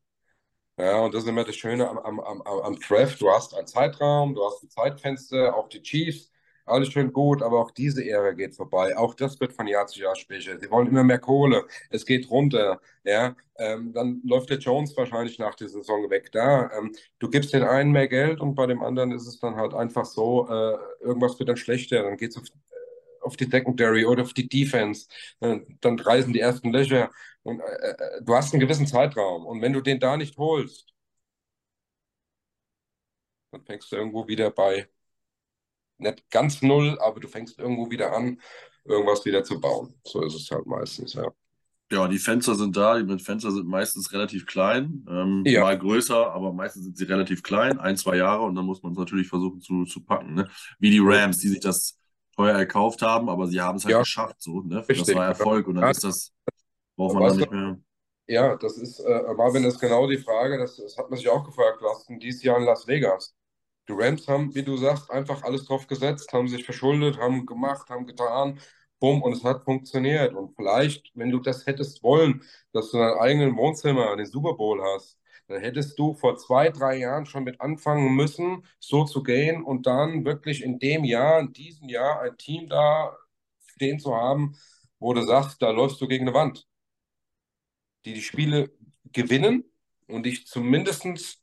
Ja, 0.78 1.00
und 1.00 1.14
das 1.14 1.24
ist 1.24 1.28
immer 1.30 1.44
das 1.44 1.56
Schöne 1.56 1.88
am, 1.88 1.98
am, 1.98 2.20
am, 2.20 2.42
am 2.42 2.80
Draft. 2.80 3.20
Du 3.20 3.30
hast 3.30 3.54
einen 3.54 3.66
Zeitraum, 3.66 4.34
du 4.34 4.44
hast 4.44 4.62
ein 4.64 4.70
Zeitfenster, 4.70 5.54
auch 5.56 5.68
die 5.68 5.82
Chiefs 5.82 6.31
alles 6.64 6.88
schön 6.92 7.12
gut, 7.12 7.42
aber 7.42 7.60
auch 7.60 7.70
diese 7.70 8.04
Ära 8.04 8.32
geht 8.32 8.54
vorbei. 8.54 8.96
Auch 8.96 9.14
das 9.14 9.40
wird 9.40 9.52
von 9.52 9.66
Jahr 9.66 9.86
zu 9.86 10.00
Jahr 10.00 10.14
schwächer. 10.16 10.58
Sie 10.58 10.70
wollen 10.70 10.86
immer 10.88 11.04
mehr 11.04 11.18
Kohle. 11.18 11.66
Es 11.90 12.06
geht 12.06 12.30
runter. 12.30 12.80
Ja, 13.04 13.34
ähm, 13.58 13.92
dann 13.92 14.20
läuft 14.24 14.50
der 14.50 14.58
Jones 14.58 14.96
wahrscheinlich 14.96 15.38
nach 15.38 15.54
der 15.56 15.68
Saison 15.68 16.08
weg. 16.10 16.30
Da, 16.32 16.70
ähm, 16.78 16.94
du 17.18 17.28
gibst 17.28 17.52
den 17.52 17.64
einen 17.64 17.90
mehr 17.92 18.08
Geld 18.08 18.40
und 18.40 18.54
bei 18.54 18.66
dem 18.66 18.82
anderen 18.82 19.12
ist 19.12 19.26
es 19.26 19.38
dann 19.40 19.56
halt 19.56 19.74
einfach 19.74 20.04
so, 20.04 20.48
äh, 20.48 20.76
irgendwas 21.00 21.38
wird 21.38 21.48
dann 21.48 21.56
schlechter. 21.56 22.02
Dann 22.02 22.16
geht 22.16 22.30
es 22.30 22.36
auf, 22.38 22.44
äh, 22.46 23.22
auf 23.22 23.36
die 23.36 23.44
Secondary 23.46 24.04
oder 24.06 24.22
auf 24.22 24.32
die 24.34 24.48
Defense. 24.48 25.08
Dann, 25.40 25.78
dann 25.80 25.98
reißen 25.98 26.32
die 26.32 26.40
ersten 26.40 26.72
Löcher. 26.72 27.10
Und 27.42 27.60
äh, 27.60 27.64
äh, 27.90 28.22
du 28.22 28.34
hast 28.34 28.52
einen 28.52 28.60
gewissen 28.60 28.86
Zeitraum. 28.86 29.46
Und 29.46 29.60
wenn 29.62 29.72
du 29.72 29.80
den 29.80 30.00
da 30.00 30.16
nicht 30.16 30.36
holst, 30.38 30.92
dann 33.50 33.64
fängst 33.64 33.90
du 33.92 33.96
irgendwo 33.96 34.26
wieder 34.28 34.50
bei 34.50 34.88
nicht 35.98 36.30
ganz 36.30 36.62
null, 36.62 36.98
aber 37.00 37.20
du 37.20 37.28
fängst 37.28 37.58
irgendwo 37.58 37.90
wieder 37.90 38.12
an, 38.12 38.40
irgendwas 38.84 39.24
wieder 39.24 39.44
zu 39.44 39.60
bauen. 39.60 39.94
So 40.04 40.22
ist 40.24 40.34
es 40.34 40.50
halt 40.50 40.66
meistens, 40.66 41.14
ja. 41.14 41.32
Ja, 41.92 42.08
die 42.08 42.18
Fenster 42.18 42.54
sind 42.54 42.74
da. 42.74 42.98
Die 42.98 43.18
Fenster 43.18 43.50
sind 43.50 43.68
meistens 43.68 44.12
relativ 44.12 44.46
klein, 44.46 45.04
ähm, 45.10 45.42
ja. 45.44 45.60
mal 45.60 45.78
größer, 45.78 46.32
aber 46.32 46.52
meistens 46.52 46.84
sind 46.84 46.96
sie 46.96 47.04
relativ 47.04 47.42
klein, 47.42 47.78
ein, 47.78 47.98
zwei 47.98 48.16
Jahre 48.16 48.44
und 48.44 48.54
dann 48.54 48.64
muss 48.64 48.82
man 48.82 48.92
es 48.92 48.98
natürlich 48.98 49.28
versuchen 49.28 49.60
zu, 49.60 49.84
zu 49.84 50.02
packen. 50.02 50.34
Ne? 50.34 50.48
Wie 50.78 50.90
die 50.90 51.00
Rams, 51.02 51.38
die 51.38 51.48
sich 51.48 51.60
das 51.60 51.98
teuer 52.34 52.56
erkauft 52.56 53.02
haben, 53.02 53.28
aber 53.28 53.46
sie 53.46 53.60
haben 53.60 53.76
es 53.76 53.84
halt 53.84 53.92
ja. 53.92 53.98
geschafft. 54.00 54.36
So, 54.40 54.62
ne? 54.62 54.82
Das 54.88 55.14
war 55.14 55.26
Erfolg 55.26 55.68
und 55.68 55.74
dann 55.74 55.90
ist 55.90 56.02
das, 56.02 56.32
braucht 56.96 57.14
man 57.14 57.24
dann 57.24 57.36
nicht 57.36 57.50
mehr. 57.50 57.78
Ja, 58.26 58.56
das 58.56 58.78
ist, 58.78 59.00
äh, 59.00 59.34
Marvin, 59.36 59.64
das 59.64 59.74
ist 59.74 59.80
genau 59.80 60.08
die 60.08 60.16
Frage, 60.16 60.56
das, 60.56 60.76
das 60.76 60.96
hat 60.96 61.10
man 61.10 61.18
sich 61.18 61.28
auch 61.28 61.44
gefragt, 61.44 61.78
was 61.82 62.06
denn 62.06 62.18
dieses 62.18 62.42
Jahr 62.42 62.56
in 62.56 62.64
Las 62.64 62.86
Vegas? 62.86 63.34
Die 63.88 63.92
Rams 63.92 64.28
haben, 64.28 64.54
wie 64.54 64.62
du 64.62 64.76
sagst, 64.76 65.10
einfach 65.10 65.42
alles 65.42 65.64
drauf 65.66 65.86
gesetzt, 65.86 66.32
haben 66.32 66.48
sich 66.48 66.64
verschuldet, 66.64 67.18
haben 67.18 67.46
gemacht, 67.46 67.88
haben 67.90 68.06
getan, 68.06 68.60
bumm, 69.00 69.22
und 69.22 69.32
es 69.32 69.44
hat 69.44 69.64
funktioniert. 69.64 70.34
Und 70.34 70.54
vielleicht, 70.56 71.10
wenn 71.14 71.30
du 71.30 71.40
das 71.40 71.66
hättest 71.66 72.02
wollen, 72.02 72.42
dass 72.72 72.90
du 72.90 72.98
deinen 72.98 73.18
eigenen 73.18 73.56
Wohnzimmer 73.56 74.16
den 74.16 74.26
Super 74.26 74.54
Bowl 74.54 74.80
hast, 74.82 75.18
dann 75.48 75.60
hättest 75.60 75.98
du 75.98 76.14
vor 76.14 76.36
zwei, 76.36 76.70
drei 76.70 76.98
Jahren 76.98 77.26
schon 77.26 77.44
mit 77.44 77.60
anfangen 77.60 78.14
müssen, 78.14 78.64
so 78.78 79.04
zu 79.04 79.22
gehen 79.22 79.62
und 79.62 79.86
dann 79.86 80.24
wirklich 80.24 80.62
in 80.62 80.78
dem 80.78 81.04
Jahr, 81.04 81.40
in 81.40 81.52
diesem 81.52 81.88
Jahr 81.88 82.20
ein 82.22 82.36
Team 82.38 82.68
da 82.68 83.16
stehen 83.66 83.98
zu 83.98 84.14
haben, 84.14 84.56
wo 84.98 85.12
du 85.14 85.22
sagst, 85.22 85.60
da 85.62 85.70
läufst 85.70 86.00
du 86.00 86.06
gegen 86.08 86.26
eine 86.28 86.34
Wand. 86.36 86.66
Die 88.04 88.14
die 88.14 88.22
Spiele 88.22 88.70
gewinnen 89.12 89.64
und 90.08 90.24
dich 90.26 90.46
zumindest 90.46 91.41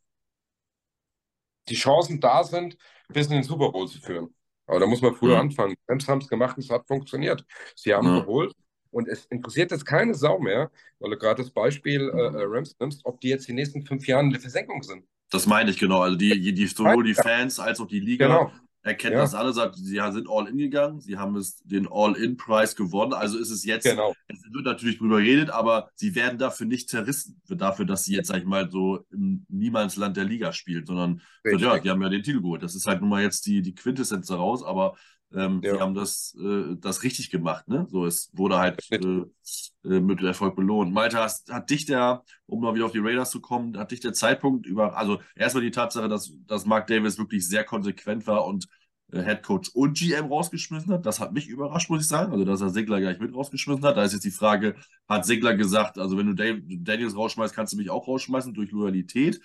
die 1.70 1.76
Chancen 1.76 2.20
da 2.20 2.44
sind, 2.44 2.78
bis 3.08 3.28
in 3.28 3.34
den 3.34 3.44
Super 3.44 3.72
Bowl 3.72 3.88
zu 3.88 4.00
führen. 4.00 4.34
Aber 4.68 4.80
da 4.80 4.86
muss 4.86 5.02
man 5.02 5.16
früher 5.16 5.34
ja. 5.34 5.40
anfangen. 5.40 5.76
Die 5.76 5.92
Rams 5.92 6.08
haben 6.08 6.22
es 6.22 6.28
gemacht 6.28 6.58
und 6.58 6.64
es 6.64 6.70
hat 6.70 6.88
funktioniert. 6.88 7.44
Sie 7.76 7.94
haben 7.94 8.08
ja. 8.08 8.20
geholt 8.20 8.54
und 8.92 9.08
es 9.08 9.26
interessiert 9.26 9.72
jetzt 9.72 9.86
keine 9.86 10.14
Sau 10.14 10.40
mehr, 10.40 10.72
weil 11.00 11.12
du 11.12 11.18
gerade 11.18 11.42
das 11.42 11.52
Beispiel 11.52 12.02
äh, 12.02 12.38
äh, 12.38 12.44
Rams 12.46 12.76
nimmst, 12.80 13.02
ob 13.06 13.20
die 13.22 13.30
jetzt 13.30 13.48
die 13.48 13.54
nächsten 13.54 13.86
fünf 13.86 14.08
Jahre 14.08 14.24
in 14.24 14.30
der 14.30 14.42
Versenkung 14.42 14.84
sind. 14.84 15.06
Das 15.32 15.46
meine 15.46 15.72
ich 15.72 15.80
genau. 15.80 16.02
Also 16.02 16.18
die, 16.18 16.54
die 16.54 16.68
sowohl 16.68 17.04
die 17.04 17.14
Fans 17.14 17.60
als 17.60 17.80
auch 17.80 17.88
die 17.88 18.00
Liga 18.00 18.28
genau. 18.28 18.52
Erkennt 18.82 19.14
ja. 19.14 19.22
das 19.22 19.36
alle, 19.36 19.54
sagt, 19.54 19.76
sie 19.76 20.00
sind 20.12 20.28
all 20.30 20.48
in 20.48 20.58
gegangen, 20.58 21.00
sie 21.02 21.18
haben 21.18 21.36
es 21.36 21.62
den 21.64 21.88
All-in-Preis 21.92 22.76
gewonnen. 22.76 23.14
Also 23.14 23.38
ist 23.38 23.50
es 23.50 23.66
jetzt, 23.66 23.84
genau. 23.84 24.16
es 24.28 24.42
wird 24.52 24.66
natürlich 24.66 25.00
drüber 25.00 25.20
geredet, 25.20 25.50
aber 25.50 25.90
sie 25.96 26.16
werden 26.16 26.40
dafür 26.40 26.66
nicht 26.66 26.90
zerrissen, 26.90 27.42
dafür, 27.48 27.86
dass 27.86 28.06
sie 28.06 28.16
jetzt, 28.16 28.28
sag 28.28 28.38
ich 28.38 28.46
mal, 28.46 28.70
so 28.72 29.06
im 29.12 29.46
Niemandsland 29.50 30.16
der 30.16 30.24
Liga 30.24 30.54
spielen, 30.54 30.86
sondern 30.86 31.22
so, 31.44 31.58
ja, 31.58 31.80
die 31.80 31.90
haben 31.90 32.02
ja 32.02 32.10
den 32.10 32.24
Titel 32.24 32.42
geholt. 32.42 32.64
Das 32.64 32.76
ist 32.76 32.86
halt 32.86 33.02
nun 33.02 33.10
mal 33.10 33.22
jetzt 33.22 33.46
die, 33.46 33.62
die 33.62 33.76
Quintessenz 33.76 34.28
daraus, 34.28 34.64
aber 34.64 34.96
ähm, 35.34 35.62
ja. 35.64 35.74
Die 35.74 35.80
haben 35.80 35.94
das, 35.94 36.36
äh, 36.40 36.76
das 36.80 37.04
richtig 37.04 37.30
gemacht. 37.30 37.68
Ne? 37.68 37.88
So, 37.90 38.06
es 38.06 38.30
wurde 38.34 38.58
halt 38.58 38.80
äh, 38.92 38.98
äh, 38.98 40.00
mit 40.00 40.22
Erfolg 40.24 40.56
belohnt. 40.56 40.92
Malte, 40.92 41.20
hast, 41.20 41.52
hat 41.52 41.70
dich 41.70 41.86
der, 41.86 42.24
um 42.48 42.62
mal 42.62 42.74
wieder 42.74 42.86
auf 42.86 42.92
die 42.92 43.00
Raiders 43.00 43.30
zu 43.30 43.40
kommen, 43.40 43.78
hat 43.78 43.92
dich 43.92 44.00
der 44.00 44.14
Zeitpunkt 44.14 44.66
über, 44.66 44.98
also 44.98 45.20
erstmal 45.36 45.64
die 45.64 45.72
Tatsache, 45.72 46.10
dass, 46.10 46.32
dass 46.48 46.66
Mark 46.66 46.88
Davis 46.88 47.18
wirklich 47.18 47.48
sehr 47.48 47.64
konsequent 47.64 48.26
war 48.26 48.46
und 48.46 48.68
äh, 49.12 49.24
Head 49.24 49.44
Coach 49.44 49.70
und 49.74 49.98
GM 49.98 50.26
rausgeschmissen 50.26 50.92
hat. 50.94 51.06
Das 51.06 51.20
hat 51.20 51.32
mich 51.34 51.48
überrascht, 51.48 51.90
muss 51.90 52.02
ich 52.02 52.08
sagen. 52.08 52.32
Also, 52.32 52.46
dass 52.46 52.62
er 52.62 52.70
Segler 52.70 53.00
gleich 53.00 53.20
mit 53.20 53.34
rausgeschmissen 53.34 53.86
hat. 53.86 53.98
Da 53.98 54.04
ist 54.04 54.14
jetzt 54.14 54.26
die 54.26 54.32
Frage, 54.32 54.76
hat 55.08 55.26
Segler 55.26 55.56
gesagt, 55.56 56.00
also 56.00 56.18
wenn 56.18 56.36
du 56.36 56.62
Daniels 56.80 57.16
rausschmeißt, 57.16 57.54
kannst 57.54 57.74
du 57.74 57.78
mich 57.78 57.90
auch 57.92 58.08
rausschmeißen 58.08 58.54
durch 58.54 58.72
Loyalität? 58.72 59.42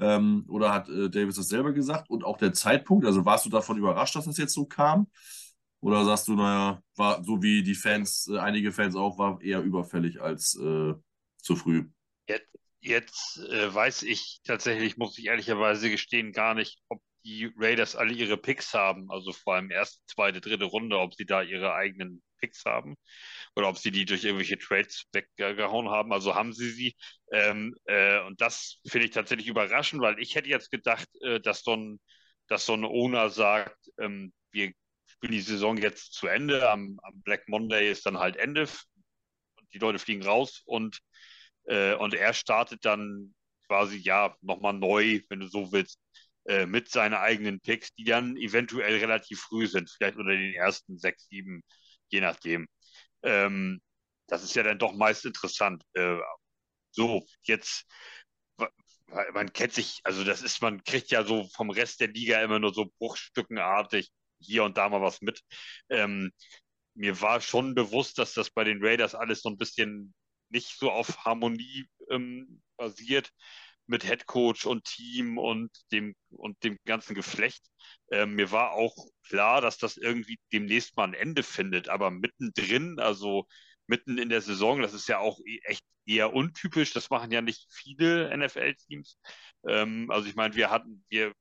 Ähm, 0.00 0.44
oder 0.48 0.72
hat 0.72 0.88
äh, 0.88 1.10
Davis 1.10 1.36
das 1.36 1.48
selber 1.48 1.72
gesagt? 1.72 2.10
Und 2.10 2.24
auch 2.24 2.36
der 2.36 2.52
Zeitpunkt, 2.52 3.06
also 3.06 3.24
warst 3.24 3.46
du 3.46 3.50
davon 3.50 3.78
überrascht, 3.78 4.16
dass 4.16 4.26
das 4.26 4.38
jetzt 4.38 4.54
so 4.54 4.64
kam? 4.66 5.08
Oder 5.80 6.04
sagst 6.04 6.28
du, 6.28 6.34
naja, 6.34 6.82
war 6.96 7.22
so 7.22 7.42
wie 7.42 7.62
die 7.62 7.74
Fans, 7.74 8.28
äh, 8.32 8.38
einige 8.38 8.72
Fans 8.72 8.96
auch, 8.96 9.18
war 9.18 9.40
eher 9.40 9.62
überfällig 9.62 10.20
als 10.20 10.54
äh, 10.56 10.94
zu 11.40 11.56
früh? 11.56 11.88
Jetzt, 12.28 12.58
jetzt 12.80 13.38
äh, 13.50 13.72
weiß 13.72 14.02
ich 14.02 14.40
tatsächlich, 14.44 14.96
muss 14.96 15.18
ich 15.18 15.26
ehrlicherweise 15.26 15.90
gestehen, 15.90 16.32
gar 16.32 16.54
nicht, 16.54 16.80
ob 16.88 17.00
die 17.24 17.52
Raiders 17.56 17.94
alle 17.96 18.12
ihre 18.12 18.36
Picks 18.36 18.74
haben, 18.74 19.10
also 19.10 19.32
vor 19.32 19.54
allem 19.54 19.70
erste, 19.70 20.00
zweite, 20.06 20.40
dritte 20.40 20.64
Runde, 20.64 20.98
ob 20.98 21.14
sie 21.14 21.26
da 21.26 21.42
ihre 21.42 21.74
eigenen 21.74 22.22
Picks 22.40 22.64
haben 22.64 22.96
oder 23.54 23.68
ob 23.68 23.78
sie 23.78 23.90
die 23.90 24.04
durch 24.04 24.24
irgendwelche 24.24 24.58
Trades 24.58 25.04
weggehauen 25.12 25.88
haben. 25.90 26.12
Also 26.12 26.34
haben 26.34 26.52
sie 26.52 26.70
sie. 26.70 26.96
Ähm, 27.32 27.74
äh, 27.86 28.20
und 28.20 28.40
das 28.40 28.80
finde 28.86 29.06
ich 29.06 29.12
tatsächlich 29.12 29.48
überraschend, 29.48 30.02
weil 30.02 30.18
ich 30.18 30.34
hätte 30.34 30.48
jetzt 30.48 30.70
gedacht, 30.70 31.08
äh, 31.22 31.40
dass 31.40 31.62
so 31.62 31.76
ein, 31.76 32.00
dass 32.48 32.66
so 32.66 32.74
ein 32.74 32.84
Owner 32.84 33.30
sagt, 33.30 33.78
ähm, 33.98 34.32
wir 34.52 34.72
spielen 35.06 35.32
die 35.32 35.40
Saison 35.40 35.76
jetzt 35.76 36.14
zu 36.14 36.26
Ende. 36.28 36.70
Am, 36.70 36.98
am, 37.02 37.22
Black 37.22 37.48
Monday 37.48 37.90
ist 37.90 38.06
dann 38.06 38.18
halt 38.18 38.36
Ende. 38.36 38.68
Die 39.72 39.78
Leute 39.78 39.98
fliegen 39.98 40.22
raus 40.22 40.62
und, 40.64 40.98
äh, 41.64 41.94
und 41.94 42.14
er 42.14 42.32
startet 42.32 42.84
dann 42.84 43.34
quasi 43.66 43.98
ja 43.98 44.34
nochmal 44.40 44.72
neu, 44.72 45.20
wenn 45.28 45.40
du 45.40 45.46
so 45.46 45.72
willst, 45.72 46.00
äh, 46.46 46.66
mit 46.66 46.88
seinen 46.88 47.14
eigenen 47.14 47.60
Picks, 47.60 47.92
die 47.94 48.04
dann 48.04 48.36
eventuell 48.36 48.98
relativ 48.98 49.40
früh 49.40 49.66
sind, 49.66 49.90
vielleicht 49.90 50.16
unter 50.16 50.32
den 50.32 50.54
ersten 50.54 50.98
sechs, 50.98 51.28
sieben, 51.28 51.62
je 52.08 52.20
nachdem. 52.20 52.68
Ähm, 53.22 53.80
das 54.26 54.42
ist 54.44 54.54
ja 54.54 54.62
dann 54.62 54.78
doch 54.78 54.94
meist 54.94 55.24
interessant. 55.24 55.82
Äh, 55.94 56.18
so, 56.90 57.26
jetzt, 57.42 57.86
man 59.32 59.52
kennt 59.52 59.72
sich, 59.72 60.00
also 60.04 60.24
das 60.24 60.42
ist, 60.42 60.60
man 60.62 60.82
kriegt 60.84 61.10
ja 61.10 61.24
so 61.24 61.48
vom 61.54 61.70
Rest 61.70 62.00
der 62.00 62.08
Liga 62.08 62.42
immer 62.42 62.58
nur 62.58 62.74
so 62.74 62.92
bruchstückenartig 62.98 64.10
hier 64.40 64.64
und 64.64 64.76
da 64.76 64.88
mal 64.88 65.00
was 65.02 65.20
mit. 65.22 65.42
Ähm, 65.88 66.32
mir 66.94 67.20
war 67.20 67.40
schon 67.40 67.74
bewusst, 67.74 68.18
dass 68.18 68.34
das 68.34 68.50
bei 68.50 68.64
den 68.64 68.84
Raiders 68.84 69.14
alles 69.14 69.42
so 69.42 69.48
ein 69.50 69.58
bisschen 69.58 70.14
nicht 70.50 70.78
so 70.78 70.90
auf 70.90 71.24
Harmonie 71.24 71.88
ähm, 72.10 72.62
basiert 72.76 73.32
mit 73.88 74.04
Head 74.04 74.26
Coach 74.26 74.66
und 74.66 74.84
Team 74.84 75.38
und 75.38 75.70
dem 75.92 76.14
und 76.30 76.62
dem 76.62 76.78
ganzen 76.84 77.14
Geflecht. 77.14 77.64
Ähm, 78.10 78.34
mir 78.34 78.52
war 78.52 78.72
auch 78.72 78.94
klar, 79.26 79.60
dass 79.60 79.78
das 79.78 79.96
irgendwie 79.96 80.38
demnächst 80.52 80.96
mal 80.96 81.04
ein 81.04 81.14
Ende 81.14 81.42
findet, 81.42 81.88
aber 81.88 82.10
mittendrin, 82.10 82.98
also 83.00 83.46
mitten 83.86 84.18
in 84.18 84.28
der 84.28 84.42
Saison, 84.42 84.80
das 84.80 84.94
ist 84.94 85.08
ja 85.08 85.18
auch 85.18 85.40
e, 85.44 85.60
echt 85.64 85.82
eher 86.06 86.34
untypisch. 86.34 86.92
Das 86.92 87.10
machen 87.10 87.30
ja 87.30 87.40
nicht 87.40 87.66
viele 87.70 88.30
NFL-Teams. 88.36 89.18
Ähm, 89.66 90.10
also 90.10 90.28
ich 90.28 90.36
meine, 90.36 90.54
wir 90.54 90.70
hatten, 90.70 91.04
wir, 91.08 91.32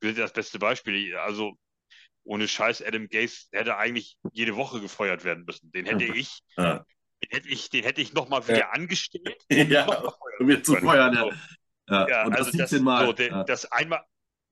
wir 0.00 0.14
sind 0.14 0.18
das 0.18 0.32
beste 0.32 0.58
Beispiel. 0.58 1.16
Also 1.16 1.56
ohne 2.22 2.48
Scheiß, 2.48 2.82
Adam 2.82 3.08
Gaze 3.08 3.46
hätte 3.52 3.76
eigentlich 3.76 4.16
jede 4.32 4.56
Woche 4.56 4.80
gefeuert 4.80 5.24
werden 5.24 5.44
müssen. 5.44 5.70
Den 5.72 5.86
hätte 5.86 6.04
ich, 6.16 6.40
ja. 6.56 6.84
Den 7.22 7.30
hätte 7.30 7.48
ich, 7.48 7.70
den 7.70 7.84
hätte 7.84 8.00
ich 8.00 8.12
nochmal 8.12 8.46
wieder 8.46 8.58
ja. 8.58 8.70
angestellt. 8.70 9.44
ja, 9.50 9.86
um 10.38 10.46
mir 10.46 10.62
zu 10.62 10.76
feuern, 10.76 11.14
ja. 11.14 11.30
Ja, 11.88 12.08
ja 12.08 12.22
also 12.22 12.56
das, 12.56 12.72
Mal. 12.72 13.06
So, 13.06 13.12
den, 13.12 13.32
ja. 13.32 13.44
das 13.44 13.70
einmal, 13.72 14.04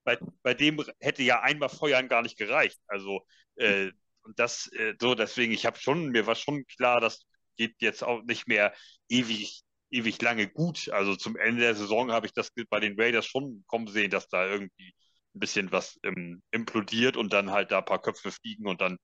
bei, 0.04 0.18
bei 0.42 0.54
dem 0.54 0.82
hätte 1.00 1.22
ja 1.22 1.40
einmal 1.40 1.68
Feuern 1.68 2.08
gar 2.08 2.22
nicht 2.22 2.38
gereicht. 2.38 2.78
Also, 2.86 3.26
äh, 3.56 3.90
und 4.22 4.38
das, 4.38 4.70
äh, 4.72 4.94
so, 5.00 5.14
deswegen, 5.14 5.52
ich 5.52 5.66
habe 5.66 5.78
schon, 5.78 6.08
mir 6.08 6.26
war 6.26 6.34
schon 6.34 6.64
klar, 6.66 7.00
das 7.00 7.26
geht 7.56 7.74
jetzt 7.80 8.02
auch 8.02 8.22
nicht 8.22 8.48
mehr 8.48 8.74
ewig, 9.08 9.62
ewig 9.90 10.20
lange 10.22 10.48
gut. 10.48 10.88
Also 10.90 11.16
zum 11.16 11.36
Ende 11.36 11.62
der 11.62 11.74
Saison 11.74 12.12
habe 12.12 12.26
ich 12.26 12.32
das 12.32 12.50
bei 12.70 12.80
den 12.80 12.98
Raiders 12.98 13.26
schon 13.26 13.64
kommen 13.66 13.88
sehen, 13.88 14.10
dass 14.10 14.28
da 14.28 14.46
irgendwie 14.46 14.94
ein 15.34 15.40
bisschen 15.40 15.72
was 15.72 15.98
ähm, 16.04 16.42
implodiert 16.50 17.16
und 17.16 17.32
dann 17.32 17.50
halt 17.50 17.70
da 17.70 17.78
ein 17.78 17.84
paar 17.84 18.00
Köpfe 18.00 18.30
fliegen 18.30 18.66
und 18.66 18.80
dann 18.80 18.98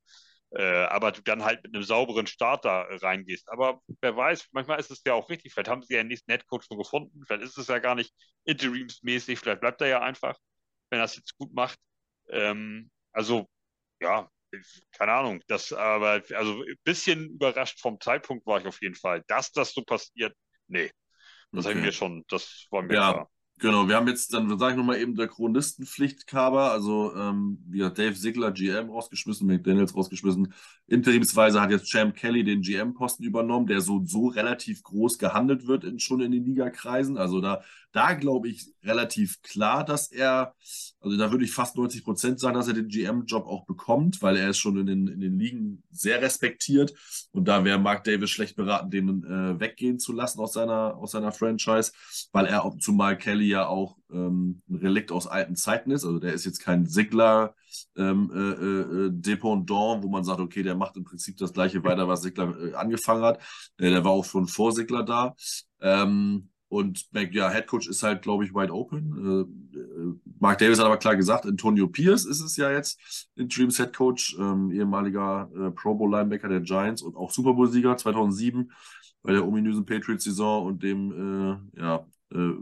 aber 0.59 1.13
du 1.13 1.23
dann 1.23 1.45
halt 1.45 1.63
mit 1.63 1.75
einem 1.75 1.85
sauberen 1.85 2.27
Start 2.27 2.65
da 2.65 2.83
reingehst. 2.83 3.49
Aber 3.51 3.81
wer 4.01 4.17
weiß, 4.17 4.49
manchmal 4.53 4.81
ist 4.81 4.91
es 4.91 5.03
ja 5.05 5.15
auch 5.15 5.29
richtig. 5.31 5.53
Vielleicht 5.53 5.69
haben 5.69 5.83
sie 5.83 5.95
ja 5.95 6.03
den 6.03 6.09
nächsten 6.09 6.31
Netcoach 6.31 6.65
schon 6.65 6.79
gefunden. 6.79 7.23
Vielleicht 7.27 7.45
ist 7.45 7.59
es 7.59 7.69
ja 7.69 7.79
gar 7.79 7.95
nicht 7.95 8.13
interimsmäßig. 8.45 9.39
Vielleicht 9.39 9.61
bleibt 9.61 9.81
er 9.81 9.89
ja 9.89 10.03
einfach, 10.03 10.37
wenn 10.91 10.99
er 10.99 11.05
es 11.05 11.17
jetzt 11.17 11.37
gut 11.39 11.53
macht. 11.55 11.79
Ähm, 12.31 12.91
also, 13.13 13.49
ja, 14.01 14.29
keine 14.93 15.13
Ahnung. 15.13 15.43
Das 15.47 15.73
aber, 15.73 16.23
also 16.35 16.63
ein 16.63 16.77
bisschen 16.85 17.31
überrascht 17.31 17.81
vom 17.81 18.01
Zeitpunkt 18.01 18.47
war 18.47 18.61
ich 18.61 18.67
auf 18.67 18.81
jeden 18.83 18.97
Fall. 18.97 19.23
Dass 19.29 19.53
das 19.53 19.73
so 19.73 19.83
passiert, 19.83 20.35
nee. 20.67 20.91
Das 21.53 21.67
okay. 21.67 21.75
haben 21.75 21.85
wir 21.85 21.93
schon, 21.93 22.25
das 22.29 22.67
war 22.71 22.83
mir 22.83 22.95
ja. 22.95 23.13
klar. 23.13 23.31
Genau, 23.61 23.87
wir 23.89 23.97
haben 23.97 24.09
jetzt, 24.09 24.33
dann 24.33 24.59
sage 24.59 24.73
ich 24.73 24.79
nochmal 24.79 24.99
eben 24.99 25.17
der 25.17 25.29
Chronistenpflichtkaber, 25.29 26.73
also 26.73 27.15
ähm, 27.15 27.59
wie 27.69 27.77
gesagt, 27.77 27.99
Dave 27.99 28.15
Sigler 28.15 28.53
GM 28.53 28.89
rausgeschmissen, 28.89 29.47
McDaniels 29.47 29.95
rausgeschmissen. 29.95 30.55
Interimsweise 30.87 31.61
hat 31.61 31.71
jetzt 31.71 31.91
Champ 31.91 32.17
Kelly 32.17 32.43
den 32.43 32.63
GM-Posten 32.63 33.23
übernommen, 33.23 33.67
der 33.67 33.83
so, 33.83 34.03
so 34.07 34.29
relativ 34.29 34.83
groß 34.83 35.19
gehandelt 35.19 35.67
wird 35.67 35.85
in, 35.85 35.99
schon 35.99 36.23
in 36.23 36.33
den 36.33 36.47
Ligakreisen. 36.47 37.19
Also 37.19 37.43
da, 37.43 37.63
da 37.93 38.15
glaube 38.15 38.49
ich 38.49 38.73
relativ 38.83 39.43
klar, 39.43 39.85
dass 39.85 40.11
er, 40.13 40.55
also 41.01 41.17
da 41.17 41.31
würde 41.31 41.45
ich 41.45 41.53
fast 41.53 41.77
90 41.77 42.05
Prozent 42.05 42.41
sagen, 42.41 42.55
dass 42.55 42.69
er 42.69 42.75
den 42.75 42.89
GM-Job 42.89 43.47
auch 43.47 43.67
bekommt, 43.67 44.23
weil 44.23 44.37
er 44.37 44.51
ist 44.51 44.59
schon 44.59 44.77
in 44.79 44.87
den, 44.87 45.07
in 45.09 45.21
den 45.21 45.39
Ligen 45.39 45.83
sehr 45.91 46.23
respektiert. 46.23 46.95
Und 47.33 47.49
da 47.49 47.65
wäre 47.65 47.79
Mark 47.79 48.05
Davis 48.05 48.31
schlecht 48.31 48.57
beraten, 48.57 48.91
den 48.91 49.25
äh, 49.25 49.59
weggehen 49.59 49.99
zu 49.99 50.13
lassen 50.13 50.41
aus 50.41 50.53
seiner, 50.53 50.97
aus 50.97 51.13
seiner 51.13 51.33
Franchise, 51.33 51.93
weil 52.33 52.47
er, 52.47 52.71
zumal 52.79 53.19
Kelly 53.19 53.49
ja 53.49 53.67
auch 53.67 53.97
ähm, 54.13 54.63
ein 54.69 54.77
Relikt 54.77 55.11
aus 55.11 55.27
alten 55.27 55.57
Zeiten 55.57 55.91
ist. 55.91 56.05
Also 56.05 56.21
der 56.21 56.33
ist 56.33 56.45
jetzt 56.45 56.61
kein 56.61 56.87
Sigler 56.87 57.55
ähm, 57.97 58.31
äh, 58.33 59.07
äh, 59.07 59.11
Dependant, 59.13 60.03
wo 60.03 60.09
man 60.09 60.25
sagt, 60.25 60.41
okay, 60.41 60.63
der 60.63 60.77
macht 60.77 60.97
im 60.97 61.05
Prinzip 61.05 61.37
das 61.39 61.53
gleiche 61.53 61.83
weiter, 61.83 62.07
was 62.07 62.23
Sigler 62.23 62.57
äh, 62.61 62.75
angefangen 62.75 63.23
hat. 63.23 63.41
Äh, 63.79 63.91
der 63.91 64.05
war 64.05 64.13
auch 64.13 64.25
schon 64.25 64.47
vor 64.47 64.73
Sigler 64.73 65.03
da. 65.03 65.35
Ähm, 65.81 66.51
und 66.71 67.09
ja, 67.33 67.51
Head 67.51 67.67
Coach 67.67 67.89
ist 67.89 68.05
halt, 68.05 68.23
glaube 68.23 68.45
ich, 68.45 68.55
wide 68.55 68.73
open. 68.73 69.49
Äh, 69.75 69.77
äh, 69.77 70.15
Mark 70.39 70.59
Davis 70.59 70.79
hat 70.79 70.87
aber 70.87 70.99
klar 70.99 71.17
gesagt, 71.17 71.45
Antonio 71.45 71.89
Pierce 71.89 72.25
ist 72.25 72.41
es 72.41 72.57
ja 72.57 72.71
jetzt, 72.71 73.29
Interims 73.35 73.77
Head 73.77 73.93
Coach, 73.93 74.37
ähm, 74.39 74.71
ehemaliger 74.71 75.51
äh, 75.53 75.73
Pro 75.73 75.97
Bowl 75.97 76.09
Linebacker 76.09 76.49
der 76.49 76.61
Giants 76.61 77.03
und 77.03 77.17
auch 77.17 77.33
Super 77.33 77.55
Bowl 77.55 77.69
Sieger 77.69 77.97
2007 77.97 78.71
bei 79.23 79.33
der 79.33 79.45
ominösen 79.45 79.85
Patriots-Saison 79.85 80.65
und 80.65 80.83
dem 80.85 81.11
äh, 81.75 81.81
ja, 81.81 82.07
äh, 82.33 82.53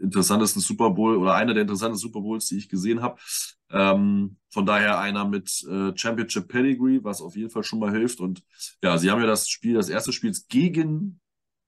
interessantesten 0.00 0.62
Super 0.62 0.90
Bowl 0.90 1.16
oder 1.16 1.34
einer 1.34 1.52
der 1.52 1.62
interessantesten 1.62 2.08
Super 2.08 2.20
Bowls, 2.20 2.46
die 2.46 2.58
ich 2.58 2.68
gesehen 2.68 3.02
habe. 3.02 3.18
Ähm, 3.72 4.36
von 4.50 4.64
daher 4.64 5.00
einer 5.00 5.24
mit 5.24 5.66
äh, 5.68 5.90
Championship 5.96 6.46
Pedigree, 6.46 7.00
was 7.02 7.20
auf 7.20 7.34
jeden 7.34 7.50
Fall 7.50 7.64
schon 7.64 7.80
mal 7.80 7.90
hilft. 7.90 8.20
Und 8.20 8.44
ja, 8.80 8.96
sie 8.96 9.10
haben 9.10 9.20
ja 9.20 9.26
das 9.26 9.48
Spiel, 9.48 9.74
das 9.74 9.88
erste 9.88 10.12
Spiel 10.12 10.32
gegen 10.48 11.18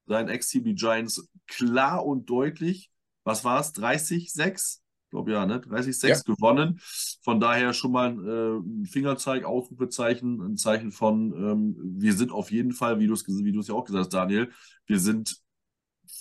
seinen 0.09 0.29
Ex-TB 0.29 0.75
Giants 0.75 1.29
klar 1.47 2.05
und 2.05 2.29
deutlich, 2.29 2.91
was 3.25 3.45
war 3.45 3.61
es, 3.61 3.75
30-6? 3.75 4.81
Ich 5.05 5.11
glaube 5.11 5.33
ja, 5.33 5.47
ne? 5.47 5.59
30-6 5.59 6.07
ja. 6.09 6.21
gewonnen. 6.27 6.81
Von 7.23 7.41
daher 7.41 7.73
schon 7.73 7.93
mal 7.93 8.11
äh, 8.13 8.59
ein 8.59 8.85
Fingerzeig, 8.85 9.45
Ausrufezeichen, 9.45 10.41
ein 10.43 10.57
Zeichen 10.57 10.93
von, 10.93 11.33
ähm, 11.33 11.77
wir 11.99 12.13
sind 12.13 12.31
auf 12.31 12.51
jeden 12.51 12.73
Fall, 12.73 12.99
wie 12.99 13.07
du 13.07 13.15
es 13.15 13.27
wie 13.27 13.59
ja 13.59 13.75
auch 13.75 13.85
gesagt 13.85 14.05
hast, 14.05 14.13
Daniel, 14.13 14.51
wir 14.87 14.99
sind 14.99 15.41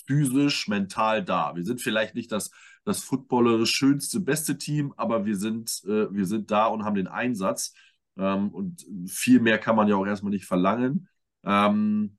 physisch, 0.05 0.68
mental 0.68 1.23
da. 1.23 1.55
Wir 1.55 1.64
sind 1.64 1.81
vielleicht 1.81 2.15
nicht 2.15 2.31
das, 2.31 2.51
das 2.85 3.03
footballerisch 3.03 3.72
schönste, 3.72 4.19
beste 4.19 4.57
Team, 4.57 4.93
aber 4.95 5.26
wir 5.26 5.35
sind, 5.35 5.81
äh, 5.85 6.14
wir 6.14 6.26
sind 6.26 6.51
da 6.51 6.68
und 6.68 6.85
haben 6.85 6.95
den 6.95 7.07
Einsatz. 7.07 7.73
Ähm, 8.18 8.49
und 8.49 8.85
viel 9.07 9.39
mehr 9.39 9.57
kann 9.57 9.76
man 9.76 9.88
ja 9.88 9.95
auch 9.95 10.07
erstmal 10.07 10.31
nicht 10.31 10.45
verlangen. 10.45 11.09
Ähm, 11.43 12.18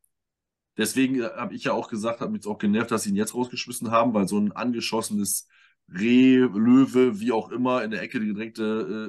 deswegen 0.78 1.20
äh, 1.20 1.30
habe 1.36 1.54
ich 1.54 1.64
ja 1.64 1.72
auch 1.72 1.88
gesagt, 1.88 2.20
hat 2.20 2.30
mich 2.30 2.46
auch 2.46 2.58
genervt, 2.58 2.90
dass 2.90 3.02
sie 3.02 3.10
ihn 3.10 3.16
jetzt 3.16 3.34
rausgeschmissen 3.34 3.90
haben, 3.90 4.14
weil 4.14 4.28
so 4.28 4.38
ein 4.38 4.52
angeschossenes 4.52 5.48
Reh, 5.92 6.36
Löwe, 6.36 7.20
wie 7.20 7.32
auch 7.32 7.50
immer, 7.50 7.82
in 7.82 7.90
der 7.90 8.02
Ecke 8.02 8.20
gedrängte 8.20 8.62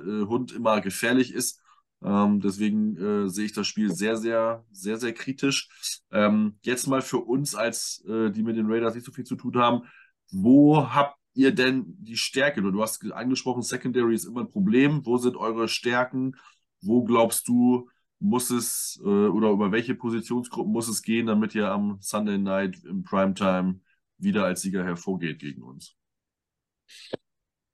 äh, 0.05 0.09
äh, 0.09 0.25
Hund 0.27 0.51
immer 0.51 0.81
gefährlich 0.81 1.33
ist. 1.33 1.61
Ähm, 2.01 2.39
deswegen 2.39 2.97
äh, 2.97 3.29
sehe 3.29 3.45
ich 3.45 3.53
das 3.53 3.67
Spiel 3.67 3.93
sehr, 3.93 4.15
sehr, 4.15 4.65
sehr, 4.71 4.97
sehr 4.97 5.13
kritisch. 5.13 5.69
Ähm, 6.11 6.57
jetzt 6.63 6.87
mal 6.87 7.01
für 7.01 7.17
uns, 7.17 7.55
als 7.55 8.03
äh, 8.07 8.31
die 8.31 8.43
mit 8.43 8.55
den 8.55 8.71
Raiders 8.71 8.95
nicht 8.95 9.05
so 9.05 9.11
viel 9.11 9.25
zu 9.25 9.35
tun 9.35 9.57
haben, 9.57 9.83
wo 10.31 10.93
habt 10.93 11.17
ihr 11.33 11.53
denn 11.53 11.85
die 11.99 12.17
Stärke? 12.17 12.61
Du 12.61 12.81
hast 12.81 13.03
angesprochen, 13.11 13.61
Secondary 13.61 14.15
ist 14.15 14.25
immer 14.25 14.41
ein 14.41 14.51
Problem. 14.51 15.05
Wo 15.05 15.17
sind 15.17 15.35
eure 15.35 15.67
Stärken? 15.67 16.35
Wo 16.81 17.03
glaubst 17.03 17.47
du, 17.49 17.89
muss 18.19 18.49
es 18.49 18.99
äh, 19.03 19.07
oder 19.07 19.49
über 19.51 19.71
welche 19.71 19.95
Positionsgruppen 19.95 20.71
muss 20.71 20.87
es 20.87 21.01
gehen, 21.01 21.27
damit 21.27 21.55
ihr 21.55 21.71
am 21.71 21.97
Sunday 22.01 22.37
Night 22.37 22.83
im 22.83 23.03
Primetime 23.03 23.79
wieder 24.17 24.45
als 24.45 24.61
Sieger 24.61 24.83
hervorgeht 24.83 25.39
gegen 25.39 25.63
uns? 25.63 25.95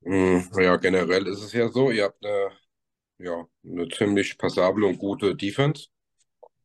Hm, 0.04 0.48
ja, 0.56 0.76
generell 0.76 1.26
ist 1.26 1.42
es 1.42 1.52
ja 1.52 1.68
so, 1.68 1.90
ihr 1.90 2.04
habt 2.04 2.24
eine, 2.24 2.50
ja, 3.18 3.44
eine 3.64 3.88
ziemlich 3.88 4.38
passable 4.38 4.86
und 4.86 4.98
gute 4.98 5.34
Defense. 5.34 5.88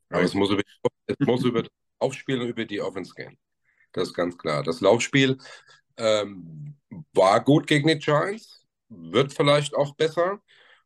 Aber 0.10 0.22
es 0.22 0.34
muss 0.34 0.52
über, 0.52 0.62
es 1.08 1.16
muss 1.20 1.44
über 1.44 1.64
das 1.64 1.72
Aufspiel 1.98 2.40
und 2.40 2.50
über 2.50 2.66
die 2.66 2.82
Offense 2.82 3.14
gehen. 3.16 3.38
Das 3.94 4.10
ist 4.10 4.14
ganz 4.14 4.38
klar. 4.38 4.64
Das 4.64 4.82
Laufspiel 4.82 5.38
ähm, 5.98 6.78
war 7.14 7.44
gut 7.44 7.68
gegen 7.68 7.88
die 7.88 7.98
Giants, 7.98 8.66
wird 8.90 9.34
vielleicht 9.34 9.74
auch 9.76 9.96
besser. 9.96 10.42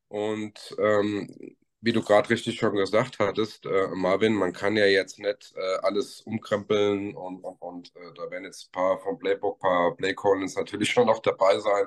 Und 0.08 0.76
ähm, 0.80 1.58
wie 1.86 1.94
du 1.94 2.02
gerade 2.04 2.30
richtig 2.32 2.58
schon 2.60 2.76
gesagt 2.76 3.20
hattest, 3.20 3.66
äh, 3.66 3.88
Marvin, 3.96 4.34
man 4.34 4.54
kann 4.54 4.76
ja 4.78 4.86
jetzt 4.88 5.20
nicht 5.20 5.54
äh, 5.56 5.78
alles 5.84 6.22
umkrempeln 6.22 7.16
und, 7.16 7.44
und, 7.44 7.62
und 7.62 7.96
äh, 7.96 8.14
da 8.16 8.30
werden 8.32 8.46
jetzt 8.46 8.70
ein 8.70 8.72
paar 8.72 9.00
vom 9.00 9.20
Playbook, 9.20 9.58
ein 9.58 9.60
paar 9.62 9.96
Play 9.96 10.14
Collins 10.16 10.56
natürlich 10.56 10.90
schon 10.92 11.08
noch 11.08 11.20
dabei 11.20 11.60
sein, 11.60 11.86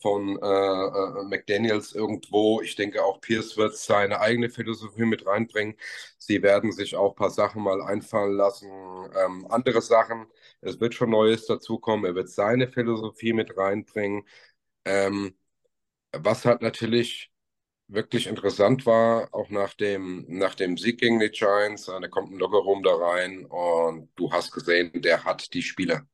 von 0.00 0.38
äh, 0.42 0.46
äh, 0.46 1.24
McDaniels 1.24 1.92
irgendwo. 1.94 2.60
Ich 2.60 2.76
denke, 2.76 3.02
auch 3.04 3.20
Pierce 3.20 3.56
wird 3.56 3.76
seine 3.76 4.20
eigene 4.20 4.50
Philosophie 4.50 5.04
mit 5.06 5.26
reinbringen. 5.26 5.76
Sie 6.18 6.42
werden 6.42 6.72
sich 6.72 6.94
auch 6.96 7.12
ein 7.12 7.16
paar 7.16 7.30
Sachen 7.30 7.62
mal 7.62 7.80
einfallen 7.82 8.36
lassen, 8.36 8.68
ähm, 9.16 9.46
andere 9.50 9.80
Sachen. 9.82 10.26
Es 10.60 10.80
wird 10.80 10.94
schon 10.94 11.10
Neues 11.10 11.46
dazukommen. 11.46 12.04
Er 12.06 12.14
wird 12.14 12.28
seine 12.28 12.68
Philosophie 12.68 13.32
mit 13.32 13.56
reinbringen. 13.56 14.24
Ähm, 14.84 15.34
was 16.12 16.44
hat 16.46 16.62
natürlich 16.62 17.32
wirklich 17.88 18.26
interessant 18.26 18.86
war, 18.86 19.28
auch 19.34 19.50
nach 19.50 19.74
dem, 19.74 20.24
nach 20.28 20.54
dem 20.54 20.76
Sieg 20.78 21.00
gegen 21.00 21.20
die 21.20 21.30
Giants, 21.30 21.86
da 21.86 22.00
kommt 22.08 22.32
ein 22.32 22.38
Lockerroom 22.38 22.82
da 22.82 22.94
rein 22.94 23.44
und 23.46 24.10
du 24.16 24.32
hast 24.32 24.52
gesehen, 24.52 24.90
der 25.02 25.24
hat 25.24 25.52
die 25.54 25.62
Spieler. 25.62 26.06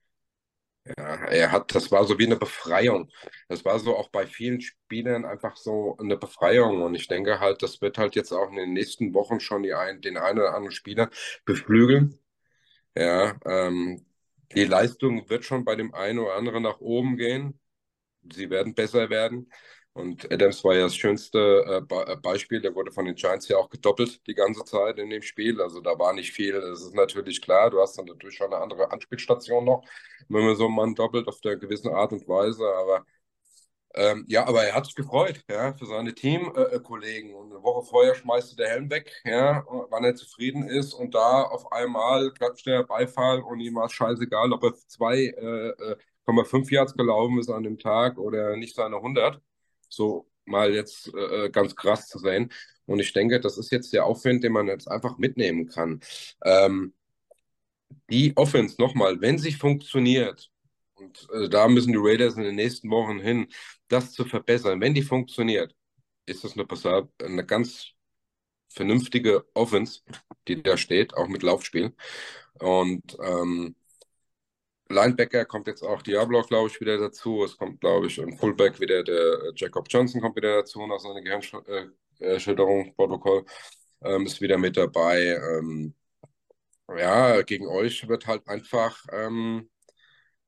Ja, 0.97 1.17
er 1.27 1.53
hat, 1.53 1.75
das 1.75 1.91
war 1.93 2.05
so 2.05 2.19
wie 2.19 2.27
eine 2.27 2.37
Befreiung. 2.37 3.11
Das 3.49 3.65
war 3.65 3.79
so 3.79 3.97
auch 3.97 4.09
bei 4.09 4.27
vielen 4.27 4.61
Spielern 4.61 5.25
einfach 5.27 5.57
so 5.57 5.97
eine 5.99 6.17
Befreiung. 6.17 6.83
Und 6.83 6.95
ich 6.95 7.07
denke 7.07 7.39
halt, 7.39 7.63
das 7.63 7.81
wird 7.83 7.99
halt 7.99 8.17
jetzt 8.17 8.33
auch 8.33 8.49
in 8.51 8.57
den 8.57 8.73
nächsten 8.73 9.13
Wochen 9.15 9.41
schon 9.41 9.63
die 9.63 9.75
ein, 9.75 10.01
den 10.01 10.17
einen 10.17 10.39
oder 10.39 10.55
anderen 10.55 10.73
Spieler 10.73 11.11
beflügeln. 11.45 12.19
Ja, 12.97 13.37
ähm, 13.47 14.07
die 14.55 14.65
Leistung 14.65 15.29
wird 15.31 15.45
schon 15.45 15.65
bei 15.65 15.77
dem 15.77 15.95
einen 15.95 16.19
oder 16.21 16.35
anderen 16.37 16.63
nach 16.65 16.81
oben 16.81 17.17
gehen. 17.17 17.61
Sie 18.33 18.51
werden 18.51 18.75
besser 18.75 19.11
werden. 19.11 19.51
Und 19.93 20.31
Adams 20.33 20.63
war 20.65 20.75
ja 20.75 20.83
das 20.85 20.95
schönste 20.97 21.85
äh, 21.91 22.13
äh, 22.13 22.17
Beispiel. 22.17 22.61
Der 22.61 22.75
wurde 22.75 22.93
von 22.93 23.05
den 23.07 23.17
Giants 23.17 23.49
ja 23.49 23.57
auch 23.57 23.69
gedoppelt 23.69 24.25
die 24.27 24.35
ganze 24.35 24.65
Zeit 24.65 24.99
in 24.99 25.11
dem 25.11 25.23
Spiel. 25.23 25.61
Also 25.61 25.81
da 25.81 25.99
war 25.99 26.13
nicht 26.13 26.33
viel. 26.33 26.55
Es 26.57 26.83
ist 26.83 26.95
natürlich 26.95 27.43
klar, 27.43 27.71
du 27.71 27.81
hast 27.81 27.99
dann 27.99 28.07
natürlich 28.07 28.37
schon 28.37 28.53
eine 28.53 28.63
andere 28.63 28.91
Anspielstation 28.93 29.65
noch, 29.65 29.83
wenn 30.29 30.45
man 30.45 30.57
so 30.57 30.67
einen 30.67 30.77
Mann 30.77 30.95
doppelt 30.95 31.27
auf 31.29 31.41
der 31.41 31.57
gewissen 31.57 31.89
Art 31.93 32.13
und 32.13 32.27
Weise. 32.29 32.65
Aber 32.65 33.05
ähm, 33.95 34.25
ja, 34.29 34.47
aber 34.47 34.65
er 34.65 34.75
hat 34.75 34.87
sich 34.87 34.95
gefreut, 34.95 35.45
ja, 35.51 35.73
für 35.75 35.87
seine 35.87 36.15
Teamkollegen. 36.15 37.31
Äh, 37.31 37.35
und 37.35 37.53
eine 37.53 37.63
Woche 37.63 37.85
vorher 37.87 38.15
schmeißt 38.15 38.57
der 38.59 38.69
Helm 38.69 38.89
weg, 38.91 39.13
ja, 39.25 39.65
wann 39.91 40.05
er 40.05 40.15
zufrieden 40.15 40.69
ist. 40.69 40.95
Und 40.95 41.15
da 41.15 41.43
auf 41.43 41.73
einmal 41.73 42.31
klatscht 42.33 42.67
der 42.67 42.85
Beifall 42.85 43.41
und 43.41 43.59
ihm 43.61 43.75
war 43.75 43.87
es 43.87 43.93
scheißegal, 43.93 44.53
ob 44.53 44.63
er 44.63 44.75
2,5 44.75 46.71
äh, 46.71 46.75
Yards 46.75 46.95
gelaufen 46.95 47.39
ist 47.41 47.51
an 47.51 47.65
dem 47.65 47.79
Tag 47.79 48.19
oder 48.19 48.57
nicht 48.57 48.77
seine 48.77 48.97
100 48.97 49.41
so 49.91 50.27
mal 50.47 50.75
jetzt 50.75 51.13
äh, 51.15 51.51
ganz 51.51 51.77
krass 51.77 52.09
zu 52.09 52.19
sehen. 52.19 52.51
Und 52.87 53.01
ich 53.01 53.13
denke, 53.13 53.41
das 53.41 53.59
ist 53.59 53.71
jetzt 53.71 53.93
der 53.93 54.05
Aufwand, 54.07 54.43
den 54.43 54.53
man 54.53 54.67
jetzt 54.67 54.89
einfach 54.91 55.19
mitnehmen 55.19 55.69
kann. 55.69 56.01
Ähm, 56.45 56.95
die 58.11 58.37
Offense 58.37 58.77
nochmal, 58.81 59.21
wenn 59.21 59.39
sie 59.39 59.53
funktioniert, 59.53 60.51
und 60.95 61.29
äh, 61.33 61.49
da 61.49 61.69
müssen 61.69 61.93
die 61.93 61.99
Raiders 62.01 62.37
in 62.37 62.45
den 62.45 62.57
nächsten 62.57 62.91
Wochen 62.91 63.21
hin, 63.21 63.49
das 63.89 64.13
zu 64.13 64.25
verbessern, 64.25 64.81
wenn 64.81 64.95
die 64.95 65.03
funktioniert, 65.03 65.75
ist 66.27 66.45
das 66.45 66.57
eine, 66.57 66.67
eine 67.23 67.47
ganz 67.47 67.93
vernünftige 68.69 69.47
Offense, 69.55 70.01
die 70.49 70.63
da 70.63 70.77
steht, 70.77 71.15
auch 71.15 71.29
mit 71.29 71.43
Laufspiel. 71.43 71.95
Und 72.61 73.17
ähm, 73.23 73.75
Linebacker 74.91 75.45
kommt 75.45 75.67
jetzt 75.69 75.83
auch 75.83 76.03
Diablo, 76.03 76.43
glaube 76.43 76.69
ich, 76.69 76.81
wieder 76.81 76.99
dazu. 76.99 77.45
Es 77.45 77.57
kommt, 77.57 77.81
glaube 77.81 78.09
ich, 78.09 78.21
ein 78.21 78.37
Fullback 78.37 78.81
wieder, 78.81 79.05
der 79.05 79.17
äh, 79.17 79.53
Jacob 79.55 79.87
Johnson 79.89 80.21
kommt 80.21 80.37
wieder 80.37 80.57
dazu 80.57 80.85
nach 80.87 80.99
seiner 80.99 81.23
Gehirnschilderung-Protokoll. 81.23 83.45
Äh, 84.03 84.15
ähm, 84.15 84.27
ist 84.27 84.41
wieder 84.41 84.59
mit 84.59 84.77
dabei. 84.77 85.39
Ähm, 85.59 85.95
ja, 86.89 87.43
gegen 87.43 87.67
euch 87.69 88.09
wird 88.09 88.27
halt 88.27 88.49
einfach, 88.49 89.05
ähm, 89.13 89.71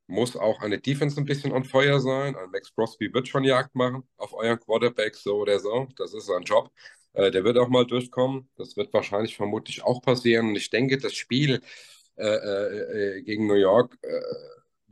muss 0.06 0.36
auch 0.36 0.60
eine 0.62 0.80
Defense 0.80 1.20
ein 1.20 1.24
bisschen 1.24 1.52
on 1.52 1.64
fire 1.64 2.00
sein. 2.00 2.36
Ein 2.36 2.50
Max 2.50 2.74
Crosby 2.74 3.12
wird 3.14 3.28
schon 3.28 3.44
Jagd 3.44 3.74
machen 3.74 4.02
auf 4.16 4.32
euren 4.34 4.58
Quarterback, 4.58 5.14
so 5.16 5.36
oder 5.36 5.58
so. 5.60 5.88
Das 5.96 6.14
ist 6.14 6.26
sein 6.26 6.42
Job. 6.42 6.70
Äh, 7.14 7.30
der 7.30 7.44
wird 7.44 7.58
auch 7.58 7.68
mal 7.68 7.86
durchkommen. 7.86 8.48
Das 8.56 8.76
wird 8.76 8.92
wahrscheinlich 8.92 9.36
vermutlich 9.36 9.82
auch 9.84 10.02
passieren. 10.02 10.48
Und 10.48 10.56
ich 10.56 10.70
denke, 10.70 10.98
das 10.98 11.14
Spiel 11.14 11.56
äh, 11.56 11.56
äh, 11.56 11.60
äh, 11.60 11.62
gegen 13.24 13.46
New 13.46 13.54
York 13.54 13.98
äh, 14.02 14.20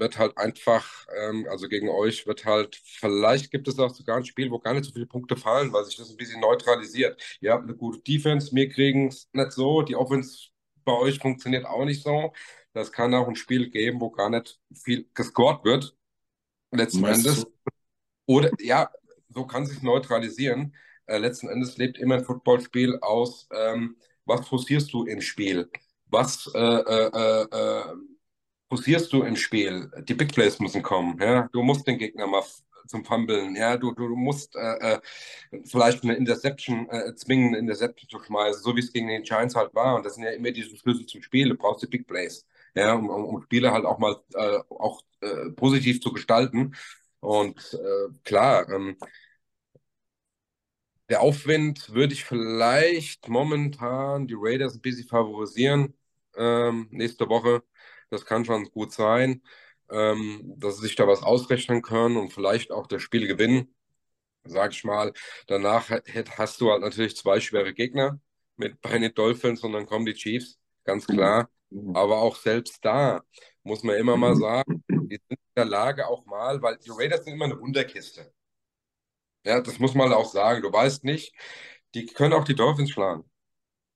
wird 0.01 0.19
halt 0.19 0.36
einfach, 0.39 1.07
ähm, 1.16 1.47
also 1.48 1.69
gegen 1.69 1.89
euch 1.89 2.27
wird 2.27 2.44
halt, 2.44 2.81
vielleicht 2.82 3.51
gibt 3.51 3.69
es 3.69 3.78
auch 3.78 3.94
sogar 3.94 4.16
ein 4.16 4.24
Spiel, 4.24 4.51
wo 4.51 4.59
gar 4.59 4.74
nicht 4.74 4.86
so 4.86 4.93
viele 4.93 5.07
Punkte 5.07 5.36
fallen, 5.36 5.73
weil 5.73 5.85
sich 5.85 5.97
das 5.97 6.11
ein 6.11 6.16
bisschen 6.16 6.40
neutralisiert. 6.40 7.20
Ihr 7.40 7.52
habt 7.52 7.65
eine 7.65 7.77
gute 7.77 8.01
Defense, 8.01 8.55
wir 8.55 8.69
kriegen 8.70 9.09
es 9.09 9.28
nicht 9.32 9.52
so, 9.52 9.82
die 9.82 9.94
Offense 9.94 10.48
bei 10.85 10.93
euch 10.93 11.19
funktioniert 11.19 11.66
auch 11.66 11.85
nicht 11.85 12.02
so. 12.02 12.32
Das 12.73 12.90
kann 12.90 13.15
auch 13.15 13.28
ein 13.28 13.36
Spiel 13.36 13.70
geben, 13.70 14.01
wo 14.01 14.11
gar 14.11 14.31
nicht 14.31 14.59
viel 14.74 15.09
gescored 15.15 15.65
wird, 15.65 15.94
letzten 16.73 17.02
Meinst 17.02 17.27
Endes. 17.27 17.44
Du? 17.44 17.51
Oder 18.27 18.51
ja, 18.61 18.90
so 19.28 19.47
kann 19.47 19.66
sich 19.66 19.82
neutralisieren. 19.82 20.74
Äh, 21.07 21.19
letzten 21.19 21.48
Endes 21.48 21.77
lebt 21.77 21.98
immer 21.98 22.16
ein 22.16 22.24
Footballspiel 22.24 22.98
aus, 23.02 23.48
ähm, 23.52 23.97
was 24.24 24.47
forcierst 24.48 24.93
du 24.93 25.05
im 25.05 25.20
Spiel? 25.20 25.69
Was 26.11 26.51
äh, 26.55 26.59
äh, 26.59 27.47
äh, 27.51 27.85
posierst 28.69 29.12
du 29.12 29.23
im 29.23 29.37
Spiel? 29.37 29.91
Die 30.09 30.15
Big 30.15 30.32
Plays 30.32 30.59
müssen 30.61 30.82
kommen. 30.82 31.19
Ja? 31.20 31.49
Du 31.53 31.62
musst 31.62 31.87
den 31.87 31.99
Gegner 31.99 32.27
mal 32.27 32.43
zum 32.87 33.05
Fumbeln. 33.05 33.57
Ja, 33.57 33.77
du, 33.77 33.93
du, 33.93 34.09
musst 34.16 34.57
äh, 34.57 34.95
äh, 34.95 35.01
vielleicht 35.65 36.03
eine 36.05 36.15
Interception 36.15 36.89
äh, 36.91 37.15
zwingen, 37.15 37.49
eine 37.49 37.59
Interception 37.59 38.09
zu 38.09 38.24
schmeißen, 38.24 38.62
so 38.62 38.77
wie 38.77 38.81
es 38.81 38.93
gegen 38.93 39.09
den 39.09 39.23
Giants 39.23 39.55
halt 39.55 39.74
war. 39.74 39.97
Und 39.97 40.05
das 40.05 40.15
sind 40.16 40.24
ja 40.24 40.31
immer 40.31 40.51
diese 40.51 40.77
Schlüssel 40.77 41.07
zum 41.07 41.23
Spiel. 41.23 41.49
Du 41.49 41.57
brauchst 41.57 41.82
die 41.82 41.87
Big 41.87 42.07
Plays, 42.07 42.47
ja, 42.74 42.95
um, 42.95 43.09
um, 43.09 43.24
um 43.24 43.43
Spiele 43.43 43.73
halt 43.73 43.85
auch 43.85 43.99
mal 43.99 44.16
äh, 44.35 44.59
auch 44.70 45.03
äh, 45.20 45.51
positiv 45.51 46.01
zu 46.01 46.12
gestalten. 46.12 46.74
Und 47.20 47.74
äh, 47.74 48.12
klar, 48.24 48.69
ähm, 48.70 48.97
der 51.09 51.20
Aufwind 51.23 51.93
würde 51.93 52.15
ich 52.15 52.24
vielleicht 52.24 53.28
momentan 53.28 54.27
die 54.27 54.37
Raiders 54.37 54.74
ein 54.74 54.81
bisschen 54.81 55.09
favorisieren 55.09 55.95
ähm, 56.36 56.89
nächste 56.90 57.28
Woche. 57.28 57.62
Das 58.11 58.24
kann 58.27 58.44
schon 58.44 58.65
gut 58.70 58.93
sein, 58.93 59.43
ähm, 59.90 60.55
dass 60.59 60.77
sie 60.77 60.82
sich 60.82 60.97
da 60.97 61.07
was 61.07 61.23
ausrechnen 61.23 61.82
können 61.82 62.16
und 62.16 62.32
vielleicht 62.32 62.73
auch 62.73 62.86
das 62.86 63.02
Spiel 63.02 63.27
gewinnen, 63.27 63.74
sag 64.44 64.73
ich 64.73 64.85
mal. 64.85 65.12
Danach 65.47 65.90
hast 66.39 66.61
du 66.61 66.70
halt 66.70 66.82
natürlich 66.82 67.16
zwei 67.16 67.40
schwere 67.40 67.74
Gegner 67.74 68.20
mit 68.57 68.81
bei 68.81 68.98
den 68.98 69.15
Dolphins 69.15 69.62
und 69.62 69.73
dann 69.73 69.86
kommen 69.86 70.07
die 70.07 70.15
Chiefs, 70.15 70.59
ganz 70.85 71.07
klar. 71.07 71.51
Aber 71.94 72.19
auch 72.19 72.36
selbst 72.36 72.85
da 72.85 73.23
muss 73.62 73.82
man 73.85 73.97
immer 73.97 74.16
mal 74.16 74.35
sagen, 74.36 74.82
die 74.89 75.16
sind 75.28 75.31
in 75.31 75.39
der 75.57 75.66
Lage 75.66 76.07
auch 76.09 76.27
mal, 76.27 76.61
weil 76.62 76.78
die 76.78 76.90
Raiders 76.90 77.24
sind 77.24 77.35
immer 77.35 77.44
eine 77.47 77.61
Wunderkiste. 77.61 78.32
Ja, 79.44 79.61
das 79.61 79.78
muss 79.78 79.94
man 79.94 80.12
auch 80.12 80.31
sagen. 80.31 80.62
Du 80.62 80.73
weißt 80.73 81.05
nicht, 81.05 81.35
die 81.94 82.07
können 82.07 82.35
auch 82.35 82.44
die 82.44 82.55
Dolphins 82.55 82.90
schlagen 82.90 83.30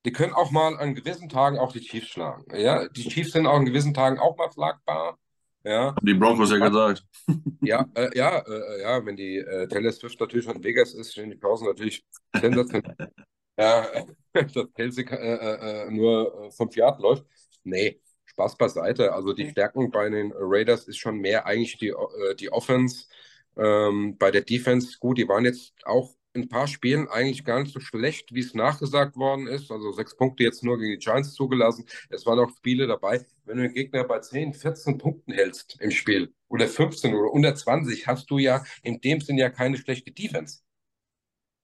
die 0.04 0.12
können 0.12 0.32
auch 0.32 0.50
mal 0.50 0.76
an 0.76 0.94
gewissen 0.94 1.28
Tagen 1.28 1.58
auch 1.58 1.72
die 1.72 1.80
Chiefs 1.80 2.08
schlagen. 2.08 2.44
Ja, 2.54 2.88
die 2.88 3.08
Chiefs 3.08 3.32
sind 3.32 3.46
auch 3.46 3.54
an 3.54 3.64
gewissen 3.64 3.94
Tagen 3.94 4.18
auch 4.18 4.36
mal 4.36 4.52
schlagbar. 4.52 5.18
Ja. 5.64 5.96
Die 6.02 6.14
Broncos 6.14 6.50
ja 6.50 6.58
gesagt. 6.58 7.04
Ja, 7.62 7.86
äh, 7.94 8.10
ja, 8.14 8.40
äh, 8.40 8.82
ja, 8.82 9.06
wenn 9.06 9.16
die 9.16 9.38
äh, 9.38 9.66
Taylor 9.66 9.90
Swift 9.90 10.20
natürlich 10.20 10.44
schon 10.44 10.56
in 10.56 10.64
Vegas 10.64 10.92
ist, 10.92 11.12
stehen 11.12 11.30
die 11.30 11.36
Pausen 11.36 11.66
natürlich 11.66 12.04
sensationell. 12.38 12.94
ja, 13.58 13.86
dass 14.34 14.52
Kelsey 14.74 15.06
äh, 15.06 15.14
äh, 15.14 15.86
äh, 15.86 15.90
nur 15.90 16.50
fünf 16.52 16.76
Jahre 16.76 17.00
läuft. 17.00 17.24
Nee, 17.62 18.02
Spaß 18.26 18.58
beiseite. 18.58 19.14
Also 19.14 19.32
die 19.32 19.48
Stärken 19.48 19.90
bei 19.90 20.10
den 20.10 20.34
Raiders 20.36 20.86
ist 20.86 20.98
schon 20.98 21.20
mehr 21.20 21.46
eigentlich 21.46 21.78
die, 21.78 21.94
die 22.38 22.52
Offense. 22.52 23.06
Ähm, 23.56 24.18
bei 24.18 24.30
der 24.30 24.42
Defense, 24.42 24.98
gut, 25.00 25.16
die 25.16 25.26
waren 25.26 25.46
jetzt 25.46 25.72
auch 25.84 26.14
ein 26.34 26.48
paar 26.48 26.66
Spielen 26.66 27.08
eigentlich 27.08 27.44
gar 27.44 27.60
nicht 27.60 27.72
so 27.72 27.80
schlecht, 27.80 28.34
wie 28.34 28.40
es 28.40 28.54
nachgesagt 28.54 29.16
worden 29.16 29.46
ist. 29.46 29.70
Also 29.70 29.92
sechs 29.92 30.16
Punkte 30.16 30.42
jetzt 30.42 30.64
nur 30.64 30.78
gegen 30.78 30.92
die 30.92 31.04
Giants 31.04 31.34
zugelassen. 31.34 31.86
Es 32.10 32.26
waren 32.26 32.38
auch 32.38 32.50
Spiele 32.56 32.86
dabei. 32.86 33.24
Wenn 33.44 33.58
du 33.58 33.62
den 33.64 33.74
Gegner 33.74 34.04
bei 34.04 34.18
10, 34.18 34.54
14 34.54 34.98
Punkten 34.98 35.32
hältst 35.32 35.76
im 35.80 35.90
Spiel 35.90 36.34
oder 36.48 36.66
15 36.68 37.14
oder 37.14 37.30
unter 37.32 37.54
20, 37.54 38.06
hast 38.06 38.30
du 38.30 38.38
ja 38.38 38.64
in 38.82 39.00
dem 39.00 39.20
Sinn 39.20 39.38
ja 39.38 39.50
keine 39.50 39.76
schlechte 39.76 40.10
Defense. 40.10 40.60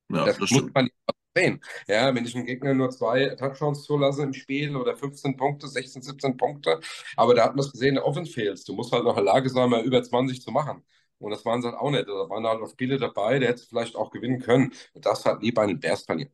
Ja, 0.09 0.25
das, 0.25 0.39
das 0.39 0.51
muss 0.51 0.65
man 0.75 0.89
sehen. 1.37 1.61
Ja, 1.87 2.15
wenn 2.15 2.25
ich 2.25 2.35
einen 2.35 2.47
Gegner 2.47 2.75
nur 2.75 2.91
zwei 2.91 3.35
Touchdowns 3.37 3.85
zulasse 3.85 4.23
im 4.23 4.33
Spiel 4.35 4.75
oder 4.77 4.97
15 4.97 5.37
Punkte, 5.37 5.69
16, 5.69 6.03
17 6.03 6.37
Punkte, 6.37 6.81
aber 7.17 7.35
da 7.35 7.45
hat 7.45 7.55
man 7.57 7.65
es 7.65 7.73
gesehen, 7.73 7.95
der 7.95 8.05
Offense 8.05 8.33
fehlst. 8.33 8.69
Du 8.69 8.75
musst 8.75 8.93
halt 8.93 9.05
noch 9.05 9.17
in 9.17 9.25
der 9.25 9.33
Lage 9.33 9.49
sein, 9.49 9.71
mal 9.71 9.85
über 9.85 10.03
20 10.03 10.43
zu 10.43 10.51
machen. 10.51 10.85
Und 11.21 11.31
das 11.31 11.45
waren 11.45 11.63
sie 11.63 11.69
halt 11.69 11.79
auch 11.79 11.91
nicht. 11.91 12.09
Da 12.09 12.29
waren 12.29 12.47
halt 12.47 12.63
auch 12.63 12.71
Spiele 12.71 12.99
dabei, 12.99 13.39
der 13.39 13.51
hätte 13.51 13.63
vielleicht 13.63 13.97
auch 13.97 14.11
gewinnen 14.11 14.41
können. 14.41 14.73
Das 14.95 15.25
hat 15.25 15.43
nie 15.43 15.53
bei 15.53 15.67
den 15.67 15.81
Bears 15.81 16.05
verlieren. 16.05 16.33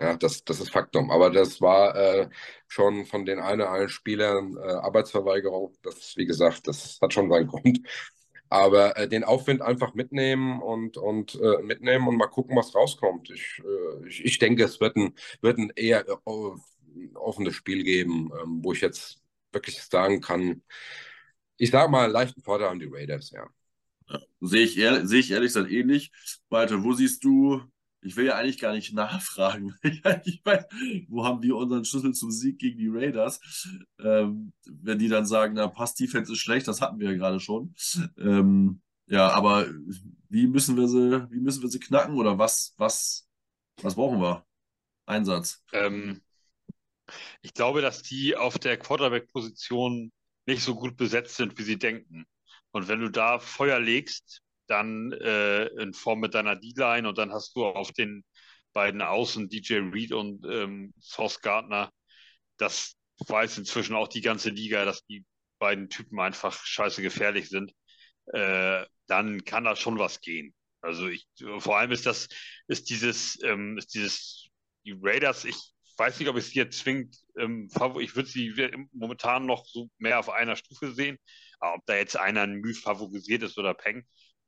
Ja, 0.00 0.16
das, 0.16 0.44
das 0.44 0.60
ist 0.60 0.70
Faktum. 0.70 1.10
Aber 1.10 1.30
das 1.30 1.60
war 1.60 1.96
äh, 1.96 2.28
schon 2.68 3.06
von 3.06 3.24
den 3.24 3.38
einen 3.38 3.62
anderen 3.62 3.88
Spielern 3.88 4.56
äh, 4.56 4.60
Arbeitsverweigerung. 4.60 5.76
Das, 5.82 6.16
wie 6.16 6.26
gesagt, 6.26 6.66
das 6.68 6.98
hat 7.00 7.12
schon 7.12 7.30
seinen 7.30 7.46
Grund. 7.48 7.80
Aber 8.48 8.96
äh, 8.96 9.08
den 9.08 9.24
Aufwind 9.24 9.62
einfach 9.62 9.94
mitnehmen 9.94 10.60
und, 10.62 10.96
und 10.96 11.34
äh, 11.40 11.62
mitnehmen 11.62 12.08
und 12.08 12.16
mal 12.16 12.26
gucken, 12.28 12.56
was 12.56 12.74
rauskommt. 12.74 13.30
Ich, 13.30 13.62
äh, 13.64 14.08
ich, 14.08 14.24
ich, 14.24 14.38
denke, 14.38 14.64
es 14.64 14.80
wird 14.80 14.96
ein, 14.96 15.14
wird 15.40 15.58
ein 15.58 15.72
eher 15.76 16.06
äh, 16.08 16.14
offenes 17.14 17.54
Spiel 17.54 17.82
geben, 17.84 18.30
ähm, 18.42 18.60
wo 18.62 18.72
ich 18.72 18.80
jetzt 18.80 19.22
wirklich 19.52 19.82
sagen 19.82 20.20
kann, 20.20 20.62
ich 21.56 21.70
sage 21.70 21.90
mal, 21.90 22.10
leichten 22.10 22.42
Vorteil 22.42 22.68
an 22.68 22.78
die 22.80 22.90
Raiders, 22.90 23.30
ja. 23.30 23.48
Sehe 24.40 24.64
ich, 24.64 24.76
ehrlich, 24.78 25.08
sehe 25.08 25.20
ich 25.20 25.30
ehrlich 25.30 25.48
gesagt 25.48 25.70
ähnlich. 25.70 26.12
Walter, 26.50 26.82
wo 26.82 26.92
siehst 26.92 27.24
du, 27.24 27.62
ich 28.02 28.16
will 28.16 28.26
ja 28.26 28.36
eigentlich 28.36 28.58
gar 28.58 28.74
nicht 28.74 28.92
nachfragen. 28.92 29.74
ich 30.24 30.42
weiß, 30.44 30.64
wo 31.08 31.24
haben 31.24 31.42
wir 31.42 31.56
unseren 31.56 31.84
Schlüssel 31.84 32.12
zum 32.12 32.30
Sieg 32.30 32.58
gegen 32.58 32.78
die 32.78 32.88
Raiders? 32.88 33.40
Ähm, 33.98 34.52
wenn 34.66 34.98
die 34.98 35.08
dann 35.08 35.26
sagen, 35.26 35.54
na, 35.54 35.68
Pass 35.68 35.94
Defense 35.94 36.32
ist 36.32 36.38
schlecht, 36.38 36.68
das 36.68 36.80
hatten 36.80 36.98
wir 36.98 37.10
ja 37.10 37.16
gerade 37.16 37.40
schon. 37.40 37.74
Ähm, 38.18 38.82
ja, 39.06 39.30
aber 39.30 39.66
wie 40.28 40.46
müssen 40.46 40.76
wir 40.76 40.88
sie, 40.88 41.26
wie 41.30 41.40
müssen 41.40 41.62
wir 41.62 41.68
sie 41.70 41.80
knacken 41.80 42.16
oder 42.16 42.38
was, 42.38 42.74
was, 42.76 43.26
was 43.82 43.94
brauchen 43.94 44.20
wir? 44.20 44.44
Einsatz. 45.06 45.62
Ähm, 45.72 46.22
ich 47.42 47.54
glaube, 47.54 47.82
dass 47.82 48.02
die 48.02 48.36
auf 48.36 48.58
der 48.58 48.78
Quarterback-Position 48.78 50.12
nicht 50.46 50.62
so 50.62 50.74
gut 50.74 50.96
besetzt 50.96 51.36
sind, 51.36 51.58
wie 51.58 51.62
sie 51.62 51.78
denken. 51.78 52.26
Und 52.74 52.88
wenn 52.88 53.00
du 53.00 53.08
da 53.08 53.38
Feuer 53.38 53.78
legst, 53.78 54.42
dann 54.66 55.12
äh, 55.12 55.66
in 55.80 55.94
Form 55.94 56.18
mit 56.18 56.34
deiner 56.34 56.56
D-Line 56.56 57.08
und 57.08 57.16
dann 57.18 57.32
hast 57.32 57.54
du 57.54 57.64
auf 57.64 57.92
den 57.92 58.24
beiden 58.72 59.00
Außen 59.00 59.48
DJ 59.48 59.74
Reed 59.92 60.12
und 60.12 60.44
ähm, 60.44 60.92
Sauce 61.00 61.40
Gardner, 61.40 61.92
das 62.56 62.96
weiß 63.28 63.58
inzwischen 63.58 63.94
auch 63.94 64.08
die 64.08 64.22
ganze 64.22 64.50
Liga, 64.50 64.84
dass 64.84 65.04
die 65.06 65.24
beiden 65.60 65.88
Typen 65.88 66.18
einfach 66.18 66.64
scheiße 66.66 67.00
gefährlich 67.00 67.48
sind, 67.48 67.72
äh, 68.32 68.84
dann 69.06 69.44
kann 69.44 69.62
da 69.62 69.76
schon 69.76 70.00
was 70.00 70.20
gehen. 70.20 70.52
Also 70.80 71.06
ich, 71.06 71.28
vor 71.58 71.78
allem 71.78 71.92
ist 71.92 72.06
das, 72.06 72.28
ist 72.66 72.90
dieses, 72.90 73.40
ähm, 73.44 73.78
ist 73.78 73.94
dieses, 73.94 74.48
die 74.84 74.98
Raiders, 75.00 75.44
ich 75.44 75.56
weiß 75.96 76.18
nicht, 76.18 76.28
ob 76.28 76.36
ich 76.36 76.46
sie 76.46 76.58
jetzt 76.58 76.80
zwingend, 76.80 77.16
ähm, 77.38 77.68
ich 78.00 78.16
würde 78.16 78.28
sie 78.28 78.52
momentan 78.90 79.46
noch 79.46 79.64
so 79.64 79.88
mehr 79.98 80.18
auf 80.18 80.28
einer 80.28 80.56
Stufe 80.56 80.92
sehen, 80.92 81.18
ob 81.74 81.84
da 81.86 81.96
jetzt 81.96 82.16
einer 82.16 82.42
ein 82.42 82.56
Mühe 82.56 82.74
favorisiert 82.74 83.42
ist 83.42 83.58
oder 83.58 83.74
Peng. 83.74 84.04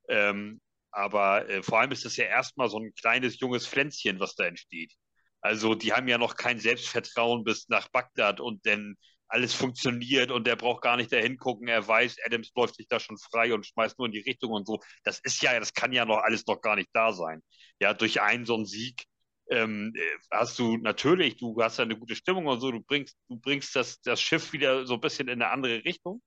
Ähm, 0.09 0.61
aber 0.91 1.49
äh, 1.49 1.63
vor 1.63 1.81
allem 1.81 1.93
ist 1.93 2.05
das 2.05 2.17
ja 2.17 2.25
erstmal 2.27 2.69
so 2.69 2.79
ein 2.79 2.95
kleines 2.95 3.39
junges 3.41 3.67
Pflänzchen, 3.67 4.21
was 4.21 4.35
da 4.35 4.45
entsteht. 4.45 4.93
Also 5.41 5.75
die 5.75 5.93
haben 5.93 6.09
ja 6.09 6.19
noch 6.19 6.37
kein 6.37 6.59
Selbstvertrauen 6.59 7.45
bis 7.45 7.69
nach 7.69 7.89
Bagdad 7.89 8.41
und 8.41 8.67
dann 8.67 8.97
alles 9.29 9.55
funktioniert 9.55 10.31
und 10.31 10.47
der 10.47 10.57
braucht 10.57 10.83
gar 10.83 10.97
nicht 10.97 11.13
dahin 11.13 11.37
gucken. 11.37 11.69
Er 11.69 11.87
weiß, 11.87 12.17
Adams 12.25 12.53
läuft 12.55 12.77
sich 12.77 12.89
da 12.89 13.01
schon 13.01 13.19
frei 13.19 13.53
und 13.55 13.67
schmeißt 13.67 13.99
nur 13.99 14.07
in 14.07 14.13
die 14.13 14.21
Richtung 14.21 14.53
und 14.53 14.67
so. 14.67 14.81
Das 15.05 15.19
ist 15.21 15.43
ja, 15.43 15.59
das 15.59 15.75
kann 15.75 15.93
ja 15.93 16.05
noch 16.05 16.19
alles 16.19 16.47
noch 16.47 16.61
gar 16.61 16.77
nicht 16.77 16.91
da 16.93 17.13
sein. 17.13 17.43
Ja, 17.81 17.93
durch 17.95 18.21
einen 18.23 18.47
so 18.47 18.55
einen 18.55 18.67
Sieg 18.67 19.05
ähm, 19.51 19.93
äh, 19.95 20.01
hast 20.31 20.59
du 20.59 20.77
natürlich, 20.79 21.37
du 21.37 21.61
hast 21.63 21.79
ja 21.79 21.85
eine 21.85 21.97
gute 21.99 22.17
Stimmung 22.17 22.47
und 22.47 22.61
so, 22.61 22.71
du 22.73 22.81
bringst, 22.81 23.17
du 23.29 23.39
bringst 23.39 23.77
das, 23.77 24.01
das 24.03 24.21
Schiff 24.21 24.53
wieder 24.53 24.87
so 24.87 24.95
ein 24.95 25.01
bisschen 25.01 25.29
in 25.29 25.43
eine 25.43 25.51
andere 25.51 25.85
Richtung. 25.85 26.23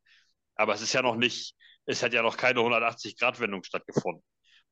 Aber 0.59 0.73
es 0.73 0.81
ist 0.81 0.91
ja 0.91 1.01
noch 1.01 1.15
nicht, 1.15 1.55
es 1.85 2.03
hat 2.03 2.13
ja 2.13 2.21
noch 2.21 2.35
keine 2.35 2.59
180-Grad-Wendung 2.59 3.63
stattgefunden. 3.63 4.21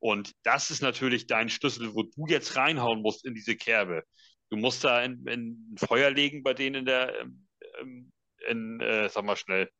Und 0.00 0.32
das 0.42 0.70
ist 0.70 0.82
natürlich 0.82 1.26
dein 1.26 1.48
Schlüssel, 1.48 1.94
wo 1.94 2.02
du 2.02 2.26
jetzt 2.26 2.56
reinhauen 2.56 3.00
musst 3.00 3.24
in 3.24 3.34
diese 3.34 3.56
Kerbe. 3.56 4.04
Du 4.50 4.58
musst 4.58 4.84
da 4.84 5.02
in, 5.02 5.26
in 5.26 5.76
Feuer 5.78 6.10
legen 6.10 6.42
bei 6.42 6.52
denen 6.52 6.76
in 6.76 6.84
der, 6.84 7.18
ähm, 7.80 8.12
in, 8.46 8.80
äh, 8.82 9.08
sag 9.08 9.24
mal 9.24 9.36
schnell, 9.36 9.70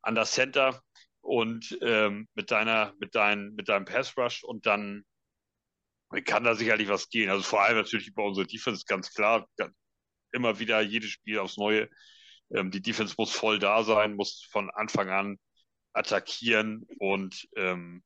an 0.00 0.14
das 0.14 0.32
Center 0.32 0.80
und 1.20 1.78
ähm, 1.82 2.28
mit 2.34 2.50
deiner, 2.50 2.94
mit 2.98 3.14
dein, 3.14 3.54
mit 3.56 3.68
deinem 3.68 3.84
Pass 3.84 4.16
Rush 4.16 4.42
und 4.42 4.64
dann 4.64 5.04
kann 6.24 6.44
da 6.44 6.54
sicherlich 6.54 6.88
was 6.88 7.10
gehen. 7.10 7.28
Also 7.28 7.42
vor 7.42 7.62
allem 7.62 7.76
natürlich 7.76 8.08
über 8.08 8.24
unsere 8.24 8.46
Defense 8.46 8.84
ganz 8.86 9.12
klar, 9.12 9.46
immer 10.32 10.58
wieder 10.58 10.80
jedes 10.80 11.10
Spiel 11.10 11.38
aufs 11.40 11.58
Neue 11.58 11.90
ähm, 12.50 12.70
die 12.70 12.82
Defense 12.82 13.14
muss 13.18 13.32
voll 13.32 13.58
da 13.58 13.82
sein, 13.84 14.16
muss 14.16 14.46
von 14.50 14.70
Anfang 14.70 15.10
an 15.10 15.38
attackieren 15.92 16.86
und 16.98 17.48
ähm, 17.56 18.02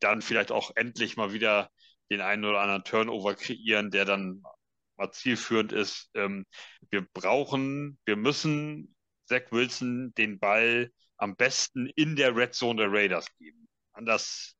dann 0.00 0.22
vielleicht 0.22 0.50
auch 0.50 0.72
endlich 0.74 1.16
mal 1.16 1.32
wieder 1.32 1.70
den 2.10 2.20
einen 2.20 2.44
oder 2.44 2.60
anderen 2.60 2.84
Turnover 2.84 3.34
kreieren, 3.34 3.90
der 3.90 4.04
dann 4.04 4.42
mal 4.96 5.10
zielführend 5.12 5.72
ist. 5.72 6.10
Ähm, 6.14 6.46
wir 6.90 7.06
brauchen, 7.12 7.98
wir 8.04 8.16
müssen 8.16 8.94
Zach 9.26 9.50
Wilson 9.50 10.12
den 10.14 10.38
Ball 10.38 10.90
am 11.16 11.36
besten 11.36 11.86
in 11.94 12.16
der 12.16 12.36
Red 12.36 12.54
Zone 12.54 12.82
der 12.82 12.92
Raiders 12.92 13.26
geben. 13.38 13.68
Anders, 13.92 14.56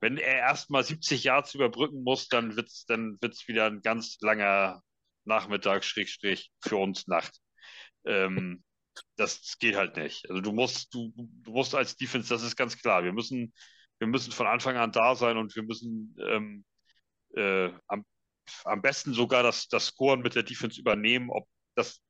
wenn 0.00 0.16
er 0.16 0.38
erst 0.38 0.70
mal 0.70 0.82
70 0.84 1.24
Yards 1.24 1.54
überbrücken 1.54 2.02
muss, 2.02 2.28
dann 2.28 2.56
wird's, 2.56 2.86
dann 2.86 3.18
wird's 3.20 3.46
wieder 3.48 3.66
ein 3.66 3.82
ganz 3.82 4.18
langer 4.20 4.82
Nachmittag, 5.24 5.84
Schrägstrich, 5.84 6.50
für 6.60 6.76
uns 6.76 7.06
Nacht. 7.06 7.38
Ähm, 8.08 8.64
das 9.16 9.58
geht 9.58 9.76
halt 9.76 9.96
nicht. 9.96 10.28
Also 10.30 10.42
du 10.42 10.52
musst, 10.52 10.94
du, 10.94 11.12
du 11.16 11.52
musst 11.52 11.74
als 11.74 11.96
Defense, 11.96 12.28
das 12.28 12.42
ist 12.42 12.56
ganz 12.56 12.78
klar. 12.78 13.04
Wir 13.04 13.12
müssen, 13.12 13.52
wir 13.98 14.08
müssen 14.08 14.32
von 14.32 14.46
Anfang 14.46 14.76
an 14.76 14.92
da 14.92 15.14
sein 15.14 15.36
und 15.36 15.54
wir 15.56 15.62
müssen 15.62 16.16
ähm, 16.20 16.64
äh, 17.36 17.70
am, 17.88 18.04
am 18.64 18.82
besten 18.82 19.14
sogar 19.14 19.42
das, 19.42 19.68
das 19.68 19.86
Scoren 19.88 20.20
mit 20.22 20.34
der 20.34 20.42
Defense 20.44 20.80
übernehmen. 20.80 21.30
Ob 21.30 21.48
das 21.76 22.00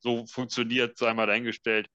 so 0.00 0.26
funktioniert, 0.26 0.98
sei 0.98 1.14
mal 1.14 1.26
dahingestellt. 1.26 1.88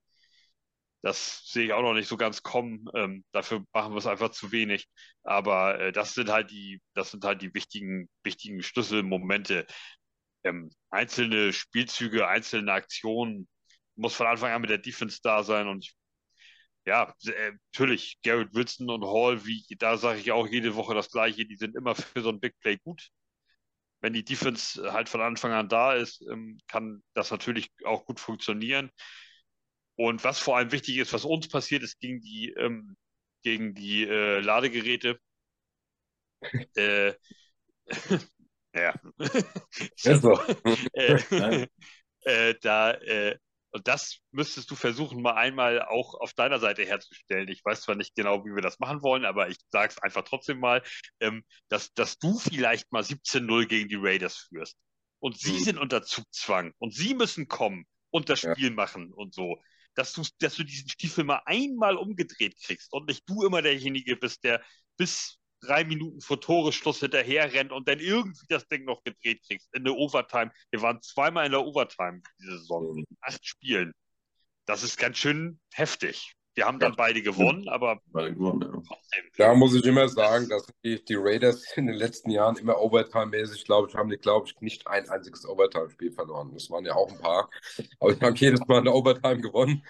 Das 1.02 1.46
sehe 1.46 1.64
ich 1.64 1.72
auch 1.72 1.82
noch 1.82 1.94
nicht 1.94 2.08
so 2.08 2.16
ganz 2.18 2.42
kommen. 2.42 2.84
Ähm, 2.94 3.24
dafür 3.32 3.64
machen 3.72 3.92
wir 3.94 3.98
es 3.98 4.06
einfach 4.06 4.30
zu 4.30 4.52
wenig. 4.52 4.86
Aber 5.22 5.80
äh, 5.80 5.92
das 5.92 6.14
sind 6.14 6.28
halt 6.30 6.50
die, 6.50 6.82
das 6.94 7.10
sind 7.10 7.24
halt 7.24 7.40
die 7.40 7.54
wichtigen, 7.54 8.10
wichtigen 8.22 8.62
Schlüsselmomente 8.62 9.66
ähm, 10.44 10.70
einzelne 10.90 11.52
Spielzüge, 11.52 12.28
einzelne 12.28 12.72
Aktionen 12.72 13.48
muss 13.96 14.14
von 14.14 14.26
Anfang 14.26 14.52
an 14.52 14.60
mit 14.62 14.70
der 14.70 14.78
Defense 14.78 15.20
da 15.22 15.42
sein 15.42 15.68
und 15.68 15.84
ich, 15.84 15.94
ja, 16.86 17.14
äh, 17.26 17.52
natürlich, 17.72 18.18
Garrett 18.22 18.54
Wilson 18.54 18.90
und 18.90 19.04
Hall, 19.04 19.44
wie 19.46 19.64
da 19.78 19.96
sage 19.98 20.20
ich 20.20 20.32
auch 20.32 20.46
jede 20.48 20.74
Woche 20.76 20.94
das 20.94 21.10
Gleiche, 21.10 21.46
die 21.46 21.56
sind 21.56 21.76
immer 21.76 21.94
für 21.94 22.22
so 22.22 22.30
ein 22.30 22.40
Big 22.40 22.58
Play 22.60 22.78
gut. 22.78 23.10
Wenn 24.02 24.12
die 24.14 24.24
Defense 24.24 24.92
halt 24.92 25.08
von 25.08 25.20
Anfang 25.22 25.52
an 25.52 25.68
da 25.68 25.94
ist, 25.94 26.22
ähm, 26.30 26.58
kann 26.68 27.02
das 27.14 27.30
natürlich 27.30 27.70
auch 27.84 28.04
gut 28.06 28.20
funktionieren. 28.20 28.90
Und 29.96 30.24
was 30.24 30.38
vor 30.40 30.56
allem 30.56 30.72
wichtig 30.72 30.96
ist, 30.98 31.12
was 31.12 31.24
uns 31.24 31.48
passiert 31.48 31.82
ist 31.82 32.00
gegen 32.00 32.20
die, 32.20 32.50
ähm, 32.56 32.96
gegen 33.42 33.74
die 33.74 34.04
äh, 34.04 34.40
Ladegeräte, 34.40 35.18
äh, 36.76 37.14
ja. 38.74 38.94
so. 39.96 40.40
äh, 40.92 41.66
äh, 42.22 42.54
da, 42.60 42.92
äh, 42.92 43.36
und 43.72 43.86
das 43.86 44.18
müsstest 44.32 44.70
du 44.70 44.74
versuchen, 44.74 45.22
mal 45.22 45.34
einmal 45.34 45.82
auch 45.82 46.14
auf 46.14 46.32
deiner 46.34 46.58
Seite 46.58 46.84
herzustellen. 46.84 47.48
Ich 47.48 47.64
weiß 47.64 47.82
zwar 47.82 47.94
nicht 47.94 48.14
genau, 48.16 48.44
wie 48.44 48.54
wir 48.54 48.62
das 48.62 48.80
machen 48.80 49.02
wollen, 49.02 49.24
aber 49.24 49.48
ich 49.48 49.58
sage 49.70 49.92
es 49.92 50.02
einfach 50.02 50.22
trotzdem 50.22 50.58
mal, 50.58 50.82
ähm, 51.20 51.44
dass, 51.68 51.92
dass 51.94 52.18
du 52.18 52.38
vielleicht 52.38 52.90
mal 52.90 53.02
17-0 53.02 53.66
gegen 53.66 53.88
die 53.88 53.98
Raiders 53.98 54.48
führst. 54.48 54.76
Und 55.20 55.38
sie 55.38 55.52
mhm. 55.52 55.58
sind 55.58 55.78
unter 55.78 56.02
Zugzwang 56.02 56.72
und 56.78 56.94
sie 56.94 57.14
müssen 57.14 57.46
kommen 57.46 57.84
und 58.10 58.28
das 58.28 58.40
Spiel 58.40 58.68
ja. 58.68 58.70
machen 58.70 59.12
und 59.12 59.34
so. 59.34 59.60
dass 59.94 60.12
du, 60.14 60.22
dass 60.40 60.54
du 60.54 60.64
diesen 60.64 60.88
Stiefel 60.88 61.24
mal 61.24 61.42
einmal 61.44 61.96
umgedreht 61.96 62.56
kriegst 62.64 62.92
und 62.92 63.06
nicht 63.06 63.28
du 63.28 63.44
immer 63.44 63.62
derjenige 63.62 64.16
bist, 64.16 64.42
der 64.44 64.62
bis 64.96 65.39
drei 65.60 65.84
Minuten 65.84 66.20
vor 66.20 66.40
Toreschluss 66.40 67.00
hinterher 67.00 67.52
rennt 67.52 67.72
und 67.72 67.88
dann 67.88 68.00
irgendwie 68.00 68.46
das 68.48 68.66
Ding 68.68 68.84
noch 68.84 69.02
gedreht 69.04 69.42
kriegst 69.46 69.68
in 69.74 69.84
der 69.84 69.94
Overtime. 69.94 70.50
Wir 70.70 70.82
waren 70.82 71.00
zweimal 71.02 71.46
in 71.46 71.52
der 71.52 71.64
Overtime 71.64 72.22
diese 72.38 72.58
Saison 72.58 72.98
in 72.98 73.04
acht 73.20 73.44
Spielen. 73.46 73.92
Das 74.66 74.82
ist 74.82 74.98
ganz 74.98 75.18
schön 75.18 75.58
heftig. 75.72 76.34
Wir 76.54 76.66
haben 76.66 76.80
dann 76.80 76.96
beide 76.96 77.22
gewonnen, 77.22 77.68
aber 77.68 78.00
Beide 78.06 78.34
gewonnen, 78.34 78.60
ja. 78.62 78.82
trotzdem. 78.86 79.24
Da 79.36 79.54
muss 79.54 79.74
ich 79.74 79.84
immer 79.84 80.08
sagen, 80.08 80.48
dass 80.48 80.66
die, 80.84 81.02
die 81.04 81.14
Raiders 81.14 81.64
in 81.76 81.86
den 81.86 81.94
letzten 81.94 82.30
Jahren 82.30 82.56
immer 82.56 82.80
Overtime-mäßig, 82.80 83.64
glaube 83.64 83.88
ich, 83.88 83.94
haben 83.94 84.10
die, 84.10 84.16
glaube 84.16 84.48
ich, 84.48 84.60
nicht 84.60 84.86
ein 84.86 85.08
einziges 85.08 85.46
Overtime-Spiel 85.48 86.12
verloren. 86.12 86.50
Das 86.52 86.68
waren 86.68 86.84
ja 86.84 86.94
auch 86.94 87.10
ein 87.10 87.18
paar. 87.18 87.48
Aber 88.00 88.14
die 88.14 88.20
haben 88.20 88.34
jedes 88.34 88.60
Mal 88.66 88.80
eine 88.80 88.92
Overtime 88.92 89.40
gewonnen. 89.40 89.84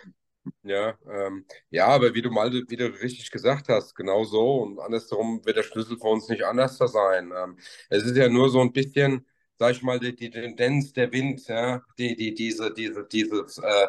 Ja, 0.62 0.96
ähm, 1.10 1.44
ja, 1.70 1.86
aber 1.88 2.14
wie 2.14 2.22
du 2.22 2.30
mal 2.30 2.50
wie 2.52 2.74
richtig 2.82 3.30
gesagt 3.30 3.68
hast, 3.68 3.94
genau 3.94 4.24
so 4.24 4.62
und 4.62 4.78
andersherum 4.80 5.44
wird 5.44 5.56
der 5.58 5.62
Schlüssel 5.62 5.98
für 5.98 6.08
uns 6.08 6.28
nicht 6.28 6.44
anders 6.44 6.78
sein. 6.78 7.30
Ähm, 7.36 7.58
es 7.90 8.04
ist 8.04 8.16
ja 8.16 8.28
nur 8.28 8.48
so 8.50 8.60
ein 8.60 8.72
bisschen, 8.72 9.26
sag 9.58 9.72
ich 9.72 9.82
mal, 9.82 10.00
die, 10.00 10.16
die 10.16 10.30
Tendenz, 10.30 10.92
der 10.94 11.12
Wind, 11.12 11.46
ja, 11.48 11.82
die, 11.98 12.16
die, 12.16 12.34
diese, 12.34 12.72
diese, 12.72 13.06
dieses, 13.06 13.58
äh, 13.58 13.88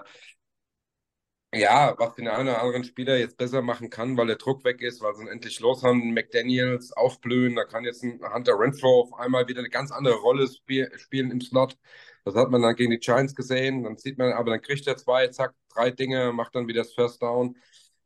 ja, 1.53 1.95
was 1.97 2.15
den 2.15 2.27
einen 2.29 2.47
oder 2.49 2.61
anderen 2.61 2.83
Spieler 2.85 3.17
jetzt 3.17 3.37
besser 3.37 3.61
machen 3.61 3.89
kann, 3.89 4.15
weil 4.17 4.27
der 4.27 4.37
Druck 4.37 4.63
weg 4.63 4.81
ist, 4.81 5.01
weil 5.01 5.13
sie 5.15 5.27
endlich 5.27 5.59
los 5.59 5.83
haben, 5.83 6.13
McDaniels 6.13 6.93
aufblühen, 6.93 7.55
da 7.55 7.65
kann 7.65 7.83
jetzt 7.83 8.03
ein 8.03 8.21
Hunter 8.33 8.57
Renfro 8.57 9.01
auf 9.01 9.13
einmal 9.19 9.47
wieder 9.47 9.59
eine 9.59 9.69
ganz 9.69 9.91
andere 9.91 10.15
Rolle 10.15 10.47
spiel 10.47 10.89
spielen 10.97 11.29
im 11.31 11.41
Slot. 11.41 11.77
Das 12.23 12.35
hat 12.35 12.49
man 12.51 12.61
dann 12.61 12.75
gegen 12.75 12.91
die 12.91 12.99
Giants 12.99 13.35
gesehen, 13.35 13.83
dann 13.83 13.97
sieht 13.97 14.17
man, 14.17 14.33
aber 14.33 14.51
dann 14.51 14.61
kriegt 14.61 14.85
er 14.87 14.97
zwei, 14.97 15.27
zack, 15.27 15.53
drei 15.73 15.91
Dinge, 15.91 16.31
macht 16.33 16.55
dann 16.55 16.67
wieder 16.67 16.83
das 16.83 16.93
First 16.93 17.21
Down. 17.21 17.57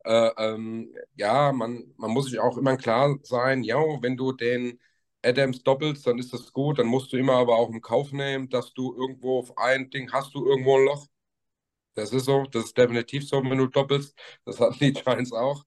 Äh, 0.04 0.30
ähm, 0.38 0.94
ja, 1.16 1.52
man, 1.52 1.92
man 1.96 2.10
muss 2.10 2.26
sich 2.30 2.38
auch 2.38 2.56
immer 2.58 2.76
klar 2.76 3.16
sein, 3.22 3.62
ja, 3.64 3.76
wenn 4.02 4.16
du 4.16 4.32
den 4.32 4.80
Adams 5.22 5.62
doppelst, 5.62 6.06
dann 6.06 6.18
ist 6.18 6.32
das 6.32 6.52
gut, 6.52 6.78
dann 6.78 6.86
musst 6.86 7.12
du 7.12 7.16
immer 7.16 7.34
aber 7.34 7.56
auch 7.56 7.70
im 7.70 7.80
Kauf 7.82 8.12
nehmen, 8.12 8.48
dass 8.48 8.72
du 8.74 8.94
irgendwo 8.96 9.40
auf 9.40 9.58
ein 9.58 9.90
Ding 9.90 10.12
hast 10.12 10.34
du 10.34 10.46
irgendwo 10.46 10.76
ein 10.78 10.84
Loch. 10.84 11.06
Das 11.94 12.12
ist 12.12 12.26
so, 12.26 12.44
das 12.46 12.66
ist 12.66 12.78
definitiv 12.78 13.28
so, 13.28 13.42
wenn 13.42 13.58
du 13.58 13.66
doppelst. 13.68 14.18
Das 14.44 14.60
hatten 14.60 14.78
die 14.80 14.92
Giants 14.92 15.32
auch. 15.32 15.64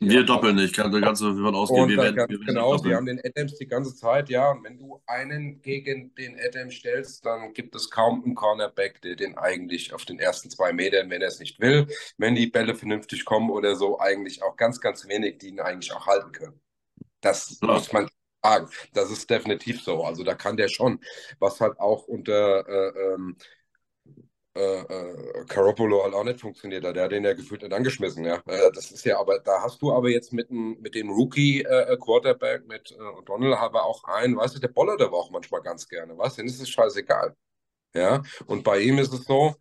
Wir 0.00 0.22
doppeln 0.22 0.54
nicht, 0.54 0.76
kann 0.76 0.92
der 0.92 1.00
ganze 1.00 1.24
davon 1.24 1.56
ausgehen, 1.56 1.88
wir 1.88 1.96
werden, 1.96 2.14
ganz 2.14 2.30
wir 2.30 2.38
werden 2.38 2.46
genau, 2.46 2.76
sie 2.76 2.94
haben 2.94 3.04
doppeln. 3.06 3.20
den 3.22 3.32
Adams 3.32 3.58
die 3.58 3.66
ganze 3.66 3.96
Zeit, 3.96 4.28
ja. 4.28 4.52
Und 4.52 4.62
wenn 4.62 4.78
du 4.78 5.02
einen 5.06 5.60
gegen 5.60 6.14
den 6.14 6.38
Adams 6.38 6.74
stellst, 6.74 7.26
dann 7.26 7.52
gibt 7.52 7.74
es 7.74 7.90
kaum 7.90 8.22
einen 8.24 8.36
Cornerback, 8.36 9.02
der 9.02 9.16
den 9.16 9.36
eigentlich 9.36 9.92
auf 9.92 10.04
den 10.04 10.20
ersten 10.20 10.50
zwei 10.50 10.72
Metern, 10.72 11.10
wenn 11.10 11.20
er 11.20 11.28
es 11.28 11.40
nicht 11.40 11.58
will, 11.60 11.88
wenn 12.16 12.36
die 12.36 12.46
Bälle 12.46 12.76
vernünftig 12.76 13.24
kommen 13.24 13.50
oder 13.50 13.74
so, 13.74 13.98
eigentlich 13.98 14.42
auch 14.42 14.56
ganz, 14.56 14.80
ganz 14.80 15.08
wenig, 15.08 15.38
die 15.38 15.48
ihn 15.48 15.60
eigentlich 15.60 15.92
auch 15.92 16.06
halten 16.06 16.30
können. 16.30 16.60
Das 17.20 17.58
Klar. 17.60 17.74
muss 17.74 17.92
man 17.92 18.08
sagen. 18.42 18.68
Das 18.92 19.10
ist 19.10 19.28
definitiv 19.28 19.82
so. 19.82 20.04
Also 20.04 20.22
da 20.22 20.34
kann 20.34 20.56
der 20.56 20.68
schon, 20.68 21.00
was 21.40 21.60
halt 21.60 21.78
auch 21.80 22.06
unter 22.06 22.68
äh, 22.68 23.14
ähm, 23.14 23.36
äh, 24.58 25.40
äh, 25.40 25.44
Garoppolo 25.46 26.04
halt 26.04 26.14
auch 26.14 26.24
nicht 26.24 26.40
funktioniert 26.40 26.84
hat. 26.84 26.96
Der 26.96 27.04
hat 27.04 27.12
den 27.12 27.24
ja 27.24 27.34
gefühlt 27.34 27.62
nicht 27.62 27.72
angeschmissen, 27.72 28.24
ja. 28.24 28.36
Äh, 28.46 28.72
das 28.74 28.90
ist 28.92 29.04
ja, 29.04 29.18
aber 29.20 29.38
da 29.40 29.62
hast 29.62 29.82
du 29.82 29.92
aber 29.92 30.10
jetzt 30.10 30.32
mit, 30.32 30.50
dem- 30.50 30.78
mit 30.80 30.94
dem 30.94 31.10
Rookie-Quarterback, 31.10 32.66
mit 32.66 32.92
äh, 32.92 32.94
O'Donnell, 32.96 33.54
aber 33.56 33.84
auch 33.84 34.04
einen, 34.04 34.36
weißt 34.36 34.56
du, 34.56 34.60
der 34.60 34.68
bollert 34.68 35.02
aber 35.02 35.16
auch 35.18 35.30
manchmal 35.30 35.62
ganz 35.62 35.88
gerne, 35.88 36.16
weißt 36.18 36.38
du, 36.38 36.42
ist 36.42 36.60
es 36.60 36.68
scheißegal. 36.70 37.36
Ja, 37.94 38.22
und 38.46 38.64
bei 38.64 38.80
ihm 38.80 38.98
ist 38.98 39.12
es 39.12 39.24
so, 39.24 39.54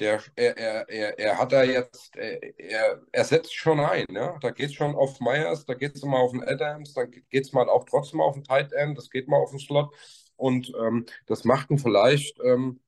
der, 0.00 0.22
er, 0.36 0.56
er, 0.56 0.88
er, 0.88 1.18
er 1.18 1.38
hat 1.38 1.52
da 1.52 1.62
jetzt, 1.64 2.16
er, 2.16 2.42
er, 2.58 3.02
er 3.12 3.24
setzt 3.24 3.54
schon 3.54 3.80
ein, 3.80 4.06
ja. 4.10 4.38
Da 4.40 4.50
geht 4.50 4.68
es 4.70 4.74
schon 4.74 4.94
auf 4.96 5.20
Myers, 5.20 5.64
da 5.66 5.74
geht 5.74 5.94
es 5.96 6.02
mal 6.04 6.18
auf 6.20 6.32
den 6.32 6.42
Adams, 6.44 6.94
dann 6.94 7.10
geht 7.10 7.44
es 7.46 7.52
mal 7.52 7.68
auch 7.68 7.84
trotzdem 7.84 8.20
auf 8.20 8.34
den 8.34 8.44
Tight 8.44 8.72
End, 8.72 8.98
das 8.98 9.10
geht 9.10 9.28
mal 9.28 9.38
auf 9.38 9.50
den 9.50 9.58
Slot. 9.60 9.94
Und 10.36 10.72
ähm, 10.80 11.06
das 11.26 11.44
macht 11.44 11.70
ihn 11.70 11.78
vielleicht, 11.78 12.38
ähm, 12.44 12.80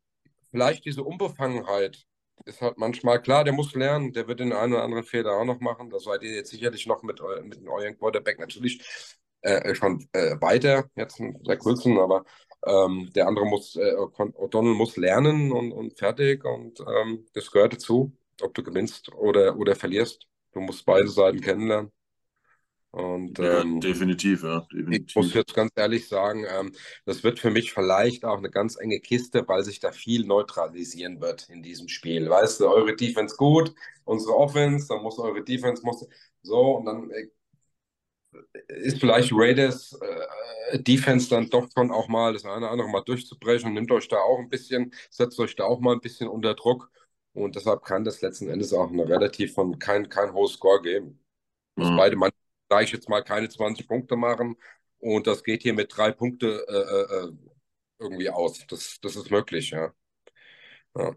vielleicht 0.55 0.85
diese 0.85 1.03
Unbefangenheit 1.03 2.07
ist 2.45 2.61
halt 2.61 2.79
manchmal 2.79 3.21
klar, 3.21 3.43
der 3.43 3.53
muss 3.53 3.75
lernen, 3.75 4.13
der 4.13 4.29
wird 4.29 4.39
den 4.39 4.53
einen 4.53 4.73
oder 4.75 4.85
anderen 4.85 5.03
Fehler 5.03 5.33
auch 5.33 5.45
noch 5.45 5.59
machen. 5.59 5.91
Da 5.91 5.99
seid 5.99 6.23
ihr 6.23 6.33
jetzt 6.33 6.51
sicherlich 6.51 6.87
noch 6.87 7.03
mit, 7.03 7.21
mit 7.43 7.67
eurem 7.67 7.99
Quarterback 7.99 8.39
natürlich 8.39 8.81
äh, 9.41 9.75
schon 9.75 10.07
äh, 10.13 10.37
weiter, 10.41 10.89
jetzt 10.95 11.21
seit 11.43 11.59
kurzem, 11.59 11.99
aber 11.99 12.25
ähm, 12.65 13.11
der 13.17 13.27
andere 13.27 13.47
muss, 13.47 13.75
äh, 13.75 13.95
O'Donnell 13.97 14.75
muss 14.75 14.97
lernen 14.97 15.51
und, 15.51 15.73
und 15.73 15.99
fertig 15.99 16.45
und 16.45 16.79
ähm, 16.81 17.27
das 17.35 17.51
gehört 17.51 17.73
dazu, 17.73 18.17
ob 18.43 18.55
du 18.55 18.63
gewinnst 18.63 19.13
oder, 19.13 19.57
oder 19.57 19.75
verlierst. 19.75 20.29
Du 20.53 20.61
musst 20.61 20.87
beide 20.87 21.09
Seiten 21.09 21.41
kennenlernen. 21.41 21.91
Und 22.95 23.39
Ja, 23.39 23.63
ähm, 23.63 23.81
definitiv, 23.81 24.43
ja, 24.43 24.67
ich 24.89 25.03
muss 25.15 25.33
definitiv. 25.33 25.35
jetzt 25.35 25.55
ganz 25.55 25.73
ehrlich 25.77 26.09
sagen, 26.09 26.45
ähm, 26.49 26.73
das 27.07 27.23
wird 27.25 27.39
für 27.41 27.51
mich 27.51 27.73
vielleicht 27.73 28.25
auch 28.25 28.39
eine 28.39 28.51
ganz 28.51 28.77
enge 28.77 29.01
Kiste, 29.01 29.47
weil 29.49 29.65
sich 29.65 29.81
da 29.81 29.93
viel 29.93 30.25
neutralisieren 30.27 31.21
wird 31.21 31.49
in 31.49 31.63
diesem 31.63 31.89
Spiel. 31.89 32.29
Weißt 32.31 32.61
du, 32.61 32.69
eure 32.69 32.95
Defense 32.97 33.37
gut, 33.37 33.75
unsere 34.05 34.37
Offense, 34.37 34.89
dann 34.89 35.03
muss 35.03 35.19
eure 35.19 35.43
Defense 35.45 35.83
muss 35.85 36.07
so 36.43 36.77
und 36.77 36.87
dann 36.87 37.11
äh, 37.11 37.29
ist 38.69 38.99
vielleicht 39.01 39.31
Raiders 39.33 39.99
äh, 40.73 40.79
Defense 40.79 41.29
dann 41.29 41.51
doch 41.51 41.69
schon 41.77 41.91
auch 41.91 42.09
mal 42.09 42.33
das 42.33 42.45
eine 42.45 42.57
oder 42.59 42.71
andere 42.71 42.89
mal 42.89 43.03
durchzubrechen 43.03 43.69
und 43.69 43.75
nimmt 43.75 43.91
euch 43.93 44.09
da 44.09 44.17
auch 44.19 44.39
ein 44.39 44.49
bisschen, 44.49 44.93
setzt 45.11 45.39
euch 45.41 45.57
da 45.57 45.65
auch 45.65 45.81
mal 45.81 45.95
ein 45.95 46.01
bisschen 46.01 46.29
unter 46.29 46.55
Druck 46.55 46.91
und 47.33 47.57
deshalb 47.57 47.85
kann 47.85 48.05
das 48.05 48.21
letzten 48.23 48.49
Endes 48.49 48.73
auch 48.73 48.91
eine 48.91 49.09
relativ 49.09 49.55
von 49.55 49.79
kein, 49.79 50.09
kein 50.09 50.33
hohes 50.33 50.53
Score 50.55 50.81
geben. 50.83 51.21
Dass 51.79 51.91
Ja. 51.91 51.95
beide 51.95 52.17
Mannschaften, 52.17 52.44
sage 52.69 52.85
ich 52.85 52.93
jetzt 52.93 53.09
mal, 53.09 53.23
keine 53.25 53.49
20 53.49 53.89
Punkte 53.89 54.17
machen 54.17 54.57
und 54.99 55.27
das 55.27 55.45
geht 55.45 55.63
hier 55.63 55.75
mit 55.75 55.97
drei 55.97 56.13
Punkte 56.13 56.65
äh, 56.69 57.25
äh, 57.25 57.29
äh, 57.29 57.33
irgendwie 57.99 58.31
aus. 58.31 58.67
Das, 58.69 58.99
das 59.01 59.17
ist 59.17 59.31
möglich, 59.31 59.71
ja. 59.71 59.93
ja. 60.97 61.15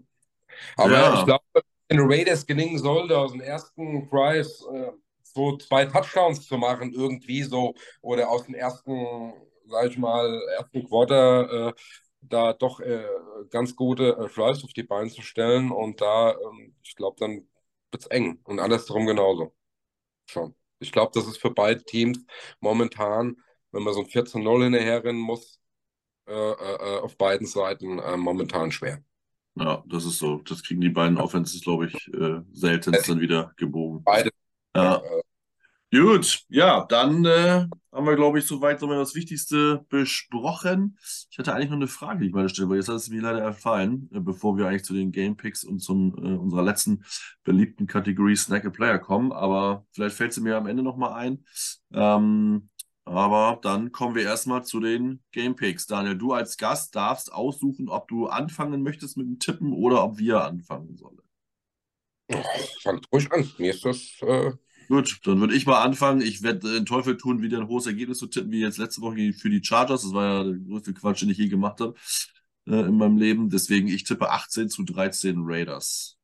Aber 0.77 1.01
Ja. 1.01 1.13
ich 1.13 1.25
glaube, 1.25 1.43
wenn 1.89 1.99
Raiders 2.01 2.45
gelingen 2.47 2.79
sollte, 2.79 3.17
aus 3.17 3.33
dem 3.33 3.41
ersten 3.41 4.09
Drive 4.09 4.47
äh, 4.73 4.91
so 5.23 5.57
zwei 5.57 5.85
Touchdowns 5.85 6.47
zu 6.47 6.57
machen, 6.57 6.93
irgendwie 6.93 7.43
so, 7.43 7.75
oder 8.01 8.29
aus 8.29 8.45
dem 8.45 8.55
ersten, 8.55 9.33
sag 9.67 9.87
ich 9.91 9.97
mal, 9.97 10.41
ersten 10.57 10.87
Quarter 10.87 11.69
äh, 11.69 11.73
da 12.21 12.53
doch 12.53 12.79
äh, 12.81 13.05
ganz 13.51 13.75
gute 13.75 14.09
äh, 14.17 14.29
Drives 14.35 14.63
auf 14.65 14.73
die 14.73 14.83
Beine 14.83 15.09
zu 15.11 15.21
stellen 15.23 15.71
und 15.71 16.01
da, 16.01 16.33
ähm, 16.33 16.75
ich 16.83 16.95
glaube, 16.95 17.17
dann 17.19 17.47
wird 17.91 18.03
es 18.03 18.07
eng 18.07 18.39
und 18.45 18.59
andersherum 18.59 19.05
genauso. 19.07 19.55
Schon. 20.29 20.55
Ich 20.79 20.91
glaube, 20.91 21.11
das 21.13 21.27
ist 21.27 21.37
für 21.37 21.51
beide 21.51 21.83
Teams 21.83 22.25
momentan, 22.59 23.37
wenn 23.71 23.83
man 23.83 23.93
so 23.93 24.01
ein 24.01 24.07
14-0 24.07 24.63
hinterherrennen 24.63 25.21
muss, 25.21 25.59
äh, 26.27 26.33
äh, 26.33 26.99
auf 26.99 27.17
beiden 27.17 27.47
Seiten 27.47 27.99
äh, 27.99 28.17
momentan 28.17 28.71
schwer. 28.71 29.01
Ja, 29.55 29.83
das 29.87 30.05
ist 30.05 30.19
so. 30.19 30.37
Das 30.41 30.61
kriegen 30.61 30.81
die 30.81 30.89
beiden 30.89 31.17
Offenses, 31.17 31.61
glaube 31.61 31.87
ich, 31.87 32.13
äh, 32.13 32.41
seltenst 32.51 33.09
dann 33.09 33.19
wieder 33.19 33.53
gebogen. 33.57 34.03
Beide. 34.03 34.29
Ja. 34.75 35.01
Äh, 35.91 35.99
Gut, 35.99 36.43
ja, 36.49 36.85
dann 36.89 37.25
äh, 37.25 37.65
haben 37.91 38.05
wir, 38.05 38.15
glaube 38.15 38.39
ich, 38.39 38.45
soweit 38.45 38.79
so 38.79 38.87
das 38.87 39.15
Wichtigste 39.15 39.85
besprochen. 39.89 40.97
Ich 41.31 41.37
hatte 41.39 41.53
eigentlich 41.53 41.69
noch 41.69 41.77
eine 41.77 41.87
Frage, 41.87 42.19
die 42.21 42.27
ich 42.27 42.33
mal 42.33 42.49
stelle, 42.49 42.67
aber 42.67 42.75
jetzt 42.75 42.89
hat 42.89 42.95
es 42.97 43.09
mir 43.09 43.21
leider 43.21 43.39
erfallen, 43.41 44.09
äh, 44.13 44.19
bevor 44.19 44.57
wir 44.57 44.67
eigentlich 44.67 44.83
zu 44.83 44.93
den 44.93 45.11
Game 45.11 45.37
Picks 45.37 45.63
und 45.63 45.79
zu 45.79 45.93
äh, 46.17 46.35
unserer 46.35 46.63
letzten 46.63 47.03
beliebten 47.43 47.87
Kategorie 47.87 48.35
Snack 48.35 48.65
a 48.65 48.69
Player 48.69 48.99
kommen. 48.99 49.31
Aber 49.31 49.85
vielleicht 49.93 50.15
fällt 50.15 50.33
sie 50.33 50.41
mir 50.41 50.57
am 50.57 50.67
Ende 50.67 50.83
nochmal 50.83 51.13
ein. 51.13 51.45
Ähm, 51.93 52.69
aber 53.05 53.59
dann 53.61 53.93
kommen 53.93 54.15
wir 54.15 54.23
erstmal 54.23 54.65
zu 54.65 54.81
den 54.81 55.23
Game 55.31 55.55
Picks. 55.55 55.87
Daniel, 55.87 56.17
du 56.17 56.33
als 56.33 56.57
Gast 56.57 56.95
darfst 56.95 57.31
aussuchen, 57.31 57.87
ob 57.87 58.09
du 58.09 58.27
anfangen 58.27 58.83
möchtest 58.83 59.15
mit 59.15 59.27
dem 59.27 59.39
Tippen 59.39 59.71
oder 59.71 60.03
ob 60.03 60.17
wir 60.17 60.43
anfangen 60.43 60.97
sollen. 60.97 61.17
fangt 62.83 63.07
ruhig 63.11 63.31
an. 63.31 63.49
Mir 63.57 63.71
ist 63.71 63.85
das 63.85 64.17
äh, 64.21 64.51
Gut, 64.87 65.19
dann 65.23 65.39
würde 65.39 65.55
ich 65.55 65.65
mal 65.65 65.81
anfangen. 65.81 66.21
Ich 66.21 66.43
werde 66.43 66.71
den 66.73 66.85
Teufel 66.85 67.17
tun, 67.17 67.41
wieder 67.41 67.59
ein 67.59 67.67
hohes 67.67 67.87
Ergebnis 67.87 68.19
zu 68.19 68.27
tippen, 68.27 68.51
wie 68.51 68.61
jetzt 68.61 68.77
letzte 68.77 69.01
Woche 69.01 69.33
für 69.33 69.49
die 69.49 69.63
Chargers. 69.63 70.03
Das 70.03 70.13
war 70.13 70.25
ja 70.25 70.43
der 70.43 70.53
größte 70.53 70.93
Quatsch, 70.93 71.21
den 71.21 71.29
ich 71.29 71.37
je 71.37 71.47
gemacht 71.49 71.81
habe 71.81 71.95
äh, 72.67 72.87
in 72.87 72.97
meinem 72.97 73.17
Leben. 73.17 73.49
Deswegen, 73.49 73.87
ich 73.87 74.03
tippe 74.03 74.29
18 74.29 74.69
zu 74.69 74.83
13 74.83 75.35
Raiders. 75.39 76.17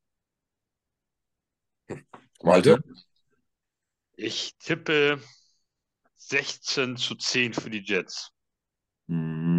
Malte. 2.42 2.82
Ich 4.16 4.54
tippe 4.58 5.20
16 6.16 6.96
zu 6.96 7.14
10 7.16 7.52
für 7.52 7.70
die 7.70 7.82
Jets. 7.82 8.30
Mhm. 9.06 9.53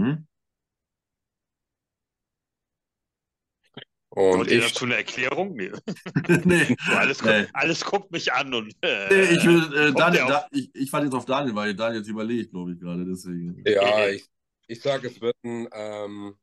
Und 4.15 4.37
Wollt 4.37 4.51
ihr 4.51 4.59
ich, 4.59 4.67
dazu 4.69 4.85
eine 4.85 4.95
Erklärung? 4.95 5.55
Nee. 5.55 5.71
nee, 6.45 6.77
So, 6.87 6.93
alles, 6.93 7.19
gu 7.19 7.27
nee. 7.27 7.47
alles 7.51 7.83
guckt 7.83 8.11
mich 8.11 8.31
an 8.31 8.53
und 8.53 8.73
äh, 8.81 9.09
Nee, 9.09 9.35
ich 9.35 9.45
will, 9.45 9.73
äh, 9.77 9.91
Daniel, 9.93 10.25
da, 10.25 10.47
ich, 10.51 10.73
ich 10.73 10.89
fand 10.89 11.03
jetzt 11.03 11.13
auf 11.13 11.25
Daniel, 11.25 11.53
weil 11.53 11.75
Daniel 11.75 11.99
jetzt 11.99 12.07
überlegt, 12.07 12.51
glaube 12.51 12.71
ich, 12.71 12.79
gerade. 12.79 13.03
Deswegen. 13.05 13.61
ja, 13.65 14.07
ich, 14.07 14.25
ich 14.67 14.81
sage, 14.81 15.09
es 15.09 15.19
wird 15.19 15.35
ein, 15.43 15.67
ähm, 15.73 16.35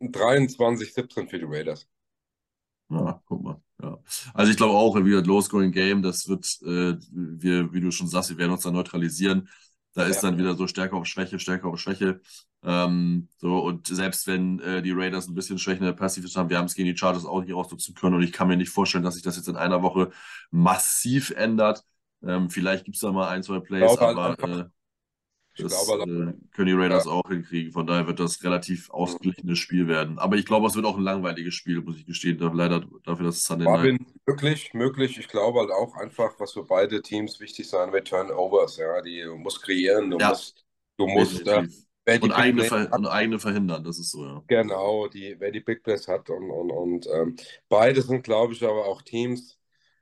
ein 0.00 0.12
23-17 0.12 1.28
für 1.28 1.38
die 1.40 1.46
Raiders. 1.46 1.88
Ja, 2.88 3.20
guck 3.26 3.42
mal. 3.42 3.60
Also 4.34 4.50
ich 4.52 4.56
glaube 4.56 4.74
auch, 4.74 4.94
wie 4.96 5.10
Low-Scoring 5.10 5.72
Game, 5.72 6.02
das 6.02 6.28
wird, 6.28 6.46
äh, 6.62 6.96
wir, 7.10 7.72
wie 7.72 7.80
du 7.80 7.90
schon 7.90 8.06
sagst, 8.06 8.30
wir 8.30 8.38
werden 8.38 8.52
uns 8.52 8.62
da 8.62 8.70
neutralisieren. 8.70 9.48
Da 9.94 10.04
ist 10.04 10.22
ja. 10.22 10.30
dann 10.30 10.38
wieder 10.38 10.54
so 10.54 10.66
Stärke 10.66 10.94
auf 10.94 11.06
Schwäche, 11.06 11.38
Stärke 11.38 11.66
auf 11.66 11.80
Schwäche. 11.80 12.20
Ähm, 12.64 13.28
so, 13.38 13.58
und 13.58 13.88
selbst 13.88 14.26
wenn 14.26 14.60
äh, 14.60 14.82
die 14.82 14.92
Raiders 14.92 15.28
ein 15.28 15.34
bisschen 15.34 15.58
Schwäche 15.58 15.80
in 15.80 15.84
der 15.84 15.92
Passive 15.92 16.28
haben, 16.36 16.48
wir 16.48 16.58
haben 16.58 16.66
es 16.66 16.74
gegen 16.74 16.88
die 16.88 16.96
Chargers 16.96 17.24
auch 17.24 17.40
nicht 17.40 17.52
ausnutzen 17.52 17.94
können. 17.94 18.14
Und 18.14 18.22
ich 18.22 18.32
kann 18.32 18.48
mir 18.48 18.56
nicht 18.56 18.70
vorstellen, 18.70 19.04
dass 19.04 19.14
sich 19.14 19.22
das 19.22 19.36
jetzt 19.36 19.48
in 19.48 19.56
einer 19.56 19.82
Woche 19.82 20.10
massiv 20.50 21.30
ändert. 21.30 21.84
Ähm, 22.24 22.50
vielleicht 22.50 22.84
gibt 22.84 22.96
es 22.96 23.00
da 23.00 23.10
mal 23.10 23.28
ein, 23.28 23.42
zwei 23.42 23.58
Plays, 23.58 23.98
halt 23.98 24.16
aber 24.16 24.60
äh, 24.60 24.64
das 25.58 25.84
glaube, 25.84 26.02
äh, 26.04 26.54
können 26.54 26.66
die 26.66 26.72
Raiders 26.72 27.04
ja. 27.04 27.10
auch 27.10 27.28
hinkriegen. 27.28 27.72
Von 27.72 27.86
daher 27.86 28.06
wird 28.06 28.20
das 28.20 28.42
relativ 28.42 28.88
ausgeglichenes 28.90 29.58
Spiel 29.58 29.86
werden. 29.86 30.18
Aber 30.18 30.36
ich 30.36 30.46
glaube, 30.46 30.66
es 30.66 30.74
wird 30.74 30.86
auch 30.86 30.96
ein 30.96 31.02
langweiliges 31.02 31.54
Spiel, 31.54 31.82
muss 31.82 31.96
ich 31.96 32.06
gestehen. 32.06 32.38
Leider 32.38 32.84
dafür, 33.04 33.26
dass 33.26 33.36
es 33.36 33.44
Sunday 33.44 33.66
Night. 33.66 34.00
Möglich, 34.26 34.72
möglich. 34.72 35.18
Ich 35.18 35.28
glaube 35.28 35.60
halt 35.60 35.70
auch 35.70 35.94
einfach, 35.96 36.38
was 36.38 36.52
für 36.52 36.64
beide 36.64 37.02
Teams 37.02 37.38
wichtig 37.40 37.68
sein 37.68 37.92
wird, 37.92 38.08
Turnovers. 38.08 38.78
Ja, 38.78 39.02
die 39.02 39.22
du 39.22 39.36
musst 39.36 39.62
kreieren, 39.62 40.10
du 40.10 40.18
ja. 40.18 40.30
musst, 40.30 40.64
du 40.96 41.06
musst 41.06 41.46
äh, 41.46 41.66
und, 42.06 42.32
eigene 42.32 42.68
hat, 42.68 42.92
und 42.92 43.06
eigene 43.06 43.38
verhindern, 43.38 43.84
das 43.84 43.98
ist 43.98 44.10
so, 44.10 44.24
ja. 44.24 44.42
Genau, 44.48 45.08
die, 45.08 45.36
wer 45.38 45.50
die 45.50 45.60
Big 45.60 45.82
Plays 45.82 46.08
hat 46.08 46.30
und, 46.30 46.50
und, 46.50 46.70
und 46.70 47.06
ähm, 47.06 47.36
beide 47.68 48.02
sind, 48.02 48.24
glaube 48.24 48.52
ich, 48.52 48.62
aber 48.64 48.86
auch 48.86 49.02
Teams, 49.02 49.58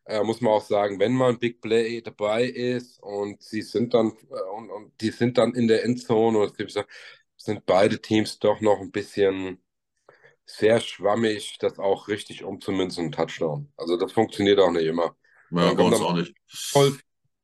äh, 0.07 0.23
muss 0.23 0.41
man 0.41 0.53
auch 0.53 0.65
sagen, 0.65 0.99
wenn 0.99 1.13
mal 1.13 1.31
ein 1.31 1.39
Big 1.39 1.61
Play 1.61 2.01
dabei 2.01 2.45
ist 2.45 3.03
und 3.03 3.43
sie 3.43 3.63
sind 3.63 3.93
dann 3.93 4.13
äh, 4.31 4.57
und, 4.57 4.71
und, 4.71 4.93
die 5.01 5.11
sind 5.11 5.37
dann 5.37 5.55
in 5.55 5.69
der 5.69 5.85
Endzone 5.85 6.39
oder 6.39 6.53
sind 7.37 7.67
beide 7.67 8.01
Teams 8.01 8.39
doch 8.39 8.61
noch 8.61 8.81
ein 8.81 8.91
bisschen 8.91 9.59
sehr 10.47 10.81
schwammig, 10.81 11.59
das 11.59 11.79
auch 11.79 12.09
richtig 12.09 12.45
umzumünzen, 12.45 13.13
Touchdown. 13.13 13.73
Also 13.77 13.97
das 13.97 14.13
funktioniert 14.13 14.59
auch 14.59 14.73
nicht 14.73 14.87
immer. 14.87 15.17
Ja, 15.51 15.73
bei 15.75 15.83
uns 15.83 16.01
auch 16.01 16.15
nicht. 16.15 16.35
Voll 16.47 16.99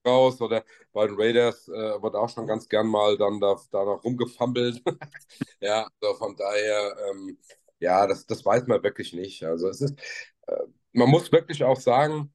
raus 0.06 0.40
oder 0.40 0.64
bei 0.92 1.06
den 1.06 1.16
Raiders 1.18 1.68
äh, 1.68 2.02
wird 2.02 2.14
auch 2.14 2.28
schon 2.28 2.46
ganz 2.46 2.68
gern 2.68 2.86
mal 2.86 3.16
dann 3.18 3.40
da, 3.40 3.56
da 3.70 3.84
noch 3.84 4.04
rumgefummelt. 4.04 4.82
ja, 5.60 5.88
also 6.00 6.14
von 6.14 6.36
daher, 6.36 6.96
ähm, 7.10 7.38
ja, 7.78 8.06
das, 8.06 8.26
das 8.26 8.44
weiß 8.44 8.66
man 8.66 8.82
wirklich 8.82 9.12
nicht. 9.12 9.42
Also 9.44 9.68
es 9.68 9.80
ist, 9.80 9.98
äh, 10.46 10.64
man 10.92 11.10
muss 11.10 11.30
wirklich 11.32 11.62
auch 11.64 11.78
sagen, 11.78 12.32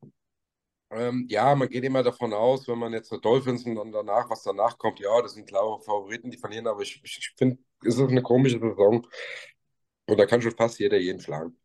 ähm, 0.92 1.26
ja, 1.30 1.56
man 1.56 1.70
geht 1.70 1.86
immer 1.86 2.04
davon 2.04 2.34
aus, 2.34 2.68
wenn 2.68 2.78
man 2.78 2.92
jetzt 2.94 3.12
Dolphins 3.22 3.66
und 3.66 3.76
dann 3.76 3.92
danach, 3.92 4.30
was 4.30 4.44
danach 4.44 4.78
kommt, 4.78 5.00
ja, 5.00 5.22
das 5.22 5.34
sind 5.34 5.48
klare 5.48 5.80
Favoriten, 5.82 6.30
die 6.30 6.38
verlieren, 6.38 6.68
aber 6.68 6.82
ich, 6.82 7.02
ich 7.04 7.34
finde, 7.38 7.58
es 7.86 7.96
ist 7.96 8.10
eine 8.10 8.22
komische 8.22 8.60
Saison 8.60 9.08
und 10.08 10.18
da 10.18 10.26
kann 10.26 10.42
schon 10.42 10.56
fast 10.56 10.80
jeder 10.80 10.98
jeden 10.98 11.22
schlagen. 11.22 11.58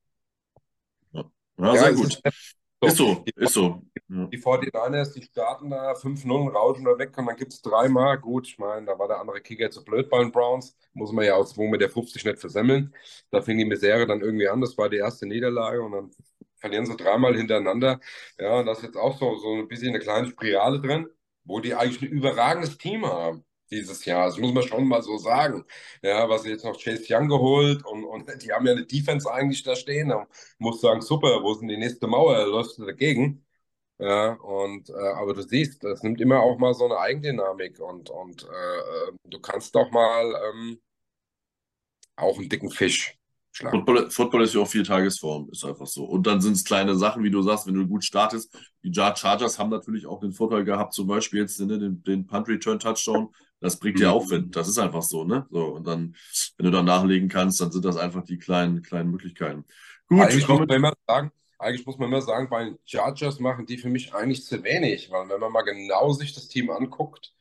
Ja, 1.12 1.24
ja 1.59 1.77
sehr 1.77 1.93
gut. 1.95 2.23
So, 2.90 3.24
ist 3.24 3.34
so, 3.34 3.42
ist 3.42 3.52
so. 3.54 3.82
Ja. 4.08 4.26
Die 4.26 4.38
49ers, 4.38 5.12
die 5.14 5.22
starten 5.22 5.70
da 5.70 5.94
5-0, 5.94 6.52
rauschen 6.52 6.84
da 6.84 6.98
weg 6.98 7.16
und 7.18 7.26
dann 7.26 7.36
gibt 7.36 7.52
es 7.52 7.62
dreimal. 7.62 8.18
Gut, 8.18 8.46
ich 8.46 8.58
meine, 8.58 8.86
da 8.86 8.98
war 8.98 9.08
der 9.08 9.20
andere 9.20 9.40
Kicker 9.40 9.70
zu 9.70 9.84
blöd 9.84 10.08
bei 10.08 10.18
den 10.18 10.32
Browns. 10.32 10.76
Muss 10.92 11.12
man 11.12 11.24
ja 11.24 11.34
aus 11.34 11.54
2 11.54 11.68
mit 11.70 11.80
der 11.80 11.90
50 11.90 12.24
nicht 12.24 12.38
versemmeln. 12.38 12.94
Da 13.30 13.42
fing 13.42 13.58
die 13.58 13.64
Misere 13.64 14.06
dann 14.06 14.20
irgendwie 14.20 14.48
an. 14.48 14.60
Das 14.60 14.76
war 14.78 14.88
die 14.88 14.98
erste 14.98 15.26
Niederlage 15.26 15.82
und 15.82 15.92
dann 15.92 16.10
verlieren 16.56 16.86
sie 16.86 16.96
dreimal 16.96 17.36
hintereinander. 17.36 18.00
Ja, 18.38 18.60
und 18.60 18.66
das 18.66 18.78
ist 18.78 18.84
jetzt 18.84 18.96
auch 18.96 19.18
so, 19.18 19.36
so 19.36 19.54
ein 19.54 19.68
bisschen 19.68 19.90
eine 19.90 19.98
kleine 19.98 20.28
Spirale 20.28 20.80
drin, 20.80 21.08
wo 21.44 21.60
die 21.60 21.74
eigentlich 21.74 22.02
ein 22.02 22.08
überragendes 22.08 22.78
Team 22.78 23.06
haben 23.06 23.44
dieses 23.70 24.05
Jahr. 24.05 24.26
Das 24.26 24.38
muss 24.38 24.52
man 24.52 24.62
schon 24.62 24.86
mal 24.88 25.02
so 25.02 25.18
sagen. 25.18 25.64
Ja, 26.02 26.28
was 26.28 26.47
jetzt 26.47 26.64
noch 26.64 26.78
Chase 26.80 27.05
Young 27.09 27.28
geholt 27.28 27.84
und, 27.86 28.05
und 28.05 28.26
die 28.43 28.52
haben 28.52 28.66
ja 28.66 28.72
eine 28.72 28.86
Defense 28.86 29.30
eigentlich 29.30 29.62
da 29.62 29.76
stehen. 29.76 30.09
Da 30.10 30.26
muss 30.59 30.80
sagen, 30.80 31.01
super, 31.02 31.43
wo 31.43 31.52
ist 31.52 31.60
denn 31.60 31.68
die 31.68 31.76
nächste 31.76 32.06
Mauer? 32.06 32.47
Läufst 32.47 32.78
du 32.78 32.84
dagegen? 32.86 33.44
Ja, 33.98 34.34
und 34.34 34.90
äh, 34.90 34.93
aber 34.93 35.34
du 35.34 35.43
siehst, 35.43 35.82
es 35.84 36.02
nimmt 36.02 36.20
immer 36.20 36.40
auch 36.40 36.59
mal 36.59 36.74
so 36.74 36.84
eine 36.84 36.98
Eigendynamik 36.98 37.80
und, 37.80 38.10
und 38.10 38.44
äh, 38.44 39.12
du 39.24 39.40
kannst 39.40 39.74
doch 39.74 39.90
mal 39.90 40.34
ähm, 40.51 40.80
auch 42.16 42.38
einen 42.38 42.48
dicken 42.51 42.70
Fisch 42.70 43.16
Football, 43.59 44.10
Football, 44.10 44.43
ist 44.43 44.55
ja 44.55 44.60
auch 44.60 44.68
vier 44.68 44.84
Tagesform, 44.84 45.48
ist 45.51 45.64
einfach 45.64 45.86
so. 45.86 46.05
Und 46.05 46.26
dann 46.26 46.40
sind 46.40 46.56
es 46.56 46.64
kleine 46.64 46.94
Sachen, 46.94 47.24
wie 47.24 47.30
du 47.30 47.40
sagst, 47.43 47.66
wenn 47.66 47.74
du 47.74 47.86
gut 47.86 48.05
startest. 48.05 48.55
Die 48.82 48.93
Chargers 48.93 49.59
haben 49.59 49.70
natürlich 49.70 50.06
auch 50.06 50.20
den 50.20 50.32
Vorteil 50.32 50.64
gehabt, 50.64 50.93
zum 50.93 51.06
Beispiel 51.06 51.40
jetzt 51.40 51.59
ne, 51.60 51.78
den, 51.78 52.02
den 52.02 52.26
Punt 52.26 52.48
Return 52.48 52.78
Touchdown. 52.78 53.30
Das 53.61 53.78
bringt 53.78 53.99
dir 53.99 54.09
mhm. 54.09 54.15
Aufwind. 54.15 54.57
Das 54.57 54.69
ist 54.69 54.78
einfach 54.78 55.03
so, 55.03 55.24
ne? 55.24 55.47
So, 55.51 55.66
und 55.66 55.87
dann, 55.87 56.15
wenn 56.57 56.66
du 56.66 56.70
dann 56.70 56.85
nachlegen 56.85 57.28
kannst, 57.28 57.61
dann 57.61 57.73
sind 57.73 57.85
das 57.85 57.97
einfach 57.97 58.24
die 58.24 58.39
kleinen, 58.39 58.83
kleinen 58.83 59.11
Möglichkeiten. 59.11 59.65
Gut, 60.09 60.20
eigentlich 60.20 60.47
muss, 60.47 60.59
man 60.61 60.69
immer 60.69 60.93
sagen, 61.07 61.33
eigentlich 61.59 61.87
muss 61.87 61.99
man 61.99 62.09
immer 62.09 62.23
sagen, 62.23 62.49
bei 62.49 62.65
den 62.65 62.78
Chargers 62.85 63.41
machen 63.41 63.66
die 63.66 63.78
für 63.78 63.89
mich 63.89 64.15
eigentlich 64.15 64.45
zu 64.45 64.62
wenig, 64.62 65.11
weil 65.11 65.28
wenn 65.28 65.41
man 65.41 65.53
mal 65.53 65.62
genau 65.62 66.12
sich 66.12 66.35
das 66.35 66.49
Team 66.49 66.70
anguckt, 66.70 67.33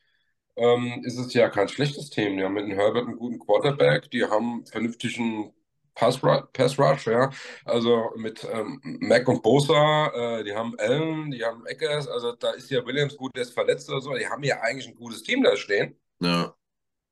ähm, 0.55 1.01
ist 1.03 1.17
es 1.17 1.33
ja 1.33 1.49
kein 1.49 1.67
schlechtes 1.67 2.09
Team. 2.09 2.37
Die 2.37 2.43
haben 2.43 2.53
mit 2.53 2.65
dem 2.65 2.71
Herbert 2.71 3.07
einen 3.07 3.17
guten 3.17 3.39
Quarterback, 3.39 4.09
die 4.11 4.23
haben 4.23 4.65
vernünftigen 4.65 5.53
Pass, 5.95 6.19
Pass 6.19 6.77
Rush, 6.77 7.07
ja. 7.07 7.29
Also 7.63 8.11
mit 8.17 8.45
ähm, 8.51 8.79
Mac 8.99 9.27
und 9.27 9.41
Bosa, 9.43 10.39
äh, 10.39 10.43
die 10.43 10.53
haben 10.53 10.77
Allen, 10.77 11.31
die 11.31 11.43
haben 11.43 11.65
Eckers, 11.65 12.07
also 12.07 12.33
da 12.33 12.51
ist 12.51 12.69
ja 12.69 12.85
Williams 12.85 13.15
gut, 13.15 13.35
der 13.35 13.43
ist 13.43 13.53
verletzt 13.53 13.89
oder 13.89 14.01
so. 14.01 14.13
Die 14.13 14.27
haben 14.27 14.43
ja 14.43 14.59
eigentlich 14.61 14.87
ein 14.87 14.95
gutes 14.95 15.23
Team 15.23 15.43
da 15.43 15.55
stehen. 15.55 15.95
Ja. 16.19 16.55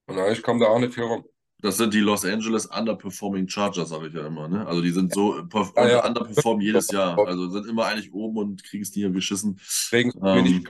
Und 0.07 0.19
eigentlich 0.19 0.43
kommt 0.43 0.61
da 0.61 0.67
auch 0.67 0.79
nicht 0.79 0.93
viel 0.93 1.03
rum. 1.03 1.23
Das 1.59 1.77
sind 1.77 1.93
die 1.93 2.01
Los 2.01 2.25
Angeles 2.25 2.65
Underperforming 2.65 3.47
Chargers, 3.47 3.89
sage 3.89 4.07
ich 4.07 4.13
ja 4.13 4.27
immer. 4.27 4.49
Ne? 4.49 4.67
Also 4.67 4.81
die 4.81 4.89
sind 4.89 5.13
so 5.13 5.35
ah, 5.75 5.87
ja. 5.87 6.05
underperformen 6.05 6.61
jedes 6.61 6.91
Jahr. 6.91 7.17
Also 7.17 7.49
sind 7.49 7.67
immer 7.67 7.85
eigentlich 7.85 8.13
oben 8.13 8.37
und 8.37 8.63
kriegen 8.65 8.83
es 8.83 8.93
nie 8.93 9.09
geschissen. 9.13 9.55
Deswegen 9.55 10.11
ähm, 10.25 10.65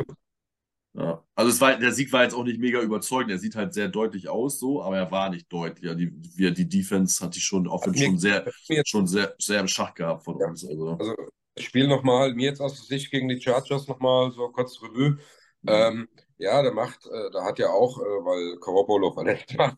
ja. 0.95 1.23
Also 1.33 1.49
es 1.49 1.59
war, 1.59 1.75
der 1.75 1.91
Sieg 1.91 2.13
war 2.13 2.21
jetzt 2.21 2.35
auch 2.35 2.43
nicht 2.43 2.59
mega 2.59 2.79
überzeugend. 2.79 3.31
Er 3.31 3.39
sieht 3.39 3.55
halt 3.55 3.73
sehr 3.73 3.87
deutlich 3.87 4.29
aus, 4.29 4.59
so, 4.59 4.83
aber 4.83 4.97
er 4.97 5.09
war 5.09 5.31
nicht 5.31 5.51
deutlich. 5.51 5.83
Ja, 5.83 5.95
die, 5.95 6.11
die 6.11 6.69
Defense 6.69 7.23
hat 7.23 7.35
die 7.35 7.41
schon 7.41 7.67
offen 7.67 7.97
schon 7.97 8.19
sehr, 8.19 8.45
schon 8.85 9.07
sehr, 9.07 9.33
sehr 9.39 9.59
im 9.59 9.67
Schach 9.67 9.95
gehabt 9.95 10.23
von 10.23 10.37
ja. 10.39 10.47
uns. 10.47 10.63
Also, 10.63 10.89
also 10.91 11.15
das 11.55 11.65
Spiel 11.65 11.87
nochmal, 11.87 12.35
mir 12.35 12.49
jetzt 12.49 12.61
aus 12.61 12.75
der 12.75 12.85
Sicht 12.85 13.09
gegen 13.09 13.27
die 13.27 13.41
Chargers 13.41 13.87
nochmal 13.87 14.31
so 14.31 14.49
kurz 14.49 14.79
Revue. 14.83 15.17
Mhm. 15.63 15.67
Ähm, 15.67 16.07
ja, 16.43 16.61
der 16.61 16.73
macht, 16.73 17.05
äh, 17.05 17.31
da 17.31 17.43
hat 17.45 17.59
ja 17.59 17.69
auch, 17.69 17.99
äh, 17.99 18.03
weil 18.03 18.59
Karopolo 18.59 19.11
verletzt 19.13 19.57
war, 19.57 19.77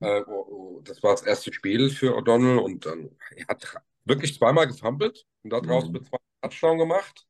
äh, 0.00 0.22
das 0.84 1.02
war 1.02 1.12
das 1.12 1.22
erste 1.22 1.52
Spiel 1.52 1.90
für 1.90 2.16
O'Donnell 2.16 2.58
und 2.58 2.86
dann 2.86 3.10
er 3.36 3.46
hat 3.48 3.76
wirklich 4.04 4.34
zweimal 4.38 4.66
gefummelt 4.66 5.26
und 5.42 5.50
daraus 5.52 5.88
mhm. 5.88 6.04
zwei 6.04 6.18
Touchdown 6.42 6.78
gemacht. 6.78 7.26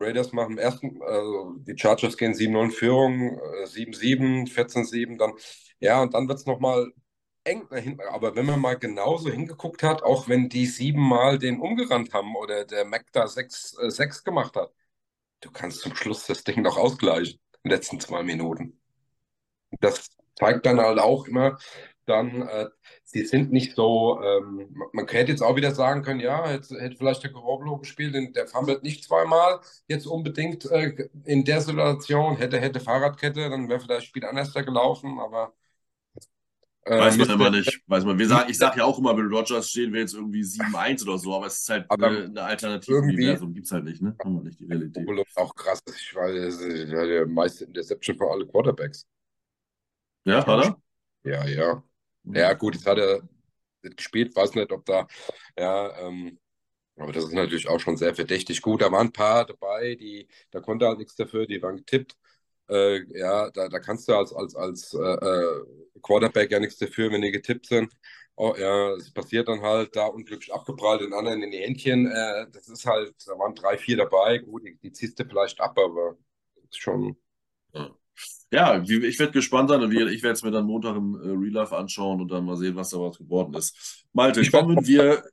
Raiders 0.00 0.32
machen 0.32 0.52
im 0.52 0.58
ersten, 0.58 1.00
also 1.02 1.54
die 1.60 1.78
Chargers 1.78 2.16
gehen 2.16 2.34
7-9 2.34 2.70
Führung, 2.72 3.38
7-7, 3.64 4.48
14-7, 4.48 5.16
dann, 5.18 5.32
ja, 5.78 6.02
und 6.02 6.12
dann 6.14 6.28
wird 6.28 6.38
es 6.38 6.46
nochmal 6.46 6.92
eng 7.44 7.68
dahinten. 7.70 8.06
Aber 8.08 8.34
wenn 8.36 8.46
man 8.46 8.60
mal 8.60 8.78
genauso 8.78 9.30
hingeguckt 9.30 9.82
hat, 9.82 10.02
auch 10.02 10.28
wenn 10.28 10.48
die 10.48 10.66
siebenmal 10.66 11.38
den 11.38 11.60
umgerannt 11.60 12.12
haben 12.12 12.34
oder 12.36 12.64
der 12.64 12.84
Mac 12.84 13.06
da 13.12 13.26
6, 13.28 13.78
äh, 13.80 13.90
6 13.90 14.24
gemacht 14.24 14.56
hat, 14.56 14.72
du 15.40 15.50
kannst 15.50 15.80
zum 15.80 15.94
Schluss 15.94 16.26
das 16.26 16.44
Ding 16.44 16.62
noch 16.62 16.76
ausgleichen, 16.76 17.38
den 17.64 17.70
letzten 17.70 18.00
zwei 18.00 18.22
Minuten. 18.22 18.80
Das 19.80 20.10
zeigt 20.38 20.66
dann 20.66 20.80
halt 20.80 20.98
auch 20.98 21.26
immer, 21.26 21.58
dann, 22.06 22.42
äh, 22.48 22.68
sie 23.04 23.24
sind 23.26 23.52
nicht 23.52 23.74
so, 23.74 24.20
ähm, 24.22 24.74
man 24.92 25.06
könnte 25.06 25.32
jetzt 25.32 25.42
auch 25.42 25.56
wieder 25.56 25.74
sagen 25.74 26.02
können, 26.02 26.20
ja, 26.20 26.46
hätte, 26.46 26.80
hätte 26.80 26.96
vielleicht 26.96 27.22
der 27.24 27.32
Garoppolo 27.32 27.78
gespielt, 27.78 28.14
der 28.36 28.46
fummelt 28.46 28.82
nicht 28.82 29.04
zweimal 29.04 29.60
jetzt 29.88 30.06
unbedingt 30.06 30.64
äh, 30.70 31.08
in 31.24 31.44
der 31.44 31.60
Situation, 31.60 32.36
hätte, 32.36 32.60
hätte 32.60 32.80
Fahrradkette, 32.80 33.50
dann 33.50 33.68
wäre 33.68 33.80
vielleicht 33.80 34.02
das 34.02 34.04
Spiel 34.04 34.24
anders 34.24 34.52
gelaufen, 34.54 35.18
aber 35.18 35.52
Weiß 36.88 37.16
man 37.16 37.30
immer 37.30 37.50
nicht. 37.50 37.82
Weiß 37.86 38.04
man. 38.04 38.18
Wir 38.18 38.28
sagen, 38.28 38.48
ich 38.48 38.58
sage 38.58 38.78
ja 38.78 38.84
auch 38.84 38.98
immer, 38.98 39.16
wenn 39.16 39.26
Rogers 39.26 39.70
stehen 39.70 39.92
wir 39.92 40.00
jetzt 40.00 40.14
irgendwie 40.14 40.42
7-1 40.42 41.02
oder 41.02 41.18
so, 41.18 41.34
aber 41.34 41.46
es 41.46 41.60
ist 41.60 41.68
halt 41.68 41.90
eine, 41.90 42.24
eine 42.24 42.42
Alternative 42.42 42.98
Universum, 42.98 43.52
gibt 43.52 43.66
es 43.66 43.72
halt 43.72 43.84
nicht, 43.84 44.00
ne? 44.00 44.14
Haben 44.22 44.36
wir 44.36 44.42
nicht 44.44 44.60
die 44.60 44.66
Realität. 44.66 45.08
Auch 45.34 45.54
krass, 45.54 45.80
ich 45.88 46.14
weiß, 46.14 46.58
der 46.58 47.26
meiste 47.26 47.64
Interception 47.64 48.16
für 48.16 48.30
alle 48.30 48.46
Quarterbacks. 48.46 49.06
Ja, 50.24 50.46
hat 50.46 50.64
er? 50.64 50.76
Ja, 51.24 51.46
ja. 51.46 51.82
Ja, 52.24 52.52
gut, 52.54 52.74
jetzt 52.74 52.86
hat 52.86 52.98
er 52.98 53.20
gespielt, 53.82 54.34
weiß 54.34 54.54
nicht, 54.54 54.72
ob 54.72 54.84
da, 54.84 55.06
ja, 55.56 55.96
ähm, 55.98 56.38
aber 56.96 57.12
das 57.12 57.24
ist 57.24 57.32
natürlich 57.32 57.68
auch 57.68 57.78
schon 57.78 57.96
sehr 57.96 58.14
verdächtig. 58.14 58.62
Gut, 58.62 58.80
da 58.80 58.90
waren 58.90 59.08
ein 59.08 59.12
paar 59.12 59.44
dabei, 59.44 59.96
die, 59.96 60.28
da 60.50 60.60
konnte 60.60 60.86
halt 60.86 60.98
nichts 60.98 61.14
dafür, 61.14 61.46
die 61.46 61.60
waren 61.62 61.76
getippt. 61.76 62.16
Äh, 62.68 63.04
ja, 63.18 63.50
da, 63.50 63.68
da 63.68 63.78
kannst 63.78 64.08
du 64.08 64.14
als, 64.14 64.32
als, 64.32 64.54
als 64.54 64.94
äh, 64.94 64.98
äh 64.98 65.64
Quarterback 66.02 66.50
ja 66.50 66.60
nichts 66.60 66.78
dafür, 66.78 67.10
wenn 67.10 67.22
die 67.22 67.32
getippt 67.32 67.66
sind. 67.66 67.92
Oh, 68.36 68.54
ja, 68.58 68.92
es 68.94 69.10
passiert 69.12 69.48
dann 69.48 69.62
halt 69.62 69.96
da 69.96 70.06
unglücklich 70.06 70.52
abgeprallt, 70.52 71.00
den 71.00 71.14
anderen 71.14 71.42
in 71.42 71.50
die 71.50 71.58
Händchen. 71.58 72.06
Äh, 72.06 72.46
das 72.52 72.68
ist 72.68 72.84
halt, 72.84 73.14
da 73.26 73.32
waren 73.38 73.54
drei, 73.54 73.78
vier 73.78 73.96
dabei. 73.96 74.38
Gut, 74.38 74.64
die, 74.64 74.76
die 74.76 74.92
ziehst 74.92 75.18
du 75.18 75.24
vielleicht 75.24 75.60
ab, 75.60 75.78
aber 75.78 76.16
ist 76.68 76.78
schon. 76.78 77.16
Ja. 77.72 77.90
Ja, 78.52 78.80
ich 78.80 79.18
werde 79.18 79.32
gespannt 79.32 79.70
sein. 79.70 79.82
Ich 79.90 80.22
werde 80.22 80.32
es 80.32 80.42
mir 80.42 80.50
dann 80.50 80.66
Montag 80.66 80.96
im 80.96 81.14
äh, 81.16 81.28
Real 81.28 81.52
Life 81.52 81.76
anschauen 81.76 82.20
und 82.20 82.30
dann 82.30 82.44
mal 82.44 82.56
sehen, 82.56 82.76
was 82.76 82.90
daraus 82.90 83.18
geworden 83.18 83.54
ist. 83.54 84.04
Malte, 84.12 84.48
kommen 84.50 84.86
wir. 84.86 85.24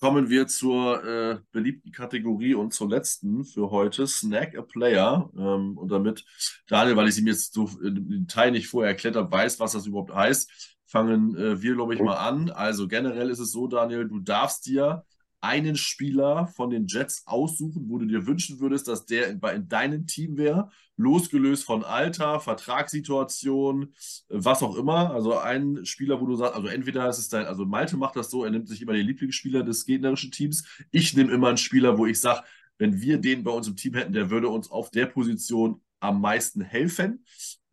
Kommen 0.00 0.28
wir 0.28 0.46
zur 0.46 1.04
äh, 1.04 1.38
beliebten 1.52 1.90
Kategorie 1.92 2.54
und 2.54 2.74
zur 2.74 2.88
letzten 2.88 3.44
für 3.44 3.70
heute, 3.70 4.06
Snack 4.06 4.56
a 4.56 4.62
Player. 4.62 5.30
Ähm, 5.36 5.78
und 5.78 5.90
damit 5.90 6.24
Daniel, 6.68 6.96
weil 6.96 7.08
ich 7.08 7.18
ihm 7.18 7.26
jetzt 7.26 7.54
so 7.54 7.68
im 7.82 8.08
Detail 8.26 8.50
nicht 8.50 8.68
vorher 8.68 8.90
erklärt 8.90 9.16
habe, 9.16 9.30
weiß, 9.30 9.58
was 9.60 9.72
das 9.72 9.86
überhaupt 9.86 10.14
heißt, 10.14 10.76
fangen 10.86 11.36
äh, 11.36 11.60
wir, 11.62 11.74
glaube 11.74 11.94
ich, 11.94 12.00
mal 12.00 12.16
an. 12.16 12.50
Also 12.50 12.88
generell 12.88 13.30
ist 13.30 13.38
es 13.38 13.52
so, 13.52 13.66
Daniel, 13.66 14.06
du 14.06 14.20
darfst 14.20 14.66
dir 14.66 15.04
einen 15.40 15.76
Spieler 15.76 16.46
von 16.48 16.70
den 16.70 16.86
Jets 16.86 17.22
aussuchen, 17.26 17.88
wo 17.88 17.98
du 17.98 18.06
dir 18.06 18.26
wünschen 18.26 18.60
würdest, 18.60 18.88
dass 18.88 19.06
der 19.06 19.28
in, 19.28 19.40
in 19.40 19.68
deinem 19.68 20.06
Team 20.06 20.36
wäre, 20.36 20.70
losgelöst 20.96 21.64
von 21.64 21.84
Alter, 21.84 22.40
Vertragssituation, 22.40 23.94
was 24.28 24.62
auch 24.62 24.76
immer. 24.76 25.12
Also 25.12 25.38
ein 25.38 25.84
Spieler, 25.84 26.20
wo 26.20 26.26
du 26.26 26.36
sagst, 26.36 26.54
also 26.54 26.68
entweder 26.68 27.08
ist 27.08 27.18
es 27.18 27.28
dein, 27.28 27.46
also 27.46 27.64
Malte 27.64 27.96
macht 27.96 28.16
das 28.16 28.30
so, 28.30 28.44
er 28.44 28.50
nimmt 28.50 28.68
sich 28.68 28.82
immer 28.82 28.94
den 28.94 29.06
Lieblingsspieler 29.06 29.62
des 29.62 29.86
gegnerischen 29.86 30.30
Teams. 30.30 30.64
Ich 30.90 31.14
nehme 31.14 31.32
immer 31.32 31.48
einen 31.48 31.58
Spieler, 31.58 31.98
wo 31.98 32.06
ich 32.06 32.20
sage, 32.20 32.42
wenn 32.78 33.00
wir 33.00 33.18
den 33.18 33.42
bei 33.42 33.50
uns 33.50 33.68
im 33.68 33.76
Team 33.76 33.94
hätten, 33.94 34.12
der 34.12 34.30
würde 34.30 34.48
uns 34.48 34.70
auf 34.70 34.90
der 34.90 35.06
Position 35.06 35.80
am 36.00 36.20
meisten 36.20 36.60
helfen. 36.60 37.24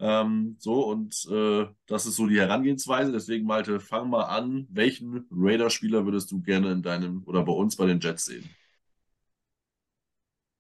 Ähm, 0.04 0.58
so, 0.60 0.86
und 0.86 1.26
äh, 1.32 1.66
das 1.88 2.06
ist 2.06 2.18
so 2.18 2.28
die 2.28 2.38
Herangehensweise. 2.38 3.14
Deswegen, 3.14 3.46
Malte, 3.46 3.80
fang 3.80 4.10
mal 4.10 4.24
an. 4.24 4.68
Welchen 4.70 5.26
Raider-Spieler 5.32 6.04
würdest 6.04 6.30
du 6.30 6.42
gerne 6.42 6.74
in 6.74 6.82
deinem 6.82 7.24
oder 7.24 7.42
bei 7.44 7.54
uns 7.54 7.78
bei 7.78 7.86
den 7.86 8.02
Jets 8.02 8.26
sehen? 8.26 8.50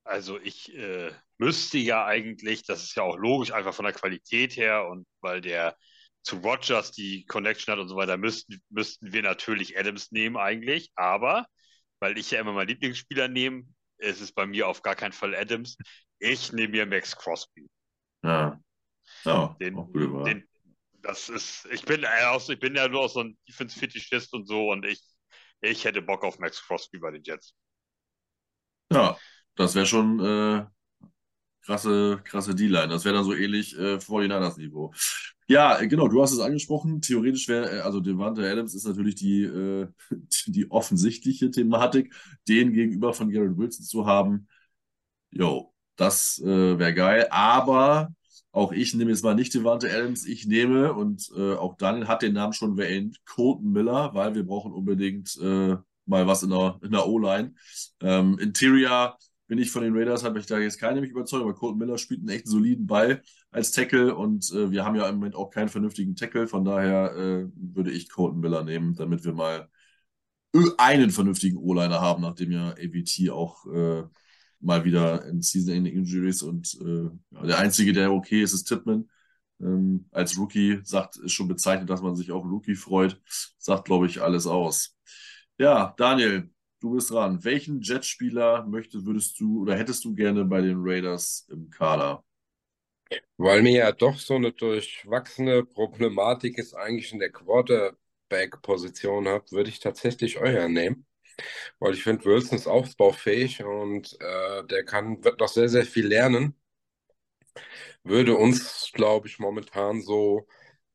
Also 0.05 0.39
ich 0.39 0.73
äh, 0.77 1.11
müsste 1.39 1.77
ja 1.77 2.05
eigentlich, 2.05 2.63
das 2.63 2.83
ist 2.83 2.95
ja 2.95 3.03
auch 3.03 3.17
logisch, 3.17 3.51
einfach 3.51 3.73
von 3.73 3.83
der 3.83 3.93
Qualität 3.93 4.55
her 4.55 4.87
und 4.87 5.05
weil 5.19 5.41
der 5.41 5.75
zu 6.21 6.37
Rogers 6.37 6.91
die 6.93 7.25
Connection 7.25 7.73
hat 7.73 7.79
und 7.79 7.89
so 7.89 7.97
weiter, 7.97 8.15
müssten, 8.15 8.61
müssten 8.69 9.11
wir 9.11 9.23
natürlich 9.23 9.77
Adams 9.77 10.11
nehmen 10.11 10.37
eigentlich. 10.37 10.89
Aber 10.95 11.45
weil 11.99 12.17
ich 12.17 12.31
ja 12.31 12.39
immer 12.39 12.53
meinen 12.53 12.69
Lieblingsspieler 12.69 13.27
nehme, 13.27 13.63
ist 13.97 14.21
es 14.21 14.31
bei 14.31 14.45
mir 14.45 14.69
auf 14.69 14.83
gar 14.83 14.95
keinen 14.95 15.11
Fall 15.11 15.35
Adams. 15.35 15.75
Ich 16.19 16.53
nehme 16.53 16.69
mir 16.69 16.85
Max 16.85 17.17
Crosby. 17.17 17.67
Ja. 18.23 18.62
Ja, 19.25 19.57
Den, 19.59 19.87
den, 20.23 20.47
das 21.01 21.29
ist, 21.29 21.65
ich 21.71 21.83
bin, 21.85 22.03
äh, 22.03 22.37
ich 22.37 22.59
bin 22.59 22.75
ja 22.75 22.87
nur 22.87 23.09
so 23.09 23.21
ein 23.21 23.37
Defense-Fetischist 23.47 24.33
und 24.33 24.47
so 24.47 24.71
und 24.71 24.85
ich, 24.85 25.01
ich 25.61 25.85
hätte 25.85 26.01
Bock 26.01 26.23
auf 26.23 26.39
Max 26.39 26.61
Crosby 26.65 26.99
bei 26.99 27.11
den 27.11 27.23
Jets. 27.23 27.55
ja, 28.91 29.17
das 29.55 29.75
wäre 29.75 29.85
schon 29.85 30.19
äh, 30.19 30.65
krasse, 31.65 32.21
krasse 32.23 32.55
D-Line. 32.55 32.89
Das 32.89 33.05
wäre 33.05 33.15
dann 33.15 33.25
so 33.25 33.33
ähnlich 33.33 33.77
äh, 33.77 33.99
49ers-Niveau. 33.99 34.93
Ja, 35.47 35.83
genau, 35.85 36.07
du 36.07 36.21
hast 36.21 36.31
es 36.31 36.39
angesprochen. 36.39 37.01
Theoretisch 37.01 37.47
wäre, 37.47 37.79
äh, 37.79 37.81
also 37.81 37.99
Devante 37.99 38.49
Adams 38.49 38.75
ist 38.75 38.85
natürlich 38.85 39.15
die, 39.15 39.43
äh, 39.43 39.87
die, 40.11 40.51
die 40.51 40.71
offensichtliche 40.71 41.51
Thematik, 41.51 42.13
den 42.47 42.73
gegenüber 42.73 43.13
von 43.13 43.29
Garrett 43.31 43.57
Wilson 43.57 43.85
zu 43.85 44.05
haben. 44.05 44.47
Jo, 45.31 45.73
das 45.95 46.39
äh, 46.39 46.79
wäre 46.79 46.93
geil. 46.93 47.27
Aber 47.31 48.13
auch 48.53 48.71
ich 48.71 48.93
nehme 48.93 49.09
jetzt 49.09 49.23
mal 49.23 49.33
nicht 49.33 49.53
Devante 49.53 49.91
Adams. 49.91 50.25
Ich 50.25 50.45
nehme, 50.45 50.93
und 50.93 51.29
äh, 51.35 51.55
auch 51.55 51.75
Daniel 51.75 52.07
hat 52.07 52.21
den 52.21 52.33
Namen 52.33 52.53
schon 52.53 52.77
erwähnt, 52.77 53.19
Colton 53.25 53.71
Miller, 53.71 54.13
weil 54.13 54.35
wir 54.35 54.45
brauchen 54.45 54.71
unbedingt 54.71 55.35
äh, 55.41 55.75
mal 56.05 56.27
was 56.27 56.43
in 56.43 56.51
der, 56.51 56.79
in 56.83 56.91
der 56.91 57.07
O-Line. 57.07 57.55
Ähm, 57.99 58.37
Interior 58.37 59.17
bin 59.47 59.57
ich 59.57 59.71
von 59.71 59.81
den 59.81 59.97
Raiders, 59.97 60.23
habe 60.23 60.39
ich 60.39 60.45
da 60.45 60.59
jetzt 60.59 60.79
keine 60.79 61.01
mich 61.01 61.09
überzeugt, 61.09 61.41
aber 61.41 61.55
Colton 61.55 61.79
Miller 61.79 61.97
spielt 61.97 62.21
einen 62.21 62.29
echt 62.29 62.47
soliden 62.47 62.85
Ball 62.85 63.23
als 63.49 63.71
Tackle 63.71 64.15
und 64.15 64.49
äh, 64.51 64.69
wir 64.69 64.85
haben 64.85 64.95
ja 64.95 65.09
im 65.09 65.15
Moment 65.15 65.35
auch 65.35 65.49
keinen 65.49 65.69
vernünftigen 65.69 66.15
Tackle, 66.15 66.47
von 66.47 66.63
daher 66.63 67.15
äh, 67.15 67.45
würde 67.55 67.91
ich 67.91 68.09
Colton 68.09 68.39
Miller 68.39 68.63
nehmen, 68.63 68.95
damit 68.95 69.25
wir 69.25 69.33
mal 69.33 69.67
einen 70.77 71.09
vernünftigen 71.09 71.57
O-Liner 71.57 72.01
haben, 72.01 72.21
nachdem 72.21 72.51
ja 72.51 72.69
AVT 72.69 73.31
auch 73.31 73.65
äh, 73.65 74.03
mal 74.63 74.85
wieder 74.85 75.25
in 75.25 75.41
Season-Ending 75.41 75.93
Injuries 75.93 76.41
und 76.41 76.73
äh, 76.81 77.45
der 77.45 77.59
einzige, 77.59 77.93
der 77.93 78.11
okay 78.11 78.41
ist, 78.41 78.53
ist 78.53 78.65
Tippmann. 78.65 79.09
Ähm, 79.61 80.07
als 80.11 80.37
Rookie 80.37 80.79
sagt, 80.83 81.17
ist 81.17 81.33
schon 81.33 81.47
bezeichnet, 81.47 81.89
dass 81.89 82.01
man 82.01 82.15
sich 82.15 82.31
auf 82.31 82.43
Rookie 82.45 82.75
freut. 82.75 83.21
Sagt, 83.57 83.85
glaube 83.85 84.07
ich, 84.07 84.21
alles 84.21 84.47
aus. 84.47 84.97
Ja, 85.57 85.93
Daniel, 85.97 86.49
du 86.79 86.95
bist 86.95 87.11
dran. 87.11 87.43
Welchen 87.43 87.81
Jetspieler 87.81 88.65
möchtest, 88.65 89.05
würdest 89.05 89.39
du 89.39 89.61
oder 89.61 89.75
hättest 89.77 90.03
du 90.05 90.13
gerne 90.15 90.45
bei 90.45 90.61
den 90.61 90.77
Raiders 90.79 91.47
im 91.49 91.69
Kader? 91.69 92.23
Weil 93.37 93.61
mir 93.61 93.77
ja 93.77 93.91
doch 93.91 94.17
so 94.19 94.35
eine 94.35 94.51
durchwachsene 94.51 95.63
Problematik 95.65 96.57
ist 96.57 96.73
eigentlich 96.73 97.11
in 97.13 97.19
der 97.19 97.31
Quarterback-Position 97.31 99.27
habe, 99.27 99.51
würde 99.51 99.69
ich 99.69 99.79
tatsächlich 99.79 100.37
euer 100.39 100.67
nehmen. 100.67 101.05
Weil 101.79 101.93
ich 101.93 102.03
finde, 102.03 102.25
Wilson 102.25 102.57
ist 102.57 102.67
aufbaufähig 102.67 103.63
und 103.63 104.17
äh, 104.21 104.63
der 104.65 104.85
kann, 104.85 105.23
wird 105.23 105.39
noch 105.39 105.47
sehr, 105.49 105.69
sehr 105.69 105.85
viel 105.85 106.07
lernen. 106.07 106.55
Würde 108.03 108.35
uns, 108.35 108.91
glaube 108.93 109.27
ich, 109.27 109.39
momentan 109.39 110.01
so, 110.01 110.47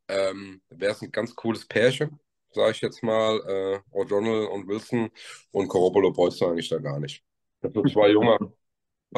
ähm, 0.09 0.63
wäre 0.71 0.93
es 0.93 1.03
ein 1.03 1.13
ganz 1.13 1.35
cooles 1.35 1.67
Pärchen, 1.67 2.21
sage 2.53 2.73
ich 2.73 2.81
jetzt 2.81 3.03
mal. 3.03 3.41
Äh, 3.47 3.97
O'Donnell 3.97 4.47
und 4.49 4.69
Wilson 4.69 5.11
und 5.53 5.69
Corobolo 5.69 6.13
bräuchst 6.13 6.41
du 6.41 6.47
eigentlich 6.47 6.69
da 6.69 6.79
gar 6.79 7.01
nicht. 7.01 7.25
Das 7.61 7.73
sind 7.73 7.91
zwei 7.91 8.11
junge. 8.11 8.39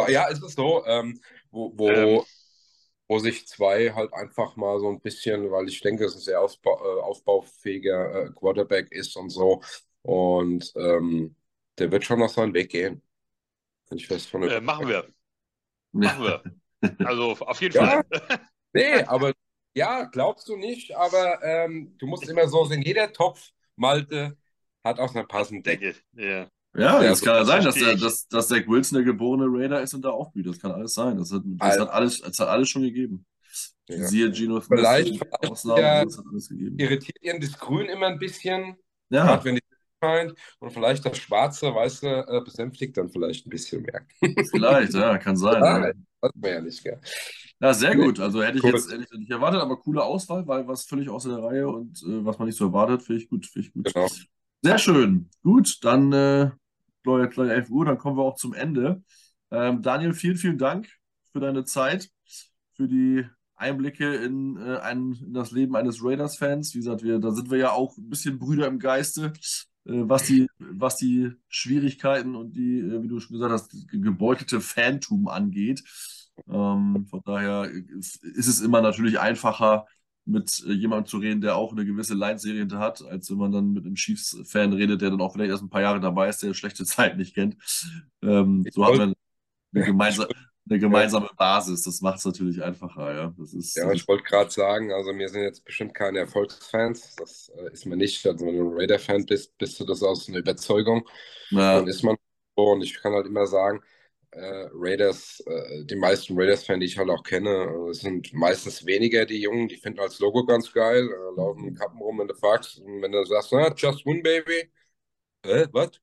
Ja, 0.09 0.29
es 0.31 0.43
ist 0.43 0.57
so, 0.57 0.85
ähm, 0.87 1.21
wo, 1.51 1.73
wo, 1.77 1.89
Ähm. 1.89 2.23
wo 3.09 3.19
sich 3.19 3.47
zwei 3.49 3.93
halt 3.93 4.13
einfach 4.15 4.57
mal 4.57 4.79
so 4.81 4.89
ein 4.89 5.01
bisschen, 5.01 5.51
weil 5.51 5.69
ich 5.69 5.81
denke, 5.81 6.05
es 6.05 6.13
ist 6.13 6.19
ein 6.19 6.25
sehr 6.25 6.41
aufbau, 6.43 6.79
äh, 6.99 7.01
aufbaufähiger 7.03 8.27
äh, 8.27 8.31
Quarterback 8.33 8.93
ist 8.93 9.17
und 9.17 9.31
so. 9.31 9.63
Und 10.03 10.73
ähm, 10.77 11.35
der 11.79 11.91
wird 11.93 12.05
schon 12.05 12.19
noch 12.19 12.29
seinen 12.31 12.55
Weg 12.55 12.71
gehen. 12.71 13.03
Bin 13.89 13.99
ich 13.99 14.07
fest 14.07 14.29
von 14.29 14.43
Äh, 14.43 14.61
machen 14.61 14.89
wir, 14.89 15.07
machen 15.93 16.23
wir. 16.25 16.43
Also 17.07 17.33
auf 17.33 17.61
jeden 17.61 17.75
Ja. 17.75 17.87
Fall. 17.87 18.05
Nee, 18.73 19.03
aber 19.03 19.33
ja, 19.75 20.05
glaubst 20.05 20.49
du 20.49 20.57
nicht, 20.57 20.95
aber 20.97 21.43
ähm, 21.43 21.95
du 21.99 22.07
musst 22.07 22.29
immer 22.29 22.47
so 22.47 22.65
sehen, 22.67 22.83
jeder 22.83 23.13
Topf, 23.13 23.51
Malte, 23.75 24.37
hat 24.85 25.01
auch 25.01 25.13
seinen 25.13 25.27
passenden 25.27 25.65
Deckel. 25.65 25.97
Ja. 26.13 26.27
Ja, 26.27 27.03
Ja, 27.03 27.03
es 27.03 27.19
so 27.19 27.25
kann 27.27 27.35
ja 27.35 27.41
das 27.41 27.49
sein, 27.49 27.65
dass, 27.65 27.75
der, 27.75 27.97
dass, 27.97 28.29
dass 28.29 28.47
Zach 28.49 28.67
Wilson 28.69 28.99
der 28.99 29.05
geborene 29.05 29.47
Raider 29.49 29.83
ist 29.83 29.93
und 29.93 30.03
da 30.03 30.11
aufblüht. 30.11 30.47
Das 30.47 30.61
kann 30.61 30.71
alles 30.71 30.95
sein. 30.95 31.17
Das 31.19 31.33
hat, 31.33 31.43
das 31.45 31.71
Also- 31.73 31.81
hat, 31.83 31.91
alles, 31.91 32.21
das 32.21 32.39
hat 32.39 32.47
alles 32.49 32.69
schon 32.69 32.83
gegeben. 32.83 33.27
Ja. 33.89 34.07
Siehe 34.07 34.33
Gino 34.33 34.61
Vielleicht- 34.61 35.19
vielleicht 35.19 35.51
Ausnahmen, 35.51 35.81
ja- 35.83 36.05
das 36.05 36.17
hat 36.17 36.25
alles 36.31 36.49
gegeben. 36.49 36.79
Irritiert 36.79 37.19
ihn 37.23 37.41
das 37.41 37.59
Grün 37.59 37.87
immer 37.87 38.07
ein 38.07 38.21
bisschen, 38.21 38.77
Ja, 39.09 39.25
gerade 39.27 39.45
wenn 39.47 39.57
die 39.57 39.63
scheint, 40.03 40.35
und 40.61 40.73
vielleicht 40.73 41.05
das 41.05 41.19
Schwarze, 41.19 41.75
weißt 41.75 42.03
du, 42.05 42.07
äh, 42.09 42.41
besänftigt 42.45 42.97
dann 42.97 43.11
vielleicht 43.11 43.47
ein 43.47 43.51
bisschen 43.51 43.83
mehr. 43.83 44.07
vielleicht, 44.51 44.95
ja, 44.95 45.19
kann 45.19 45.37
sein. 45.37 45.63
Ja, 45.65 45.79
Ja, 45.87 45.93
das 46.21 46.33
wäre 46.35 46.55
ja 46.57 46.61
nicht, 46.63 46.83
gell? 46.85 47.01
ja 47.61 47.75
sehr 47.75 47.97
gut. 47.97 48.21
Also 48.21 48.43
hätte 48.43 48.59
ich 48.59 48.65
Cool. 48.65 48.73
jetzt 48.73 48.91
hätte 48.91 49.05
ich 49.05 49.19
nicht 49.19 49.31
erwartet, 49.31 49.61
aber 49.61 49.79
coole 49.79 50.03
Auswahl, 50.03 50.47
weil 50.47 50.67
was 50.69 50.85
völlig 50.85 51.09
außer 51.09 51.31
der 51.31 51.43
Reihe 51.45 51.69
und 51.69 52.03
äh, 52.03 52.25
was 52.25 52.39
man 52.39 52.47
nicht 52.49 52.57
so 52.59 52.67
erwartet, 52.67 53.03
finde 53.03 53.23
ich 53.23 53.29
gut, 53.29 53.47
finde 53.47 53.69
ich 53.69 53.73
gut. 53.75 53.95
Genau. 53.95 54.07
Sehr 54.63 54.79
schön. 54.79 55.31
Gut, 55.43 55.79
dann 55.85 56.13
äh, 56.13 56.51
gleich 57.03 57.31
gleich 57.31 57.51
11 57.51 57.71
Uhr, 57.71 57.85
dann 57.85 57.99
kommen 57.99 58.17
wir 58.17 58.25
auch 58.25 58.37
zum 58.37 58.53
Ende. 58.55 59.03
Ähm, 59.51 59.83
Daniel, 59.83 60.13
vielen, 60.15 60.37
vielen 60.37 60.59
Dank 60.59 60.89
für 61.33 61.41
deine 61.41 61.65
Zeit, 61.65 62.11
für 62.75 62.89
die 62.89 63.27
Einblicke 63.57 64.17
in, 64.17 64.57
äh, 64.57 64.79
ein, 64.79 65.15
in 65.15 65.33
das 65.35 65.51
Leben 65.51 65.77
eines 65.77 66.03
Raiders-Fans. 66.05 66.75
Wie 66.75 66.79
gesagt, 66.79 67.03
wir, 67.03 67.19
da 67.19 67.31
sind 67.33 67.51
wir 67.51 67.59
ja 67.59 67.73
auch 67.73 67.97
ein 67.97 68.09
bisschen 68.11 68.39
Brüder 68.39 68.67
im 68.67 68.79
Geiste, 68.79 69.33
was 69.85 70.25
die, 70.25 70.47
was 70.59 70.97
die 70.97 71.33
Schwierigkeiten 71.49 72.35
und 72.37 72.53
die, 72.55 72.81
äh, 72.81 73.03
wie 73.03 73.09
du 73.09 73.21
schon 73.21 73.35
gesagt 73.35 73.53
hast, 73.53 73.71
ge- 73.89 74.01
gebeutelte 74.01 74.61
Fantum 74.61 75.29
angeht. 75.29 75.83
Ähm, 76.49 77.07
von 77.09 77.21
daher 77.25 77.71
ist, 77.71 78.23
ist 78.25 78.47
es 78.47 78.61
immer 78.61 78.81
natürlich 78.81 79.19
einfacher, 79.21 79.87
mit 80.25 80.63
äh, 80.67 80.73
jemandem 80.73 81.07
zu 81.07 81.19
reden, 81.19 81.41
der 81.41 81.57
auch 81.57 81.73
eine 81.73 81.85
gewisse 81.87 82.15
Leitserie 82.15 82.61
hinter 82.61 82.79
hat, 82.79 83.03
als 83.05 83.31
wenn 83.31 83.39
man 83.39 83.53
dann 83.53 83.73
mit 83.73 83.85
einem 83.87 83.95
Chiefs-Fan 83.95 84.73
redet, 84.73 85.01
der 85.03 85.11
dann 85.11 85.21
auch 85.21 85.33
vielleicht 85.33 85.51
erst 85.51 85.63
ein 85.63 85.71
paar 85.71 85.83
Jahre 85.83 86.01
dabei 86.01 86.29
ist, 86.29 86.43
der 86.43 86.55
schlechte 86.55 86.85
Zeit 86.87 87.17
nicht 87.17 87.35
kennt. 87.35 87.57
Ähm, 88.23 88.69
so 88.71 88.85
hat 88.87 88.97
man 88.97 89.15
eine, 89.75 89.85
gemeinsa 89.85 90.29
eine 90.69 90.79
gemeinsame 90.79 91.31
Basis. 91.37 91.83
Das 91.83 92.01
macht 92.01 92.19
es 92.19 92.25
natürlich 92.25 92.63
einfacher, 92.63 93.15
ja. 93.15 93.35
Das 93.39 93.53
ist, 93.55 93.77
Ja, 93.77 93.93
ich 93.93 94.07
wollte 94.09 94.25
gerade 94.25 94.51
sagen, 94.51 94.93
also 94.93 95.17
wir 95.17 95.29
sind 95.29 95.43
jetzt 95.43 95.65
bestimmt 95.65 95.95
keine 95.95 96.19
Erfolgsfans, 96.19 97.15
das 97.17 97.51
äh, 97.57 97.73
ist 97.73 97.87
man 97.87 97.99
nicht. 97.99 98.27
Also 98.27 98.45
wenn 98.47 98.57
du 98.57 98.69
ein 98.73 98.77
Raider-Fan 98.79 99.27
bist, 99.27 99.57
bist 99.59 99.79
du 99.79 99.85
das 99.85 100.03
aus 100.03 100.29
einer 100.29 100.39
Überzeugung. 100.39 101.09
ja, 101.51 101.83
Dann 101.83 101.87
ist 101.87 102.03
man 102.03 102.17
so 102.57 102.65
und 102.73 102.83
ich 102.83 102.95
kann 103.01 103.13
halt 103.15 103.27
immer 103.27 103.47
sagen, 103.47 103.81
äh, 104.33 104.69
Raiders, 104.73 105.41
äh, 105.47 105.85
die 105.85 105.95
meisten 105.97 106.37
Raiders-Fans, 106.39 106.81
die 106.81 106.87
ich 106.87 106.99
halt 106.99 107.11
auch 107.11 107.23
kenne, 107.23 107.51
äh, 107.91 107.95
sind 107.95 108.33
meistens 108.35 108.85
weniger 108.87 109.25
die 109.27 109.41
Jungen, 109.41 109.69
die 109.69 109.77
finden 109.77 110.01
als 110.01 110.19
Logo 110.21 110.45
ganz 110.47 110.73
geil, 110.73 111.09
äh, 111.09 111.37
laufen 111.37 111.65
mit 111.65 111.79
Kappen 111.79 112.01
rum, 112.01 112.19
wenn 112.19 112.29
du 112.29 112.35
fragst. 112.35 112.79
Und 112.81 113.03
wenn 113.03 113.13
du 113.13 113.25
sagst, 113.25 113.53
na, 113.53 113.73
just 113.75 114.05
win, 114.07 114.23
baby. 114.23 114.71
Äh, 115.45 115.69
was? 115.73 116.01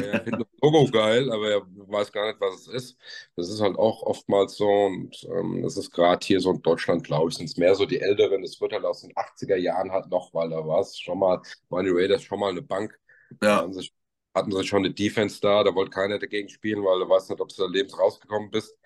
Er 0.00 0.20
findet 0.22 0.42
das 0.42 0.60
Logo 0.62 0.86
geil, 0.90 1.30
aber 1.32 1.50
er 1.50 1.62
weiß 1.66 2.12
gar 2.12 2.26
nicht, 2.28 2.40
was 2.40 2.54
es 2.62 2.68
ist. 2.68 2.98
Das 3.36 3.48
ist 3.48 3.60
halt 3.60 3.76
auch 3.78 4.02
oftmals 4.02 4.56
so 4.56 4.68
und 4.68 5.24
ähm, 5.24 5.62
das 5.62 5.76
ist 5.76 5.90
gerade 5.90 6.24
hier 6.26 6.40
so 6.40 6.50
in 6.52 6.62
Deutschland, 6.62 7.04
glaube 7.04 7.30
ich, 7.30 7.36
sind 7.36 7.46
es 7.48 7.56
mehr 7.56 7.74
so 7.74 7.86
die 7.86 8.00
Älteren. 8.00 8.42
Das 8.42 8.60
wird 8.60 8.72
halt 8.72 8.84
aus 8.84 9.02
den 9.02 9.12
80er 9.16 9.56
Jahren 9.56 9.92
halt 9.92 10.08
noch, 10.10 10.32
weil 10.34 10.50
da 10.50 10.66
war 10.66 10.80
es 10.80 10.98
schon 10.98 11.18
mal, 11.18 11.40
waren 11.68 11.84
die 11.84 11.92
Raiders 11.92 12.22
schon 12.22 12.40
mal 12.40 12.50
eine 12.50 12.62
Bank. 12.62 12.98
Ja, 13.42 13.56
haben 13.58 13.72
sich 13.72 13.92
hatten 14.34 14.52
sie 14.52 14.64
schon 14.64 14.84
eine 14.84 14.94
Defense 14.94 15.40
da, 15.40 15.64
da 15.64 15.74
wollte 15.74 15.90
keiner 15.90 16.18
dagegen 16.18 16.48
spielen, 16.48 16.84
weil 16.84 17.00
du 17.00 17.08
weißt 17.08 17.30
nicht, 17.30 17.40
ob 17.40 17.48
du 17.48 17.56
da 17.56 17.66
lebens 17.66 17.98
rausgekommen 17.98 18.50
bist. 18.50 18.76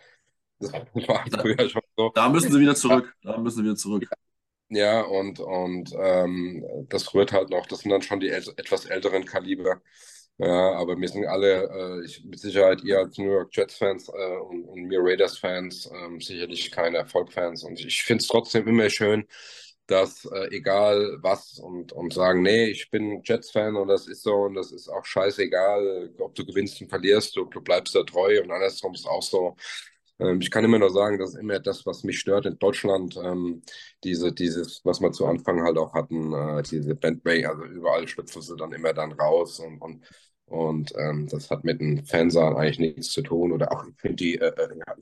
Das 0.59 0.73
war 0.73 0.87
früher 1.41 1.69
schon 1.69 1.83
so. 1.97 2.11
Da 2.15 2.29
müssen 2.29 2.53
sie 2.53 2.61
wieder 2.61 2.75
zurück. 2.75 3.15
Da 3.23 3.37
müssen 3.39 3.59
sie 3.59 3.65
wieder 3.65 3.77
zurück. 3.77 4.09
Ja, 4.69 5.03
und, 5.03 5.39
und 5.39 5.93
ähm, 5.99 6.65
das 6.89 7.13
rührt 7.13 7.33
halt 7.33 7.51
noch, 7.51 7.67
das 7.67 7.81
sind 7.81 7.91
dann 7.91 8.01
schon 8.01 8.21
die 8.21 8.29
äl 8.31 8.43
etwas 8.57 8.87
älteren 8.87 9.25
Kaliber. 9.27 9.83
Ja, 10.43 10.73
aber 10.73 10.99
wir 10.99 11.09
sind 11.09 11.25
alle, 11.27 12.01
äh, 12.03 12.05
ich, 12.05 12.25
mit 12.25 12.41
Sicherheit 12.41 12.83
ihr 12.83 12.99
als 12.99 13.17
New 13.17 13.31
York 13.31 13.51
Jets-Fans 13.57 14.09
äh, 14.09 14.37
und, 14.39 14.65
und 14.65 14.83
mir 14.87 14.99
Raiders-Fans 15.01 15.89
ähm, 15.95 16.21
sicherlich 16.21 16.73
keine 16.73 16.99
Erfolg-Fans. 16.99 17.63
Und 17.63 17.79
ich 17.79 18.03
finde 18.03 18.23
es 18.23 18.29
trotzdem 18.29 18.67
immer 18.67 18.91
schön, 18.91 19.25
dass 19.87 20.25
äh, 20.25 20.49
egal 20.57 21.19
was 21.23 21.59
und, 21.61 21.93
und 21.93 22.13
sagen, 22.13 22.43
nee, 22.43 22.67
ich 22.71 22.91
bin 22.91 23.23
Jets-Fan 23.25 23.77
und 23.77 23.87
das 23.89 24.09
ist 24.09 24.23
so 24.25 24.35
und 24.35 24.55
das 24.55 24.73
ist 24.73 24.89
auch 24.89 25.05
scheißegal, 25.05 26.11
ob 26.19 26.35
du 26.35 26.45
gewinnst 26.45 26.81
und 26.81 26.89
verlierst, 26.89 27.37
du, 27.37 27.45
du 27.45 27.61
bleibst 27.61 27.95
da 27.95 28.03
treu 28.03 28.41
und 28.43 28.51
andersrum 28.51 28.95
ist 28.95 29.07
auch 29.07 29.23
so. 29.23 29.57
Ähm, 30.19 30.41
ich 30.41 30.51
kann 30.51 30.65
immer 30.65 30.79
nur 30.79 30.91
sagen, 30.91 31.19
das 31.19 31.31
ist 31.35 31.41
immer 31.41 31.61
das, 31.61 31.87
was 31.87 32.05
mich 32.05 32.19
stört 32.21 32.47
in 32.47 32.59
Deutschland, 32.59 33.17
ähm, 33.23 33.63
diese, 34.05 34.33
dieses, 34.33 34.85
was 34.85 35.01
wir 35.01 35.13
zu 35.13 35.27
Anfang 35.27 35.63
halt 35.63 35.79
auch 35.79 35.95
hatten, 35.95 36.33
äh, 36.35 36.63
diese 36.63 36.95
Bandbreak, 36.97 37.47
also 37.47 37.65
überall 37.65 38.09
schlüpfen 38.09 38.43
sie 38.43 38.57
dann 38.57 38.73
immer 38.73 38.93
dann 38.93 39.13
raus 39.13 39.61
und, 39.61 39.79
und 39.81 40.05
und 40.53 40.93
ähm, 40.99 41.29
das 41.31 41.51
hat 41.51 41.65
mit 41.65 41.81
den 41.81 42.05
Fansahen 42.05 42.57
eigentlich 42.57 42.79
nichts 42.79 43.11
zu 43.11 43.23
tun. 43.23 43.53
Oder 43.53 43.73
auch, 43.73 43.87
ich 43.87 43.95
finde 43.97 44.17
die, 44.17 44.35
äh, 44.37 44.49
äh 44.49 44.69
ja, 44.87 44.95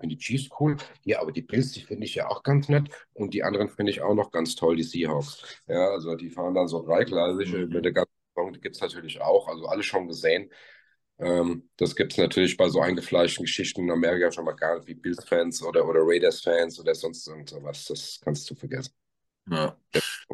find 0.00 0.10
die 0.10 0.18
Chiefs 0.18 0.48
cool. 0.58 0.76
Ja, 1.04 1.20
aber 1.20 1.30
die 1.30 1.42
Bills, 1.42 1.70
die 1.70 1.82
finde 1.82 2.06
ich 2.06 2.16
ja 2.16 2.28
auch 2.28 2.42
ganz 2.42 2.68
nett. 2.68 2.88
Und 3.14 3.32
die 3.32 3.44
anderen 3.44 3.68
finde 3.68 3.92
ich 3.92 4.02
auch 4.02 4.16
noch 4.16 4.32
ganz 4.32 4.56
toll, 4.56 4.74
die 4.74 4.82
Seahawks. 4.82 5.62
Ja, 5.68 5.90
also 5.90 6.16
die 6.16 6.28
fahren 6.28 6.54
dann 6.54 6.66
so 6.66 6.84
dreigleisig 6.84 7.52
mhm. 7.52 7.68
mit 7.68 7.84
der 7.84 7.92
ganzen 7.92 8.10
Saison. 8.34 8.52
Die 8.52 8.60
gibt 8.60 8.74
es 8.74 8.82
natürlich 8.82 9.20
auch. 9.20 9.46
Also 9.46 9.66
alle 9.66 9.84
schon 9.84 10.08
gesehen. 10.08 10.50
Ähm, 11.20 11.70
das 11.76 11.94
gibt 11.94 12.10
es 12.10 12.18
natürlich 12.18 12.56
bei 12.56 12.68
so 12.68 12.80
eingefleischten 12.80 13.44
Geschichten 13.44 13.82
in 13.82 13.92
Amerika 13.92 14.32
schon 14.32 14.44
mal 14.44 14.56
gar 14.56 14.74
nicht, 14.74 14.88
wie 14.88 14.94
Bills-Fans 14.94 15.62
oder, 15.62 15.88
oder 15.88 16.00
Raiders-Fans 16.02 16.80
oder 16.80 16.96
sonst 16.96 17.28
irgendwas. 17.28 17.84
Das 17.84 18.20
kannst 18.24 18.50
du 18.50 18.56
vergessen. 18.56 18.92
Ja. 19.48 19.76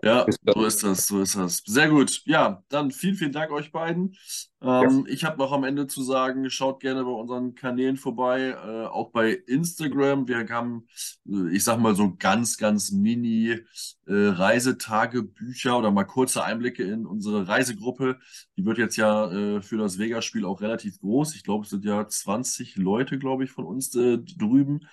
ja, 0.03 0.27
so 0.55 0.65
ist 0.65 0.83
das, 0.83 1.07
so 1.07 1.21
ist 1.21 1.37
das. 1.37 1.63
Sehr 1.67 1.89
gut. 1.91 2.23
Ja, 2.25 2.63
dann 2.69 2.91
vielen, 2.91 3.15
vielen 3.15 3.33
Dank 3.33 3.51
euch 3.51 3.71
beiden. 3.71 4.17
Ähm, 4.63 5.05
ja. 5.07 5.13
Ich 5.13 5.25
habe 5.25 5.39
noch 5.39 5.53
am 5.53 5.65
Ende 5.65 5.87
zu 5.87 6.03
sagen, 6.03 6.49
schaut 6.49 6.81
gerne 6.81 7.05
bei 7.05 7.11
unseren 7.11 7.55
Kanälen 7.55 7.99
vorbei, 7.99 8.51
äh, 8.51 8.87
auch 8.87 9.11
bei 9.11 9.33
Instagram. 9.33 10.29
Wir 10.29 10.49
haben, 10.49 10.87
äh, 11.29 11.55
ich 11.55 11.63
sag 11.63 11.79
mal 11.79 11.95
so 11.95 12.15
ganz, 12.17 12.57
ganz 12.57 12.91
mini 12.91 13.59
äh, 14.07 14.29
Reisetagebücher 14.29 15.79
oder 15.79 15.91
mal 15.91 16.05
kurze 16.05 16.43
Einblicke 16.43 16.85
in 16.85 17.05
unsere 17.05 17.47
Reisegruppe. 17.47 18.19
Die 18.57 18.65
wird 18.65 18.79
jetzt 18.79 18.97
ja 18.97 19.31
äh, 19.31 19.61
für 19.61 19.77
das 19.77 19.99
Vegas-Spiel 19.99 20.47
auch 20.47 20.63
relativ 20.63 21.01
groß. 21.01 21.35
Ich 21.35 21.45
glaube, 21.45 21.65
es 21.65 21.71
sind 21.71 21.85
ja 21.85 22.09
20 22.09 22.77
Leute, 22.77 23.19
glaube 23.19 23.45
ich, 23.45 23.51
von 23.51 23.67
uns 23.67 23.95
äh, 23.95 24.19
drüben 24.19 24.87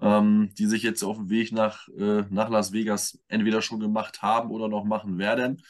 ähm, 0.00 0.50
die 0.58 0.66
sich 0.66 0.82
jetzt 0.82 1.02
auf 1.02 1.16
dem 1.16 1.30
Weg 1.30 1.52
nach, 1.52 1.88
äh, 1.88 2.24
nach 2.30 2.50
Las 2.50 2.72
Vegas 2.72 3.18
entweder 3.28 3.62
schon 3.62 3.80
gemacht 3.80 4.22
haben 4.22 4.50
oder 4.50 4.68
noch 4.68 4.84
machen 4.84 5.18
werden. 5.18 5.62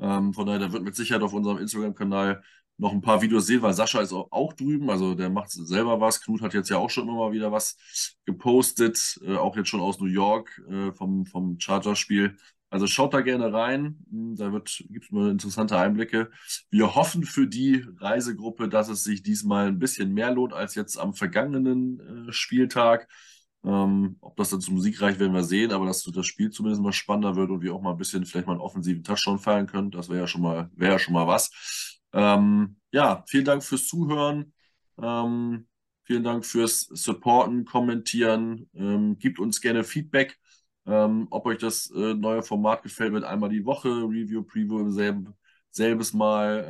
Ähm, 0.00 0.32
von 0.32 0.46
daher, 0.46 0.60
da 0.60 0.72
wird 0.72 0.82
mit 0.82 0.96
Sicherheit 0.96 1.22
auf 1.22 1.32
unserem 1.32 1.58
Instagram-Kanal 1.58 2.42
noch 2.78 2.92
ein 2.92 3.00
paar 3.00 3.22
Videos 3.22 3.46
sehen, 3.46 3.62
weil 3.62 3.74
Sascha 3.74 4.00
ist 4.00 4.12
auch, 4.12 4.30
auch 4.32 4.52
drüben, 4.54 4.90
also 4.90 5.14
der 5.14 5.30
macht 5.30 5.50
selber 5.50 6.00
was. 6.00 6.20
Knut 6.20 6.42
hat 6.42 6.54
jetzt 6.54 6.70
ja 6.70 6.78
auch 6.78 6.90
schon 6.90 7.04
immer 7.04 7.16
mal 7.16 7.32
wieder 7.32 7.52
was 7.52 7.76
gepostet, 8.24 9.20
äh, 9.24 9.36
auch 9.36 9.56
jetzt 9.56 9.68
schon 9.68 9.80
aus 9.80 10.00
New 10.00 10.06
York 10.06 10.60
äh, 10.68 10.92
vom, 10.92 11.24
vom 11.26 11.58
Chargers-Spiel. 11.60 12.36
Also 12.70 12.86
schaut 12.86 13.12
da 13.12 13.20
gerne 13.20 13.52
rein, 13.52 13.98
hm, 14.10 14.34
da 14.34 14.48
gibt 14.48 15.04
es 15.04 15.10
mal 15.10 15.30
interessante 15.30 15.76
Einblicke. 15.76 16.30
Wir 16.70 16.94
hoffen 16.94 17.22
für 17.22 17.46
die 17.46 17.84
Reisegruppe, 17.98 18.68
dass 18.68 18.88
es 18.88 19.04
sich 19.04 19.22
diesmal 19.22 19.68
ein 19.68 19.78
bisschen 19.78 20.14
mehr 20.14 20.32
lohnt 20.32 20.54
als 20.54 20.74
jetzt 20.74 20.96
am 20.96 21.12
vergangenen 21.12 22.28
äh, 22.28 22.32
Spieltag. 22.32 23.08
Ähm, 23.64 24.16
ob 24.20 24.36
das 24.36 24.50
dann 24.50 24.60
zum 24.60 24.80
Sieg 24.80 25.00
reicht, 25.00 25.20
werden 25.20 25.34
wir 25.34 25.44
sehen, 25.44 25.72
aber 25.72 25.86
dass 25.86 26.02
das 26.02 26.26
Spiel 26.26 26.50
zumindest 26.50 26.82
mal 26.82 26.92
spannender 26.92 27.36
wird 27.36 27.50
und 27.50 27.62
wir 27.62 27.74
auch 27.74 27.80
mal 27.80 27.92
ein 27.92 27.96
bisschen 27.96 28.24
vielleicht 28.26 28.46
mal 28.46 28.54
einen 28.54 28.60
offensiven 28.60 29.04
Touchdown 29.04 29.38
feiern 29.38 29.66
können, 29.66 29.90
das 29.92 30.08
wäre 30.08 30.20
ja 30.20 30.26
schon 30.26 30.42
mal, 30.42 30.68
wäre 30.74 30.92
ja 30.92 30.98
schon 30.98 31.14
mal 31.14 31.26
was. 31.28 32.00
Ähm, 32.12 32.76
ja, 32.90 33.24
vielen 33.28 33.44
Dank 33.44 33.62
fürs 33.62 33.86
Zuhören. 33.86 34.52
Ähm, 35.00 35.66
vielen 36.04 36.24
Dank 36.24 36.44
fürs 36.44 36.80
Supporten, 36.82 37.64
Kommentieren. 37.64 38.68
Ähm, 38.74 39.18
gibt 39.18 39.38
uns 39.38 39.60
gerne 39.60 39.84
Feedback, 39.84 40.38
ähm, 40.86 41.28
ob 41.30 41.46
euch 41.46 41.58
das 41.58 41.90
äh, 41.90 42.14
neue 42.14 42.42
Format 42.42 42.82
gefällt 42.82 43.12
mit 43.12 43.24
einmal 43.24 43.48
die 43.50 43.64
Woche, 43.64 43.88
Review, 43.88 44.42
Preview 44.42 44.80
im 44.80 44.90
selben, 44.90 45.34
selbes 45.70 46.12
Mal. 46.12 46.66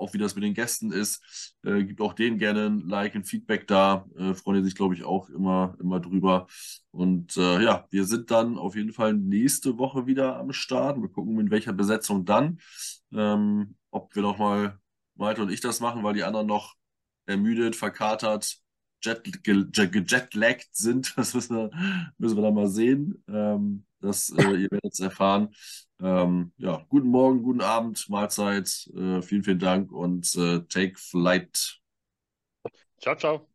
Auch 0.00 0.14
wie 0.14 0.18
das 0.18 0.34
mit 0.34 0.44
den 0.44 0.54
Gästen 0.54 0.92
ist. 0.92 1.56
Äh, 1.62 1.84
gibt 1.84 2.00
auch 2.00 2.14
denen 2.14 2.38
gerne 2.38 2.66
ein 2.66 2.80
Like, 2.88 3.14
ein 3.14 3.24
Feedback 3.24 3.66
da. 3.66 4.06
Äh, 4.16 4.34
freuen 4.34 4.64
sich, 4.64 4.74
glaube 4.74 4.94
ich, 4.94 5.04
auch 5.04 5.28
immer, 5.28 5.76
immer 5.80 6.00
drüber. 6.00 6.46
Und 6.90 7.36
äh, 7.36 7.62
ja, 7.62 7.86
wir 7.90 8.04
sind 8.04 8.30
dann 8.30 8.58
auf 8.58 8.76
jeden 8.76 8.92
Fall 8.92 9.14
nächste 9.14 9.78
Woche 9.78 10.06
wieder 10.06 10.36
am 10.38 10.52
Start. 10.52 11.00
Wir 11.00 11.08
gucken, 11.08 11.38
in 11.38 11.50
welcher 11.50 11.72
Besetzung 11.72 12.24
dann. 12.24 12.60
Ähm, 13.12 13.76
ob 13.90 14.14
wir 14.14 14.22
nochmal 14.22 14.78
Malte 15.14 15.42
und 15.42 15.50
ich 15.50 15.60
das 15.60 15.80
machen, 15.80 16.02
weil 16.02 16.14
die 16.14 16.24
anderen 16.24 16.46
noch 16.46 16.74
ermüdet, 17.26 17.76
verkatert, 17.76 18.58
gejetlaggt 19.02 20.68
sind. 20.72 21.14
Das 21.16 21.34
müssen 21.34 21.56
wir, 21.56 21.70
müssen 22.18 22.36
wir 22.36 22.42
dann 22.42 22.54
mal 22.54 22.68
sehen. 22.68 23.22
Ähm, 23.28 23.84
das, 24.00 24.30
äh, 24.30 24.42
ihr 24.56 24.70
werdet 24.70 24.92
es 24.92 25.00
erfahren. 25.00 25.50
Ähm, 26.00 26.52
ja, 26.56 26.84
guten 26.88 27.08
Morgen, 27.08 27.42
guten 27.42 27.60
Abend, 27.60 28.08
Mahlzeit. 28.08 28.88
Äh, 28.94 29.22
vielen, 29.22 29.44
vielen 29.44 29.58
Dank 29.58 29.92
und 29.92 30.34
äh, 30.36 30.60
take 30.68 30.94
flight. 30.98 31.80
Ciao, 33.00 33.14
ciao. 33.16 33.49